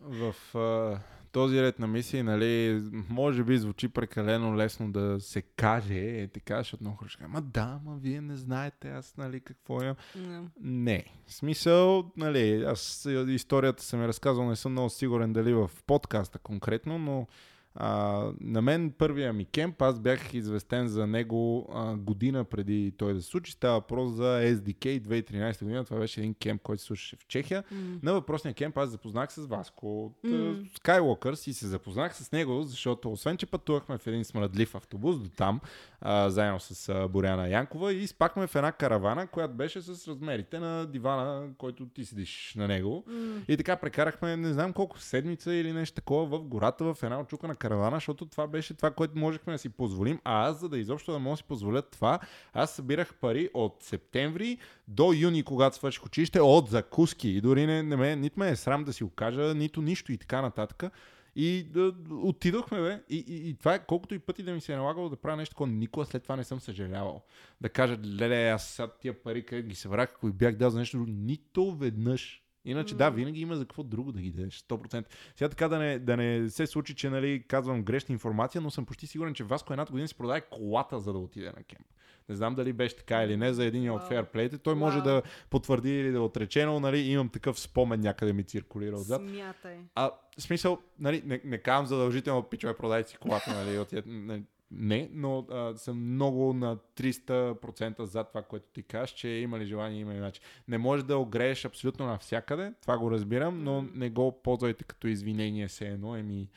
В 0.00 0.34
а, 0.54 1.00
този 1.32 1.62
ред 1.62 1.78
на 1.78 1.86
мисии, 1.86 2.22
нали, 2.22 2.82
може 3.08 3.44
би 3.44 3.58
звучи 3.58 3.88
прекалено 3.88 4.56
лесно 4.56 4.92
да 4.92 5.20
се 5.20 5.42
каже, 5.42 5.94
е 5.94 6.28
така, 6.28 6.58
защото 6.58 6.84
много 6.84 6.96
хора 6.96 7.08
ще 7.08 7.24
ама 7.24 7.42
да, 7.42 7.80
ама 7.84 7.96
вие 7.96 8.20
не 8.20 8.36
знаете 8.36 8.90
аз, 8.90 9.16
нали, 9.16 9.40
какво 9.40 9.82
е. 9.82 9.94
No. 10.16 10.46
Не. 10.60 11.04
В 11.26 11.34
смисъл, 11.34 12.12
нали, 12.16 12.64
аз 12.64 13.08
историята 13.28 13.82
съм 13.82 14.02
е 14.02 14.08
разказвал, 14.08 14.48
не 14.48 14.56
съм 14.56 14.72
много 14.72 14.90
сигурен 14.90 15.32
дали 15.32 15.54
в 15.54 15.70
подкаста 15.86 16.38
конкретно, 16.38 16.98
но 16.98 17.26
а, 17.74 18.24
на 18.40 18.62
мен 18.62 18.92
първия 18.98 19.32
ми 19.32 19.44
кемп, 19.44 19.82
аз 19.82 20.00
бях 20.00 20.34
известен 20.34 20.88
за 20.88 21.06
него 21.06 21.68
а, 21.74 21.96
година 21.96 22.44
преди 22.44 22.92
той 22.98 23.14
да 23.14 23.22
се 23.22 23.28
случи. 23.28 23.52
Става 23.52 23.74
въпрос 23.74 24.12
за 24.12 24.40
SDK 24.44 25.00
2013 25.00 25.62
година. 25.62 25.84
Това 25.84 25.98
беше 25.98 26.20
един 26.20 26.34
кемп, 26.34 26.62
който 26.62 26.82
се 26.82 26.86
случваше 26.86 27.16
в 27.16 27.26
Чехия. 27.26 27.64
Mm. 27.72 28.02
На 28.02 28.12
въпросния 28.12 28.54
кемп 28.54 28.78
аз 28.78 28.90
запознах 28.90 29.32
с 29.32 29.46
Васко 29.46 30.04
от 30.04 30.22
mm. 30.24 30.70
Skywalkers 30.70 31.50
и 31.50 31.52
се 31.52 31.66
запознах 31.66 32.16
с 32.16 32.32
него, 32.32 32.62
защото 32.62 33.12
освен, 33.12 33.36
че 33.36 33.46
пътувахме 33.46 33.98
в 33.98 34.06
един 34.06 34.24
смръдлив 34.24 34.74
автобус 34.74 35.18
до 35.18 35.28
там, 35.28 35.60
а, 36.00 36.30
заедно 36.30 36.60
с 36.60 36.88
а, 36.88 37.08
Боряна 37.08 37.48
Янкова 37.48 37.92
и 37.92 38.06
спахме 38.06 38.46
в 38.46 38.56
една 38.56 38.72
каравана, 38.72 39.26
която 39.26 39.54
беше 39.54 39.82
с 39.82 40.08
размерите 40.08 40.58
на 40.58 40.86
дивана, 40.86 41.48
който 41.58 41.86
ти 41.86 42.04
седиш 42.04 42.54
на 42.56 42.68
него. 42.68 43.04
Mm. 43.08 43.40
И 43.48 43.56
така 43.56 43.76
прекарахме 43.76 44.36
не 44.36 44.52
знам 44.52 44.72
колко 44.72 44.98
седмица 44.98 45.54
или 45.54 45.72
нещо 45.72 45.94
такова 45.94 46.38
в 46.38 46.44
гората, 46.44 46.94
в 46.94 47.02
една 47.02 47.20
очукана 47.20 47.54
каравана 47.54 47.67
каравана, 47.68 47.96
защото 47.96 48.26
това 48.26 48.46
беше 48.46 48.74
това, 48.74 48.90
което 48.90 49.18
можехме 49.18 49.52
да 49.52 49.58
си 49.58 49.68
позволим. 49.68 50.20
А 50.24 50.48
аз, 50.48 50.60
за 50.60 50.68
да 50.68 50.78
изобщо 50.78 51.12
да 51.12 51.18
мога 51.18 51.32
да 51.32 51.36
си 51.36 51.44
позволя 51.44 51.82
това, 51.82 52.18
аз 52.52 52.74
събирах 52.74 53.14
пари 53.14 53.50
от 53.54 53.76
септември 53.80 54.58
до 54.88 55.12
юни, 55.12 55.42
когато 55.42 55.76
свърших 55.76 56.06
училище, 56.06 56.40
от 56.40 56.68
закуски. 56.68 57.28
И 57.28 57.40
дори 57.40 57.66
не, 57.66 57.82
не 57.82 57.96
ме, 57.96 58.16
нито 58.16 58.40
ме 58.40 58.50
е 58.50 58.56
срам 58.56 58.84
да 58.84 58.92
си 58.92 59.04
окажа, 59.04 59.54
нито 59.54 59.82
нищо 59.82 60.12
и 60.12 60.18
така 60.18 60.42
нататък. 60.42 60.92
И 61.36 61.62
да, 61.62 61.94
отидохме, 62.10 62.80
бе. 62.80 63.02
И, 63.08 63.24
и, 63.28 63.48
и 63.48 63.54
това 63.54 63.74
е 63.74 63.86
колкото 63.86 64.14
и 64.14 64.18
пъти 64.18 64.42
да 64.42 64.52
ми 64.52 64.60
се 64.60 64.72
е 64.72 64.76
налагало 64.76 65.08
да 65.08 65.16
правя 65.16 65.36
нещо, 65.36 65.56
което 65.56 65.72
никога 65.72 66.06
след 66.06 66.22
това 66.22 66.36
не 66.36 66.44
съм 66.44 66.60
съжалявал. 66.60 67.22
Да 67.60 67.68
кажа, 67.68 67.98
леле, 68.20 68.48
аз 68.48 68.64
сега 68.64 68.88
тия 69.00 69.22
пари, 69.22 69.46
къде 69.46 69.62
ги 69.62 69.74
събрах, 69.74 70.10
ако 70.14 70.32
бях 70.32 70.56
дал 70.56 70.70
за 70.70 70.78
нещо, 70.78 71.04
нито 71.08 71.76
веднъж. 71.76 72.42
Иначе 72.70 72.94
mm. 72.94 72.98
да, 72.98 73.10
винаги 73.10 73.40
има 73.40 73.56
за 73.56 73.64
какво 73.64 73.82
друго 73.82 74.12
да 74.12 74.20
ги 74.20 74.30
дадеш. 74.30 74.60
100%. 74.60 75.04
Сега 75.36 75.48
така 75.48 75.68
да 75.68 75.78
не, 75.78 75.98
да 75.98 76.16
не 76.16 76.50
се 76.50 76.66
случи, 76.66 76.94
че 76.94 77.10
нали, 77.10 77.44
казвам 77.48 77.82
грешна 77.82 78.12
информация, 78.12 78.60
но 78.60 78.70
съм 78.70 78.86
почти 78.86 79.06
сигурен, 79.06 79.34
че 79.34 79.44
Васко 79.44 79.72
едната 79.72 79.92
година 79.92 80.08
си 80.08 80.14
продаде 80.14 80.40
колата, 80.40 81.00
за 81.00 81.12
да 81.12 81.18
отиде 81.18 81.46
на 81.46 81.62
кемп. 81.62 81.86
Не 82.28 82.36
знам 82.36 82.54
дали 82.54 82.72
беше 82.72 82.96
така 82.96 83.22
или 83.22 83.36
не 83.36 83.52
за 83.52 83.64
един 83.64 83.82
wow. 83.82 83.96
от 83.96 84.08
фейрплейте. 84.08 84.58
Той 84.58 84.74
wow. 84.74 84.78
може 84.78 85.00
да 85.00 85.22
потвърди 85.50 86.00
или 86.00 86.10
да 86.10 86.20
отрече, 86.20 86.66
но 86.66 86.80
нали, 86.80 86.98
имам 86.98 87.28
такъв 87.28 87.60
спомен 87.60 88.00
някъде 88.00 88.32
ми 88.32 88.44
циркулира 88.44 88.96
отзад. 88.96 89.22
Смятай. 89.22 89.78
А, 89.94 90.10
смисъл, 90.38 90.78
нали, 90.98 91.22
не, 91.26 91.40
не 91.44 91.58
казвам 91.58 91.86
задължително, 91.86 92.42
пичове, 92.42 92.76
продайте 92.76 93.10
си 93.10 93.16
колата, 93.16 93.64
нали, 93.64 93.78
от, 93.78 93.92
нали, 94.06 94.42
не, 94.70 95.10
но 95.12 95.46
а, 95.50 95.74
съм 95.76 96.12
много 96.14 96.52
на 96.52 96.76
300% 96.76 98.02
за 98.02 98.24
това, 98.24 98.42
което 98.42 98.66
ти 98.72 98.82
кажеш, 98.82 99.14
че 99.14 99.28
има 99.28 99.58
ли 99.58 99.66
желание, 99.66 100.00
има 100.00 100.14
ли 100.14 100.18
начин. 100.18 100.42
Не 100.68 100.78
може 100.78 101.04
да 101.04 101.18
огрееш 101.18 101.64
абсолютно 101.64 102.06
навсякъде, 102.06 102.72
това 102.82 102.98
го 102.98 103.10
разбирам, 103.10 103.64
но 103.64 103.82
не 103.82 104.10
го 104.10 104.42
ползвайте 104.42 104.84
като 104.84 105.08
извинение 105.08 105.68
се 105.68 105.86
едно, 105.86 106.16
еми 106.16 106.48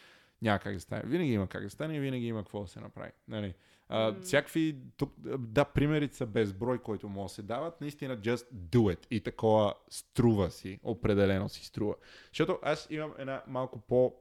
няма 0.42 0.60
как 0.60 0.74
да 0.74 0.80
стане. 0.80 1.02
Винаги 1.06 1.34
има 1.34 1.48
как 1.48 1.64
да 1.64 1.70
стане 1.70 1.96
и 1.96 2.00
винаги 2.00 2.28
има 2.28 2.40
какво 2.40 2.62
да 2.62 2.68
се 2.68 2.80
направи. 2.80 3.12
Нали? 3.28 3.54
А, 3.90 4.14
mm. 4.14 4.22
Всякакви, 4.22 4.78
тук, 4.98 5.14
да, 5.38 5.66
примерите 5.66 6.16
са 6.16 6.26
безброй, 6.26 6.78
които 6.78 7.10
могат 7.10 7.30
да 7.30 7.34
се 7.34 7.42
дават. 7.42 7.82
Наистина, 7.82 8.18
just 8.18 8.54
do 8.54 8.96
it. 8.96 9.06
И 9.12 9.22
такова 9.22 9.74
струва 9.90 10.52
си, 10.52 10.80
определено 10.84 11.50
си 11.50 11.66
струва. 11.66 11.96
Защото 12.28 12.60
аз 12.64 12.88
имам 12.90 13.14
една 13.18 13.44
малко 13.48 13.80
по, 13.80 14.14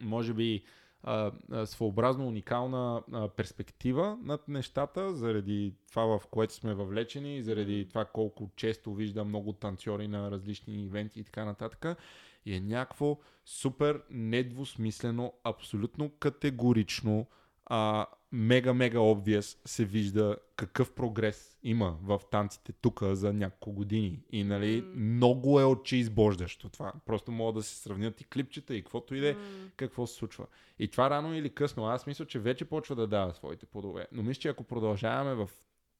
може 0.00 0.34
би, 0.34 0.64
а, 1.02 1.32
а, 1.52 1.66
своеобразно 1.66 2.28
уникална 2.28 3.02
а, 3.12 3.28
перспектива 3.28 4.18
над 4.22 4.48
нещата, 4.48 5.14
заради 5.14 5.74
това 5.90 6.18
в 6.18 6.26
което 6.26 6.54
сме 6.54 6.74
въвлечени, 6.74 7.42
заради 7.42 7.88
това 7.88 8.04
колко 8.04 8.50
често 8.56 8.94
виждам 8.94 9.28
много 9.28 9.52
танцори 9.52 10.08
на 10.08 10.30
различни 10.30 10.84
ивенти 10.84 11.20
и 11.20 11.24
така 11.24 11.44
нататък. 11.44 11.98
И 12.46 12.54
е 12.54 12.60
някакво 12.60 13.18
супер 13.44 14.02
недвусмислено, 14.10 15.32
абсолютно 15.44 16.10
категорично 16.10 17.26
а, 17.68 18.06
мега, 18.32 18.74
мега 18.74 18.98
obvious 18.98 19.58
се 19.64 19.84
вижда 19.84 20.36
какъв 20.56 20.92
прогрес 20.92 21.58
има 21.62 21.96
в 22.02 22.20
танците 22.30 22.72
тук 22.72 23.02
за 23.02 23.32
няколко 23.32 23.72
години. 23.72 24.20
И 24.32 24.44
нали, 24.44 24.82
mm. 24.82 24.94
много 24.94 25.60
е 25.60 25.64
очи 25.64 25.96
избождащо 25.96 26.68
това. 26.68 26.92
Просто 27.06 27.32
могат 27.32 27.54
да 27.54 27.62
се 27.62 27.76
сравнят 27.76 28.20
и 28.20 28.24
клипчета 28.24 28.74
и 28.74 28.82
каквото 28.82 29.14
и 29.14 29.20
да 29.20 29.28
е, 29.28 29.34
mm. 29.34 29.70
какво 29.76 30.06
се 30.06 30.14
случва. 30.14 30.46
И 30.78 30.88
това 30.88 31.10
рано 31.10 31.34
или 31.34 31.50
късно, 31.50 31.86
аз 31.86 32.06
мисля, 32.06 32.26
че 32.26 32.38
вече 32.38 32.64
почва 32.64 32.96
да 32.96 33.06
дава 33.06 33.34
своите 33.34 33.66
плодове. 33.66 34.06
Но 34.12 34.22
мисля, 34.22 34.40
че 34.40 34.48
ако 34.48 34.64
продължаваме 34.64 35.34
в 35.34 35.50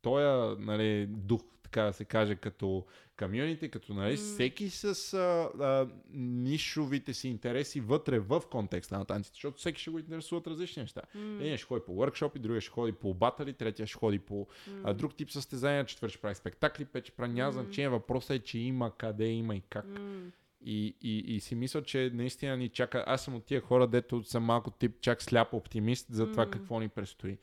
този 0.02 0.62
нали, 0.62 1.06
дух 1.06 1.42
така 1.62 1.82
да 1.82 1.92
се 1.92 2.04
каже, 2.04 2.34
като 2.34 2.84
комьюнити, 3.18 3.70
като 3.70 3.94
нали, 3.94 4.16
mm. 4.16 4.34
всеки 4.34 4.70
с 4.70 5.14
а, 5.14 5.50
а, 5.64 5.88
нишовите 6.14 7.14
си 7.14 7.28
интереси 7.28 7.80
вътре 7.80 8.18
в 8.18 8.42
контекста 8.50 8.98
на 8.98 9.04
танците, 9.04 9.34
защото 9.34 9.58
всеки 9.58 9.80
ще 9.80 9.90
го 9.90 9.98
интересуват 9.98 10.46
различни 10.46 10.82
неща. 10.82 11.00
Mm. 11.16 11.40
Един 11.40 11.56
ще 11.56 11.66
ходи 11.66 11.84
по 11.86 11.92
workshop, 11.92 12.38
другия 12.38 12.60
ще 12.60 12.70
ходи 12.70 12.92
по 12.92 13.14
батали, 13.14 13.52
третия 13.52 13.86
ще 13.86 13.98
ходи 13.98 14.18
по 14.18 14.46
mm. 14.70 14.80
а, 14.84 14.94
друг 14.94 15.14
тип 15.14 15.30
състезания, 15.30 15.84
четвърти 15.84 16.12
ще 16.12 16.22
прави 16.22 16.34
спектакли, 16.34 16.84
пет 16.84 17.04
ще 17.04 17.16
прави 17.16 17.32
няма 17.32 17.52
mm. 17.52 17.62
значение. 17.62 17.88
Въпросът 17.88 18.30
е, 18.30 18.38
че 18.38 18.58
има 18.58 18.96
къде, 18.96 19.26
има 19.26 19.56
и 19.56 19.62
как. 19.70 19.86
Mm. 19.86 20.30
И, 20.64 20.96
и, 21.02 21.18
и 21.18 21.40
си 21.40 21.54
мисля, 21.54 21.82
че 21.82 22.10
наистина 22.14 22.56
ни 22.56 22.68
чака. 22.68 23.04
Аз 23.06 23.24
съм 23.24 23.34
от 23.34 23.44
тия 23.44 23.60
хора, 23.60 23.86
дето 23.86 24.24
съм 24.24 24.44
малко 24.44 24.70
тип 24.70 25.00
чак 25.00 25.22
сляп 25.22 25.54
оптимист 25.54 26.06
за 26.10 26.30
това 26.30 26.46
mm. 26.46 26.50
какво 26.50 26.80
ни 26.80 26.88
предстои. 26.88 27.38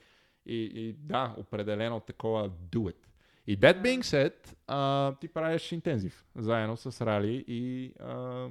И, 0.46 0.64
и 0.64 0.94
да, 0.94 1.36
определено 1.38 2.00
такова 2.00 2.50
do 2.50 2.80
it. 2.80 2.96
И 3.48 3.60
that 3.60 3.82
being 3.82 4.02
said, 4.02 4.34
а, 4.68 5.14
ти 5.16 5.28
правиш 5.28 5.72
интензив, 5.72 6.26
заедно 6.36 6.78
с 6.78 7.06
Рали 7.06 7.46
и 7.48 7.94
а, 8.00 8.48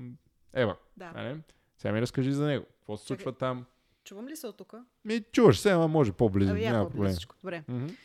Ева. 0.52 0.76
Да. 0.96 1.12
Не? 1.12 1.40
Сега 1.78 1.92
ми 1.94 2.00
разкажи 2.00 2.32
за 2.32 2.46
него. 2.46 2.64
Какво 2.78 2.96
се 2.96 3.06
случва 3.06 3.32
там? 3.32 3.64
Чувам 4.04 4.28
ли 4.28 4.36
се 4.36 4.46
от 4.46 4.56
тук? 4.56 4.74
Ми, 5.04 5.22
чуваш 5.32 5.58
се, 5.58 5.70
ама 5.70 5.88
може 5.88 6.12
по-близо. 6.12 6.50
Ами, 6.50 6.60
няма 6.60 6.90
проблем. 6.90 7.14
Добре. 7.42 7.64
Mm-hmm. 7.70 7.96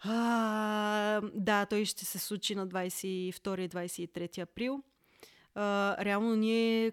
А, 0.00 1.20
да, 1.34 1.66
той 1.66 1.84
ще 1.84 2.04
се 2.04 2.18
случи 2.18 2.54
на 2.54 2.68
22-23 2.68 4.42
април. 4.42 4.82
А, 5.54 5.96
реално 6.04 6.36
ние 6.36 6.92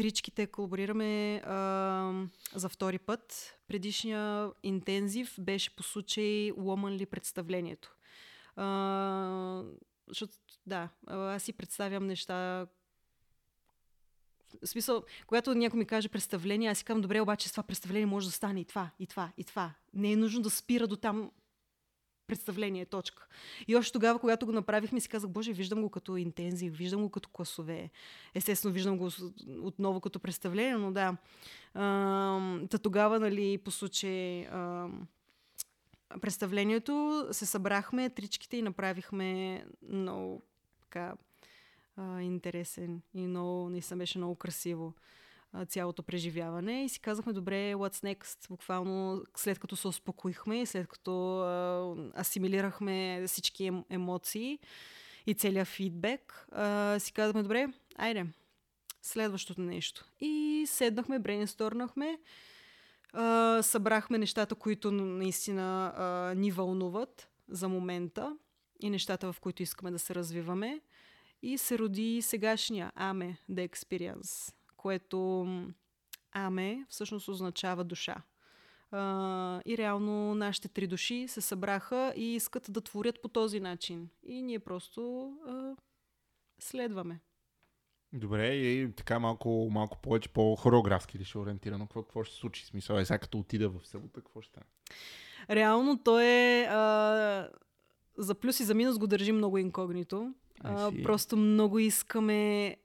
тричките 0.00 0.46
колаборираме 0.46 1.36
а, 1.36 2.12
за 2.54 2.68
втори 2.68 2.98
път. 2.98 3.54
Предишния 3.68 4.50
интензив 4.62 5.34
беше 5.40 5.76
по 5.76 5.82
случай 5.82 6.50
Ломан 6.56 6.92
ли 6.92 7.06
представлението. 7.06 7.96
А, 8.56 9.62
защото, 10.08 10.32
да, 10.66 10.88
аз 11.06 11.42
си 11.42 11.52
представям 11.52 12.06
неща, 12.06 12.66
в 14.62 14.66
смисъл, 14.66 15.04
когато 15.26 15.54
някой 15.54 15.78
ми 15.78 15.86
каже 15.86 16.08
представление, 16.08 16.70
аз 16.70 16.78
си 16.78 16.84
казвам, 16.84 17.02
добре, 17.02 17.20
обаче 17.20 17.48
с 17.48 17.52
това 17.52 17.62
представление 17.62 18.06
може 18.06 18.26
да 18.26 18.32
стане 18.32 18.60
и 18.60 18.64
това, 18.64 18.90
и 18.98 19.06
това, 19.06 19.32
и 19.36 19.44
това. 19.44 19.74
Не 19.94 20.12
е 20.12 20.16
нужно 20.16 20.42
да 20.42 20.50
спира 20.50 20.86
до 20.86 20.96
там 20.96 21.30
представление, 22.30 22.86
точка. 22.86 23.26
И 23.68 23.76
още 23.76 23.92
тогава, 23.92 24.18
когато 24.18 24.46
го 24.46 24.52
направихме, 24.52 25.00
си 25.00 25.08
казах, 25.08 25.30
боже, 25.30 25.52
виждам 25.52 25.82
го 25.82 25.90
като 25.90 26.16
интензив, 26.16 26.76
виждам 26.76 27.02
го 27.02 27.10
като 27.10 27.28
класове. 27.28 27.90
Естествено, 28.34 28.74
виждам 28.74 28.98
го 28.98 29.10
отново 29.62 30.00
като 30.00 30.20
представление, 30.20 30.74
но 30.74 30.92
да. 30.92 31.16
Та 32.70 32.78
тогава, 32.82 33.20
нали, 33.20 33.58
по 33.58 33.70
случай 33.70 34.46
представлението 36.20 37.26
се 37.32 37.46
събрахме 37.46 38.10
тричките 38.10 38.56
и 38.56 38.62
направихме 38.62 39.64
много 39.82 40.42
така 40.80 41.14
интересен 42.20 43.02
и 43.14 43.26
много, 43.26 43.70
наистина 43.70 43.98
беше 43.98 44.18
много 44.18 44.34
красиво 44.34 44.94
цялото 45.68 46.02
преживяване 46.02 46.84
и 46.84 46.88
си 46.88 47.00
казахме, 47.00 47.32
добре, 47.32 47.74
what's 47.74 48.14
next? 48.14 48.48
Буквално 48.48 49.24
след 49.36 49.58
като 49.58 49.76
се 49.76 49.88
успокоихме 49.88 50.66
след 50.66 50.88
като 50.88 51.40
асимилирахме 52.18 53.24
всички 53.26 53.64
ем, 53.64 53.84
емоции 53.90 54.58
и 55.26 55.34
целият 55.34 55.68
фидбек, 55.68 56.46
си 56.98 57.12
казахме, 57.12 57.42
добре, 57.42 57.68
айде, 57.96 58.26
следващото 59.02 59.60
нещо. 59.60 60.04
И 60.20 60.64
седнахме, 60.66 61.18
брейнсторнахме, 61.18 62.18
а, 63.12 63.62
събрахме 63.62 64.18
нещата, 64.18 64.54
които 64.54 64.92
наистина 64.92 65.92
ни 66.36 66.50
вълнуват 66.50 67.28
за 67.48 67.68
момента 67.68 68.36
и 68.80 68.90
нещата, 68.90 69.32
в 69.32 69.40
които 69.40 69.62
искаме 69.62 69.90
да 69.90 69.98
се 69.98 70.14
развиваме. 70.14 70.80
И 71.42 71.58
се 71.58 71.78
роди 71.78 72.22
сегашния 72.22 72.92
Аме 72.94 73.36
The 73.50 73.68
Experience, 73.68 74.54
което 74.80 75.46
Аме 76.32 76.86
всъщност 76.88 77.28
означава 77.28 77.84
душа. 77.84 78.22
И 79.66 79.74
реално 79.78 80.34
нашите 80.34 80.68
три 80.68 80.86
души 80.86 81.26
се 81.28 81.40
събраха 81.40 82.12
и 82.16 82.34
искат 82.34 82.66
да 82.70 82.80
творят 82.80 83.22
по 83.22 83.28
този 83.28 83.60
начин. 83.60 84.08
И 84.22 84.42
ние 84.42 84.58
просто 84.58 85.32
следваме. 86.58 87.20
Добре, 88.12 88.54
и 88.54 88.92
така 88.92 89.18
малко, 89.18 89.68
малко 89.70 89.98
повече 89.98 90.28
по-хореографски 90.28 91.18
ли 91.18 91.24
ще 91.24 91.38
ориентирано? 91.38 91.86
Какво, 91.86 92.02
какво 92.02 92.24
ще 92.24 92.34
се 92.34 92.40
случи? 92.40 92.66
Смисъл 92.66 92.96
е, 92.96 93.04
сега 93.04 93.18
като 93.18 93.38
отида 93.38 93.68
в 93.68 93.86
събота, 93.86 94.20
какво 94.20 94.40
ще 94.40 94.50
стане? 94.50 94.66
Реално 95.50 95.98
то 96.02 96.20
е... 96.20 96.66
А, 96.70 97.48
за 98.18 98.34
плюс 98.34 98.60
и 98.60 98.64
за 98.64 98.74
минус 98.74 98.98
го 98.98 99.06
държим 99.06 99.36
много 99.36 99.58
инкогнито. 99.58 100.34
А, 100.60 100.92
просто 101.02 101.36
много 101.36 101.78
искаме 101.78 102.76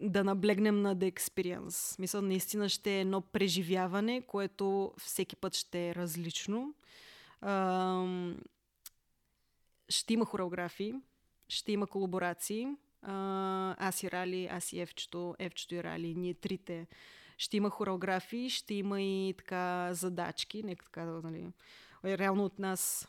да 0.00 0.24
наблегнем 0.24 0.82
на 0.82 0.96
the 0.96 1.12
experience. 1.12 1.98
Мисля, 1.98 2.22
наистина 2.22 2.68
ще 2.68 2.96
е 2.96 3.00
едно 3.00 3.20
преживяване, 3.20 4.22
което 4.22 4.92
всеки 4.98 5.36
път 5.36 5.54
ще 5.54 5.88
е 5.88 5.94
различно. 5.94 6.74
А, 7.40 8.06
ще 9.88 10.14
има 10.14 10.24
хореографии, 10.24 10.94
ще 11.48 11.72
има 11.72 11.86
колаборации, 11.86 12.68
а, 13.02 13.76
аз 13.78 14.02
и 14.02 14.10
Рали, 14.10 14.46
аз 14.46 14.72
и 14.72 14.80
Евчето, 14.80 15.34
Евчето 15.38 15.74
и 15.74 15.82
Рали, 15.82 16.14
ние 16.14 16.34
трите. 16.34 16.86
Ще 17.38 17.56
има 17.56 17.70
хореографии, 17.70 18.50
ще 18.50 18.74
има 18.74 19.02
и 19.02 19.34
така 19.38 19.88
задачки, 19.92 20.62
нека 20.62 20.84
така, 20.84 21.04
нали, 21.04 21.46
реално 22.04 22.44
от 22.44 22.58
нас 22.58 23.08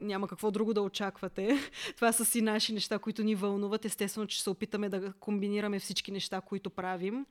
няма 0.00 0.28
какво 0.28 0.50
друго 0.50 0.74
да 0.74 0.82
очаквате. 0.82 1.58
Това 1.96 2.12
са 2.12 2.24
си 2.24 2.42
наши 2.42 2.72
неща, 2.72 2.98
които 2.98 3.22
ни 3.22 3.34
вълнуват. 3.34 3.84
Естествено, 3.84 4.26
че 4.26 4.42
се 4.42 4.50
опитаме 4.50 4.88
да 4.88 5.12
комбинираме 5.12 5.78
всички 5.78 6.12
неща, 6.12 6.40
които 6.40 6.70
правим. 6.70 7.26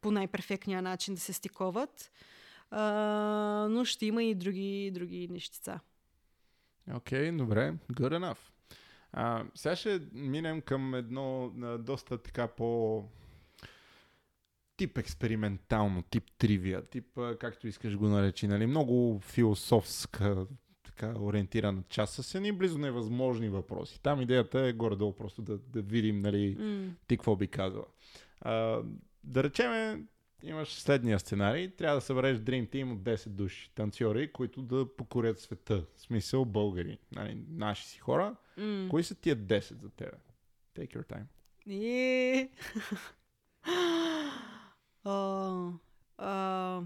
по 0.00 0.10
най-перфектния 0.10 0.82
начин 0.82 1.14
да 1.14 1.20
се 1.20 1.32
стиковат. 1.32 2.12
А, 2.70 2.82
но 3.70 3.84
ще 3.84 4.06
има 4.06 4.22
и 4.22 4.34
други, 4.34 4.90
други 4.94 5.28
нещица. 5.28 5.80
Окей, 6.94 7.30
okay, 7.30 7.36
добре. 7.36 7.74
Good 7.92 8.18
enough. 8.18 8.38
А, 9.12 9.44
сега 9.54 9.76
ще 9.76 10.00
минем 10.12 10.60
към 10.60 10.94
едно 10.94 11.52
а, 11.62 11.78
доста 11.78 12.18
така 12.18 12.48
по 12.48 13.04
тип 14.76 14.98
експериментално, 14.98 16.02
тип 16.02 16.24
тривия, 16.38 16.82
тип 16.82 17.18
а, 17.18 17.38
както 17.38 17.68
искаш 17.68 17.96
го 17.96 18.08
наречи, 18.08 18.46
нали? 18.46 18.66
Много 18.66 19.20
философска 19.20 20.46
така 21.02 21.20
ориентирана 21.20 21.82
част 21.88 22.14
с 22.14 22.34
едни 22.34 22.52
близо 22.52 22.78
невъзможни 22.78 23.48
въпроси. 23.48 24.00
Там 24.02 24.20
идеята 24.20 24.60
е 24.60 24.72
горе-долу 24.72 25.12
просто 25.12 25.42
да, 25.42 25.58
да 25.58 25.82
видим 25.82 26.20
нали, 26.20 26.56
mm. 26.56 26.90
ти 27.06 27.16
какво 27.16 27.36
би 27.36 27.48
казала. 27.48 27.84
А, 28.40 28.82
да 29.24 29.44
речеме, 29.44 30.02
имаш 30.42 30.68
следния 30.74 31.18
сценарий. 31.18 31.70
Трябва 31.70 31.94
да 31.96 32.00
събереш 32.00 32.38
Dream 32.38 32.68
Team 32.68 32.92
от 32.92 32.98
10 32.98 33.28
души 33.28 33.70
танцори, 33.74 34.32
които 34.32 34.62
да 34.62 34.96
покорят 34.96 35.40
света. 35.40 35.84
В 35.96 36.00
смисъл 36.00 36.44
българи, 36.44 36.98
нали, 37.12 37.44
наши 37.48 37.88
си 37.88 37.98
хора. 37.98 38.36
Mm. 38.58 38.88
Кои 38.88 39.04
са 39.04 39.14
тия 39.14 39.36
10 39.36 39.80
за 39.80 39.90
тебе? 39.90 40.16
Take 40.76 40.96
your 40.96 41.06
time. 41.06 41.26
Yeah. 41.68 42.48
uh, 45.04 45.72
uh... 46.18 46.84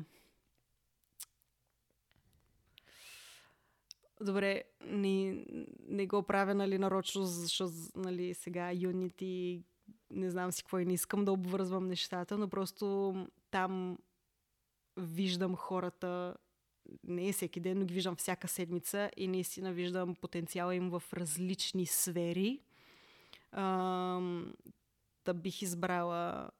Добре, 4.20 4.62
не, 4.86 5.44
не 5.88 6.06
го 6.06 6.22
правя 6.22 6.55
нали, 6.55 6.78
нарочно, 6.78 7.24
защото 7.24 7.72
нали, 7.97 8.34
сега 8.34 8.74
Unity 8.74 9.62
не 10.10 10.30
знам 10.30 10.52
си 10.52 10.62
какво 10.62 10.78
и 10.78 10.84
не 10.84 10.93
искам 10.93 11.24
да 11.24 11.32
обвързвам 11.32 11.88
нещата, 11.88 12.38
но 12.38 12.48
просто 12.48 13.14
там 13.51 13.98
виждам 14.97 15.56
хората 15.56 16.34
не 17.05 17.28
е 17.28 17.32
всеки 17.32 17.60
ден, 17.60 17.78
но 17.78 17.84
ги 17.84 17.94
виждам 17.94 18.16
всяка 18.16 18.48
седмица 18.48 19.10
и 19.16 19.28
наистина 19.28 19.72
виждам 19.72 20.14
потенциала 20.14 20.74
им 20.74 20.90
в 20.90 21.02
различни 21.12 21.86
сфери. 21.86 22.60
А, 23.52 24.20
да 25.24 25.34
бих 25.34 25.62
избрала 25.62 26.51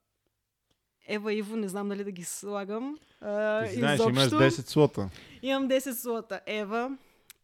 Ева 1.09 1.35
Иво, 1.35 1.57
не 1.57 1.69
знам 1.69 1.89
дали 1.89 2.05
да 2.05 2.11
ги 2.11 2.25
слагам. 2.25 2.99
А, 3.21 3.67
Ти 3.69 3.75
знаеш, 3.75 3.95
изобщо. 3.95 4.21
имаш 4.21 4.29
10 4.29 4.69
слота. 4.69 5.11
Имам 5.43 5.69
10 5.69 5.93
слота. 5.93 6.41
Ева, 6.47 6.97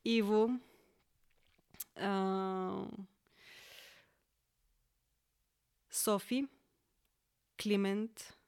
Иво, 0.05 0.61
а, 1.97 2.87
Софи, 5.91 6.49
Климент, 7.63 8.39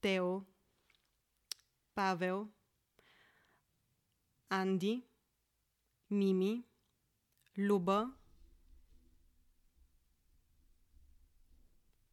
Тео, 0.00 0.40
Павел, 1.94 2.48
Анди, 4.48 5.02
Мими, 6.10 6.64
Люба. 7.58 8.12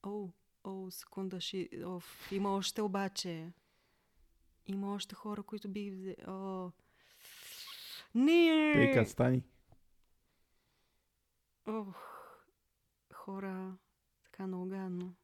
О, 0.03 0.29
о, 0.63 0.91
секунда, 0.91 1.41
ще... 1.41 1.69
Оф, 1.85 2.31
има 2.31 2.55
още 2.55 2.81
обаче. 2.81 3.51
Има 4.67 4.93
още 4.93 5.15
хора, 5.15 5.43
които 5.43 5.69
би... 5.69 6.15
О. 6.27 6.71
Не! 8.15 8.72
Пейка, 8.76 9.06
стани. 9.06 9.44
Ох, 11.68 11.95
хора, 13.14 13.77
така 14.23 14.48
много 14.48 14.69
гадно. 14.69 15.15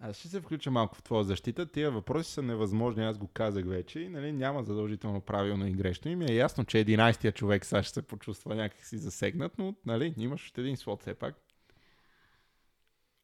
Аз 0.00 0.16
ще 0.16 0.28
се 0.28 0.40
включа 0.40 0.70
малко 0.70 0.96
в 0.96 1.02
твоя 1.02 1.24
защита. 1.24 1.72
Тия 1.72 1.90
въпроси 1.90 2.32
са 2.32 2.42
невъзможни, 2.42 3.04
аз 3.04 3.18
го 3.18 3.28
казах 3.28 3.64
вече. 3.66 4.00
И, 4.00 4.08
нали, 4.08 4.32
няма 4.32 4.62
задължително 4.62 5.20
правилно 5.20 5.66
и 5.66 5.72
грешно. 5.72 6.10
И 6.10 6.16
ми 6.16 6.26
е 6.30 6.34
ясно, 6.34 6.64
че 6.64 6.84
11-тия 6.84 7.32
човек 7.32 7.64
сега 7.64 7.82
ще 7.82 7.94
се 7.94 8.02
почувства 8.02 8.54
някакси 8.54 8.98
засегнат, 8.98 9.58
но 9.58 9.74
нали, 9.86 10.14
имаш 10.18 10.44
още 10.44 10.60
един 10.60 10.76
слот 10.76 11.00
все 11.00 11.14
пак. 11.14 11.34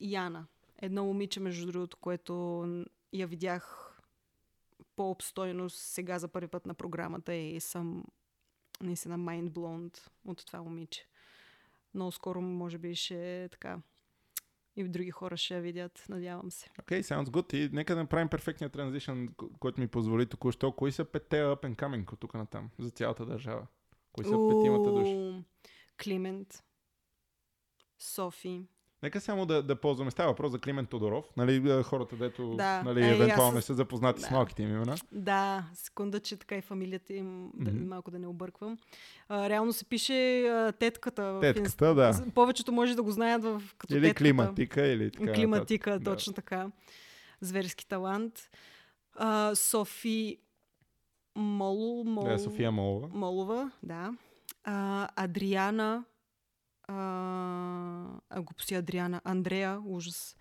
Яна. 0.01 0.47
Едно 0.83 1.05
момиче, 1.05 1.41
между 1.41 1.67
другото, 1.67 1.97
което 1.97 2.65
я 3.13 3.27
видях 3.27 3.91
по-обстойно 4.97 5.71
сега 5.71 6.19
за 6.19 6.29
първи 6.29 6.49
път 6.49 6.67
на 6.67 6.75
програмата 6.75 7.35
и 7.35 7.61
съм 7.61 8.05
наистина 8.87 9.19
mind 9.19 9.51
blown 9.51 9.99
от 10.25 10.47
това 10.47 10.63
момиче. 10.63 11.07
Много 11.95 12.13
скоро, 12.13 12.41
може 12.41 12.79
би, 12.79 12.95
ще 12.95 13.45
е 13.45 13.49
така 13.49 13.79
и 14.77 14.85
други 14.85 15.11
хора 15.11 15.37
ще 15.37 15.55
я 15.55 15.61
видят, 15.61 16.05
надявам 16.09 16.51
се. 16.51 16.71
Окей, 16.81 17.03
okay, 17.03 17.15
sounds 17.15 17.25
good. 17.25 17.55
И 17.55 17.71
нека 17.73 17.95
да 17.95 18.01
направим 18.03 18.29
перфектния 18.29 18.71
транзишън, 18.71 19.29
който 19.61 19.81
ми 19.81 19.89
позволи 19.89 20.27
току-що. 20.27 20.73
Кои 20.73 20.93
са 20.93 21.05
петте 21.05 21.37
up 21.37 21.63
and 21.63 21.77
coming 21.77 22.13
от 22.13 22.21
тук 22.21 22.35
натам 22.35 22.71
за 22.79 22.91
цялата 22.91 23.27
държава? 23.27 23.67
Кои 24.13 24.25
са 24.25 24.49
петимата 24.51 24.93
души? 24.93 25.45
Климент, 26.05 26.65
Софи, 27.99 28.67
Нека 29.05 29.21
само 29.21 29.47
да, 29.47 29.63
да 29.63 29.77
ползваме. 29.77 30.11
Става 30.11 30.29
въпрос 30.31 30.53
за 30.53 30.59
Климент 30.59 30.89
Тодоров. 30.89 31.25
Нали, 31.37 31.83
хората, 31.83 32.17
дето 32.17 32.55
да. 32.57 32.83
нали, 32.83 33.05
е, 33.05 33.11
евентуално 33.11 33.63
са 33.63 33.75
запознати 33.75 34.21
да. 34.21 34.27
с 34.27 34.31
малките 34.31 34.63
им 34.63 34.71
имена. 34.71 34.97
Да, 35.13 35.65
секунда, 35.75 36.21
че 36.21 36.37
така 36.37 36.57
и 36.57 36.61
фамилията 36.61 37.15
им, 37.15 37.27
mm-hmm. 37.27 37.65
да, 37.65 37.87
малко 37.87 38.11
да 38.11 38.19
не 38.19 38.27
обърквам. 38.27 38.79
А, 39.29 39.49
реално 39.49 39.73
се 39.73 39.85
пише 39.85 40.47
а, 40.47 40.73
тетката. 40.73 41.39
Тетката, 41.41 41.95
да. 41.95 42.25
Повечето 42.35 42.73
може 42.73 42.95
да 42.95 43.03
го 43.03 43.11
знаят 43.11 43.43
в, 43.43 43.63
като 43.79 43.95
Или 43.95 44.03
тетката. 44.03 44.25
климатика, 44.25 44.87
или 44.87 45.11
така. 45.11 45.33
Климатика, 45.33 45.91
нататък. 45.91 46.15
точно 46.15 46.31
да. 46.31 46.35
така. 46.35 46.71
Зверски 47.41 47.89
талант. 47.89 48.51
А, 49.17 49.55
Софи 49.55 50.39
Моло, 51.37 52.05
Мол... 52.05 52.25
Да, 52.25 52.39
София 52.39 52.73
Молова. 52.73 53.09
Молова, 53.13 53.71
да. 53.83 54.15
А, 54.65 55.09
Адриана 55.17 56.05
а, 56.89 58.41
глупости 58.41 58.75
Адриана. 58.75 59.21
Андрея, 59.25 59.81
ужас. 59.85 60.37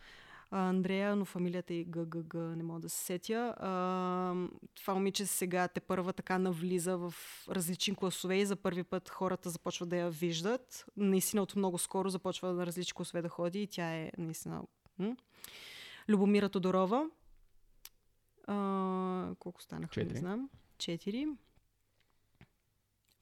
А, 0.51 0.69
Андрея, 0.69 1.15
но 1.15 1.25
фамилията 1.25 1.73
и 1.73 1.85
ГГГ 1.85 2.33
не 2.33 2.63
мога 2.63 2.79
да 2.79 2.89
се 2.89 3.05
сетя. 3.05 3.55
А, 3.57 4.35
това 4.75 4.93
момиче 4.93 5.25
сега 5.25 5.67
те 5.67 5.79
първа 5.79 6.13
така 6.13 6.37
навлиза 6.37 6.97
в 6.97 7.13
различни 7.49 7.95
класове 7.95 8.35
и 8.35 8.45
за 8.45 8.55
първи 8.55 8.83
път 8.83 9.09
хората 9.09 9.49
започват 9.49 9.89
да 9.89 9.97
я 9.97 10.09
виждат. 10.09 10.85
Наистина 10.97 11.41
от 11.41 11.55
много 11.55 11.77
скоро 11.77 12.09
започва 12.09 12.53
на 12.53 12.65
различни 12.65 12.93
класове 12.93 13.21
да 13.21 13.29
ходи 13.29 13.63
и 13.63 13.67
тя 13.67 13.95
е 13.95 14.11
наистина... 14.17 14.61
М? 14.99 15.15
Любомира 16.09 16.49
Тодорова. 16.49 17.09
А, 18.47 19.35
колко 19.39 19.61
станаха, 19.61 20.03
не 20.03 20.15
знам. 20.15 20.49
Четири. 20.77 21.27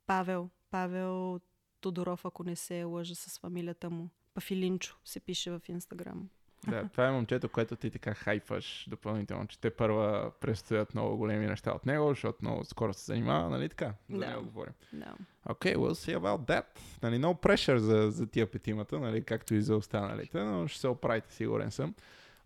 Павел. 0.07 0.49
Павел 0.71 1.39
Тодоров, 1.81 2.25
ако 2.25 2.43
не 2.43 2.55
се 2.55 2.83
лъжа 2.83 3.15
с 3.15 3.39
фамилията 3.39 3.89
му. 3.89 4.09
Пафилинчо 4.33 4.97
се 5.05 5.19
пише 5.19 5.51
в 5.51 5.61
Инстаграм. 5.67 6.29
Да, 6.67 6.87
това 6.91 7.07
е 7.07 7.11
момчето, 7.11 7.49
което 7.49 7.75
ти 7.75 7.89
така 7.89 8.13
хайфаш 8.13 8.87
допълнително, 8.89 9.47
че 9.47 9.59
те 9.59 9.69
първа 9.69 10.31
предстоят 10.39 10.93
много 10.93 11.17
големи 11.17 11.47
неща 11.47 11.71
от 11.71 11.85
него, 11.85 12.09
защото 12.09 12.37
много 12.41 12.63
скоро 12.63 12.93
се 12.93 13.05
занимава, 13.05 13.49
нали 13.49 13.69
така? 13.69 13.93
За 14.09 14.17
да. 14.17 14.27
него 14.27 14.43
говорим. 14.43 14.73
Да. 14.93 15.13
Okay, 15.47 15.75
we'll 15.75 15.93
see 15.93 16.19
about 16.19 16.47
that. 16.47 16.65
Нали, 17.03 17.15
no 17.15 17.41
pressure 17.41 17.77
за, 17.77 18.11
за 18.11 18.27
тия 18.27 18.51
петимата, 18.51 18.99
нали, 18.99 19.23
както 19.23 19.53
и 19.53 19.61
за 19.61 19.75
останалите, 19.75 20.43
но 20.43 20.67
ще 20.67 20.79
се 20.79 20.87
оправите, 20.87 21.33
сигурен 21.33 21.71
съм. 21.71 21.95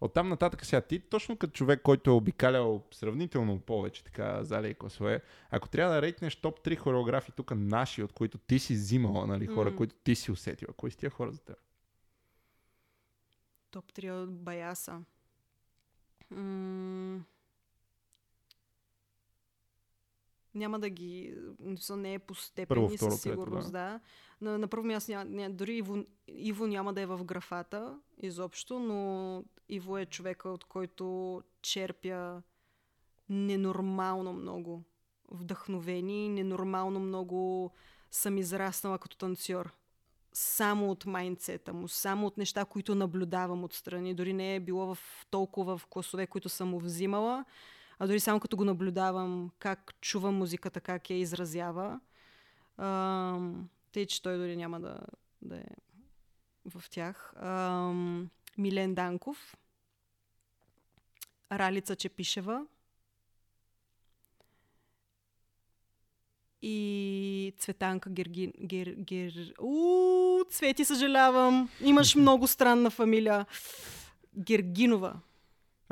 Оттам 0.02 0.30
нататък 0.30 0.66
сега 0.66 0.82
ти, 0.82 1.00
точно 1.00 1.38
като 1.38 1.54
човек, 1.54 1.82
който 1.82 2.10
е 2.10 2.14
обикалял 2.14 2.84
сравнително 2.92 3.60
повече 3.60 4.04
така 4.04 4.44
зали 4.44 4.70
и 4.70 4.74
класове, 4.74 5.22
ако 5.50 5.70
трябва 5.70 5.94
да 5.94 6.02
рейтнеш 6.02 6.36
топ 6.36 6.60
3 6.60 6.78
хореографи 6.78 7.32
тук 7.32 7.52
наши, 7.56 8.04
от 8.04 8.14
които 8.14 8.38
ти 8.38 8.60
си 8.60 8.74
взимала, 8.74 9.28
нали, 9.28 9.48
хора, 9.48 9.72
mm. 9.72 9.76
които 9.76 9.96
ти 9.96 10.16
си 10.16 10.32
усетила, 10.32 10.74
кои 10.74 10.92
са 10.92 10.98
тия 10.98 11.10
хора 11.10 11.32
за 11.32 11.40
теб? 11.40 11.58
Топ 13.72 13.92
3 13.92 14.24
от 14.24 14.44
Баяса. 14.44 15.02
М- 16.30 17.24
няма 20.56 20.80
да 20.80 20.90
ги... 20.90 21.36
Не 21.90 22.14
е 22.14 22.20
по 22.20 22.36
степени 22.36 22.68
Първо, 22.68 22.96
второ, 22.96 23.12
със 23.12 23.22
сигурност, 23.22 23.72
да. 23.72 23.72
да. 23.72 24.00
На, 24.42 24.58
на 24.58 24.68
първо 24.68 24.86
място 24.86 25.12
няма, 25.12 25.26
няма, 25.26 25.56
дори 25.56 25.76
Иво, 25.76 26.06
Иво 26.28 26.68
няма 26.68 26.94
да 26.94 27.02
е 27.02 27.06
в 27.06 27.24
графата 27.24 28.00
изобщо, 28.22 28.80
но 28.80 29.44
Иво 29.70 29.98
е 29.98 30.06
човека, 30.06 30.50
от 30.50 30.64
който 30.64 31.42
черпя 31.62 32.42
ненормално 33.30 34.34
много 34.34 34.84
вдъхновени, 35.32 36.30
ненормално 36.30 37.00
много 37.00 37.72
съм 38.12 38.38
израснала 38.38 38.98
като 38.98 39.18
танцор. 39.18 39.74
Само 40.34 40.92
от 40.92 41.06
майндсета 41.06 41.74
му, 41.74 41.88
само 41.88 42.28
от 42.28 42.38
неща, 42.38 42.66
които 42.66 42.96
наблюдавам 42.96 43.64
отстрани. 43.64 44.14
Дори 44.14 44.34
не 44.34 44.56
е 44.56 44.60
било 44.60 44.96
в 44.96 45.26
толкова 45.30 45.78
в 45.78 45.86
класове, 45.86 46.28
които 46.28 46.50
съм 46.50 46.70
му 46.70 46.80
взимала, 46.80 47.46
а 48.00 48.08
дори 48.08 48.20
само 48.20 48.40
като 48.40 48.58
го 48.58 48.66
наблюдавам, 48.66 49.52
как 49.60 49.96
чувам 50.02 50.36
музиката, 50.36 50.82
как 50.82 51.10
я 51.10 51.18
изразява. 51.18 52.00
А, 52.78 53.40
тъй, 53.92 54.06
че 54.06 54.22
той 54.22 54.38
дори 54.38 54.56
няма 54.56 54.80
да, 54.80 55.00
да 55.42 55.58
е 55.58 55.66
в 56.66 56.90
тях. 56.90 57.34
А, 57.36 57.92
Милен 58.58 58.96
Данков. 58.96 59.58
Ралица 61.52 61.96
Чепишева 61.96 62.66
и 66.62 67.54
Цветанка 67.58 68.10
Герги... 68.10 68.54
Гер... 68.60 68.96
Гер... 68.98 69.54
У, 69.62 70.44
Цвети, 70.50 70.86
съжалявам. 70.86 71.70
Имаш 71.82 72.16
много 72.16 72.48
странна 72.48 72.90
фамилия. 72.90 73.46
Гергинова. 74.38 75.20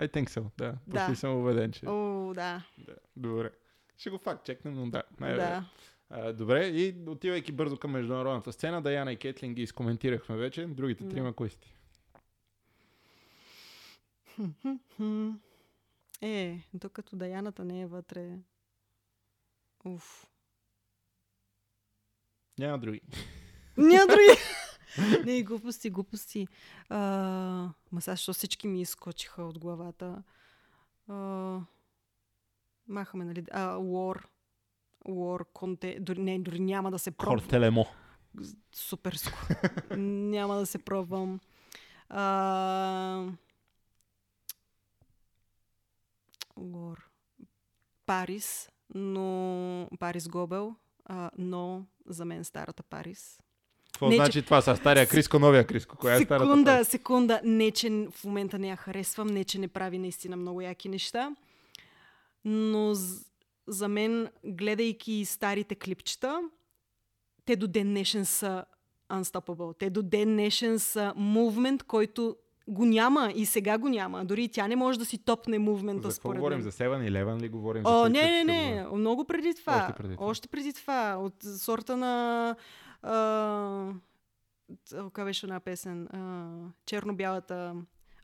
I 0.02 0.08
think 0.08 0.30
so, 0.30 0.46
да. 0.58 0.76
Да. 0.88 1.06
Почти 1.06 1.20
съм 1.20 1.42
убеден, 1.42 1.72
че... 1.72 1.86
О, 1.86 2.32
да. 2.34 2.66
Да, 2.78 2.96
добре. 3.16 3.52
Ще 3.98 4.10
го 4.10 4.18
факт 4.18 4.46
чекнем, 4.46 4.74
но 4.74 4.90
да. 4.90 5.04
най 5.20 5.36
Да. 5.36 5.66
А, 6.10 6.34
добре, 6.34 6.66
и 6.68 6.96
отивайки 7.08 7.52
бързо 7.52 7.78
към 7.78 7.92
международната 7.92 8.54
сцена, 8.54 8.82
Даяна 8.82 9.14
и 9.14 9.18
Кетлин 9.18 9.54
ги 9.54 9.62
изкоментирахме 9.62 10.36
вече. 10.36 10.66
Другите 10.66 11.08
трима 11.08 11.34
кои 11.34 11.50
сте? 11.50 11.74
Е, 16.22 16.60
докато 16.74 17.16
Даяната 17.16 17.66
не 17.66 17.82
е 17.82 17.86
вътре. 17.86 18.38
Уф. 19.86 20.28
Няма 22.60 22.80
други. 22.80 23.02
Няма 23.78 24.08
други. 24.08 24.28
не, 25.26 25.44
глупости, 25.44 25.90
глупости. 25.90 26.48
А, 26.90 26.98
ма 27.92 28.02
сега, 28.02 28.16
що 28.16 28.34
всички 28.34 28.68
ми 28.68 28.82
изкочиха 28.82 29.44
от 29.44 29.60
главата. 29.60 30.24
А, 31.08 31.60
махаме, 32.88 33.26
нали? 33.26 33.46
А, 33.52 33.76
War. 33.76 34.24
War, 35.06 35.46
Конте. 35.54 35.98
Дори, 36.00 36.22
не, 36.22 36.40
дори 36.40 36.60
няма 36.60 36.92
да 36.92 37.00
се 37.00 37.12
пробвам. 37.12 37.40
Хортелемо. 37.40 37.86
Суперско. 38.76 39.38
няма 39.98 40.56
да 40.56 40.66
се 40.66 40.78
пробвам. 40.78 41.40
А, 42.10 43.28
War. 46.60 47.00
Парис, 48.06 48.70
но 48.96 49.88
Парис 50.00 50.28
Гобел, 50.28 50.76
а, 51.06 51.32
но 51.38 51.86
за 52.06 52.26
мен 52.26 52.44
старата 52.44 52.84
Парис. 52.84 53.43
Какво 54.04 54.10
Не, 54.12 54.16
че- 54.18 54.24
значи 54.24 54.42
това 54.42 54.62
са 54.62 54.76
стария 54.76 55.08
Криско, 55.08 55.40
новия 55.40 55.68
Криско? 55.68 55.98
Коя 55.98 56.16
е 56.16 56.18
секунда, 56.18 56.66
пара? 56.66 56.86
секунда. 56.86 57.42
Не, 57.44 57.72
че 57.72 57.90
в 58.12 58.24
момента 58.24 58.60
не 58.60 58.68
я 58.68 58.76
харесвам, 58.76 59.28
не, 59.28 59.44
че 59.44 59.60
не 59.60 59.68
прави 59.68 59.98
наистина 59.98 60.38
много 60.38 60.62
яки 60.62 60.90
неща. 60.90 61.32
Но 62.46 62.94
за 63.68 63.88
мен, 63.88 64.28
гледайки 64.46 65.26
старите 65.26 65.76
клипчета, 65.76 66.40
те 67.46 67.56
до 67.56 67.68
ден 67.68 67.88
днешен 67.88 68.26
са 68.26 68.66
unstoppable. 69.12 69.80
Те 69.80 69.90
до 69.90 70.02
ден 70.02 70.30
днешен 70.30 70.80
са 70.80 71.14
мувмент, 71.16 71.84
който 71.84 72.36
го 72.68 72.86
няма 72.86 73.32
и 73.36 73.46
сега 73.46 73.78
го 73.78 73.90
няма. 73.90 74.26
Дори 74.26 74.44
и 74.44 74.50
тя 74.50 74.68
не 74.68 74.76
може 74.76 75.00
да 75.00 75.06
си 75.06 75.18
топне 75.18 75.60
мувмента, 75.60 76.10
За 76.10 76.16
според 76.16 76.38
говорим? 76.38 76.58
мен. 76.58 76.64
За 76.64 76.72
7-11 76.74 77.42
ли 77.42 77.50
говорим? 77.50 77.84
О, 77.86 78.04
за 78.04 78.10
не, 78.10 78.22
не, 78.22 78.44
не. 78.44 78.86
Много 78.88 79.26
преди 79.26 79.54
това. 79.54 79.76
Още 79.80 79.94
преди 79.94 80.16
това. 80.16 80.26
Още 80.26 80.48
преди 80.48 80.74
това. 80.74 81.16
От 81.16 81.34
сорта 81.58 81.98
на... 81.98 82.56
Как 85.14 85.26
беше 85.26 85.46
една 85.46 85.60
песен? 85.60 86.08
А, 86.08 86.52
черно-бялата... 86.86 87.76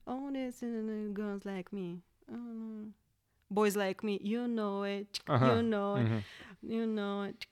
Oh, 0.07 0.31
this 0.31 0.63
is 0.63 1.13
girls 1.13 1.45
like 1.45 1.69
me. 1.71 1.99
Uh, 2.31 2.85
boys 3.53 3.75
like 3.75 3.99
me. 4.03 4.19
You 4.21 4.47
know 4.47 4.75
it. 4.97 5.11
You 5.27 5.61
know 5.73 5.97
it. 5.97 6.03
Мгм. 6.03 6.19
You 6.63 6.85
know 6.85 7.31
it. 7.31 7.45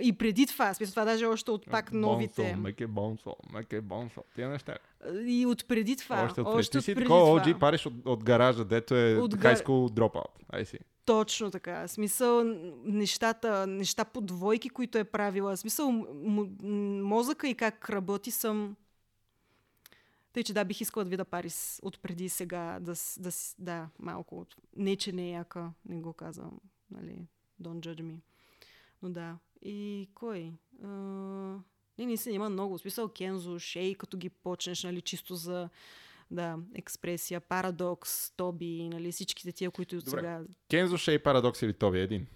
И 0.00 0.12
преди 0.12 0.46
това, 0.46 0.74
смисъл, 0.74 0.92
това 0.92 1.04
даже 1.04 1.26
още 1.26 1.50
от 1.50 1.70
пак 1.70 1.92
новите. 1.92 2.42
Бонсол, 2.42 2.62
меке 2.62 2.86
бонсол, 2.86 3.36
меке 3.52 3.80
бонсол. 3.80 4.24
Тия 4.34 4.48
неща. 4.48 4.76
И 5.24 5.46
от 5.46 5.68
преди 5.68 5.96
това. 5.96 6.24
Още 6.24 6.40
от 6.40 6.46
още 6.46 6.70
преди 6.70 6.78
от 6.78 6.84
си 6.84 6.94
преди 6.94 7.04
такова. 7.04 7.40
OG 7.40 7.58
париш 7.58 7.86
от, 7.86 7.94
от 8.04 8.24
гаража, 8.24 8.64
дето 8.64 8.94
е 8.94 9.14
От 9.14 9.34
high 9.34 9.64
school 9.64 9.90
dropout. 9.90 10.30
Ай 10.52 10.64
си. 10.64 10.78
Точно 11.10 11.50
така. 11.50 11.88
Смисъл, 11.88 12.44
нещата, 12.84 13.66
неща 13.66 14.04
по 14.04 14.20
двойки, 14.20 14.68
които 14.68 14.98
е 14.98 15.04
правила. 15.04 15.56
Смисъл, 15.56 15.90
мозъка 17.02 17.48
и 17.48 17.54
как 17.54 17.90
работи 17.90 18.30
съм... 18.30 18.76
Тъй, 20.32 20.42
че 20.42 20.52
да, 20.52 20.64
бих 20.64 20.80
искала 20.80 21.04
да 21.04 21.10
видя 21.10 21.24
Парис 21.24 21.80
от 21.82 22.00
преди 22.00 22.28
сега. 22.28 22.78
Да, 22.80 22.94
да, 23.18 23.30
да, 23.58 23.88
малко. 23.98 24.40
от- 24.40 24.56
Не, 24.76 24.96
че 24.96 25.12
не 25.12 25.28
е 25.28 25.30
яка, 25.30 25.72
не 25.88 25.96
го 26.00 26.12
казвам. 26.12 26.60
Нали, 26.90 27.26
don't 27.62 27.80
judge 27.80 28.02
me. 28.02 28.16
Но 29.02 29.10
да. 29.10 29.36
И 29.62 30.08
кой? 30.14 30.52
А, 30.82 30.88
не, 31.98 32.06
наистина 32.06 32.34
има 32.34 32.48
много. 32.48 32.78
Смисъл 32.78 33.08
Кензо, 33.08 33.58
Шей, 33.58 33.94
като 33.94 34.16
ги 34.16 34.28
почнеш, 34.28 34.84
нали, 34.84 35.00
чисто 35.00 35.34
за 35.34 35.68
да, 36.30 36.56
експресия, 36.74 37.40
парадокс, 37.40 38.36
Тоби, 38.36 38.88
нали, 38.88 39.12
всичките 39.12 39.52
тия, 39.52 39.70
които 39.70 39.96
от 39.96 40.04
Добре. 40.04 40.18
сега 40.20 40.40
Кензо, 40.70 40.96
Шей, 40.96 41.18
Парадокс 41.18 41.62
или 41.62 41.72
Тоби? 41.72 42.00
Един. 42.00 42.26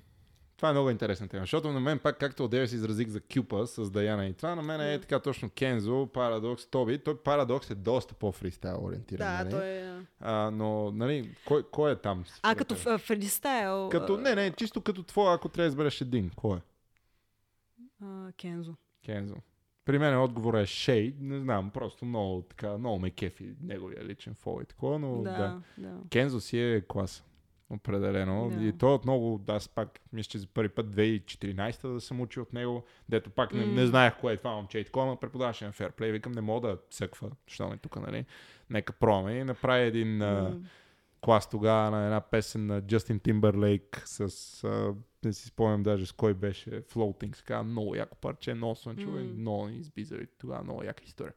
Това 0.57 0.69
е 0.69 0.73
много 0.73 0.91
интересна 0.91 1.29
тема, 1.29 1.43
защото 1.43 1.73
на 1.73 1.81
мен 1.81 1.99
пак, 1.99 2.19
както 2.19 2.45
отдеве 2.45 2.69
си 2.69 2.75
изразих 2.75 3.09
за 3.09 3.21
Кюпа 3.21 3.67
с 3.67 3.91
Даяна 3.91 4.27
и 4.27 4.33
това, 4.33 4.55
на 4.55 4.63
мен 4.63 4.81
е 4.81 5.01
така 5.01 5.21
точно 5.21 5.51
Кензо, 5.51 6.09
Парадокс, 6.13 6.67
Тоби. 6.67 6.99
Той 6.99 7.23
Парадокс 7.23 7.71
е 7.71 7.75
доста 7.75 8.15
по-фристайл 8.15 8.85
ориентиран. 8.85 9.29
Да, 9.29 9.45
нали? 9.45 9.51
той 9.51 9.67
е... 9.67 10.01
а, 10.21 10.51
но, 10.51 10.91
нали, 10.91 11.37
кой, 11.45 11.63
кой 11.71 11.93
е 11.93 11.97
там? 11.97 12.25
А, 12.43 12.55
като 12.55 12.75
ф- 12.75 13.01
фристайл... 13.01 13.89
Като, 13.89 14.17
не, 14.17 14.35
не, 14.35 14.53
чисто 14.53 14.81
като 14.81 15.03
твоя, 15.03 15.35
ако 15.35 15.49
трябва 15.49 15.65
да 15.65 15.69
избереш 15.69 16.01
един. 16.01 16.31
Кой 16.37 16.57
е? 16.57 16.61
а, 18.05 18.33
Кензо. 18.33 18.75
Кензо. 19.05 19.37
При 19.85 19.99
мен 19.99 20.21
отговорът 20.21 20.63
е 20.63 20.67
Шей. 20.67 21.15
Не 21.21 21.41
знам, 21.41 21.71
просто 21.71 22.05
много, 22.05 22.43
така, 22.43 22.79
много 22.79 22.99
ме 22.99 23.11
кефи 23.11 23.55
неговия 23.63 24.05
личен 24.05 24.35
фол 24.35 24.61
и 24.63 24.67
такова, 24.67 24.99
но 24.99 25.23
да. 25.23 25.31
Да, 25.31 25.61
да. 25.79 25.97
Кензо 26.11 26.41
си 26.41 26.61
е 26.61 26.81
клас. 26.89 27.25
Определено. 27.71 28.51
Да. 28.51 28.65
И 28.65 28.73
той 28.73 28.95
от 28.95 29.05
много, 29.05 29.41
аз 29.49 29.69
пак 29.69 30.01
мисля, 30.13 30.31
че 30.31 30.39
за 30.39 30.47
първи 30.47 30.69
път 30.69 30.87
2014 30.87 31.93
да 31.93 32.01
съм 32.01 32.21
учил 32.21 32.43
от 32.43 32.53
него, 32.53 32.85
дето 33.09 33.31
пак 33.31 33.55
не, 33.55 33.67
не 33.67 33.87
знаех 33.87 34.21
кое 34.21 34.33
е 34.33 34.37
това 34.37 34.55
момче 34.55 34.79
и 34.79 34.85
такова, 34.85 35.07
но 35.07 35.17
преподаваше 35.17 35.65
на 35.65 35.73
Fairplay. 35.73 36.13
Викам, 36.13 36.33
не 36.33 36.41
мога 36.41 36.69
да 36.69 36.79
цъква, 36.91 37.31
що 37.47 37.69
ме 37.69 37.77
тук, 37.77 37.97
нали? 37.97 38.25
Нека 38.71 38.93
пробваме. 38.93 39.33
И 39.33 39.45
направи 39.45 39.83
един 39.83 40.17
М. 40.17 40.61
клас 41.25 41.49
тогава 41.49 41.91
на 41.91 42.05
една 42.05 42.21
песен 42.21 42.67
на 42.67 42.83
Джастин 42.83 43.21
Тимбърлейк 43.21 44.03
с, 44.05 44.21
а, 44.65 44.95
не 45.25 45.33
си 45.33 45.49
спомням 45.49 45.83
даже 45.83 46.07
с 46.07 46.13
кой 46.13 46.35
беше, 46.35 46.71
Floating, 46.71 47.45
казва, 47.45 47.65
много 47.65 47.95
яко 47.95 48.17
парче, 48.17 48.55
много 48.55 48.75
слънчево 48.75 49.19
и 49.19 49.23
М. 49.23 49.35
много 49.35 49.69
избизали 49.69 50.27
тогава, 50.39 50.63
много 50.63 50.85
яка 50.85 51.05
история. 51.05 51.35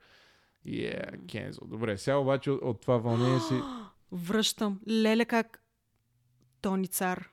И 0.65 0.85
е, 0.85 1.03
Кензо. 1.31 1.61
Добре, 1.65 1.97
сега 1.97 2.18
обаче 2.18 2.51
от, 2.51 2.61
от 2.61 2.81
това 2.81 2.97
вълнение 2.97 3.39
си... 3.39 3.53
Връщам. 4.11 4.80
Леле 4.88 5.26
как 5.26 5.64
Тони 6.61 6.88
Цар. 6.88 7.30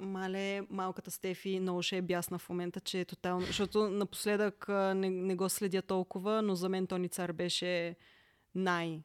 Мале, 0.00 0.60
малката 0.70 1.10
Стефи 1.10 1.60
много 1.60 1.82
ще 1.82 1.96
е 1.96 2.02
бясна 2.02 2.38
в 2.38 2.48
момента, 2.48 2.80
че 2.80 3.00
е 3.00 3.04
тотално... 3.04 3.46
Защото 3.46 3.90
напоследък 3.90 4.68
не, 4.68 5.10
не 5.10 5.34
го 5.34 5.48
следя 5.48 5.82
толкова, 5.82 6.42
но 6.42 6.54
за 6.54 6.68
мен 6.68 6.86
Тони 6.86 7.08
Цар 7.08 7.32
беше 7.32 7.96
най... 8.54 9.02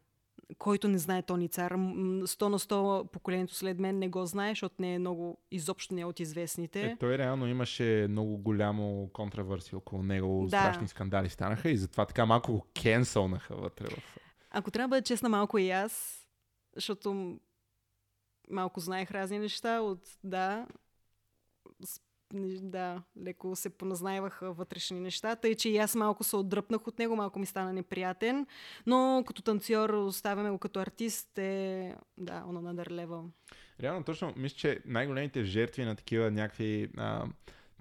Който 0.57 0.87
не 0.87 0.97
знае 0.97 1.21
Тони 1.21 1.47
Цар, 1.49 1.71
м, 1.71 2.27
100 2.27 2.49
на 2.49 2.59
100 2.59 3.07
поколението 3.11 3.55
след 3.55 3.79
мен 3.79 3.99
не 3.99 4.09
го 4.09 4.25
знае, 4.25 4.51
защото 4.51 4.75
не 4.79 4.93
е 4.93 4.99
много, 4.99 5.37
изобщо 5.51 5.93
не 5.95 6.01
е 6.01 6.05
от 6.05 6.19
известните. 6.19 6.81
Е, 6.81 6.97
той 6.99 7.17
реално 7.17 7.47
имаше 7.47 8.07
много 8.09 8.37
голямо 8.37 9.09
контравърсия 9.13 9.77
около 9.77 10.03
него, 10.03 10.47
Да. 10.49 10.59
страшни 10.59 10.87
скандали 10.87 11.29
станаха 11.29 11.69
и 11.69 11.77
затова 11.77 12.05
така 12.05 12.25
малко 12.25 12.51
го 12.51 12.65
кенсълнаха 12.81 13.55
вътре 13.55 13.85
в... 13.87 14.17
Ако 14.51 14.71
трябва 14.71 14.87
да 14.87 14.95
бъда 14.95 15.05
честна 15.05 15.29
малко 15.29 15.57
и 15.57 15.69
аз, 15.69 16.25
защото 16.75 17.37
малко 18.49 18.79
знаех 18.79 19.11
разни 19.11 19.39
неща 19.39 19.79
от, 19.79 19.99
да, 20.23 20.67
да, 22.61 23.01
леко 23.23 23.55
се 23.55 23.69
поназнайваха 23.69 24.51
вътрешни 24.51 24.99
неща, 24.99 25.35
тъй 25.35 25.55
че 25.55 25.69
и 25.69 25.77
аз 25.77 25.95
малко 25.95 26.23
се 26.23 26.35
отдръпнах 26.35 26.87
от 26.87 26.99
него, 26.99 27.15
малко 27.15 27.39
ми 27.39 27.45
стана 27.45 27.73
неприятен, 27.73 28.45
но 28.85 29.23
като 29.27 29.41
танцор 29.41 29.89
оставяме 29.89 30.51
го 30.51 30.57
като 30.57 30.79
артист 30.79 31.37
е, 31.37 31.95
да, 32.17 32.33
on 32.33 32.73
another 32.73 32.89
level. 32.89 33.23
Реално 33.81 34.03
точно, 34.03 34.33
мисля, 34.37 34.55
че 34.57 34.81
най-големите 34.85 35.43
жертви 35.43 35.85
на 35.85 35.95
такива 35.95 36.31
някакви 36.31 36.89
а, 36.97 37.25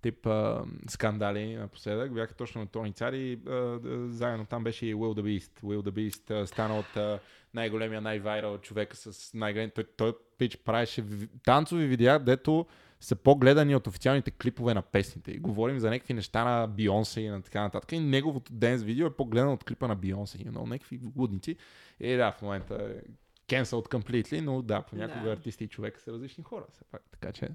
тип 0.02 0.26
а, 0.26 0.64
скандали 0.88 1.56
напоследък 1.56 2.14
бяха 2.14 2.34
точно 2.34 2.66
Тони 2.66 2.92
Цар 2.92 3.12
и 3.12 3.40
заедно 4.08 4.46
там 4.46 4.64
беше 4.64 4.86
и 4.86 4.94
Will 4.94 5.20
the 5.20 5.22
Beast. 5.22 5.60
Will 5.62 6.44
стана 6.44 6.78
от 6.78 6.96
а, 6.96 7.18
най-големия, 7.54 8.00
най-вайрал 8.00 8.58
човека 8.58 8.96
с 8.96 9.34
най-голем... 9.34 9.70
Той, 9.74 9.84
той 9.96 10.12
пич 10.38 10.56
правеше 10.56 11.02
ви- 11.02 11.28
танцови 11.44 11.86
видеа, 11.86 12.18
дето 12.18 12.66
са 13.00 13.16
по-гледани 13.16 13.76
от 13.76 13.86
официалните 13.86 14.30
клипове 14.30 14.74
на 14.74 14.82
песните. 14.82 15.30
И 15.30 15.38
говорим 15.38 15.78
за 15.78 15.90
някакви 15.90 16.14
неща 16.14 16.44
на 16.44 16.66
Бионсе 16.66 17.20
и 17.20 17.28
на 17.28 17.42
така 17.42 17.62
нататък. 17.62 17.92
И 17.92 18.00
неговото 18.00 18.52
денс 18.52 18.82
видео 18.82 19.06
е 19.06 19.16
по-гледано 19.16 19.52
от 19.52 19.64
клипа 19.64 19.88
на 19.88 19.96
Бионсе. 19.96 20.38
You 20.38 20.50
know, 20.50 20.68
някакви 20.68 21.00
лудници. 21.16 21.56
И 22.00 22.16
да, 22.16 22.32
в 22.32 22.42
момента 22.42 22.74
е 22.74 23.10
cancelled 23.48 23.88
completely, 23.88 24.40
но 24.40 24.62
да, 24.62 24.82
понякога 24.82 25.24
Да. 25.24 25.32
артисти 25.32 25.64
и 25.64 25.68
човека 25.68 26.00
са 26.00 26.12
различни 26.12 26.44
хора. 26.44 26.64
Все 26.72 26.84
пак. 26.90 27.02
Така 27.10 27.32
че 27.32 27.48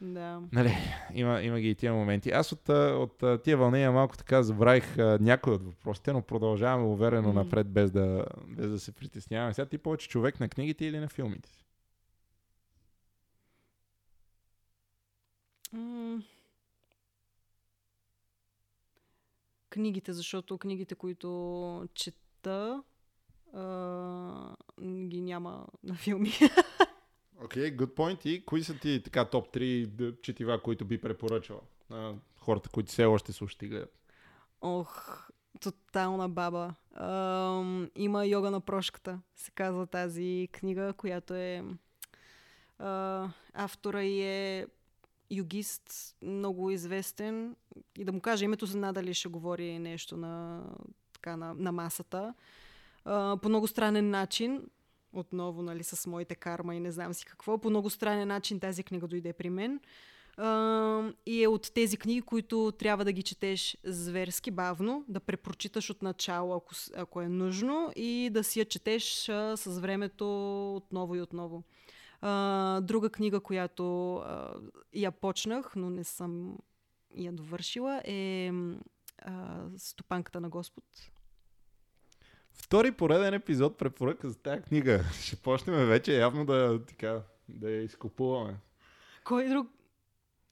Да. 0.00 0.40
Нали, 0.52 0.74
има, 1.14 1.42
има 1.42 1.60
ги 1.60 1.70
и 1.70 1.74
тия 1.74 1.92
моменти. 1.92 2.30
Аз 2.30 2.52
от, 2.52 2.68
от 2.68 3.42
тия 3.42 3.56
вълнения 3.56 3.92
малко 3.92 4.16
така 4.16 4.42
забравих 4.42 4.96
някои 5.20 5.52
от 5.52 5.62
въпросите, 5.62 6.12
но 6.12 6.22
продължаваме 6.22 6.84
уверено 6.88 7.28
Мгм. 7.28 7.38
напред, 7.38 7.68
без 7.68 7.90
да, 7.90 8.24
без 8.46 8.70
да 8.70 8.78
се 8.80 8.92
притесняваме. 8.92 9.54
Сега 9.54 9.66
ти 9.66 9.78
повече 9.78 10.08
човек 10.08 10.40
на 10.40 10.48
книгите 10.48 10.84
или 10.84 10.98
на 10.98 11.08
филмите 11.08 11.48
си? 11.48 11.61
Книгите, 19.70 20.12
защото 20.12 20.58
книгите, 20.58 20.94
които 20.94 21.88
чета, 21.94 22.82
а, 23.54 24.54
ги 24.82 25.20
няма 25.20 25.66
на 25.82 25.94
филми. 25.94 26.30
Окей, 27.44 27.62
okay, 27.62 27.76
good 27.76 27.94
point. 27.94 28.26
И 28.26 28.44
кои 28.44 28.64
са 28.64 28.78
ти 28.78 29.02
така 29.04 29.24
топ 29.24 29.54
3 29.54 29.86
д- 29.86 30.20
четива, 30.22 30.62
които 30.62 30.84
би 30.84 31.00
препоръчала 31.00 31.60
на 31.90 32.14
хората, 32.38 32.68
които 32.68 32.88
все 32.92 33.04
още 33.04 33.32
слушат 33.32 33.62
и 33.62 33.68
гледат? 33.68 33.98
Ох, 34.60 35.28
тотална 35.60 36.28
баба. 36.28 36.74
Ам, 36.94 37.90
има 37.96 38.26
йога 38.26 38.50
на 38.50 38.60
прошката, 38.60 39.20
се 39.36 39.50
казва 39.50 39.86
тази 39.86 40.48
книга, 40.52 40.92
която 40.96 41.34
е... 41.34 41.64
А, 42.78 43.28
автора 43.54 44.04
и 44.04 44.22
е 44.22 44.66
югист, 45.32 46.16
много 46.22 46.70
известен. 46.70 47.56
И 47.98 48.04
да 48.04 48.12
му 48.12 48.20
кажа 48.20 48.44
името, 48.44 48.66
за 48.66 48.78
надали 48.78 49.14
ще 49.14 49.28
говори 49.28 49.78
нещо 49.78 50.16
на, 50.16 50.64
така, 51.12 51.36
на, 51.36 51.54
на 51.54 51.72
масата. 51.72 52.34
А, 53.04 53.36
по 53.42 53.48
много 53.48 53.68
странен 53.68 54.10
начин, 54.10 54.62
отново, 55.12 55.62
нали, 55.62 55.84
с 55.84 56.06
моите 56.06 56.34
карма 56.34 56.74
и 56.74 56.80
не 56.80 56.92
знам 56.92 57.14
си 57.14 57.24
какво, 57.24 57.58
по 57.58 57.70
много 57.70 57.90
странен 57.90 58.28
начин 58.28 58.60
тази 58.60 58.82
книга 58.82 59.08
дойде 59.08 59.32
при 59.32 59.50
мен. 59.50 59.80
А, 60.36 61.12
и 61.26 61.42
е 61.42 61.48
от 61.48 61.70
тези 61.74 61.96
книги, 61.96 62.22
които 62.22 62.72
трябва 62.78 63.04
да 63.04 63.12
ги 63.12 63.22
четеш 63.22 63.76
зверски 63.84 64.50
бавно, 64.50 65.04
да 65.08 65.20
препрочиташ 65.20 65.90
от 65.90 66.02
начало, 66.02 66.54
ако, 66.54 66.74
ако 66.96 67.20
е 67.20 67.28
нужно, 67.28 67.92
и 67.96 68.30
да 68.32 68.44
си 68.44 68.58
я 68.58 68.64
четеш 68.64 69.28
а, 69.28 69.56
с 69.56 69.78
времето 69.78 70.26
отново 70.76 71.16
и 71.16 71.20
отново. 71.20 71.62
А, 72.22 72.80
друга 72.80 73.10
книга, 73.10 73.40
която 73.40 74.16
а, 74.16 74.54
я 74.94 75.10
почнах, 75.10 75.72
но 75.76 75.90
не 75.90 76.04
съм 76.04 76.58
я 77.16 77.32
довършила, 77.32 78.02
е 78.04 78.52
а, 79.18 79.64
Стопанката 79.76 80.40
на 80.40 80.48
Господ. 80.48 80.84
Втори 82.52 82.92
пореден 82.92 83.34
епизод 83.34 83.78
препоръка 83.78 84.28
за 84.28 84.38
тази 84.38 84.62
книга. 84.62 85.04
Ще 85.22 85.36
почнем 85.36 85.86
вече 85.86 86.18
явно 86.18 86.46
да, 86.46 86.80
така, 86.86 87.22
да 87.48 87.70
я 87.70 87.82
изкупуваме. 87.82 88.56
Кой 89.24 89.48
друг? 89.48 89.68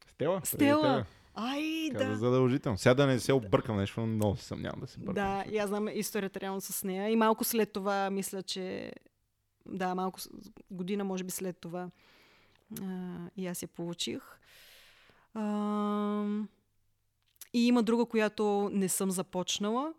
Стела? 0.09 0.41
Стела! 0.45 1.07
Ай, 1.35 1.91
Каза 1.93 2.11
да. 2.11 2.17
задължително. 2.17 2.79
Сега 2.79 2.95
да 2.95 3.07
не 3.07 3.19
се 3.19 3.33
объркам 3.33 3.77
нещо, 3.77 4.01
но 4.01 4.07
много 4.07 4.37
се 4.37 4.45
съмнявам 4.45 4.81
да 4.81 4.87
се 4.87 4.99
бъркам. 4.99 5.15
Да, 5.15 5.45
аз 5.59 5.69
знам 5.69 5.89
историята 5.89 6.41
реално 6.41 6.61
с 6.61 6.85
нея. 6.85 7.09
И 7.09 7.17
малко 7.17 7.45
след 7.45 7.73
това, 7.73 8.11
мисля, 8.11 8.43
че... 8.43 8.93
Да, 9.71 9.95
малко 9.95 10.21
година, 10.71 11.05
може 11.05 11.25
би 11.25 11.31
след 11.31 11.59
това. 11.59 11.91
А, 12.83 13.19
и 13.37 13.47
аз 13.47 13.63
я 13.63 13.69
получих. 13.69 14.23
А, 15.35 16.25
и 17.53 17.67
има 17.67 17.83
друга, 17.83 18.05
която 18.05 18.71
не 18.73 18.89
съм 18.89 19.11
започнала. 19.11 19.95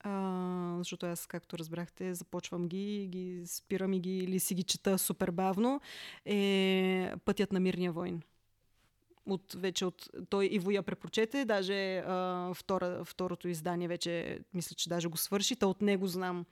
А, 0.00 0.74
защото 0.78 1.06
аз, 1.06 1.26
както 1.26 1.58
разбрахте, 1.58 2.14
започвам 2.14 2.68
ги, 2.68 3.06
ги 3.06 3.42
спирам 3.46 3.92
и 3.92 4.00
ги, 4.00 4.18
или 4.18 4.40
си 4.40 4.54
ги 4.54 4.62
чета 4.62 4.98
супер 4.98 5.30
бавно. 5.30 5.80
Е 6.24 7.12
Пътят 7.24 7.52
на 7.52 7.60
мирния 7.60 7.92
войн 7.92 8.22
от, 9.30 9.54
вече 9.56 9.84
от, 9.84 10.08
той 10.28 10.48
Иво 10.52 10.70
я 10.70 10.82
препрочете, 10.82 11.44
даже 11.44 11.98
а, 11.98 12.50
втора, 12.54 13.04
второто 13.04 13.48
издание 13.48 13.88
вече, 13.88 14.40
мисля, 14.54 14.74
че 14.74 14.88
даже 14.88 15.08
го 15.08 15.16
свърши, 15.16 15.56
та 15.56 15.66
от 15.66 15.82
него 15.82 16.06
знам, 16.06 16.46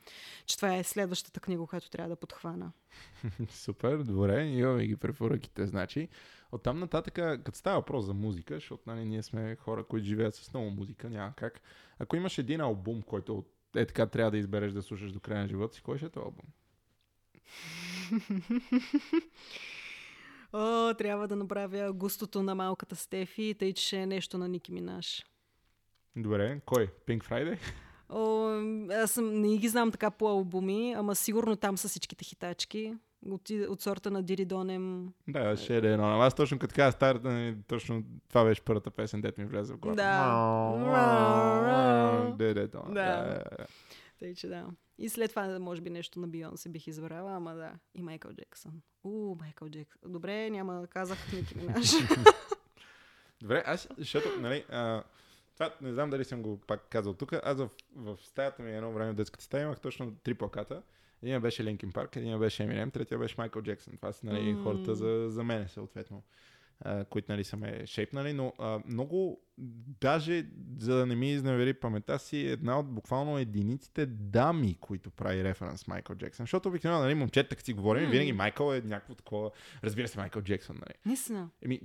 че 0.46 0.56
това 0.56 0.76
е 0.76 0.84
следващата 0.84 1.40
книга, 1.40 1.66
която 1.66 1.90
трябва 1.90 2.08
да 2.08 2.16
подхвана. 2.16 2.72
Супер, 3.50 3.98
добре, 3.98 4.44
имаме 4.44 4.86
ги 4.86 4.96
препоръките. 4.96 5.66
Значи, 5.66 6.08
оттам 6.52 6.78
нататък, 6.78 7.14
като 7.14 7.58
става 7.58 7.76
въпрос 7.76 8.04
за 8.04 8.14
музика, 8.14 8.54
защото 8.54 8.82
нали, 8.86 9.04
ние 9.04 9.22
сме 9.22 9.56
хора, 9.56 9.84
които 9.84 10.06
живеят 10.06 10.34
с 10.34 10.52
много 10.54 10.70
музика, 10.70 11.10
няма 11.10 11.32
как. 11.36 11.60
Ако 11.98 12.16
имаш 12.16 12.38
един 12.38 12.60
албум, 12.60 13.02
който 13.02 13.44
е 13.76 13.86
така 13.86 14.06
трябва 14.06 14.30
да 14.30 14.38
избереш 14.38 14.72
да 14.72 14.82
слушаш 14.82 15.12
до 15.12 15.20
края 15.20 15.42
на 15.42 15.48
живота 15.48 15.74
си, 15.74 15.82
кой 15.82 15.96
ще 15.96 16.06
е 16.06 16.10
този 16.10 16.24
албум? 16.24 16.46
О, 20.52 20.94
трябва 20.94 21.28
да 21.28 21.36
направя 21.36 21.92
густото 21.92 22.42
на 22.42 22.54
малката 22.54 22.96
Стефи, 22.96 23.54
тъй 23.58 23.72
че 23.72 23.96
е 23.96 24.06
нещо 24.06 24.38
на 24.38 24.48
Ники 24.48 24.72
Минаш. 24.72 25.24
Добре, 26.16 26.60
кой? 26.66 26.88
Pink 27.06 27.24
Friday? 27.24 27.58
О, 28.08 28.48
аз 29.02 29.10
съм, 29.10 29.40
не 29.40 29.56
ги 29.56 29.68
знам 29.68 29.90
така 29.90 30.10
по 30.10 30.28
албуми, 30.28 30.92
ама 30.92 31.14
сигурно 31.14 31.56
там 31.56 31.78
са 31.78 31.88
всичките 31.88 32.24
хитачки. 32.24 32.94
От, 33.30 33.50
от 33.50 33.80
сорта 33.80 34.10
на 34.10 34.22
Дири 34.22 34.44
Донем. 34.44 35.08
да, 35.28 35.56
ще 35.56 35.74
е 35.74 35.76
едно. 35.76 36.04
Ама 36.04 36.26
Аз 36.26 36.34
точно 36.34 36.58
като 36.58 36.74
казах 36.74 36.94
старата, 36.94 37.28
нали, 37.28 37.56
точно 37.66 38.02
това 38.28 38.44
беше 38.44 38.62
първата 38.62 38.90
песен, 38.90 39.20
дет 39.20 39.38
ми 39.38 39.44
влезе 39.44 39.74
в 39.74 39.78
главата. 39.78 40.02
Да. 40.02 40.24
То. 42.72 42.92
Да. 42.92 43.42
Тъй, 44.18 44.34
че 44.34 44.48
да. 44.48 44.70
И 44.98 45.08
след 45.08 45.30
това, 45.30 45.58
може 45.58 45.80
би, 45.80 45.90
нещо 45.90 46.20
на 46.20 46.28
Бионсе 46.28 46.68
бих 46.68 46.86
избрала, 46.86 47.36
ама 47.36 47.54
да. 47.54 47.72
И 47.94 48.02
Майкъл 48.02 48.32
Джексън. 48.32 48.82
У, 49.04 49.34
Майкъл 49.34 49.68
Джексън. 49.68 50.12
Добре, 50.12 50.50
няма 50.50 50.80
да 50.80 50.86
казах 50.86 51.32
Ники 51.32 51.58
Минаж. 51.58 51.90
Добре, 53.40 53.62
аз, 53.66 53.88
защото, 53.98 54.40
нали, 54.40 54.64
а, 54.68 55.02
това 55.54 55.74
не 55.80 55.92
знам 55.92 56.10
дали 56.10 56.24
съм 56.24 56.42
го 56.42 56.60
пак 56.60 56.88
казал 56.90 57.14
тук. 57.14 57.32
Аз 57.32 57.58
в, 57.58 57.70
в 57.96 58.18
стаята 58.22 58.62
ми 58.62 58.76
едно 58.76 58.92
време 58.92 59.12
в 59.12 59.14
детската 59.14 59.44
стая 59.44 59.64
имах 59.64 59.80
точно 59.80 60.14
три 60.14 60.34
плаката. 60.34 60.82
Един 61.22 61.40
беше 61.40 61.64
Линкин 61.64 61.92
Парк, 61.92 62.16
един 62.16 62.38
беше 62.38 62.62
Eminem, 62.62 62.92
третия 62.92 63.18
беше 63.18 63.34
Майкъл 63.38 63.62
Джексън. 63.62 63.96
Това 63.96 64.12
са 64.12 64.26
нали, 64.26 64.52
М. 64.52 64.62
хората 64.62 64.94
за, 64.94 65.26
за 65.30 65.44
мене, 65.44 65.68
съответно, 65.68 66.22
а, 66.80 67.04
които 67.04 67.32
нали, 67.32 67.44
са 67.44 67.56
ме 67.56 67.86
шейпнали. 67.86 68.32
Но 68.32 68.52
а, 68.58 68.80
много, 68.86 69.40
даже 70.00 70.46
за 70.78 70.96
да 70.96 71.06
не 71.06 71.14
ми 71.16 71.32
изневери 71.32 71.74
паметта 71.74 72.18
си, 72.18 72.38
една 72.38 72.78
от 72.78 72.94
буквално 72.94 73.38
единиците 73.38 74.06
дами, 74.06 74.76
които 74.80 75.10
прави 75.10 75.44
референс 75.44 75.86
Майкъл 75.86 76.16
Джексън. 76.16 76.44
Защото 76.44 76.68
обикновено, 76.68 77.02
нали, 77.02 77.14
момчета, 77.14 77.56
като 77.56 77.64
си 77.64 77.72
говорим, 77.72 78.04
М. 78.04 78.10
винаги 78.10 78.32
Майкъл 78.32 78.72
е 78.74 78.80
някакво 78.80 79.14
такова, 79.14 79.50
разбира 79.84 80.08
се, 80.08 80.18
Майкъл 80.18 80.42
Джексън, 80.42 80.76
нали. 80.76 80.94
Наистина. 81.06 81.48
Еми, 81.62 81.80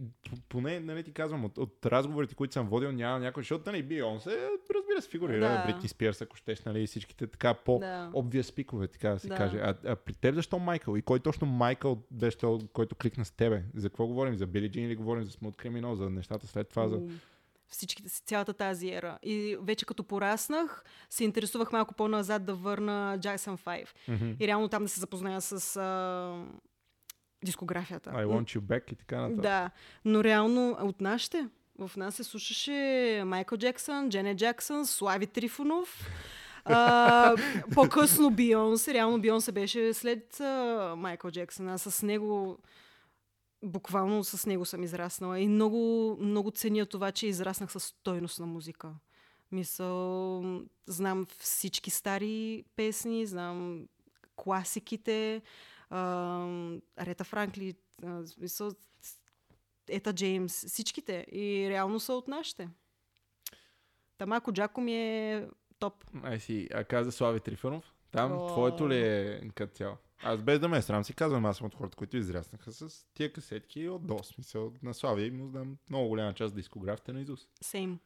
поне, 0.50 0.80
нали 0.80 1.04
ти 1.04 1.12
казвам, 1.12 1.46
от, 1.46 1.58
от 1.58 1.86
разговорите, 1.86 2.36
които 2.36 2.54
съм 2.54 2.68
водил, 2.68 2.92
няма 2.92 3.20
някой, 3.20 3.44
защото, 3.44 3.72
нали, 3.72 3.84
Бионсе, 3.84 4.50
разбира 4.94 5.02
се, 5.02 5.10
фигурира, 5.10 5.40
Да. 5.42 5.64
Бритни 5.66 5.90
Спирс, 5.90 6.22
ако 6.22 6.36
щеш, 6.36 6.62
нали, 6.62 6.88
всичките 6.88 7.28
така 7.28 7.54
по 7.56 7.80
Да. 7.80 8.10
обвия 8.14 8.44
спикове, 8.44 8.88
така 8.88 9.10
да 9.10 9.20
се 9.20 9.28
Да. 9.28 9.36
каже. 9.36 9.58
А, 9.58 9.76
а, 9.86 9.96
при 9.96 10.14
теб 10.14 10.36
защо 10.36 10.60
Майкъл? 10.60 10.96
И 10.96 11.02
кой 11.02 11.20
точно 11.20 11.48
Майкъл 11.48 12.04
беше 12.12 12.38
то, 12.38 12.60
който 12.74 12.96
кликна 12.96 13.26
с 13.26 13.32
тебе? 13.32 13.64
За 13.76 13.90
какво 13.90 14.08
говорим? 14.08 14.36
За 14.36 14.48
Били 14.48 14.70
Джин 14.70 14.86
или 14.86 14.96
говорим 14.96 15.24
за 15.24 15.32
Смут 15.32 15.56
Криминал, 15.56 15.96
за 15.96 16.10
нещата 16.10 16.48
след 16.48 16.70
това? 16.70 16.88
За... 16.88 17.02
Всичките, 17.68 18.10
си- 18.10 18.22
цялата 18.22 18.54
тази 18.54 18.90
ера. 18.90 19.18
И 19.24 19.58
вече 19.62 19.86
като 19.86 20.04
пораснах, 20.04 20.84
се 21.10 21.24
интересувах 21.24 21.72
малко 21.72 21.94
по-назад 21.94 22.46
да 22.46 22.56
върна 22.56 23.18
Jackson 23.20 23.58
5. 23.58 23.88
Мгм. 24.08 24.32
И 24.40 24.48
реално 24.48 24.68
там 24.68 24.84
да 24.84 24.90
се 24.90 25.00
запозная 25.00 25.42
с 25.42 25.76
а, 25.76 26.46
дискографията. 27.46 28.10
I 28.10 28.26
want 28.26 28.58
you 28.58 28.60
back 28.60 28.94
и 28.94 28.96
така 28.96 29.22
нататък. 29.22 29.42
Да, 29.42 29.70
но 30.06 30.24
реално 30.24 30.78
от 30.82 31.02
нашите, 31.02 31.48
в 31.80 31.92
нас 31.98 32.16
се 32.16 32.24
слушаше 32.24 33.24
Майкъл 33.26 33.58
Джексън, 33.58 34.10
Джене 34.10 34.36
Джаксън, 34.36 34.86
Слави 34.86 35.28
Трифонов. 35.28 36.10
А, 36.66 37.36
по-късно 37.74 38.32
Бионсе. 38.32 38.94
Реално 38.94 39.22
Бионсе 39.22 39.52
беше 39.52 39.94
след 39.94 40.40
а, 40.40 40.94
Майкъл 40.98 41.32
Джексън. 41.32 41.70
Аз 41.70 41.82
с 41.82 42.04
него 42.04 42.58
буквално 43.64 44.24
с 44.24 44.46
него 44.46 44.66
съм 44.66 44.84
израснала. 44.84 45.40
И 45.40 45.48
много, 45.48 46.18
много 46.22 46.52
ценя 46.52 46.86
това, 46.86 47.12
че 47.12 47.28
израснах 47.28 47.72
с 47.72 47.80
стойност 47.80 48.40
на 48.40 48.46
музика. 48.46 48.90
Мисъл, 49.52 50.44
знам 50.88 51.26
всички 51.40 51.90
стари 51.90 52.64
песни, 52.76 53.26
знам 53.26 53.88
класиките, 54.36 55.42
а, 55.90 56.48
Рета 57.02 57.24
Франкли, 57.24 57.76
а, 58.04 58.08
в 58.08 58.28
смисъл, 58.28 58.72
Ета 59.90 60.14
Джеймс, 60.14 60.66
всичките. 60.66 61.26
И 61.32 61.70
реално 61.70 62.00
са 62.00 62.14
от 62.14 62.28
нашите. 62.28 62.70
Тамако 64.18 64.54
Джако 64.54 64.82
ми 64.82 64.96
е 64.96 65.48
топ. 65.80 66.06
Ай 66.24 66.40
си, 66.40 66.70
а 66.74 66.84
каза 66.84 67.12
Слави 67.12 67.40
Трифонов? 67.40 67.94
Там 68.12 68.32
О. 68.32 68.48
твоето 68.48 68.90
ли 68.90 68.98
е 68.98 69.42
като 69.56 69.74
цяло? 69.74 69.96
Аз 70.24 70.42
без 70.42 70.60
да 70.60 70.68
ме 70.70 70.78
е 70.78 70.82
срам 70.82 71.04
си 71.04 71.14
казвам, 71.14 71.46
аз 71.46 71.58
съм 71.58 71.68
от 71.68 71.76
хората, 71.76 71.96
които 71.98 72.18
израснаха 72.18 72.72
с 72.72 73.06
тия 73.14 73.34
касетки 73.34 73.90
от 73.90 74.08
до 74.08 74.24
смисъл 74.24 74.74
на 74.84 74.94
Слави. 74.94 75.32
Му 75.32 75.48
знам 75.48 75.78
много 75.90 76.08
голяма 76.08 76.34
част 76.34 76.56
дискографите 76.56 77.14
на 77.14 77.22
Изус. 77.22 77.48
Сейм. 77.62 78.00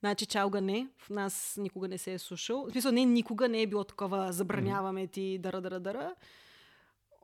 Значи 0.00 0.26
чалга 0.26 0.60
не, 0.60 0.88
в 0.98 1.10
нас 1.10 1.56
никога 1.60 1.88
не 1.88 1.98
се 1.98 2.12
е 2.12 2.18
слушал. 2.18 2.66
В 2.68 2.72
смисъл, 2.72 2.92
не, 2.92 3.04
никога 3.04 3.48
не 3.48 3.62
е 3.62 3.66
било 3.66 3.84
такова 3.84 4.32
забраняваме 4.32 5.06
ти 5.06 5.38
дара, 5.38 5.60
дара, 5.60 5.80
дара. 5.80 6.14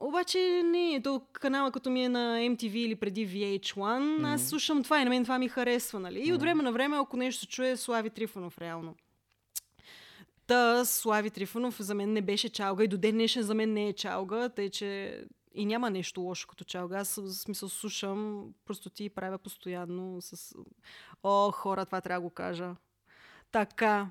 Обаче 0.03 0.63
не, 0.65 1.01
то 1.05 1.23
канала 1.33 1.73
като 1.73 1.91
ми 1.91 2.05
е 2.05 2.09
на 2.09 2.39
MTV 2.39 2.77
или 2.77 2.97
преди 2.97 3.29
VH1, 3.29 3.75
mm. 3.75 4.35
аз 4.35 4.49
слушам 4.49 4.83
това 4.83 5.01
и 5.01 5.05
на 5.05 5.11
мен 5.11 5.25
това 5.25 5.39
ми 5.39 5.49
харесва, 5.49 6.01
нали? 6.01 6.23
И 6.25 6.33
от 6.33 6.41
време 6.41 6.63
на 6.63 6.73
време, 6.73 6.97
ако 6.97 7.17
нещо 7.17 7.41
се 7.41 7.47
чуе, 7.47 7.77
Слави 7.77 8.11
Трифонов, 8.11 8.59
реално. 8.59 8.95
Та 10.47 10.85
Слави 10.85 11.31
Трифонов 11.31 11.81
за 11.81 11.95
мен 11.95 12.13
не 12.13 12.23
беше 12.23 12.49
чалга 12.49 12.85
и 12.85 12.89
до 12.89 12.99
ден 12.99 13.15
днешен 13.15 13.43
за 13.43 13.55
мен 13.55 13.73
не 13.73 13.89
е 13.89 13.93
чалга, 13.93 14.49
тъй 14.49 14.71
че 14.71 15.21
и 15.55 15.67
няма 15.67 15.91
нещо 15.91 16.21
лошо 16.21 16.49
като 16.49 16.65
чалга. 16.65 16.99
Аз 16.99 17.17
в 17.17 17.33
смисъл 17.33 17.69
слушам, 17.69 18.49
просто 18.65 18.91
ти 18.91 19.09
правя 19.09 19.39
постоянно 19.39 20.23
с... 20.23 20.55
О, 21.23 21.51
хора, 21.51 21.87
това 21.87 22.01
трябва 22.01 22.21
да 22.21 22.29
го 22.29 22.31
кажа. 22.31 22.75
Така, 23.53 24.11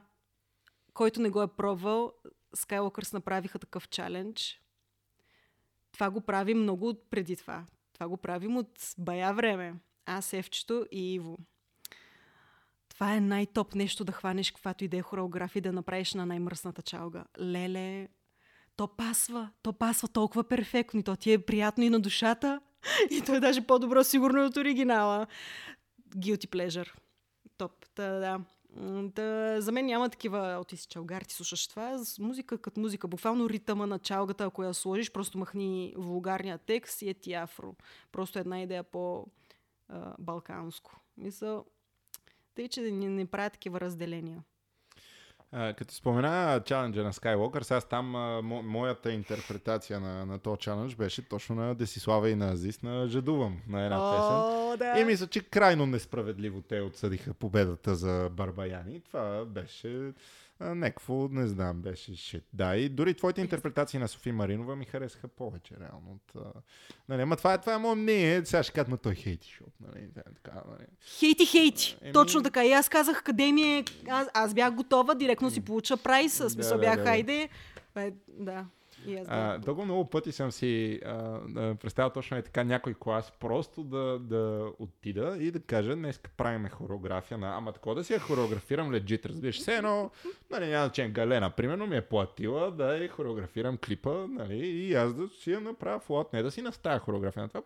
който 0.93 1.21
не 1.21 1.29
го 1.29 1.41
е 1.41 1.47
пробвал, 1.47 2.13
Skywalkers 2.57 3.13
направиха 3.13 3.59
такъв 3.59 3.89
чалендж. 3.89 4.60
Това 6.01 6.09
го 6.09 6.21
правим 6.21 6.61
много 6.61 6.93
преди 7.09 7.35
това. 7.35 7.65
Това 7.93 8.07
го 8.07 8.17
правим 8.17 8.57
от 8.57 8.93
бая 8.97 9.33
време. 9.33 9.73
Аз, 10.05 10.33
Евчето 10.33 10.85
и 10.91 11.13
Иво. 11.13 11.37
Това 12.89 13.15
е 13.15 13.19
най-топ 13.19 13.75
нещо 13.75 14.03
да 14.03 14.11
хванеш 14.11 14.51
каквато 14.51 14.83
и 14.83 14.87
да 14.87 14.97
е 14.97 15.01
хореография 15.01 15.61
да 15.61 15.71
направиш 15.71 16.13
на 16.13 16.25
най-мръсната 16.25 16.81
чалга. 16.81 17.23
Леле, 17.39 18.07
то 18.75 18.87
пасва. 18.87 19.49
То 19.61 19.73
пасва 19.73 20.07
толкова 20.07 20.43
перфектно 20.43 20.99
и 20.99 21.03
то 21.03 21.15
ти 21.15 21.33
е 21.33 21.45
приятно 21.45 21.83
и 21.83 21.89
на 21.89 21.99
душата. 21.99 22.61
И 23.11 23.21
то 23.21 23.35
е 23.35 23.39
даже 23.39 23.67
по-добро 23.67 24.03
сигурно 24.03 24.45
от 24.45 24.57
оригинала. 24.57 25.27
Guilty 26.15 26.47
pleasure. 26.47 26.93
Топ. 27.57 27.85
Та, 27.95 28.09
да. 28.11 28.39
Да, 28.75 29.61
за 29.61 29.71
мен 29.71 29.85
няма 29.85 30.09
такива, 30.09 30.57
о, 30.61 30.63
ти 30.63 30.77
си 30.77 30.87
чалгар, 30.87 31.21
ти 31.21 31.33
слушаш 31.33 31.67
това. 31.67 32.03
Музика 32.19 32.57
като 32.57 32.79
музика. 32.79 33.07
Буквално 33.07 33.49
ритъма 33.49 33.85
на 33.85 33.99
чалгата, 33.99 34.43
ако 34.43 34.63
я 34.63 34.73
сложиш, 34.73 35.11
просто 35.11 35.37
махни 35.37 35.93
вулгарния 35.97 36.57
текст 36.57 37.01
и 37.01 37.09
е 37.09 37.13
ти 37.13 37.33
афро. 37.33 37.75
Просто 38.11 38.39
една 38.39 38.61
идея 38.61 38.83
по-балканско. 38.83 40.99
Мисля, 41.17 41.63
тъй, 42.55 42.67
че 42.67 42.81
не, 42.81 43.09
не 43.09 43.25
правя 43.25 43.49
такива 43.49 43.81
разделения. 43.81 44.43
А, 45.53 45.73
като 45.73 45.93
спомена 45.93 46.61
чаленджа 46.65 47.03
на 47.03 47.13
Skywalker, 47.13 47.71
аз 47.71 47.85
там 47.85 48.15
а, 48.15 48.41
мо, 48.41 48.63
моята 48.63 49.11
интерпретация 49.11 49.99
на, 49.99 50.25
на 50.25 50.39
този 50.39 50.59
чалендж 50.59 50.95
беше 50.95 51.29
точно 51.29 51.55
на 51.55 51.75
Десислава 51.75 52.29
и 52.29 52.35
на 52.35 52.51
Азис 52.51 52.81
на 52.81 53.07
Жадувам 53.07 53.57
на 53.67 53.83
една 53.83 53.97
О, 53.99 54.11
песен. 54.11 54.93
да. 54.93 54.99
И 54.99 55.05
мисля, 55.05 55.27
че 55.27 55.43
крайно 55.43 55.85
несправедливо 55.85 56.61
те 56.61 56.81
отсъдиха 56.81 57.33
победата 57.33 57.95
за 57.95 58.29
Барбаяни. 58.31 58.99
Това 58.99 59.45
беше 59.45 60.11
някакво, 60.65 61.27
не 61.27 61.47
знам, 61.47 61.81
беше 61.81 62.15
шит. 62.15 62.43
Да, 62.53 62.75
и 62.75 62.89
дори 62.89 63.13
твоите 63.13 63.41
интерпретации 63.41 63.99
на 63.99 64.07
Софи 64.07 64.31
Маринова 64.31 64.75
ми 64.75 64.85
харесаха 64.85 65.27
повече, 65.27 65.75
реално. 65.79 66.11
От, 66.11 66.45
нали, 67.09 67.21
ама 67.21 67.35
това, 67.35 67.53
е- 67.53 67.57
това 67.57 67.73
е 67.73 67.77
мое 67.77 67.95
мнение. 67.95 68.45
Сега 68.45 68.63
ще 68.63 68.73
кажат, 68.73 68.87
ма 68.87 68.97
той 68.97 69.15
хейти, 69.15 69.47
защото, 69.47 69.71
нали, 69.81 70.03
е 70.05 70.09
така, 70.43 70.61
нали. 70.69 70.85
Хейти, 71.19 71.45
хейти. 71.45 71.97
Еми- 72.01 72.13
Точно 72.13 72.43
така. 72.43 72.65
И 72.65 72.71
аз 72.71 72.89
казах 72.89 73.23
къде 73.23 73.51
ми 73.51 73.61
е... 73.63 73.85
Аз, 74.09 74.27
аз 74.33 74.53
бях 74.53 74.73
готова, 74.73 75.13
директно 75.15 75.49
си 75.49 75.61
получа 75.61 75.97
прайс. 75.97 76.33
Смисъл 76.33 76.77
да, 76.77 76.81
бях, 76.81 76.95
да, 76.95 77.03
да. 77.03 77.09
хайде. 77.09 77.49
Бе, 77.95 78.11
да. 78.27 78.65
А, 79.27 79.61
толкова 79.61 79.85
много 79.85 80.09
пъти 80.09 80.31
съм 80.31 80.51
си 80.51 80.99
а, 81.05 81.39
а, 81.55 81.75
представил 81.75 82.09
точно 82.09 82.37
е 82.37 82.41
така 82.41 82.63
някой 82.63 82.93
клас, 82.93 83.33
просто 83.39 83.83
да, 83.83 84.19
да 84.19 84.71
отида 84.79 85.37
и 85.39 85.51
да 85.51 85.59
кажа, 85.59 85.95
днес 85.95 86.21
правим 86.37 86.69
хореография 86.69 87.37
на... 87.37 87.57
Ама 87.57 87.71
такова 87.71 87.95
да 87.95 88.03
си 88.03 88.13
я 88.13 88.19
хореографирам 88.19 88.91
легит, 88.91 89.25
разбираш. 89.25 89.59
Все 89.59 89.75
едно, 89.75 90.11
нали, 90.49 90.67
няма 90.67 90.85
значение, 90.85 91.11
Галена, 91.11 91.49
примерно, 91.49 91.87
ми 91.87 91.97
е 91.97 92.01
платила 92.01 92.71
да 92.71 92.97
я 92.97 93.09
хореографирам 93.09 93.77
клипа, 93.77 94.27
нали, 94.27 94.57
и 94.57 94.93
аз 94.93 95.13
да 95.13 95.27
си 95.27 95.51
я 95.51 95.61
направя 95.61 95.99
флот, 95.99 96.33
не 96.33 96.43
да 96.43 96.51
си 96.51 96.61
наставя 96.61 96.99
хореография 96.99 97.43
на 97.43 97.49
това. 97.49 97.61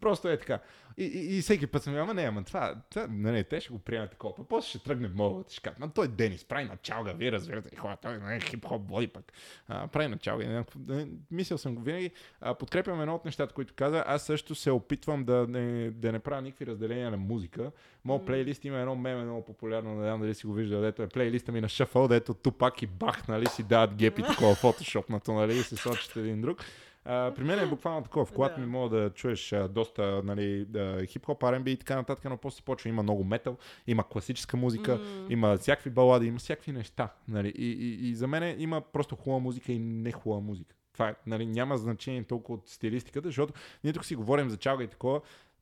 Просто 0.00 0.28
е 0.28 0.38
така. 0.38 0.58
И, 0.98 1.04
и, 1.04 1.38
и 1.38 1.42
всеки 1.42 1.66
път 1.66 1.82
съм, 1.82 1.96
ама 1.96 2.14
не, 2.14 2.22
ама 2.22 2.44
това, 2.44 2.74
това 2.90 3.06
нали, 3.10 3.44
те 3.44 3.60
ще 3.60 3.72
го 3.72 3.78
приемат 3.78 4.10
такова. 4.10 4.34
Пък 4.36 4.48
После 4.48 4.68
ще 4.68 4.78
тръгне 4.78 5.08
мовът, 5.08 5.50
ще 5.50 5.60
кажат, 5.60 5.78
ма 5.78 5.90
той 5.90 6.08
Денис 6.08 6.44
прави 6.44 6.64
на 6.64 6.76
чалга, 6.76 7.12
вие 7.12 7.32
разбирате, 7.32 7.76
хора, 7.76 7.96
той 8.02 8.14
е 8.14 8.40
хип-хоп 8.40 8.78
боди 8.78 9.06
пък. 9.06 9.32
А, 9.68 9.86
прави 9.86 10.08
на 10.08 10.18
чалга. 10.18 10.46
някакво- 10.46 10.78
да, 10.80 11.06
Мислил 11.30 11.58
съм 11.58 11.74
го 11.74 11.82
винаги. 11.82 12.10
А, 12.40 12.54
подкрепям 12.54 13.00
едно 13.00 13.14
от 13.14 13.24
нещата, 13.24 13.54
които 13.54 13.74
каза. 13.74 14.04
Аз 14.06 14.22
също 14.22 14.54
се 14.54 14.70
опитвам 14.70 15.24
да 15.24 15.46
не, 15.48 15.90
да 15.90 16.12
не 16.12 16.18
правя 16.18 16.42
никакви 16.42 16.66
разделения 16.66 17.10
на 17.10 17.16
музика. 17.16 17.70
Моят 18.04 18.26
плейлист 18.26 18.64
има 18.64 18.78
едно 18.78 18.94
меме 18.94 19.22
много 19.24 19.44
популярно, 19.44 19.94
не 19.94 20.02
знам 20.02 20.20
дали 20.20 20.34
си 20.34 20.46
го 20.46 20.52
виждал, 20.52 20.80
дето 20.80 21.02
е 21.02 21.06
плейлиста 21.06 21.52
ми 21.52 21.60
на 21.60 21.68
Шафъл, 21.68 22.08
дето 22.08 22.34
Тупак 22.34 22.82
и 22.82 22.86
Бах, 22.86 23.28
нали, 23.28 23.46
си 23.46 23.62
дават 23.62 23.94
гепи 23.94 24.22
такова 24.22 24.54
фотошопнато, 24.54 25.32
нали, 25.32 25.56
и 25.58 25.62
се 25.62 25.76
сочат 25.76 26.16
един 26.16 26.40
друг. 26.40 26.64
А, 27.04 27.32
при 27.36 27.44
мен 27.44 27.58
е 27.58 27.66
буквално 27.66 28.02
такова, 28.02 28.24
в 28.24 28.32
колата 28.32 28.54
Да. 28.54 28.60
ми 28.60 28.66
мога 28.66 28.96
да 28.96 29.10
чуеш 29.10 29.52
а, 29.52 29.68
доста 29.68 30.22
нали, 30.24 30.64
да, 30.64 31.06
хип-хоп, 31.06 31.40
R&B 31.40 31.68
и 31.68 31.76
така 31.76 31.96
нататък, 31.96 32.24
но 32.24 32.36
после 32.36 32.62
почва 32.64 32.88
има 32.88 33.02
много 33.02 33.24
метал, 33.24 33.56
има 33.86 34.08
класическа 34.08 34.56
музика, 34.56 34.94
М. 34.96 35.26
има 35.30 35.56
всякакви 35.56 35.90
балади, 35.90 36.26
има 36.26 36.38
всякакви 36.38 36.72
неща. 36.72 37.08
Нали, 37.28 37.48
и, 37.48 37.70
и, 37.70 38.08
и 38.08 38.14
за 38.14 38.26
мен 38.26 38.60
има 38.60 38.80
просто 38.80 39.16
хубава 39.16 39.40
музика 39.40 39.72
и 39.72 39.78
не 39.78 40.12
хубава 40.12 40.40
музика. 40.40 40.74
Това 40.92 41.08
е, 41.08 41.14
нали, 41.26 41.46
няма 41.46 41.76
значение 41.78 42.24
толкова 42.24 42.58
от 42.58 42.68
стилистиката, 42.68 43.28
защото 43.28 43.52
ние 43.84 43.92
тук 43.92 44.04
си 44.04 44.16
говорим 44.16 44.50
за 44.50 44.56
чалга 44.56 44.84
и 44.84 44.88
такова, 44.88 45.20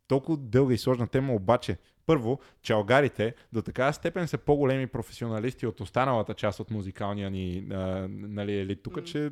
толкова 0.08 0.38
дълга 0.38 0.74
и 0.74 0.78
сложна 0.78 1.06
тема, 1.06 1.34
обаче 1.34 1.76
първо, 2.08 2.40
чалгарите 2.62 3.34
до 3.52 3.62
такава 3.62 3.92
степен 3.92 4.28
са 4.28 4.38
по-големи 4.38 4.86
професионалисти 4.86 5.66
от 5.66 5.80
останалата 5.80 6.34
част 6.34 6.60
от 6.60 6.70
музикалния 6.70 7.30
ни 7.30 7.66
а, 7.70 8.08
нали, 8.08 8.58
елит 8.58 8.82
тук, 8.82 9.04
че 9.04 9.30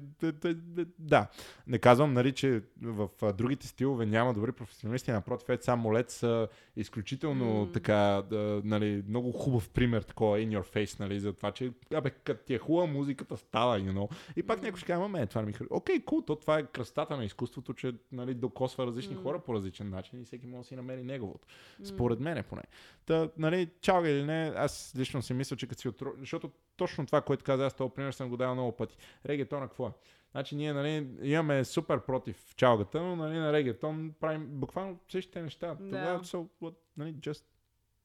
да. 0.99 1.27
Не 1.67 1.79
казвам, 1.79 2.13
нали, 2.13 2.33
че 2.33 2.63
в 2.83 3.09
а, 3.23 3.33
другите 3.33 3.67
стилове 3.67 4.07
няма 4.07 4.35
добри 4.35 4.53
професионалисти, 4.53 5.11
напротив, 5.11 5.49
ето 5.49 5.65
сам 5.65 5.81
Молет 5.81 6.11
са 6.11 6.49
изключително 6.77 7.61
М. 7.61 7.73
така, 7.73 8.23
да, 8.31 8.61
нали, 8.65 9.03
много 9.09 9.33
хубав 9.33 9.71
пример, 9.71 10.03
такова 10.03 10.39
in 10.39 10.61
your 10.61 10.75
face, 10.75 11.01
нали, 11.01 11.21
за 11.21 11.33
това, 11.33 11.53
че, 11.53 11.73
абе, 11.95 12.11
като 12.11 12.45
ти 12.45 12.55
е 12.55 12.59
хубава 12.59 12.87
музиката 12.87 13.37
става, 13.37 13.81
you 13.81 13.93
know. 13.93 14.11
И 14.37 14.43
пак 14.43 14.63
някой 14.63 14.79
ще 14.79 14.87
каже, 14.87 14.97
ама 14.97 15.09
мен 15.09 15.27
това 15.27 15.41
не 15.41 15.47
ми 15.47 15.53
харесва. 15.53 15.77
Окей, 15.77 16.01
кул, 16.01 16.23
то 16.23 16.37
това 16.37 16.59
е 16.59 16.67
красотата 16.67 17.17
на 17.17 17.25
изкуството, 17.25 17.75
че 17.75 17.93
нали, 18.13 18.35
докосва 18.35 18.87
различни 18.87 19.15
М. 19.15 19.21
хора 19.23 19.39
по 19.39 19.55
различен 19.55 19.91
начин 19.91 20.21
и 20.21 20.25
всеки 20.25 20.47
може 20.47 20.59
да 20.59 20.65
си 20.65 20.77
намери 20.77 21.03
неговото. 21.03 21.47
Според 21.85 22.21
мен 22.21 22.45
поне. 22.49 22.63
Та, 23.07 23.29
нали, 23.39 23.71
чалга 23.81 24.09
или 24.09 24.25
не, 24.25 24.53
аз 24.57 24.93
лично 24.99 25.23
си 25.23 25.35
мисля, 25.35 25.57
че 25.57 25.67
като 25.67 25.81
си 25.81 25.89
отро... 25.89 26.09
Защото 26.19 26.51
точно 26.77 27.07
това, 27.07 27.21
което 27.21 27.45
каза, 27.45 27.67
аз 27.67 27.75
този 27.75 27.93
пример 27.95 28.13
съм 28.13 28.29
го 28.29 28.37
давал 28.37 28.55
много 28.55 28.73
пъти. 28.73 28.97
Регетона 29.27 29.69
какво 29.69 29.87
е? 29.87 29.91
Значи 30.31 30.57
ние 30.57 30.73
нали, 30.73 31.09
имаме 31.23 31.65
супер 31.65 32.01
против 32.01 32.55
чалгата, 32.57 33.03
но 33.03 33.17
нали, 33.17 33.39
на 33.39 33.53
регетон 33.53 34.13
правим 34.21 34.47
буквално 34.47 34.99
същите 35.09 35.43
неща. 35.43 35.67
Да. 35.67 35.77
Тогава 35.77 36.21
so, 36.25 36.47
what, 36.63 36.75
нали, 36.97 37.15
just, 37.15 37.45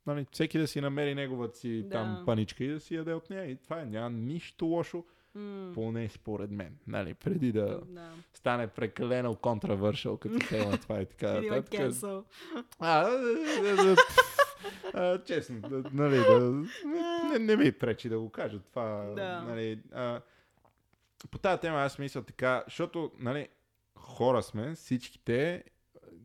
нали, 0.08 0.26
всеки 0.32 0.60
да 0.60 0.68
си 0.68 0.82
намери 0.82 1.16
неговата 1.16 1.58
си 1.58 1.84
Да. 1.84 1.90
там 1.90 2.24
паничка 2.26 2.64
и 2.64 2.68
да 2.68 2.80
си 2.80 2.96
яде 2.96 3.14
от 3.14 3.30
нея. 3.30 3.46
И 3.46 3.56
това 3.56 3.82
е. 3.82 3.86
Няма 3.86 4.10
нищо 4.10 4.66
лошо, 4.66 5.06
М. 5.36 5.72
поне 5.74 6.10
според 6.10 6.52
мен. 6.52 6.78
Нали, 6.88 7.14
преди 7.14 7.52
да 7.52 7.82
Да. 7.86 8.12
стане 8.34 8.68
прекалено 8.68 9.36
контравършъл 9.36 10.18
като 10.18 10.40
тема 10.50 10.78
това 10.78 11.02
и 11.02 11.06
така. 11.06 11.38
Или 11.38 11.50
cancel. 11.50 12.24
А, 12.80 13.10
а, 14.94 15.24
честно, 15.24 15.60
да, 15.62 15.84
нали, 15.94 16.18
да, 16.18 16.40
не, 17.32 17.40
не 17.40 17.56
ми 17.56 17.72
пречи 17.72 18.10
да 18.10 18.20
го 18.20 18.30
кажа 18.30 18.60
това. 18.60 19.14
Да. 19.16 19.42
Нали, 19.42 19.80
а, 19.92 20.22
по 21.32 21.38
тази 21.38 21.62
тема 21.62 21.78
аз 21.78 22.00
мисля 22.00 22.24
така, 22.24 22.64
защото 22.68 23.12
нали, 23.20 23.48
хора 23.96 24.44
сме, 24.44 24.76
всичките, 24.76 25.64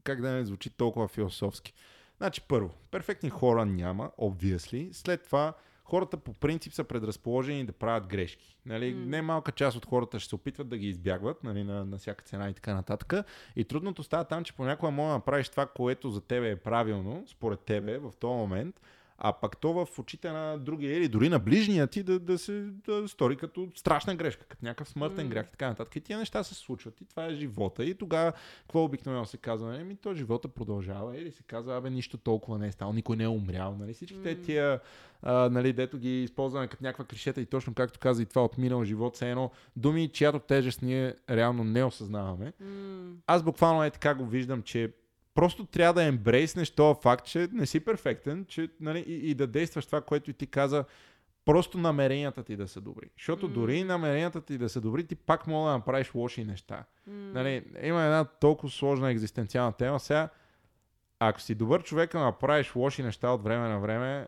как 0.05 0.21
да 0.21 0.31
не 0.31 0.45
звучи 0.45 0.71
толкова 0.71 1.09
философски. 1.09 1.75
Значи 2.17 2.41
първо, 2.49 2.71
перфектни 2.91 3.31
хора 3.31 3.65
няма, 3.65 4.11
obviously. 4.19 4.93
След 4.93 5.25
това, 5.25 5.55
хората 5.87 6.17
по 6.17 6.33
принцип 6.33 6.73
са 6.73 6.85
предразположени 6.85 7.67
да 7.67 7.73
правят 7.73 8.07
грешки. 8.07 8.57
Нали? 8.67 8.95
М. 8.95 9.07
Не 9.07 9.23
малка 9.23 9.53
част 9.53 9.77
от 9.77 9.87
хората 9.87 10.21
ще 10.21 10.29
се 10.29 10.35
опитват 10.35 10.69
да 10.69 10.79
ги 10.79 10.89
избягват 10.89 11.45
нали, 11.45 11.65
на, 11.65 11.85
на 11.85 11.99
всяка 11.99 12.25
цена 12.25 12.51
и 12.51 12.55
така 12.55 12.75
нататък. 12.75 13.15
И 13.57 13.65
трудното 13.65 14.03
става 14.03 14.25
там, 14.25 14.45
че 14.45 14.53
понякога 14.53 14.91
може 14.91 15.09
да 15.09 15.15
направиш 15.15 15.49
това, 15.49 15.67
което 15.67 16.11
за 16.11 16.21
тебе 16.21 16.51
е 16.51 16.57
правилно, 16.57 17.25
според 17.27 17.61
тебе 17.61 17.99
в 17.99 18.13
този 18.21 18.35
момент, 18.35 18.81
а 19.19 19.33
пък 19.33 19.57
то 19.57 19.73
в 19.73 19.99
очите 19.99 20.31
на 20.31 20.59
другия 20.59 20.97
или 20.97 21.09
дори 21.09 21.29
на 21.29 21.39
ближния 21.39 21.87
ти 21.87 22.03
да, 22.03 22.21
да 22.21 22.39
се 22.39 22.53
да 22.63 23.09
стори 23.09 23.37
като 23.37 23.69
страшна 23.75 24.15
грешка, 24.15 24.45
като 24.45 24.65
някакъв 24.65 24.89
смъртен 24.89 25.29
грях 25.29 25.47
и 25.47 25.51
така 25.51 25.69
нататък. 25.69 25.97
И 25.97 26.01
тия 26.01 26.19
неща 26.19 26.45
се 26.45 26.55
случват 26.55 27.01
и 27.01 27.05
това 27.05 27.27
е 27.27 27.35
живота. 27.35 27.85
И 27.85 27.95
тогава 27.95 28.33
какво 28.61 28.85
обикновено 28.85 29.27
се 29.27 29.37
казва? 29.37 29.81
Еми, 29.81 29.97
то 29.97 30.15
живота 30.15 30.49
продължава 30.49 31.19
или 31.19 31.33
се 31.33 31.43
казва, 31.43 31.77
абе, 31.77 31.91
нищо 31.91 32.19
толкова 32.19 32.59
не 32.59 32.67
е 32.67 32.73
станало, 32.73 32.95
никой 32.95 33.17
не 33.17 33.25
е 33.25 33.29
умрял. 33.29 33.77
Нали? 33.81 33.95
Всичките 33.95 34.35
М. 34.35 34.43
тия, 34.43 34.81
а, 35.23 35.49
нали, 35.49 35.73
дето 35.73 35.99
ги 35.99 36.23
използваме 36.23 36.69
като 36.69 36.85
някаква 36.85 37.05
клишета 37.05 37.41
и 37.41 37.47
точно 37.47 37.75
както 37.75 37.99
каза 37.99 38.23
и 38.23 38.27
това 38.27 38.45
от 38.45 38.59
минал 38.59 38.85
живот, 38.85 39.15
все 39.15 39.31
едно 39.31 39.51
думи, 39.77 40.09
чиято 40.09 40.39
тежест 40.39 40.83
ние 40.83 41.15
реално 41.31 41.65
не 41.65 41.85
осъзнаваме. 41.85 42.53
М. 42.61 43.13
Аз 43.27 43.43
буквално 43.43 43.85
е 43.85 43.91
така 43.91 44.15
го 44.15 44.27
виждам, 44.27 44.63
че 44.63 44.93
просто 45.37 45.67
трябва 45.67 45.95
да 45.95 46.05
ембрейснеш 46.05 46.71
този 46.71 47.01
факт, 47.03 47.27
че 47.27 47.49
не 47.53 47.67
си 47.67 47.81
перфектен, 47.81 48.45
че, 48.49 48.69
нали, 48.81 48.99
и, 48.99 49.31
и 49.31 49.35
да 49.35 49.47
действаш 49.47 49.87
това, 49.87 50.01
което 50.01 50.31
и 50.31 50.35
ти 50.35 50.47
каза, 50.47 50.85
просто 51.45 51.79
намеренията 51.79 52.43
ти 52.43 52.57
да 52.57 52.69
са 52.69 52.81
добри. 52.81 53.11
Защото 53.19 53.49
М. 53.49 53.55
дори 53.55 53.77
и 53.77 53.85
намеренията 53.85 54.41
ти 54.41 54.59
да 54.59 54.69
са 54.69 54.81
добри, 54.81 55.07
ти 55.07 55.15
пак 55.15 55.47
мога 55.47 55.71
да 55.71 55.77
направиш 55.77 56.15
лоши 56.15 56.45
неща. 56.45 56.85
М. 57.07 57.13
Нали, 57.13 57.65
има 57.83 58.03
една 58.03 58.25
толкова 58.25 58.71
сложна 58.71 59.11
екзистенциална 59.11 59.73
тема. 59.73 60.01
Сега, 60.01 60.29
ако 61.19 61.41
си 61.41 61.55
добър 61.55 61.83
човек, 61.83 62.15
а 62.15 62.19
направиш 62.19 62.77
лоши 62.77 63.03
неща 63.03 63.31
от 63.31 63.45
време 63.45 63.69
на 63.69 63.81
време, 63.81 64.27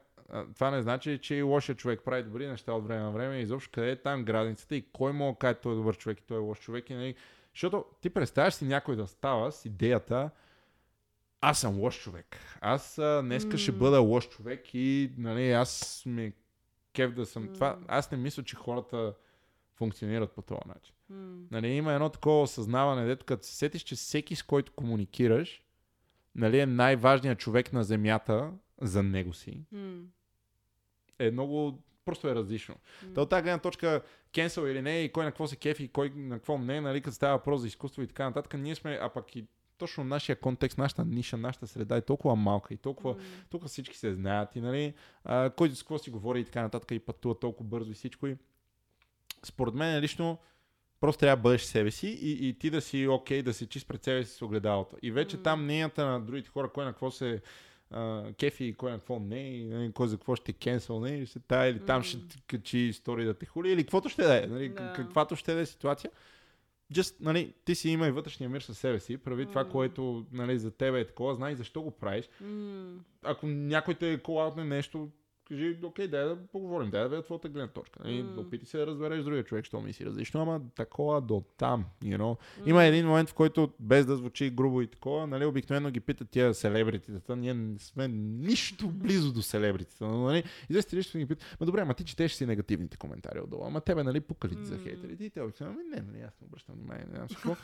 това 0.55 0.71
не 0.71 0.83
значи, 0.83 1.19
че 1.19 1.35
и 1.35 1.43
лошия 1.43 1.75
човек 1.75 2.01
прави 2.05 2.23
добри 2.23 2.47
неща 2.47 2.73
от 2.73 2.87
време 2.89 3.03
на 3.03 3.11
време. 3.11 3.39
Изобщо 3.39 3.71
къде 3.75 3.91
е 3.91 3.97
там 3.97 4.25
границата 4.25 4.77
и 4.77 4.85
кой 4.93 5.13
мога 5.13 5.33
да 5.33 5.39
каже 5.39 5.55
той 5.63 5.73
е 5.73 5.77
добър 5.77 5.97
човек 5.97 6.21
и 6.21 6.27
той 6.27 6.37
е 6.37 6.41
лош 6.41 6.61
човек. 6.61 6.91
И, 6.91 6.95
нали, 6.95 7.15
защото 7.55 7.85
ти 8.01 8.11
представяш 8.11 8.55
си 8.55 8.65
някой 8.65 8.97
да 8.97 9.07
става 9.07 9.53
с 9.53 9.65
идеята, 9.65 10.31
аз 11.41 11.61
съм 11.61 11.79
лош 11.81 12.03
човек. 12.03 12.39
Аз 12.61 12.99
а, 12.99 13.23
днеска 13.23 13.59
ще 13.59 13.73
М. 13.73 13.79
бъда 13.79 14.01
лош 14.01 14.29
човек 14.29 14.75
и 14.75 15.13
нали, 15.19 15.51
аз 15.53 16.03
ми 16.07 16.33
кеф 16.93 17.13
да 17.13 17.27
съм 17.27 17.53
това. 17.55 17.77
М. 17.77 17.85
Аз 17.89 18.11
не 18.11 18.19
мисля, 18.19 18.43
че 18.43 18.57
хората 18.57 19.15
функционират 19.75 20.33
по 20.33 20.43
този 20.43 20.61
начин. 20.67 20.95
М. 21.11 21.39
Нали, 21.51 21.69
има 21.69 21.93
едно 21.93 22.09
такова 22.09 22.43
осъзнаване, 22.43 23.07
дето 23.07 23.25
като 23.27 23.47
се 23.47 23.55
сетиш, 23.57 23.83
че 23.83 23.95
всеки 23.95 24.37
с 24.37 24.43
който 24.43 24.73
комуникираш, 24.73 25.63
нали, 26.35 26.59
е 26.61 26.67
най-важният 26.67 27.39
човек 27.39 27.73
на 27.73 27.85
земята 27.85 28.53
за 28.81 29.03
него 29.03 29.33
си, 29.33 29.61
М. 29.73 30.01
е 31.19 31.31
много 31.31 31.83
просто 32.05 32.29
е 32.29 32.35
различно. 32.35 32.75
М. 33.07 33.15
Та 33.15 33.21
от 33.21 33.31
тази 33.31 33.43
гледна 33.43 33.59
точка, 33.59 34.03
кенсъл 34.35 34.67
или 34.67 34.83
не, 34.83 35.01
и 35.01 35.13
кой 35.13 35.25
на 35.25 35.31
какво 35.31 35.47
се 35.47 35.57
кефи, 35.57 35.85
и 35.85 35.89
кой 35.89 36.13
на 36.17 36.37
какво 36.37 36.59
не, 36.59 36.81
нали, 36.81 37.01
като 37.01 37.15
става 37.15 37.37
въпрос 37.37 37.61
за 37.61 37.67
изкуство 37.67 38.03
и 38.03 38.07
така 38.07 38.25
нататък, 38.25 38.55
ние 38.55 38.75
сме, 38.75 38.99
а 39.03 39.09
пък 39.09 39.37
и 39.37 39.47
точно 39.79 40.05
нашия 40.05 40.37
контекст, 40.37 40.79
нашата 40.79 41.05
ниша, 41.05 41.37
нашата 41.37 41.67
среда 41.67 41.97
е 41.97 42.01
толкова 42.01 42.37
малка 42.37 42.75
и 42.75 42.77
толкова 42.77 43.15
М. 43.15 43.21
тук 43.51 43.67
всички 43.67 43.97
се 43.97 44.15
знаят 44.15 44.57
и 44.57 44.61
нали, 44.61 44.95
а, 45.25 45.51
кой 45.51 45.71
с 45.71 45.83
какво 45.83 45.99
си 45.99 46.11
говори 46.11 46.41
и 46.41 46.45
така 46.45 46.63
нататък 46.63 46.91
и 46.91 46.99
пътува 46.99 47.39
толкова 47.39 47.69
бързо 47.69 47.91
и 47.91 47.95
всичко. 47.95 48.27
И 48.27 48.37
според 49.45 49.75
мен 49.75 50.01
лично 50.01 50.39
просто 51.01 51.21
трябва 51.21 51.37
да 51.37 51.43
бъдеш 51.43 51.63
себе 51.63 51.91
си 51.91 52.09
и, 52.09 52.49
и 52.49 52.59
ти 52.59 52.71
да 52.71 52.81
си 52.81 53.07
окей, 53.07 53.43
да 53.43 53.55
си 53.55 53.67
чист 53.67 53.89
пред 53.89 54.05
себе 54.05 54.25
си 54.25 54.35
с 54.37 54.43
огледалото. 54.43 54.97
И 55.03 55.11
вече 55.11 55.37
М. 55.37 55.43
там 55.43 55.65
мненията 55.65 56.07
на 56.07 56.21
другите 56.21 56.51
хора, 56.51 56.71
кой 56.73 56.85
на 56.85 56.93
какво 56.93 57.11
се 57.11 57.43
а, 57.91 58.33
кефи 58.33 58.65
и 58.65 58.75
кой 58.75 58.91
на 58.91 58.99
какво 58.99 59.19
не, 59.19 59.57
и 59.57 59.65
нали, 59.65 59.93
кой 59.93 60.09
за 60.09 60.17
какво 60.17 60.37
ще 60.37 60.53
кенсъл, 60.53 61.01
не, 61.01 61.17
и 61.17 61.27
се 61.27 61.41
тая 61.41 61.71
или 61.71 61.87
там 61.87 61.97
М. 61.97 62.03
ще 62.03 62.19
качи 62.47 62.79
истории 62.79 63.27
да 63.27 63.35
те 63.35 63.47
хули, 63.47 63.73
или 63.73 63.83
каквото 63.83 64.09
ще 64.09 64.23
да 64.23 64.45
е, 64.45 64.47
нали, 64.47 64.69
да. 64.69 64.93
каквато 64.97 65.37
ще 65.37 65.55
да 65.55 65.61
е 65.61 65.67
ситуация. 65.67 66.11
Just, 66.95 67.17
нали, 67.21 67.53
ти 67.65 67.75
си 67.75 67.91
има 67.91 68.07
и 68.07 68.11
вътрешния 68.11 68.51
мир 68.51 68.61
със 68.61 68.79
себе 68.79 69.01
си, 69.01 69.17
прави 69.17 69.47
това, 69.47 69.65
М. 69.65 69.71
което 69.71 70.27
нали, 70.33 70.59
за 70.59 70.71
тебе 70.71 71.01
е 71.01 71.07
такова, 71.07 71.35
знай 71.35 71.55
защо 71.55 71.83
го 71.83 71.91
правиш 71.91 72.29
М. 72.41 72.95
ако 73.23 73.47
някой 73.47 73.95
те 73.95 74.13
е 74.13 74.19
колаутне 74.19 74.65
нещо, 74.65 75.09
кажи, 75.49 75.79
окей, 75.85 76.09
дай 76.09 76.25
да 76.25 76.37
поговорим, 76.53 76.91
дай 76.91 77.03
да 77.03 77.09
видя 77.09 77.23
твоята 77.23 77.49
гледна 77.49 77.69
точка. 77.69 78.01
Нали? 78.05 78.23
М. 78.23 78.41
Опити 78.41 78.67
се 78.67 78.79
да 78.79 78.87
разбереш 78.87 79.25
другия 79.25 79.45
човек, 79.45 79.65
що 79.65 79.81
мисли 79.81 80.07
различно, 80.07 80.43
ама 80.43 80.61
такова 80.77 81.21
до 81.21 81.43
там. 81.57 81.85
You 82.03 82.19
know? 82.19 82.39
Има 82.67 82.85
един 82.85 83.07
момент, 83.07 83.31
в 83.31 83.35
който, 83.35 83.73
без 83.81 84.07
да 84.07 84.17
звучи 84.17 84.51
грубо 84.51 84.83
и 84.83 84.87
такова, 84.87 85.27
нали, 85.27 85.45
обикновено 85.45 85.91
ги 85.91 86.01
питат 86.01 86.31
тия 86.31 86.55
селебрититата. 86.55 87.37
Ние 87.37 87.55
не 87.55 87.79
сме 87.79 88.09
нищо 88.09 88.89
близо 88.89 89.33
до 89.33 89.43
селебритите. 89.43 90.05
Нали? 90.05 90.45
И 90.71 90.75
за 90.75 91.19
ги 91.19 91.27
питат, 91.27 91.57
ма 91.61 91.67
добре, 91.67 91.81
ама 91.81 91.95
ти 91.95 92.05
четеш 92.05 92.33
си 92.33 92.47
негативните 92.47 92.97
коментари 92.97 93.41
отдолу, 93.41 93.65
ама 93.65 93.81
тебе, 93.81 94.03
нали, 94.03 94.21
пукали 94.21 94.57
ти 94.57 94.65
за 94.65 94.79
хейтерите. 94.79 95.25
И 95.25 95.31
те 95.31 95.43
обикновено, 95.43 95.81
ами 95.81 95.97
не, 95.97 96.13
нали, 96.13 96.23
аз 96.23 96.41
не 96.41 96.47
обръщам 96.47 96.75
внимание, 96.75 97.07
не 97.11 97.17
знам 97.17 97.29
какво. 97.29 97.57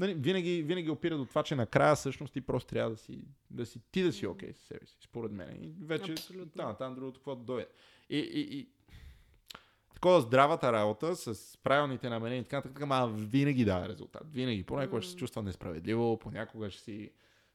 Нали, 0.00 0.14
винаги, 0.14 0.62
винаги 0.62 0.90
опира 0.90 1.16
до 1.16 1.24
това, 1.24 1.42
че 1.42 1.56
накрая 1.56 1.94
всъщност 1.94 2.32
ти 2.32 2.40
просто 2.40 2.68
трябва 2.68 2.90
да 2.90 2.96
си, 2.96 3.18
да 3.50 3.66
си 3.66 3.80
ти 3.92 4.02
да 4.02 4.12
си 4.12 4.26
окей 4.26 4.52
с 4.52 4.58
себе 4.58 4.86
си, 4.86 4.96
според 5.00 5.32
мен. 5.32 5.64
И 5.64 5.74
вече 5.84 6.12
Абсолютно. 6.12 6.52
да, 6.66 6.74
там 6.74 6.94
другото 6.94 7.20
какво 7.20 7.36
дойде. 7.36 7.68
И, 8.10 8.18
и, 8.18 8.58
и 8.58 8.68
такова 9.94 10.20
здравата 10.20 10.72
работа 10.72 11.16
с 11.16 11.58
правилните 11.62 12.08
намерения 12.08 12.40
и 12.40 12.44
така 12.44 12.56
нататък, 12.56 12.80
ама 12.80 13.12
винаги 13.16 13.64
дава 13.64 13.88
резултат. 13.88 14.32
Винаги. 14.32 14.62
Понякога 14.62 15.02
ще 15.02 15.10
се 15.10 15.16
чувства 15.16 15.42
несправедливо, 15.42 16.18
понякога 16.18 16.70
ще 16.70 16.82
си, 16.82 17.10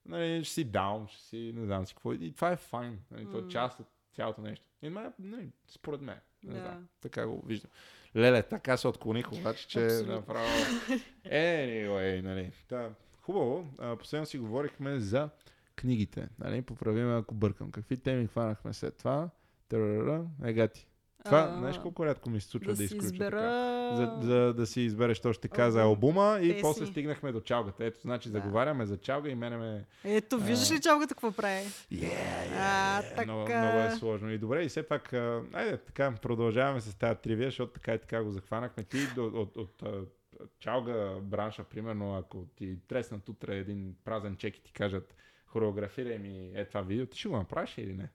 нали, 0.06 0.44
ще 0.44 0.54
си 0.54 0.64
даун, 0.64 1.08
ще 1.08 1.24
си 1.24 1.52
не 1.56 1.66
знам 1.66 1.86
си 1.86 1.94
какво. 1.94 2.14
И 2.14 2.34
това 2.34 2.52
е 2.52 2.56
файн. 2.56 3.00
Нали, 3.12 3.26
това 3.26 3.40
е 3.40 3.48
част 3.48 3.80
от 3.80 3.88
цялото 4.14 4.42
нещо. 4.42 4.68
И 4.82 4.90
ма, 4.90 5.14
нали, 5.20 5.50
според 5.68 6.02
мен. 6.02 6.20
Не 6.46 6.54
Да. 6.54 6.60
знам. 6.60 6.88
Така 7.02 7.28
го 7.28 7.44
виждам. 7.46 7.72
Леле, 8.16 8.44
така 8.44 8.78
се 8.78 8.88
отклоних, 8.88 9.32
обаче, 9.34 9.68
че 9.68 9.86
Абсолютно. 9.86 10.14
направо... 10.16 10.48
Anyway, 11.26 12.22
нали. 12.22 12.52
Та, 12.68 12.90
хубаво. 13.22 13.68
А, 13.80 13.96
последно 13.96 14.26
си 14.26 14.38
говорихме 14.38 15.00
за 15.00 15.30
книгите. 15.76 16.30
Нали? 16.40 16.62
Поправиме, 16.62 17.16
ако 17.16 17.34
бъркам. 17.36 17.72
Какви 17.72 17.98
теми 17.98 18.28
хванахме 18.28 18.74
след 18.74 18.98
това? 18.98 19.30
Тарарара, 19.70 20.26
ега 20.44 20.68
ти. 20.68 20.88
Това, 21.26 21.52
А, 21.52 21.58
знаеш 21.58 21.78
колко 21.78 22.06
рядко 22.06 22.30
ми 22.30 22.42
се 22.42 22.48
случва 22.48 22.68
да, 22.68 22.74
да 22.74 22.78
си 22.78 22.84
изключва 22.84 23.06
избера... 23.06 23.30
така? 23.32 23.96
За, 23.96 24.28
за, 24.28 24.54
да 24.54 24.66
си 24.66 24.82
избереш, 24.82 25.20
то 25.20 25.34
ще 25.34 25.48
каза 25.48 25.82
Албум, 25.82 26.18
албума 26.18 26.40
и 26.42 26.48
песни. 26.48 26.62
после 26.62 26.86
стигнахме 26.86 27.32
до 27.32 27.42
чалгата. 27.42 27.86
Ето, 27.86 28.00
значи 28.02 28.30
Да. 28.30 28.40
заговаряме 28.40 28.86
за 28.86 28.98
чалга 28.98 29.30
и 29.30 29.36
мене 29.36 29.58
ме... 29.58 29.86
Ето, 30.04 30.38
виждаш 30.38 30.72
ли 30.72 30.82
чалгата 30.82 31.14
какво 31.14 31.32
прави? 31.32 31.66
Yeah, 31.94 32.14
А, 32.58 33.24
Много, 33.26 33.46
така. 33.46 33.62
много 33.62 33.78
е 33.80 33.92
сложно. 33.92 34.32
И 34.32 34.38
добре, 34.38 34.64
и 34.64 34.70
все 34.70 34.84
пак, 34.84 35.14
а, 35.14 35.44
айде, 35.54 35.78
така, 35.78 36.14
продължаваме 36.22 36.82
с 36.82 36.98
тази 36.98 37.20
тривия, 37.20 37.48
защото 37.48 37.74
така 37.74 37.94
и 37.94 38.00
така 38.00 38.24
го 38.24 38.32
захванахме. 38.32 38.84
Ти 38.84 38.98
от, 39.18 39.34
от, 39.34 39.58
от, 39.58 39.82
от 39.82 40.14
чалга 40.60 41.16
бранша, 41.22 41.64
примерно, 41.64 42.16
ако 42.18 42.46
ти 42.56 42.80
треснат 42.88 43.30
утре 43.30 43.58
един 43.58 43.96
празен 44.04 44.36
чек 44.38 44.58
и 44.58 44.64
ти 44.64 44.74
кажат 44.74 45.16
хореографирай 45.46 46.18
ми 46.18 46.52
е 46.56 46.66
това 46.66 46.82
видео, 46.82 47.06
ти 47.06 47.20
ще 47.20 47.30
го 47.30 47.38
направиш 47.38 47.78
или 47.78 47.94
не? 47.94 48.10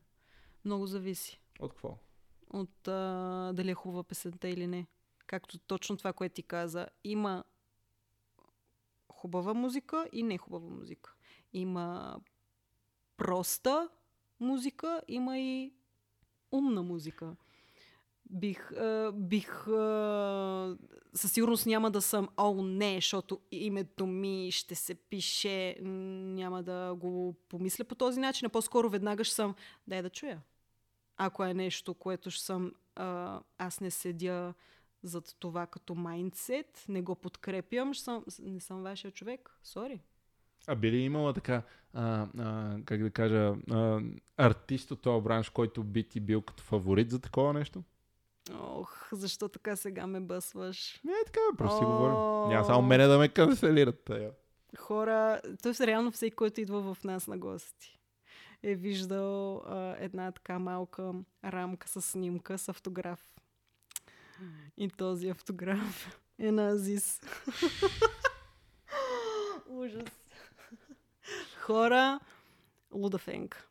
Много 0.65 0.87
зависи 0.87 1.41
От 1.61 1.70
какво? 1.73 1.99
От 2.51 2.89
а, 2.89 3.53
дали 3.55 3.71
е 3.71 3.75
хубава 3.75 4.03
песента 4.03 4.49
или 4.49 4.67
не. 4.67 4.87
Както 5.27 5.59
точно 5.59 5.97
това, 5.97 6.13
което 6.13 6.35
ти 6.35 6.43
каза. 6.43 6.87
Има 7.05 7.45
хубава 9.13 9.55
музика 9.55 10.09
и 10.13 10.23
не 10.23 10.39
хубава 10.39 10.69
музика. 10.69 11.15
Има 11.53 12.17
проста 13.17 13.89
музика, 14.41 15.03
има 15.09 15.39
и 15.39 15.73
умна 16.53 16.83
музика. 16.83 17.37
Бих, 18.31 18.73
а, 18.73 19.13
бих 19.15 19.69
а, 19.69 20.77
със 21.15 21.33
сигурност 21.33 21.67
няма 21.67 21.91
да 21.91 22.03
съм, 22.03 22.29
о 22.37 22.63
не, 22.63 22.95
защото 22.95 23.41
името 23.51 24.07
ми 24.07 24.49
ще 24.53 24.75
се 24.75 24.95
пише, 24.95 25.77
няма 25.81 26.63
да 26.63 26.95
го 26.95 27.35
помисля 27.49 27.85
по 27.85 27.95
този 27.95 28.21
начин, 28.21 28.47
а 28.47 28.49
по-скоро 28.49 28.91
веднага 28.91 29.25
ще 29.25 29.35
съм, 29.35 29.55
дай 29.87 30.03
да 30.03 30.11
чуя. 30.11 30.43
Ако 31.23 31.45
е 31.45 31.55
нещо, 31.55 31.95
което 31.95 32.31
ще 32.31 32.45
съм, 32.45 32.73
а, 32.97 33.41
аз 33.59 33.81
не 33.81 33.91
седя 33.91 34.55
зад 35.03 35.37
това 35.39 35.67
като 35.67 35.95
майндсет, 35.95 36.85
не 36.89 37.03
го 37.03 37.15
подкрепям, 37.15 37.95
ще 37.95 38.05
съм, 38.05 38.25
не 38.43 38.61
съм 38.61 38.83
вашия 38.83 39.11
човек, 39.11 39.51
сори. 39.63 40.01
А 40.67 40.75
би 40.75 40.93
ли 40.93 40.97
имала 40.97 41.33
така, 41.33 41.63
а, 41.95 42.27
а, 42.39 42.77
как 42.85 43.03
да 43.03 43.11
кажа, 43.11 43.55
а, 43.71 44.01
артист 44.37 44.91
от 44.91 45.03
този 45.03 45.25
бранш, 45.25 45.51
който 45.51 45.85
би 45.85 46.09
ти 46.09 46.21
бил 46.21 46.43
като 46.43 46.63
фаворит 46.63 47.11
за 47.11 47.19
такова 47.19 47.53
нещо? 47.53 47.83
Ох, 48.55 49.09
защо 49.13 49.49
така 49.49 49.77
сега 49.77 50.07
ме 50.07 50.21
бъсваш? 50.21 51.01
Не, 51.05 51.13
така, 51.27 51.41
просто 51.59 51.79
си 51.79 51.85
О. 51.85 51.91
говорим. 51.91 52.53
Няма 52.55 52.65
само 52.65 52.83
мене 52.83 53.07
да 53.07 53.19
ме 53.19 53.29
канцелират. 53.29 54.05
Тая. 54.05 54.31
хора, 54.79 55.41
той 55.63 55.73
реално 55.81 56.11
всеки, 56.11 56.37
който 56.37 56.61
идва 56.61 56.95
в 56.95 57.05
нас 57.05 57.27
на 57.27 57.39
гости, 57.39 58.00
е 58.62 58.74
виждал 58.74 59.57
а, 59.57 59.97
една 59.99 60.32
така 60.32 60.59
малка 60.59 61.12
рамка 61.45 61.89
с 61.89 62.03
снимка 62.03 62.59
с 62.59 62.69
автограф. 62.69 63.35
И 64.77 64.89
този 64.89 65.28
автограф 65.28 66.19
е 66.39 66.53
на 66.53 66.69
Азис. 66.69 67.20
Ужас. 69.69 70.20
Хора, 71.61 72.20
лудафенка. 72.93 73.66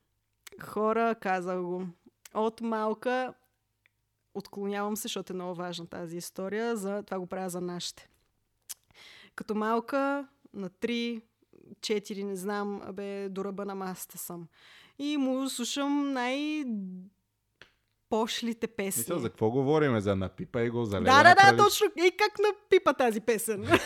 Хора, 0.62 1.16
казах 1.16 1.62
го. 1.62 1.88
От 2.34 2.62
малка 2.62 3.34
отклонявам 4.34 4.98
се, 4.98 5.02
защото 5.02 5.34
е 5.34 5.36
много 5.36 5.56
важна 5.56 5.88
тази 5.88 6.18
история. 6.18 6.78
За, 6.78 7.04
това 7.04 7.20
го 7.20 7.28
правя 7.28 7.50
за 7.50 7.62
нашите. 7.62 8.10
Като 9.36 9.56
малка, 9.56 10.28
на 10.54 10.70
3, 10.70 11.22
4, 11.80 12.24
не 12.24 12.36
знам, 12.36 12.82
абе, 12.84 13.30
до 13.30 13.46
ръба 13.46 13.66
на 13.66 13.76
масата 13.76 14.18
съм. 14.18 14.48
И 15.00 15.18
му 15.18 15.50
слушам 15.50 16.14
най- 16.14 16.64
пошлите 18.10 18.68
песни. 18.68 19.00
Мисля, 19.02 19.20
за 19.20 19.30
какво 19.30 19.50
говорим? 19.50 20.00
За 20.00 20.16
напипай 20.16 20.70
го, 20.70 20.86
за 20.86 21.02
да, 21.02 21.24
да, 21.24 21.36
да, 21.36 21.58
точно. 21.58 21.88
И 21.98 22.12
как 22.18 22.32
напипа 22.40 22.94
тази 22.94 23.22
песен? 23.22 23.70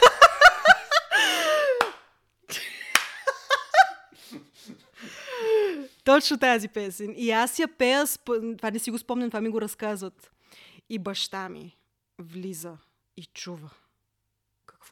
Точно 6.04 6.38
тази 6.38 6.68
песен. 6.68 7.14
И 7.18 7.32
аз 7.32 7.60
я 7.60 7.68
пея, 7.68 8.08
сп... 8.08 8.30
това 8.58 8.72
не 8.72 8.80
си 8.80 8.92
го 8.92 8.98
спомням, 8.98 9.30
това 9.30 9.42
ми 9.42 9.50
го 9.50 9.62
разказват. 9.62 10.32
И 10.90 11.00
баща 11.00 11.50
ми 11.50 11.78
влиза 12.20 12.78
и 13.18 13.26
чува 13.26 13.70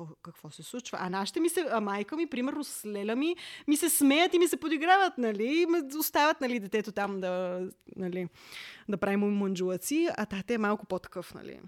какво 0.07 0.41
какво, 0.41 0.49
се 0.49 0.63
случва. 0.63 0.97
А 1.01 1.09
нашите 1.09 1.39
ми 1.39 1.49
се, 1.49 1.67
а 1.71 1.81
майка 1.81 2.17
ми, 2.17 2.27
примерно 2.27 2.63
с 2.63 2.85
леля 2.85 3.15
ми, 3.15 3.35
ми 3.67 3.77
се 3.77 3.89
смеят 3.89 4.33
и 4.33 4.39
ми 4.39 4.47
се 4.47 4.57
подиграват, 4.57 5.17
нали, 5.17 5.61
и 5.61 5.65
ме 5.65 5.81
оставят, 5.99 6.41
нали, 6.41 6.59
детето 6.59 6.91
там 6.91 7.19
да, 7.19 7.67
нали, 7.95 8.27
да 8.89 8.97
правим 8.97 9.19
мънджулаци, 9.19 10.09
а 10.17 10.25
тата 10.25 10.53
е 10.53 10.57
малко 10.57 10.85
по-такъв, 10.85 11.33
нали. 11.33 11.59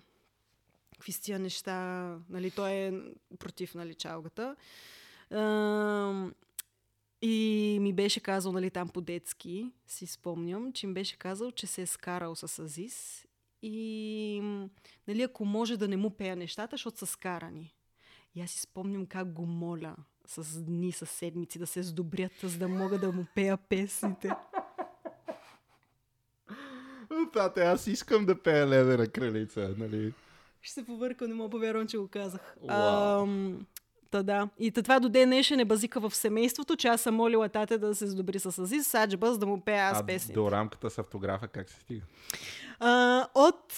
Какви 0.93 1.11
с 1.11 1.19
тия 1.19 1.39
неща, 1.39 2.07
нали, 2.29 2.51
той 2.51 2.71
е 2.71 2.93
против, 3.39 3.75
нали, 3.75 3.93
чалгата. 3.93 4.55
И 7.21 7.77
ми 7.81 7.93
беше 7.93 8.19
казал, 8.19 8.51
нали, 8.51 8.69
там 8.69 8.89
по-детски, 8.89 9.71
си 9.87 10.07
спомням, 10.07 10.73
че 10.73 10.87
ми 10.87 10.93
беше 10.93 11.17
казал, 11.17 11.51
че 11.51 11.67
се 11.67 11.81
е 11.81 11.85
скарал 11.85 12.35
с 12.35 12.59
Азис 12.59 13.25
и, 13.61 14.41
нали, 15.07 15.21
ако 15.21 15.45
може 15.45 15.77
да 15.77 15.87
не 15.87 15.97
му 15.97 16.09
пея 16.09 16.35
нещата, 16.35 16.73
защото 16.73 16.97
са 16.97 17.05
скарани. 17.05 17.73
И 18.35 18.41
аз 18.41 18.51
си 18.51 18.59
спомням 18.59 19.05
как 19.05 19.33
го 19.33 19.45
моля 19.45 19.95
с 20.27 20.61
дни, 20.61 20.91
с 20.91 21.05
седмици 21.05 21.59
да 21.59 21.67
се 21.67 21.83
сдобрят, 21.83 22.31
за 22.43 22.57
да 22.57 22.67
мога 22.67 22.99
да 22.99 23.11
му 23.11 23.25
пея 23.35 23.57
песните. 23.57 24.29
Тате, 27.33 27.61
аз 27.61 27.87
искам 27.87 28.25
да 28.25 28.41
пея 28.41 28.67
ледена 28.67 29.07
кралица, 29.07 29.75
нали? 29.77 30.13
Ще 30.61 30.73
се 30.73 30.85
повъркам, 30.85 31.27
не 31.27 31.35
мога 31.35 31.49
повярвам, 31.49 31.87
че 31.87 31.97
го 31.97 32.07
казах. 32.07 32.55
Ам, 32.67 33.65
Та 34.11 34.23
да. 34.23 34.49
И 34.59 34.71
та 34.71 34.81
това 34.81 34.99
до 34.99 35.09
ден 35.09 35.29
днешен 35.29 35.59
е 35.59 35.65
базика 35.65 35.99
в 35.99 36.15
семейството, 36.15 36.75
че 36.75 36.87
аз 36.87 37.01
съм 37.01 37.15
молила 37.15 37.49
тате 37.49 37.77
да 37.77 37.95
се 37.95 38.07
задобри 38.07 38.39
с 38.39 38.59
Азиз, 38.59 38.87
Саджба, 38.87 39.31
за 39.31 39.39
да 39.39 39.45
му 39.45 39.61
пея 39.61 39.83
аз 39.83 40.05
песни. 40.05 40.33
до 40.33 40.51
рамката 40.51 40.89
с 40.89 40.97
автографа 40.97 41.47
как 41.47 41.69
се 41.69 41.79
стига? 41.79 42.05
А, 42.79 43.27
от 43.35 43.73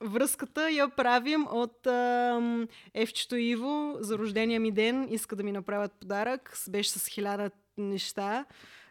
връзката 0.00 0.70
я 0.70 0.88
правим 0.88 1.46
от 1.50 1.86
ам, 1.86 2.68
Евчето 2.94 3.36
Иво 3.36 3.96
за 4.00 4.18
рождения 4.18 4.60
ми 4.60 4.70
ден. 4.70 5.08
Иска 5.10 5.36
да 5.36 5.42
ми 5.42 5.52
направят 5.52 5.92
подарък. 5.92 6.58
Беше 6.70 6.90
с 6.90 7.06
хиляда 7.06 7.50
неща. 7.78 8.44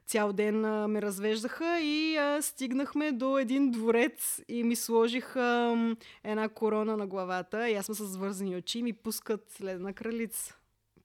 Цял 0.06 0.34
ден 0.34 0.66
а, 0.66 0.88
ме 0.88 1.02
развеждаха 1.02 1.80
и 1.80 2.18
а, 2.18 2.42
стигнахме 2.42 3.12
до 3.12 3.38
един 3.38 3.72
дворец 3.72 4.42
и 4.48 4.64
ми 4.64 4.76
сложиха 4.76 5.78
една 6.24 6.50
корона 6.50 6.98
на 6.98 7.08
главата. 7.08 7.70
И 7.70 7.74
аз 7.74 7.86
съм 7.86 7.96
с 7.96 8.18
вързани 8.18 8.56
очи 8.56 8.80
и 8.80 8.84
ми 8.84 8.94
пускат 8.94 9.62
ледена 9.62 9.94
кралица. 9.94 10.58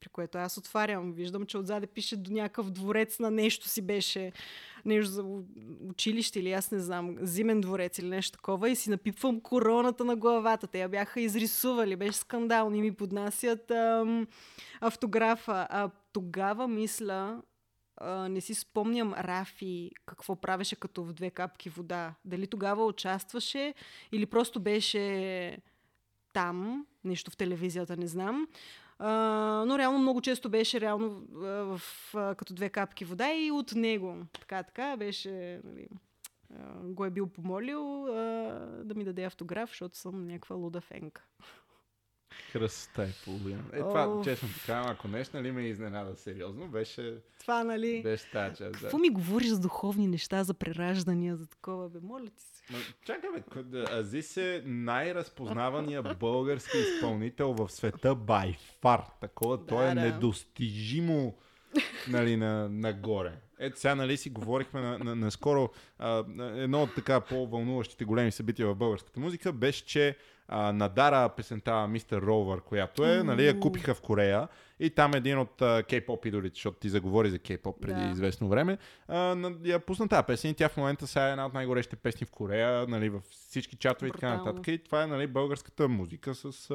При 0.02 0.08
което 0.08 0.38
аз 0.38 0.58
отварям. 0.58 1.12
Виждам, 1.12 1.46
че 1.46 1.58
отзаде 1.58 1.86
пише 1.86 2.16
до 2.16 2.32
някакъв 2.32 2.70
дворец 2.70 3.18
на 3.18 3.30
нещо 3.30 3.68
си 3.68 3.82
беше. 3.82 4.32
Нещо 4.84 5.10
за 5.12 5.24
училище 5.90 6.40
или 6.40 6.52
аз 6.52 6.70
не 6.70 6.78
знам. 6.78 7.16
Зимен 7.20 7.60
дворец 7.60 7.98
или 7.98 8.08
нещо 8.08 8.38
такова. 8.38 8.70
И 8.70 8.76
си 8.76 8.90
напипвам 8.90 9.40
короната 9.40 10.04
на 10.04 10.16
главата. 10.16 10.66
Те 10.66 10.78
я 10.78 10.88
бяха 10.88 11.20
изрисували. 11.20 11.96
Беше 11.96 12.18
скандал. 12.18 12.70
И 12.74 12.80
ми 12.80 12.94
поднасят 12.94 13.70
ам, 13.70 14.26
автографа. 14.80 15.66
А 15.70 15.90
тогава 16.12 16.68
мисля, 16.68 17.42
а, 17.96 18.28
не 18.28 18.40
си 18.40 18.54
спомням 18.54 19.14
Рафи 19.14 19.90
какво 20.06 20.36
правеше 20.36 20.76
като 20.76 21.04
в 21.04 21.12
две 21.12 21.30
капки 21.30 21.68
вода. 21.68 22.14
Дали 22.24 22.46
тогава 22.46 22.86
участваше 22.86 23.74
или 24.12 24.26
просто 24.26 24.60
беше 24.60 25.58
там, 26.32 26.86
нещо 27.04 27.30
в 27.30 27.36
телевизията, 27.36 27.96
не 27.96 28.06
знам. 28.06 28.46
Но 29.00 29.78
реално 29.78 29.98
много 29.98 30.20
често 30.20 30.50
беше 30.50 30.80
реално 30.80 31.26
а, 31.34 31.46
в, 31.46 31.80
като 32.36 32.54
две 32.54 32.68
капки 32.68 33.04
вода 33.04 33.32
и 33.34 33.50
от 33.50 33.72
него. 33.74 34.16
Така, 34.40 34.62
така 34.62 34.96
беше, 34.96 35.60
нали, 35.64 35.88
го 36.82 37.04
е 37.04 37.10
бил 37.10 37.26
помолил 37.26 38.06
а, 38.06 38.12
да 38.84 38.94
ми 38.94 39.04
даде 39.04 39.24
автограф, 39.24 39.70
защото 39.70 39.96
съм 39.96 40.26
някаква 40.26 40.56
луда 40.56 40.80
фенка. 40.80 41.24
Кръста 42.52 43.02
е 43.02 43.10
половина. 43.24 43.62
Е, 43.72 43.78
това, 43.78 44.08
Оф. 44.08 44.24
честно 44.24 44.48
казвам, 44.66 44.92
ако 44.92 45.08
нещо 45.08 45.36
нали 45.36 45.52
ме 45.52 45.62
изненада 45.62 46.16
сериозно, 46.16 46.68
беше, 46.68 47.14
Това, 47.40 47.64
нали? 47.64 48.02
беше 48.02 48.30
тази 48.30 48.56
част. 48.56 48.72
Да. 48.72 48.78
Какво 48.78 48.98
ми 48.98 49.10
говориш 49.10 49.48
за 49.48 49.60
духовни 49.60 50.06
неща, 50.08 50.44
за 50.44 50.54
прераждания, 50.54 51.36
за 51.36 51.46
такова, 51.46 51.88
бе? 51.88 51.98
Моля 52.02 52.26
ти 52.26 52.42
се. 52.42 52.72
Ма, 52.72 52.78
Чакай, 53.04 53.30
бе, 53.62 53.84
Азис 53.92 54.36
е 54.36 54.62
най-разпознавания 54.66 56.02
български 56.02 56.78
изпълнител 56.78 57.52
в 57.52 57.68
света 57.72 58.16
by 58.16 58.56
far. 58.82 59.04
Такова, 59.20 59.58
Да, 59.58 59.66
той 59.66 59.84
е 59.84 59.94
да. 59.94 60.00
недостижимо 60.00 61.34
нали, 62.08 62.36
на, 62.36 62.68
нагоре. 62.68 63.32
Ето 63.58 63.80
сега, 63.80 63.94
нали, 63.94 64.16
си 64.16 64.30
говорихме 64.30 64.80
на, 64.80 64.98
на, 64.98 65.16
наскоро, 65.16 65.70
а, 65.98 66.24
на 66.28 66.62
едно 66.62 66.82
от 66.82 66.94
така 66.94 67.20
по-вълнуващите 67.20 68.04
големи 68.04 68.32
събития 68.32 68.68
в 68.68 68.74
българската 68.74 69.20
музика 69.20 69.52
беше, 69.52 69.84
че 69.86 70.16
а, 70.48 70.72
надара 70.72 71.28
песента 71.28 71.88
Мистер 71.88 72.22
Ровър, 72.22 72.60
която 72.60 73.04
е, 73.04 73.22
нали, 73.22 73.46
я 73.46 73.60
купиха 73.60 73.94
в 73.94 74.00
Корея 74.00 74.48
и 74.80 74.90
там 74.90 75.14
един 75.14 75.38
от 75.38 75.62
а, 75.62 75.82
кей-поп 75.82 76.26
идолите, 76.26 76.54
защото 76.54 76.78
ти 76.78 76.88
заговори 76.88 77.30
за 77.30 77.38
кей-поп 77.38 77.80
преди 77.80 78.00
Да. 78.00 78.10
известно 78.10 78.48
време, 78.48 78.78
а, 79.08 79.50
я 79.64 79.78
пусна 79.78 80.08
тази 80.08 80.26
песен 80.26 80.50
и 80.50 80.54
тя 80.54 80.68
в 80.68 80.76
момента 80.76 81.06
сега 81.06 81.28
е 81.28 81.30
една 81.30 81.46
от 81.46 81.54
най-горещите 81.54 81.96
песни 81.96 82.26
в 82.26 82.30
Корея, 82.30 82.86
нали, 82.88 83.08
в 83.08 83.20
всички 83.30 83.76
чатове 83.76 84.08
и 84.08 84.12
така 84.12 84.36
нататък. 84.36 84.68
И 84.68 84.78
това 84.78 85.02
е 85.02 85.06
нали, 85.06 85.26
българската 85.26 85.88
музика 85.88 86.34
с 86.34 86.70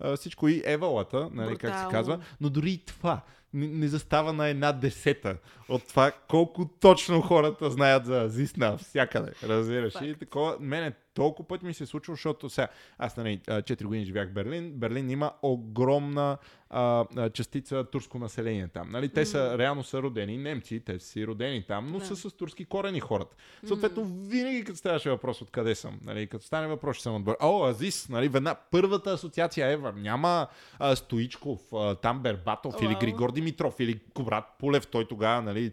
а, 0.00 0.16
всичко 0.16 0.48
и 0.48 0.62
евалата, 0.64 1.28
нали, 1.32 1.56
как 1.56 1.78
се 1.78 1.86
казва. 1.90 2.20
Но 2.40 2.50
дори 2.50 2.70
и 2.70 2.84
това 2.84 3.20
не, 3.54 3.66
не 3.66 3.88
застава 3.88 4.32
на 4.32 4.48
една 4.48 4.72
десета 4.72 5.36
от 5.68 5.88
това 5.88 6.12
колко 6.28 6.68
точно 6.80 7.20
хората 7.20 7.70
знаят 7.70 8.06
за 8.06 8.22
Азис 8.22 8.56
навсякъде. 8.56 9.32
Разбираш? 9.42 9.94
И 9.94 10.08
Факт. 10.08 10.18
такова, 10.20 10.56
мене 10.60 10.92
толкова 11.14 11.48
пъти 11.48 11.66
ми 11.66 11.74
се 11.74 11.84
е 11.84 11.86
случва, 11.86 12.14
защото 12.14 12.50
сега, 12.50 12.68
аз 12.98 13.16
нали, 13.16 13.38
4 13.38 13.84
години 13.84 14.04
живях 14.04 14.28
в 14.28 14.32
Берлин. 14.32 14.72
Берлин 14.72 15.10
има 15.10 15.32
огромна 15.42 16.38
а, 16.70 17.04
частица 17.30 17.84
турско 17.84 18.18
население 18.18 18.68
там. 18.68 18.90
Нали, 18.90 19.08
те 19.08 19.26
са, 19.26 19.58
реално 19.58 19.84
са 19.84 20.02
родени 20.02 20.38
немци, 20.38 20.80
те 20.80 20.98
са 20.98 21.06
си 21.06 21.26
родени 21.26 21.64
там, 21.68 21.86
но 21.92 21.98
Да. 21.98 22.04
са 22.06 22.16
с 22.16 22.32
турски 22.36 22.64
корени 22.64 23.00
хората. 23.00 23.36
Съответно, 23.66 24.04
винаги 24.04 24.64
като 24.64 24.78
ставаше 24.78 25.10
въпрос 25.10 25.42
откъде 25.42 25.74
съм, 25.74 25.98
нали, 26.04 26.26
като 26.26 26.44
стане 26.44 26.66
въпрос, 26.66 26.96
че 26.96 27.02
съм 27.02 27.14
от 27.14 27.24
Бър... 27.24 27.36
О, 27.40 27.64
Азис, 27.66 28.08
нали, 28.08 28.28
веднага 28.28 28.60
първата 28.70 29.10
асоциация 29.10 29.78
ever. 29.78 29.94
Няма 29.96 30.46
а, 30.78 30.96
Стоичков, 30.96 31.60
а, 31.72 31.94
там 31.94 32.20
Бербатов 32.20 32.74
или 32.80 32.92
Уау. 32.92 33.00
Григор 33.00 33.32
Димитров 33.32 33.80
или 33.80 34.00
Коврат 34.14 34.44
Полев, 34.58 34.86
той 34.86 35.08
тогава, 35.08 35.42
нали, 35.42 35.70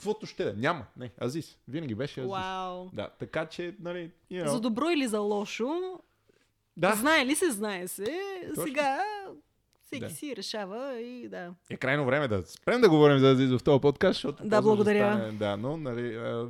каквото 0.00 0.26
ще 0.26 0.44
да. 0.44 0.52
Няма. 0.56 0.86
Не, 0.96 1.10
Азис. 1.22 1.58
Винаги 1.68 1.94
беше 1.94 2.20
Азис. 2.20 2.32
Вау. 2.32 2.88
Да, 2.92 3.08
така 3.18 3.46
че, 3.46 3.74
нали, 3.80 4.10
you 4.32 4.44
know, 4.44 4.48
За 4.48 4.60
добро 4.60 4.90
или 4.90 5.06
за 5.06 5.20
лошо, 5.20 6.00
да, 6.76 6.92
знае 6.94 7.26
ли 7.26 7.34
се, 7.34 7.50
знае 7.50 7.88
се. 7.88 8.20
Точно. 8.48 8.62
Сега 8.62 8.98
всеки 9.82 10.04
Да. 10.04 10.10
си 10.10 10.36
решава 10.36 11.00
и 11.00 11.28
да. 11.28 11.54
е 11.70 11.76
крайно 11.76 12.06
време 12.06 12.28
да 12.28 12.42
спрем 12.46 12.80
да 12.80 12.88
говорим 12.88 13.18
за 13.18 13.30
Азис 13.30 13.50
в 13.50 13.62
този 13.64 13.80
подкаст, 13.80 14.14
защото 14.16 14.44
Да, 14.44 14.62
благодаря. 14.62 15.12
Стане, 15.16 15.32
да, 15.32 15.56
но, 15.56 15.76
нали, 15.76 16.16
а, 16.16 16.48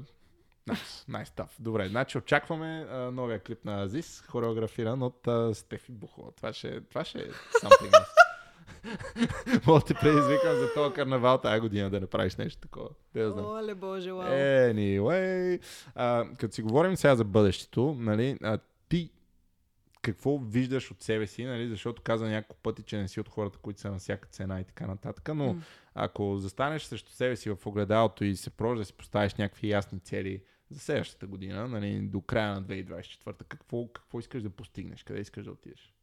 Nice, 0.69 1.09
nice 1.09 1.29
stuff. 1.29 1.49
Добре, 1.59 1.89
значи 1.89 2.19
очакваме 2.19 2.87
а, 2.91 3.11
новия 3.11 3.43
клип 3.43 3.65
на 3.65 3.83
Азис, 3.83 4.25
хореографиран 4.29 5.03
от 5.03 5.29
а, 5.29 5.55
Стефи 5.55 5.93
Бухова. 5.93 6.33
Това 6.33 6.53
ще, 6.53 6.81
това 6.81 7.05
ще 7.05 7.19
е 7.19 7.27
something 7.63 7.91
else. 7.91 8.20
Мога 9.67 9.81
да 9.81 9.87
те 9.87 9.95
предизвикам 9.95 10.57
за 10.57 10.75
този 10.75 10.95
карнавал 10.95 11.39
тази 11.39 11.61
година 11.61 11.91
да 11.91 12.01
направиш 12.01 12.37
нещо 12.37 12.61
такова. 12.61 12.89
Да 13.15 13.21
я 13.21 13.31
знам. 13.31 13.45
Оле 13.45 13.75
боже, 13.75 14.13
вау. 14.13 14.29
Anyway, 14.29 15.61
а, 15.95 16.25
като 16.39 16.55
си 16.55 16.63
говорим 16.63 16.97
сега 16.97 17.17
за 17.17 17.25
бъдещето, 17.25 17.97
нали, 17.99 18.39
а, 18.43 18.59
ти 18.89 19.11
какво 20.03 20.39
виждаш 20.39 20.91
от 20.91 21.03
себе 21.03 21.27
си, 21.27 21.45
нали, 21.45 21.69
защото 21.69 22.03
каза 22.03 22.29
няколко 22.29 22.63
пъти, 22.63 22.83
че 22.83 22.97
не 22.97 23.09
си 23.09 23.21
от 23.21 23.29
хората, 23.29 23.59
които 23.59 23.81
са 23.81 23.91
на 23.91 23.99
всяка 23.99 24.29
цена 24.29 24.61
и 24.61 24.65
така 24.65 24.87
нататък, 24.87 25.31
но 25.35 25.55
М. 25.55 25.63
ако 25.95 26.39
застанеш 26.39 26.83
срещу 26.83 27.13
себе 27.13 27.37
си 27.37 27.51
в 27.51 27.67
огледалото 27.67 28.25
и 28.25 28.37
се 28.37 28.51
пробваш 28.51 28.79
да 28.79 28.85
си 28.85 28.93
поставиш 28.93 29.35
някакви 29.35 29.71
ясни 29.71 30.01
цели 30.01 30.43
за 30.71 30.81
следващата 30.81 31.27
година, 31.27 31.69
нали, 31.69 32.01
до 32.01 32.21
края 32.21 32.55
на 32.55 32.63
2024, 32.63 33.45
какво, 33.49 33.89
какво 33.89 34.19
искаш 34.19 34.43
да 34.43 34.51
постигнеш, 34.51 35.03
къде 35.03 35.21
искаш 35.21 35.45
да 35.45 35.51
отидеш? 35.51 35.95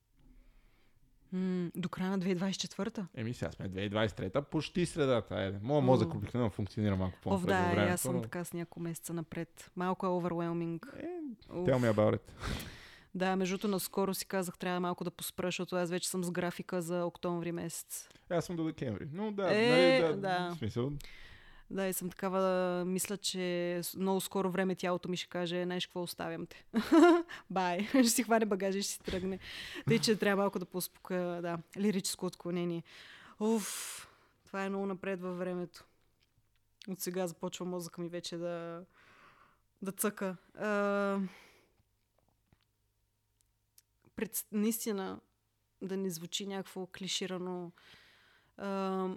М, 1.34 1.72
До 1.76 1.90
края 1.90 2.10
на 2.10 2.20
2024-та. 2.20 3.08
Еми 3.16 3.34
сега 3.34 3.52
сме 3.52 3.70
2023, 3.70 4.42
почти 4.42 4.86
средата. 4.86 5.36
Айде. 5.36 5.60
Моя 5.62 5.82
мозък 5.82 6.14
обикновено 6.14 6.50
функционира 6.50 6.96
малко 6.96 7.16
Ов, 7.16 7.22
по-напред 7.22 7.48
да, 7.48 7.72
времето. 7.72 7.94
аз 7.94 8.02
съм 8.02 8.16
но- 8.16 8.22
така 8.22 8.44
с 8.44 8.54
няколко 8.54 8.80
месеца 8.80 9.14
напред. 9.14 9.72
Малко 9.76 10.06
е 10.06 10.10
overwhelming. 10.10 11.00
Е. 11.00 11.06
Tell 11.50 11.76
me 11.76 11.94
about 11.94 12.14
it. 12.14 12.22
Да, 13.16 13.36
между 13.36 13.54
другото, 13.54 13.68
наскоро 13.68 14.14
си 14.14 14.26
казах, 14.26 14.58
трябва 14.58 14.80
малко 14.80 15.04
да 15.04 15.12
поспра, 15.12 15.48
защото 15.48 15.76
аз 15.76 15.90
вече 15.90 16.10
съм 16.10 16.24
с 16.24 16.32
графика 16.32 16.82
за 16.82 17.06
октомври 17.06 17.52
месец. 17.52 18.10
Аз 18.30 18.46
съм 18.46 18.56
до 18.56 18.64
декември. 18.64 19.08
Но 19.14 19.32
да, 19.32 19.56
Е, 19.56 19.70
нали, 20.02 20.08
да, 20.08 20.18
да. 20.20 20.52
В 20.52 20.58
смисъл, 20.58 20.92
Да, 21.70 21.88
и 21.88 21.94
съм 21.94 22.10
такава, 22.10 22.86
мисля, 22.86 23.18
че 23.18 23.82
много 23.98 24.22
скоро 24.22 24.52
време 24.52 24.76
тялото 24.76 25.10
ми 25.10 25.18
ще 25.18 25.30
каже, 25.30 25.64
знаеш 25.64 25.88
какво, 25.88 26.02
оставям 26.02 26.46
те. 26.46 26.66
Бай, 27.50 27.88
ще 27.90 28.04
си 28.04 28.24
хване 28.24 28.46
багажа 28.46 28.78
и 28.78 28.82
ще 28.82 28.92
си 28.92 29.00
тръгне. 29.00 29.40
Тъй, 29.88 30.00
че 30.00 30.20
трябва 30.20 30.44
малко 30.44 30.60
да 30.60 30.66
поуспокоя, 30.66 31.42
да, 31.42 31.58
лирическо 31.78 32.26
отклонение. 32.26 32.84
Уф, 33.40 34.08
това 34.46 34.64
е 34.64 34.70
много 34.70 34.86
напред 34.86 35.22
във 35.22 35.38
времето. 35.38 35.86
От 36.88 37.00
сега 37.00 37.28
започва 37.28 37.66
мозъка 37.66 38.02
ми 38.02 38.10
вече 38.10 38.38
да, 38.38 38.86
да 39.82 39.92
цъка. 39.92 40.38
А, 40.56 41.20
пред, 44.16 44.46
наистина, 44.52 45.20
да 45.82 45.98
не 45.98 46.10
звучи 46.10 46.48
някакво 46.48 46.88
клиширано. 46.88 47.72
А, 48.58 49.10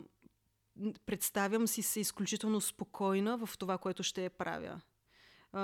представям 1.07 1.67
си 1.67 1.83
се 1.83 2.01
изключително 2.01 2.61
спокойна 2.61 3.47
в 3.47 3.59
това, 3.59 3.79
което 3.79 4.03
ще 4.03 4.29
правя. 4.29 4.81
А, 5.53 5.61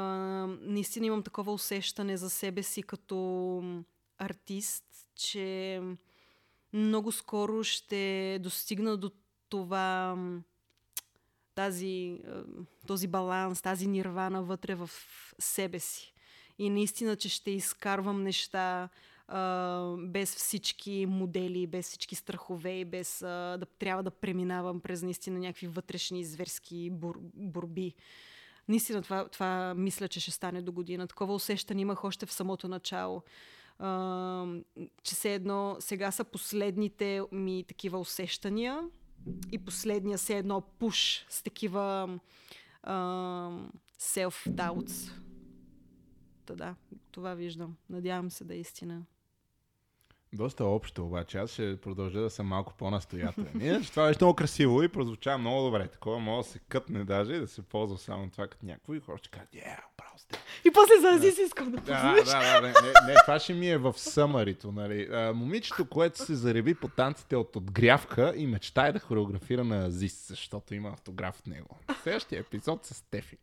наистина 0.61 1.07
имам 1.07 1.23
такова 1.23 1.53
усещане 1.53 2.17
за 2.17 2.31
себе 2.31 2.63
си 2.63 2.83
като 2.83 3.85
артист, 4.19 4.85
че 5.15 5.81
много 6.73 7.13
скоро 7.13 7.65
ще 7.65 8.39
достигна 8.43 8.97
до 8.97 9.11
това 9.49 10.17
тази, 11.55 12.21
този 12.87 13.07
баланс, 13.07 13.63
тази 13.63 13.87
нирвана 13.87 14.43
вътре 14.43 14.75
в 14.75 14.91
себе 15.39 15.79
си. 15.79 16.15
И 16.59 16.71
наистина, 16.71 17.17
че 17.17 17.29
ще 17.29 17.51
изкарвам 17.51 18.23
неща 18.23 18.89
а, 19.29 19.95
без 19.99 20.35
всички 20.35 21.07
модели, 21.07 21.67
без 21.67 21.89
всички 21.89 22.15
страхове 22.15 22.73
и 22.81 22.85
без 22.85 23.23
а, 23.23 23.57
да 23.61 23.67
трябва 23.67 24.03
да 24.03 24.11
преминавам 24.11 24.81
през 24.81 25.03
наистина 25.03 25.39
някакви 25.39 25.67
вътрешни 25.67 26.25
зверски 26.25 26.91
бор, 26.91 27.19
борби. 27.35 27.95
Наистина 28.69 29.03
това, 29.03 29.29
това 29.29 29.75
мисля, 29.75 30.09
че 30.09 30.21
ще 30.21 30.31
стане 30.31 30.63
до 30.63 30.73
година. 30.73 31.07
Такова 31.07 31.35
усещане 31.35 31.81
имах 31.81 32.05
още 32.05 32.27
в 32.27 32.33
самото 32.33 32.69
начало. 32.69 33.23
А, 33.79 34.47
че 35.03 35.15
все 35.15 35.35
едно 35.35 35.77
сега 35.81 36.11
са 36.11 36.25
последните 36.25 37.23
ми 37.33 37.65
такива 37.69 37.99
усещания 37.99 38.81
и 39.53 39.59
последния 39.59 40.19
все 40.19 40.39
едно 40.39 40.61
пуш 40.61 41.27
с 41.29 41.43
такива 41.43 42.19
uh, 42.87 43.69
self-doubts. 44.01 45.13
Та 46.47 46.55
да, 46.55 46.75
това 47.11 47.35
виждам. 47.35 47.77
Надявам 47.91 48.31
се 48.31 48.45
да 48.45 48.55
е 48.55 48.59
истина. 48.59 49.03
Доста 50.33 50.65
общо, 50.65 51.07
обаче. 51.07 51.39
Аз 51.39 51.51
ще 51.51 51.77
продължа 51.77 52.21
да 52.21 52.31
съм 52.31 52.47
малко 52.47 52.75
по-настоятелен. 52.79 53.61
Иначе 53.61 53.91
това 53.91 54.07
беше 54.07 54.19
много 54.21 54.37
красиво 54.37 54.83
и 54.83 54.89
прозвучава 54.89 55.39
много 55.39 55.63
добре. 55.63 55.89
Такова 55.89 56.19
може 56.19 56.47
да 56.47 56.53
се 56.53 56.59
кътне 56.59 57.05
даже 57.05 57.33
и 57.33 57.41
да 57.41 57.49
се 57.49 57.63
ползва 57.63 57.99
само 57.99 58.31
това 58.31 58.47
като 58.47 58.67
някой 58.67 58.97
и 58.97 59.01
хора 59.01 59.19
ще 59.19 59.29
кажат, 59.29 59.49
yeah, 59.53 59.81
право 59.97 60.19
сте. 60.19 60.39
И 60.65 60.71
после 60.71 60.95
за 61.01 61.27
да. 61.27 61.33
си 61.33 61.43
искам 61.43 61.71
да 61.71 61.77
Да, 61.77 62.15
да, 62.15 62.25
да, 62.25 62.61
не, 62.61 62.69
не, 62.69 63.13
не, 63.13 63.15
това 63.27 63.39
ще 63.39 63.55
ми 63.55 63.71
е 63.71 63.79
в 63.79 63.95
съмарито. 63.99 64.73
Нали. 64.73 65.09
А, 65.13 65.33
момичето, 65.35 65.89
което 65.89 66.25
се 66.25 66.35
зареби 66.35 66.75
по 66.75 66.89
танците 66.89 67.37
от 67.37 67.57
отгрявка 67.57 68.33
и 68.37 68.47
мечтае 68.47 68.93
да 68.93 68.99
хореографира 68.99 69.65
на 69.65 69.87
Азис, 69.87 70.29
защото 70.29 70.75
има 70.75 70.89
автограф 70.89 71.39
от 71.41 71.47
него. 71.47 71.79
Следващия 72.03 72.41
епизод 72.41 72.87
с 72.87 72.95
Стефи. 72.95 73.39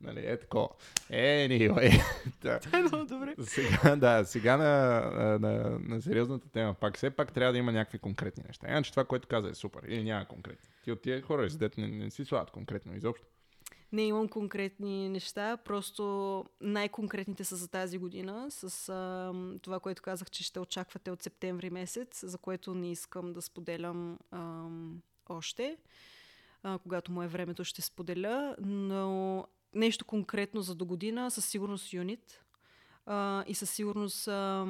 Нали, 0.00 0.26
е 0.26 0.36
такова. 0.36 0.68
Е, 1.10 1.48
anyway. 1.48 2.02
да. 2.42 2.58
Това 2.58 2.78
е 2.78 2.82
много 2.82 3.04
добре. 3.04 3.34
Сега, 3.42 3.96
да, 3.96 4.24
сега 4.24 4.56
на, 4.56 5.00
на, 5.14 5.38
на, 5.38 5.78
на 5.78 6.02
сериозната 6.02 6.48
тема 6.48 6.74
пак. 6.74 6.96
Все 6.96 7.10
пак 7.10 7.32
трябва 7.32 7.52
да 7.52 7.58
има 7.58 7.72
някакви 7.72 7.98
конкретни 7.98 8.44
неща. 8.46 8.68
Иначе 8.68 8.90
това, 8.90 9.04
което 9.04 9.28
каза 9.28 9.48
е 9.48 9.54
супер. 9.54 9.82
Или 9.88 10.04
няма 10.04 10.24
конкретни. 10.28 10.68
Ти 10.84 10.92
от 10.92 11.02
тия 11.02 11.22
хора, 11.22 11.48
дет 11.48 11.78
не, 11.78 11.88
не 11.88 12.10
си 12.10 12.24
слагат 12.24 12.50
конкретно 12.50 12.96
изобщо. 12.96 13.26
Не 13.92 14.02
имам 14.02 14.28
конкретни 14.28 15.08
неща, 15.08 15.56
просто 15.56 16.44
най-конкретните 16.60 17.44
са 17.44 17.56
за 17.56 17.68
тази 17.68 17.98
година, 17.98 18.46
с 18.50 18.88
а, 18.88 19.32
това, 19.62 19.80
което 19.80 20.02
казах, 20.02 20.30
че 20.30 20.44
ще 20.44 20.60
очаквате 20.60 21.10
от 21.10 21.22
септември 21.22 21.70
месец, 21.70 22.24
за 22.26 22.38
което 22.38 22.74
не 22.74 22.90
искам 22.90 23.32
да 23.32 23.42
споделям 23.42 24.18
а, 24.30 24.66
още. 25.28 25.76
А, 26.62 26.78
когато 26.78 27.12
му 27.12 27.22
е 27.22 27.28
времето, 27.28 27.64
ще 27.64 27.82
споделя, 27.82 28.56
но 28.60 29.44
нещо 29.74 30.04
конкретно 30.04 30.62
за 30.62 30.74
до 30.74 30.84
година, 30.84 31.30
със 31.30 31.46
сигурност 31.46 31.92
юнит. 31.92 32.44
А, 33.06 33.44
и 33.46 33.54
със 33.54 33.70
сигурност... 33.70 34.28
А, 34.28 34.64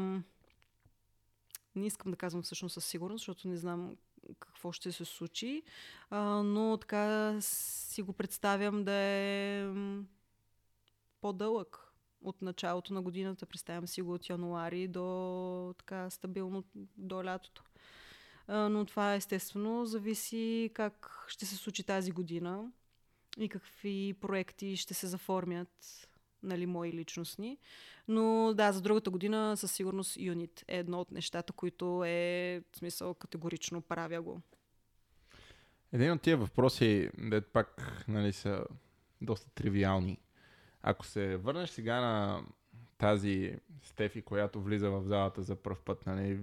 не 1.74 1.86
искам 1.86 2.10
да 2.10 2.16
казвам 2.16 2.42
всъщност 2.42 2.72
със 2.72 2.84
сигурност, 2.84 3.20
защото 3.20 3.48
не 3.48 3.56
знам 3.56 3.96
какво 4.40 4.72
ще 4.72 4.92
се 4.92 5.04
случи, 5.04 5.62
а, 6.10 6.20
но 6.42 6.76
така 6.76 7.36
си 7.40 8.02
го 8.02 8.12
представям 8.12 8.84
да 8.84 8.92
е 8.92 9.68
по-дълъг 11.20 11.92
от 12.22 12.42
началото 12.42 12.94
на 12.94 13.02
годината. 13.02 13.46
Представям 13.46 13.88
си 13.88 14.02
го 14.02 14.14
от 14.14 14.28
януари 14.28 14.88
до 14.88 15.74
така 15.78 16.10
стабилно 16.10 16.64
до 16.96 17.24
лятото. 17.24 17.64
А, 18.46 18.68
но 18.68 18.84
това 18.84 19.14
естествено 19.14 19.86
зависи 19.86 20.70
как 20.74 21.24
ще 21.28 21.46
се 21.46 21.56
случи 21.56 21.84
тази 21.84 22.10
година 22.10 22.72
и 23.38 23.48
какви 23.48 24.14
проекти 24.20 24.76
ще 24.76 24.94
се 24.94 25.06
заформят, 25.06 26.08
нали, 26.42 26.66
мои 26.66 26.92
личностни. 26.92 27.58
Но 28.08 28.54
да, 28.54 28.72
за 28.72 28.80
другата 28.80 29.10
година 29.10 29.56
със 29.56 29.72
сигурност 29.72 30.16
юнит 30.20 30.64
е 30.68 30.78
едно 30.78 31.00
от 31.00 31.10
нещата, 31.10 31.52
които 31.52 32.04
е, 32.04 32.62
в 32.72 32.78
смисъл, 32.78 33.14
категорично 33.14 33.80
правя 33.80 34.22
го. 34.22 34.40
Един 35.92 36.12
от 36.12 36.22
тия 36.22 36.36
въпроси, 36.36 37.10
де 37.18 37.40
пак 37.40 38.04
нали, 38.08 38.32
са 38.32 38.64
доста 39.20 39.50
тривиални. 39.50 40.18
Ако 40.82 41.06
се 41.06 41.36
върнеш 41.36 41.70
сега 41.70 42.00
на 42.00 42.42
тази 42.98 43.56
Стефи, 43.82 44.22
която 44.22 44.62
влиза 44.62 44.90
в 44.90 45.04
залата 45.04 45.42
за 45.42 45.56
първ 45.56 45.76
път, 45.84 46.06
нали, 46.06 46.40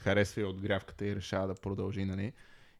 харесва 0.00 0.40
и 0.40 0.44
отгрявката 0.44 1.06
и 1.06 1.16
решава 1.16 1.46
да 1.46 1.54
продължи, 1.54 2.04
нали, 2.04 2.32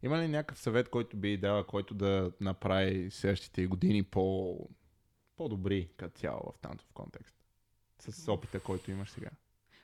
има 0.03 0.19
ли 0.19 0.29
някакъв 0.29 0.59
съвет, 0.59 0.89
който 0.89 1.17
би 1.17 1.37
дала, 1.37 1.67
който 1.67 1.95
да 1.95 2.33
направи 2.41 3.11
следващите 3.11 3.67
години 3.67 4.03
по, 4.03 4.57
по-добри 5.37 5.89
като 5.97 6.19
цяло 6.19 6.53
в 6.57 6.59
танцов 6.59 6.93
контекст? 6.95 7.35
С 7.99 8.33
опита, 8.33 8.61
който 8.61 8.91
имаш 8.91 9.11
сега. 9.11 9.31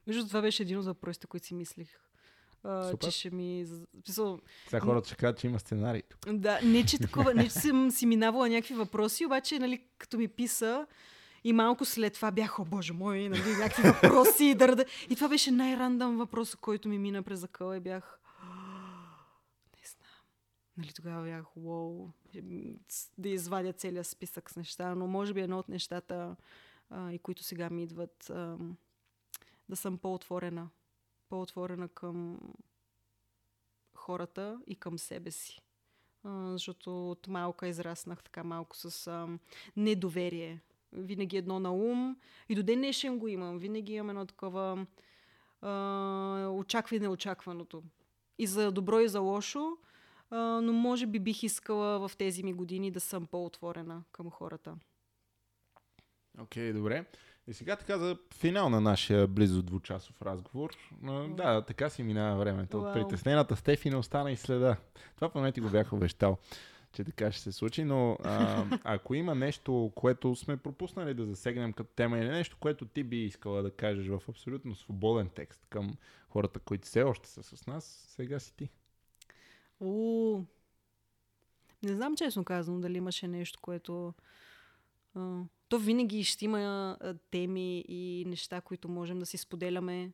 Между 0.06 0.26
това 0.26 0.40
беше 0.40 0.62
един 0.62 0.78
от 0.78 0.84
въпросите, 0.84 1.26
които 1.26 1.46
си 1.46 1.54
мислих. 1.54 1.88
Uh, 2.64 3.04
че 3.04 3.10
ще 3.10 3.30
ми... 3.30 3.66
Писал... 4.04 4.40
Сега 4.68 4.80
хората 4.80 5.06
ще 5.08 5.16
кажат, 5.16 5.38
че 5.38 5.46
има 5.46 5.60
сценарий 5.60 6.02
тук. 6.02 6.34
Да, 6.34 6.60
не 6.62 6.84
че 6.84 6.98
такова, 7.02 7.34
не 7.34 7.44
че 7.44 7.50
съм 7.50 7.90
си 7.90 8.06
минавала 8.06 8.48
някакви 8.48 8.74
въпроси, 8.74 9.26
обаче, 9.26 9.58
нали, 9.58 9.84
като 9.98 10.18
ми 10.18 10.28
писа, 10.28 10.86
и 11.44 11.52
малко 11.52 11.84
след 11.84 12.14
това 12.14 12.30
бях, 12.30 12.60
о 12.60 12.64
боже 12.64 12.92
мой, 12.92 13.28
нали, 13.28 13.56
някакви 13.58 13.82
въпроси. 13.82 14.44
И, 14.44 14.54
да, 14.54 14.84
и 15.10 15.14
това 15.14 15.28
беше 15.28 15.50
най-рандъм 15.50 16.16
въпрос, 16.16 16.54
който 16.54 16.88
ми 16.88 16.98
мина 16.98 17.22
през 17.22 17.44
акъла 17.44 17.76
и 17.76 17.80
бях, 17.80 18.20
Нали, 20.76 20.92
тогава 20.92 21.24
бях, 21.24 21.56
уоу, 21.56 22.08
да 23.18 23.28
извадя 23.28 23.72
целият 23.72 24.06
списък 24.06 24.50
с 24.50 24.56
неща, 24.56 24.94
но 24.94 25.06
може 25.06 25.34
би 25.34 25.40
едно 25.40 25.58
от 25.58 25.68
нещата, 25.68 26.36
а, 26.90 27.12
и 27.12 27.18
които 27.18 27.42
сега 27.42 27.70
ми 27.70 27.82
идват, 27.82 28.30
а, 28.30 28.58
да 29.68 29.76
съм 29.76 29.98
по-отворена. 29.98 30.68
По-отворена 31.28 31.88
към 31.88 32.40
хората 33.94 34.60
и 34.66 34.76
към 34.76 34.98
себе 34.98 35.30
си. 35.30 35.60
А, 36.24 36.52
защото 36.52 37.10
от 37.10 37.28
малка 37.28 37.68
израснах 37.68 38.22
така 38.22 38.44
малко 38.44 38.76
с 38.76 39.06
а, 39.06 39.28
недоверие. 39.76 40.60
Винаги 40.92 41.36
едно 41.36 41.60
на 41.60 41.72
ум. 41.72 42.16
И 42.48 42.54
до 42.54 42.62
ден 42.62 42.78
днешен 42.78 43.18
го 43.18 43.28
имам. 43.28 43.58
Винаги 43.58 43.92
имам 43.92 44.10
едно 44.10 44.26
такова 44.26 44.86
а, 45.60 46.48
очаква 46.52 46.96
и 46.96 47.00
неочакваното. 47.00 47.82
И 48.38 48.46
за 48.46 48.72
добро 48.72 49.00
и 49.00 49.08
за 49.08 49.20
лошо 49.20 49.78
но 50.30 50.72
може 50.72 51.06
би 51.06 51.18
бих 51.18 51.42
искала 51.42 52.08
в 52.08 52.16
тези 52.16 52.42
ми 52.42 52.52
години 52.52 52.90
да 52.90 53.00
съм 53.00 53.26
по-отворена 53.26 54.02
към 54.12 54.30
хората. 54.30 54.76
Окей, 56.38 56.70
okay, 56.70 56.76
добре. 56.76 57.04
И 57.46 57.54
сега 57.54 57.76
така 57.76 57.98
за 57.98 58.18
финал 58.34 58.70
на 58.70 58.80
нашия 58.80 59.26
близо 59.26 59.62
двучасов 59.62 60.22
разговор. 60.22 60.70
Да, 61.28 61.62
така 61.62 61.90
си 61.90 62.02
минава 62.02 62.38
времето. 62.38 62.76
Wow. 62.76 62.92
Притеснената 62.92 63.56
Стефи 63.56 63.90
не 63.90 63.96
остана 63.96 64.32
и 64.32 64.36
следа. 64.36 64.76
Това 65.16 65.28
поне 65.28 65.52
ти 65.52 65.60
го 65.60 65.70
бях 65.70 65.92
обещал, 65.92 66.38
че 66.92 67.04
така 67.04 67.32
ще 67.32 67.42
се 67.42 67.52
случи, 67.52 67.84
но 67.84 68.18
а, 68.24 68.64
ако 68.84 69.14
има 69.14 69.34
нещо, 69.34 69.92
което 69.94 70.36
сме 70.36 70.56
пропуснали 70.56 71.14
да 71.14 71.26
засегнем 71.26 71.72
като 71.72 71.90
тема 71.96 72.18
или 72.18 72.28
нещо, 72.28 72.56
което 72.60 72.86
ти 72.86 73.04
би 73.04 73.24
искала 73.24 73.62
да 73.62 73.70
кажеш 73.70 74.08
в 74.08 74.20
абсолютно 74.28 74.74
свободен 74.74 75.28
текст 75.34 75.66
към 75.70 75.96
хората, 76.28 76.60
които 76.60 76.86
все 76.86 77.02
още 77.02 77.28
са 77.28 77.42
с 77.42 77.66
нас, 77.66 77.84
сега 78.08 78.40
си 78.40 78.56
ти. 78.56 78.68
У, 79.80 80.40
не 81.82 81.94
знам 81.94 82.16
честно 82.16 82.44
казано 82.44 82.80
дали 82.80 82.96
имаше 82.96 83.28
нещо, 83.28 83.58
което... 83.62 84.14
А, 85.14 85.40
то 85.68 85.78
винаги 85.78 86.24
ще 86.24 86.44
има 86.44 86.96
а, 87.00 87.14
теми 87.30 87.84
и 87.88 88.24
неща, 88.26 88.60
които 88.60 88.88
можем 88.88 89.18
да 89.18 89.26
си 89.26 89.36
споделяме 89.36 90.12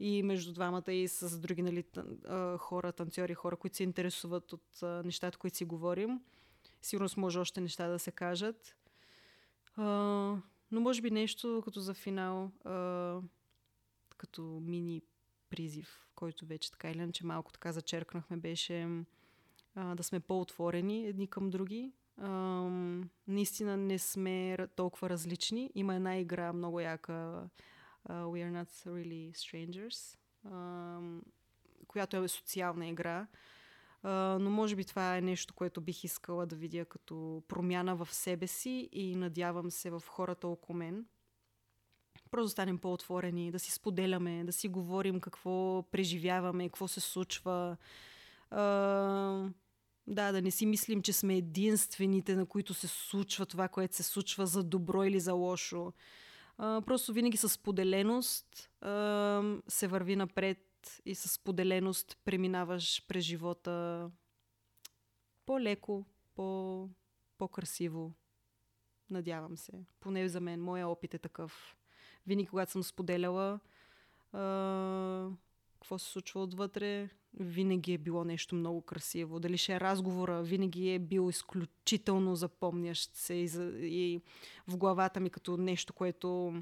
и 0.00 0.22
между 0.22 0.52
двамата 0.52 0.92
и 0.92 1.08
с 1.08 1.38
други 1.38 1.62
нали, 1.62 1.84
а, 2.28 2.58
хора, 2.58 2.92
танцори, 2.92 3.34
хора, 3.34 3.56
които 3.56 3.76
се 3.76 3.82
интересуват 3.82 4.52
от 4.52 4.82
а, 4.82 5.02
нещата, 5.04 5.38
които 5.38 5.56
си 5.56 5.64
говорим. 5.64 6.20
Сигурно 6.82 7.08
може 7.16 7.38
още 7.38 7.60
неща 7.60 7.88
да 7.88 7.98
се 7.98 8.10
кажат. 8.10 8.76
А, 9.76 9.84
но 10.70 10.80
може 10.80 11.02
би 11.02 11.10
нещо 11.10 11.62
като 11.64 11.80
за 11.80 11.94
финал, 11.94 12.50
а, 12.64 13.20
като 14.16 14.42
мини 14.42 15.02
призив, 15.52 16.06
който 16.14 16.46
вече 16.46 16.70
така 16.70 16.90
или 16.90 16.98
иначе 16.98 17.26
малко 17.26 17.52
така 17.52 17.72
зачеркнахме, 17.72 18.36
беше 18.36 18.88
а, 19.74 19.94
да 19.94 20.02
сме 20.02 20.20
по-отворени 20.20 21.06
едни 21.06 21.26
към 21.26 21.50
други. 21.50 21.92
А, 22.16 22.30
наистина 23.28 23.76
не 23.76 23.98
сме 23.98 24.56
толкова 24.76 25.10
различни. 25.10 25.70
Има 25.74 25.94
една 25.94 26.16
игра 26.16 26.52
много 26.52 26.80
яка 26.80 27.12
uh, 27.12 28.24
We 28.24 28.50
are 28.50 28.62
not 28.62 28.86
really 28.86 29.32
strangers. 29.32 30.18
А, 30.44 30.98
която 31.86 32.16
е 32.16 32.28
социална 32.28 32.86
игра. 32.86 33.26
А, 34.02 34.38
но 34.40 34.50
може 34.50 34.76
би 34.76 34.84
това 34.84 35.16
е 35.16 35.20
нещо, 35.20 35.54
което 35.54 35.80
бих 35.80 36.04
искала 36.04 36.46
да 36.46 36.56
видя 36.56 36.84
като 36.84 37.42
промяна 37.48 37.96
в 37.96 38.14
себе 38.14 38.46
си 38.46 38.88
и 38.92 39.16
надявам 39.16 39.70
се 39.70 39.90
в 39.90 40.02
хората 40.08 40.48
около 40.48 40.78
мен. 40.78 41.06
Просто 42.32 42.44
да 42.44 42.50
станем 42.50 42.78
по-отворени, 42.78 43.50
да 43.50 43.58
си 43.58 43.72
споделяме, 43.72 44.44
да 44.44 44.52
си 44.52 44.68
говорим 44.68 45.20
какво 45.20 45.84
преживяваме, 45.90 46.68
какво 46.68 46.88
се 46.88 47.00
случва. 47.00 47.76
А, 48.50 48.62
да, 50.06 50.32
да 50.32 50.42
не 50.42 50.50
си 50.50 50.66
мислим, 50.66 51.02
че 51.02 51.12
сме 51.12 51.36
единствените, 51.36 52.36
на 52.36 52.46
които 52.46 52.74
се 52.74 52.88
случва 52.88 53.46
това, 53.46 53.68
което 53.68 53.96
се 53.96 54.02
случва 54.02 54.46
за 54.46 54.64
добро 54.64 55.04
или 55.04 55.20
за 55.20 55.32
лошо. 55.32 55.92
А, 56.58 56.80
просто 56.80 57.12
винаги 57.12 57.36
с 57.36 57.48
споделеност 57.48 58.70
а, 58.80 58.88
се 59.68 59.86
върви 59.86 60.16
напред 60.16 61.00
и 61.04 61.14
с 61.14 61.28
споделеност 61.28 62.18
преминаваш 62.24 63.06
през 63.08 63.24
живота 63.24 64.10
по-леко, 65.46 66.04
по- 66.34 66.88
по-красиво. 67.38 68.12
Надявам 69.10 69.56
се. 69.56 69.72
Поне 70.00 70.28
за 70.28 70.40
мен. 70.40 70.62
Моя 70.62 70.88
опит 70.88 71.14
е 71.14 71.18
такъв. 71.18 71.76
Винаги, 72.26 72.46
когато 72.46 72.72
съм 72.72 72.82
споделяла 72.82 73.60
а, 74.32 75.28
какво 75.82 75.98
се 75.98 76.10
случва 76.10 76.42
отвътре, 76.42 77.08
винаги 77.40 77.92
е 77.92 77.98
било 77.98 78.24
нещо 78.24 78.54
много 78.54 78.80
красиво. 78.80 79.40
Дали 79.40 79.58
ще 79.58 79.74
е 79.74 79.80
разговора, 79.80 80.42
винаги 80.42 80.90
е 80.90 80.98
бил 80.98 81.28
изключително 81.30 82.36
запомнящ 82.36 83.16
се 83.16 83.34
и, 83.34 83.48
за, 83.48 83.64
и 83.78 84.20
в 84.68 84.76
главата 84.76 85.20
ми 85.20 85.30
като 85.30 85.56
нещо, 85.56 85.92
което 85.92 86.54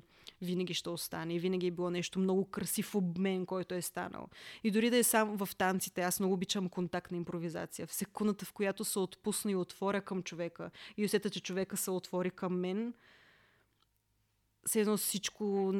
винаги 0.42 0.74
ще 0.74 0.90
остане. 0.90 1.34
И 1.34 1.38
винаги 1.38 1.66
е 1.66 1.70
било 1.70 1.90
нещо 1.90 2.18
много 2.18 2.44
красив 2.44 2.94
обмен, 2.94 3.46
който 3.46 3.74
е 3.74 3.82
станал. 3.82 4.28
И 4.64 4.70
дори 4.70 4.90
да 4.90 4.96
е 4.96 5.02
сам 5.02 5.36
в 5.36 5.56
танците, 5.56 6.02
аз 6.02 6.20
много 6.20 6.34
обичам 6.34 6.68
контактна 6.68 7.16
импровизация. 7.16 7.86
В 7.86 7.94
секундата, 7.94 8.44
в 8.44 8.52
която 8.52 8.84
се 8.84 8.98
отпусна 8.98 9.52
и 9.52 9.56
отворя 9.56 10.00
към 10.00 10.22
човека 10.22 10.70
и 10.96 11.04
усета, 11.04 11.30
че 11.30 11.42
човека 11.42 11.76
се 11.76 11.90
отвори 11.90 12.30
към 12.30 12.60
мен, 12.60 12.94
все 14.66 14.80
едно 14.80 14.96
всичко, 14.96 15.74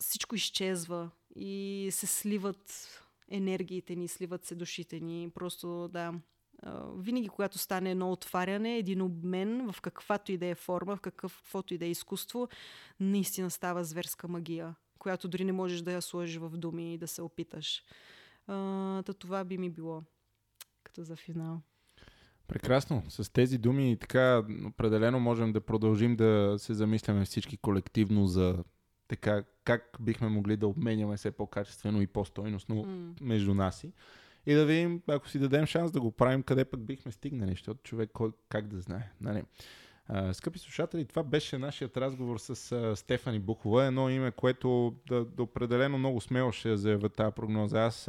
всичко 0.00 0.34
изчезва 0.34 1.10
и 1.36 1.88
се 1.92 2.06
сливат 2.06 2.88
енергиите 3.28 3.96
ни, 3.96 4.08
сливат 4.08 4.44
се 4.44 4.54
душите 4.54 5.00
ни. 5.00 5.30
Просто 5.34 5.88
да. 5.88 6.14
Винаги, 6.96 7.28
когато 7.28 7.58
стане 7.58 7.90
едно 7.90 8.12
отваряне, 8.12 8.76
един 8.76 9.02
обмен 9.02 9.72
в 9.72 9.80
каквато 9.80 10.32
и 10.32 10.36
да 10.36 10.46
е 10.46 10.54
форма, 10.54 10.96
в 10.96 11.00
каквото 11.00 11.74
и 11.74 11.78
да 11.78 11.84
е 11.84 11.90
изкуство, 11.90 12.48
наистина 13.00 13.50
става 13.50 13.84
зверска 13.84 14.28
магия, 14.28 14.74
която 14.98 15.28
дори 15.28 15.44
не 15.44 15.52
можеш 15.52 15.80
да 15.80 15.92
я 15.92 16.02
сложиш 16.02 16.36
в 16.36 16.50
думи 16.50 16.94
и 16.94 16.98
да 16.98 17.08
се 17.08 17.22
опиташ. 17.22 17.82
А, 18.46 19.02
това 19.02 19.44
би 19.44 19.58
ми 19.58 19.70
било 19.70 20.02
като 20.82 21.02
за 21.02 21.16
финал. 21.16 21.60
Прекрасно. 22.48 23.02
С 23.08 23.32
тези 23.32 23.58
думи 23.58 23.96
така 24.00 24.42
определено 24.66 25.20
можем 25.20 25.52
да 25.52 25.60
продължим 25.60 26.16
да 26.16 26.54
се 26.58 26.74
замисляме 26.74 27.24
всички 27.24 27.56
колективно 27.56 28.26
за 28.26 28.64
така 29.08 29.44
как 29.64 29.96
бихме 30.00 30.28
могли 30.28 30.56
да 30.56 30.68
обменяме 30.68 31.16
все 31.16 31.30
по-качествено 31.30 32.02
и 32.02 32.06
по-стойностно 32.06 32.84
mm. 32.84 33.22
между 33.22 33.54
нас 33.54 33.84
и. 33.84 33.92
И 34.46 34.54
да 34.54 34.66
видим, 34.66 35.02
ако 35.06 35.28
си 35.28 35.38
дадем 35.38 35.66
шанс 35.66 35.92
да 35.92 36.00
го 36.00 36.10
правим, 36.10 36.42
къде 36.42 36.64
пък 36.64 36.80
бихме 36.80 37.12
стигнали, 37.12 37.50
защото 37.50 37.80
човек 37.82 38.10
кой, 38.12 38.30
как 38.48 38.68
да 38.68 38.80
знае. 38.80 39.10
Нали? 39.20 39.42
Скъпи 40.32 40.58
слушатели, 40.58 41.04
това 41.04 41.22
беше 41.22 41.58
нашият 41.58 41.96
разговор 41.96 42.38
с 42.38 42.96
Стефани 42.96 43.38
Бухова. 43.38 43.84
Едно 43.84 44.10
име, 44.10 44.30
което 44.30 44.94
да, 45.08 45.24
да 45.24 45.42
определено 45.42 45.98
много 45.98 46.20
смело 46.20 46.52
ще 46.52 46.76
заявя 46.76 47.08
тази 47.08 47.34
прогноза. 47.34 47.84
Аз 47.84 48.08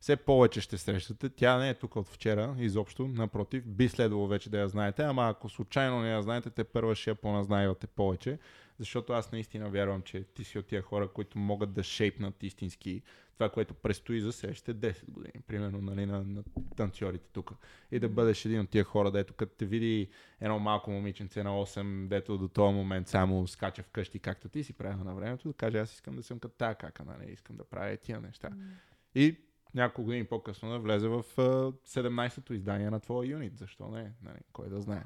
все 0.00 0.16
повече 0.16 0.60
ще 0.60 0.78
срещате. 0.78 1.28
Тя 1.28 1.58
не 1.58 1.68
е 1.68 1.74
тук 1.74 1.96
от 1.96 2.08
вчера, 2.08 2.54
изобщо. 2.58 3.08
Напротив, 3.08 3.66
би 3.66 3.88
следвало 3.88 4.26
вече 4.26 4.50
да 4.50 4.58
я 4.58 4.68
знаете. 4.68 5.02
Ама 5.02 5.28
ако 5.28 5.48
случайно 5.48 6.00
не 6.00 6.10
я 6.10 6.22
знаете, 6.22 6.50
те 6.50 6.64
първа 6.64 6.94
ще 6.94 7.10
я 7.10 7.14
поназнавате 7.14 7.86
повече 7.86 8.38
защото 8.78 9.12
аз 9.12 9.32
наистина 9.32 9.70
вярвам, 9.70 10.02
че 10.02 10.24
ти 10.24 10.44
си 10.44 10.58
от 10.58 10.66
тия 10.66 10.82
хора, 10.82 11.08
които 11.08 11.38
могат 11.38 11.72
да 11.72 11.82
шейпнат 11.82 12.42
истински 12.42 13.02
това, 13.34 13.48
което 13.48 13.74
предстои 13.74 14.20
за 14.20 14.32
следващите 14.32 14.74
10 14.74 15.10
години, 15.10 15.42
примерно 15.46 15.80
нали, 15.80 16.06
на, 16.06 16.24
на 16.24 16.42
танцорите 16.76 17.28
тук. 17.32 17.52
И 17.90 17.98
да 17.98 18.08
бъдеш 18.08 18.44
един 18.44 18.60
от 18.60 18.70
тия 18.70 18.84
хора, 18.84 19.10
дето 19.10 19.34
като 19.34 19.56
те 19.56 19.66
види 19.66 20.08
едно 20.40 20.58
малко 20.58 20.90
момиченце 20.90 21.42
на 21.42 21.50
8, 21.50 22.08
дето 22.08 22.38
до 22.38 22.48
този 22.48 22.74
момент 22.74 23.08
само 23.08 23.46
скача 23.46 23.82
вкъщи, 23.82 24.18
както 24.18 24.48
ти 24.48 24.64
си 24.64 24.72
правил 24.72 25.04
на 25.04 25.14
времето, 25.14 25.48
да 25.48 25.54
каже 25.54 25.78
аз 25.78 25.92
искам 25.92 26.16
да 26.16 26.22
съм 26.22 26.38
като 26.38 26.54
тази 26.54 26.76
кака, 26.76 27.04
нали, 27.04 27.32
искам 27.32 27.56
да 27.56 27.64
правя 27.64 27.96
тия 27.96 28.20
неща. 28.20 28.50
Mm. 28.50 28.70
И 29.14 29.36
няколко 29.74 30.04
години 30.04 30.24
по-късно 30.24 30.70
да 30.70 30.78
влезе 30.78 31.08
в 31.08 31.22
uh, 31.22 31.72
17-то 31.86 32.54
издание 32.54 32.90
на 32.90 33.00
твоя 33.00 33.30
юнит. 33.30 33.58
Защо 33.58 33.88
не? 33.88 34.12
Нали, 34.22 34.38
кой 34.52 34.68
да 34.68 34.80
знае. 34.80 35.02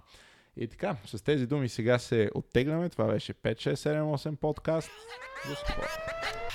И 0.59 0.69
така, 0.69 0.97
с 1.07 1.25
тези 1.25 1.47
думи 1.47 1.69
сега 1.69 1.99
се 1.99 2.31
оттегляме. 2.35 2.89
Това 2.89 3.05
беше 3.05 3.35
5, 3.35 3.55
6, 3.55 3.75
7, 3.75 4.01
8 4.01 4.37
подкаст. 4.37 4.91
До 5.49 5.55
скоро. 5.55 5.87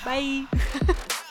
Bye! 0.04 0.46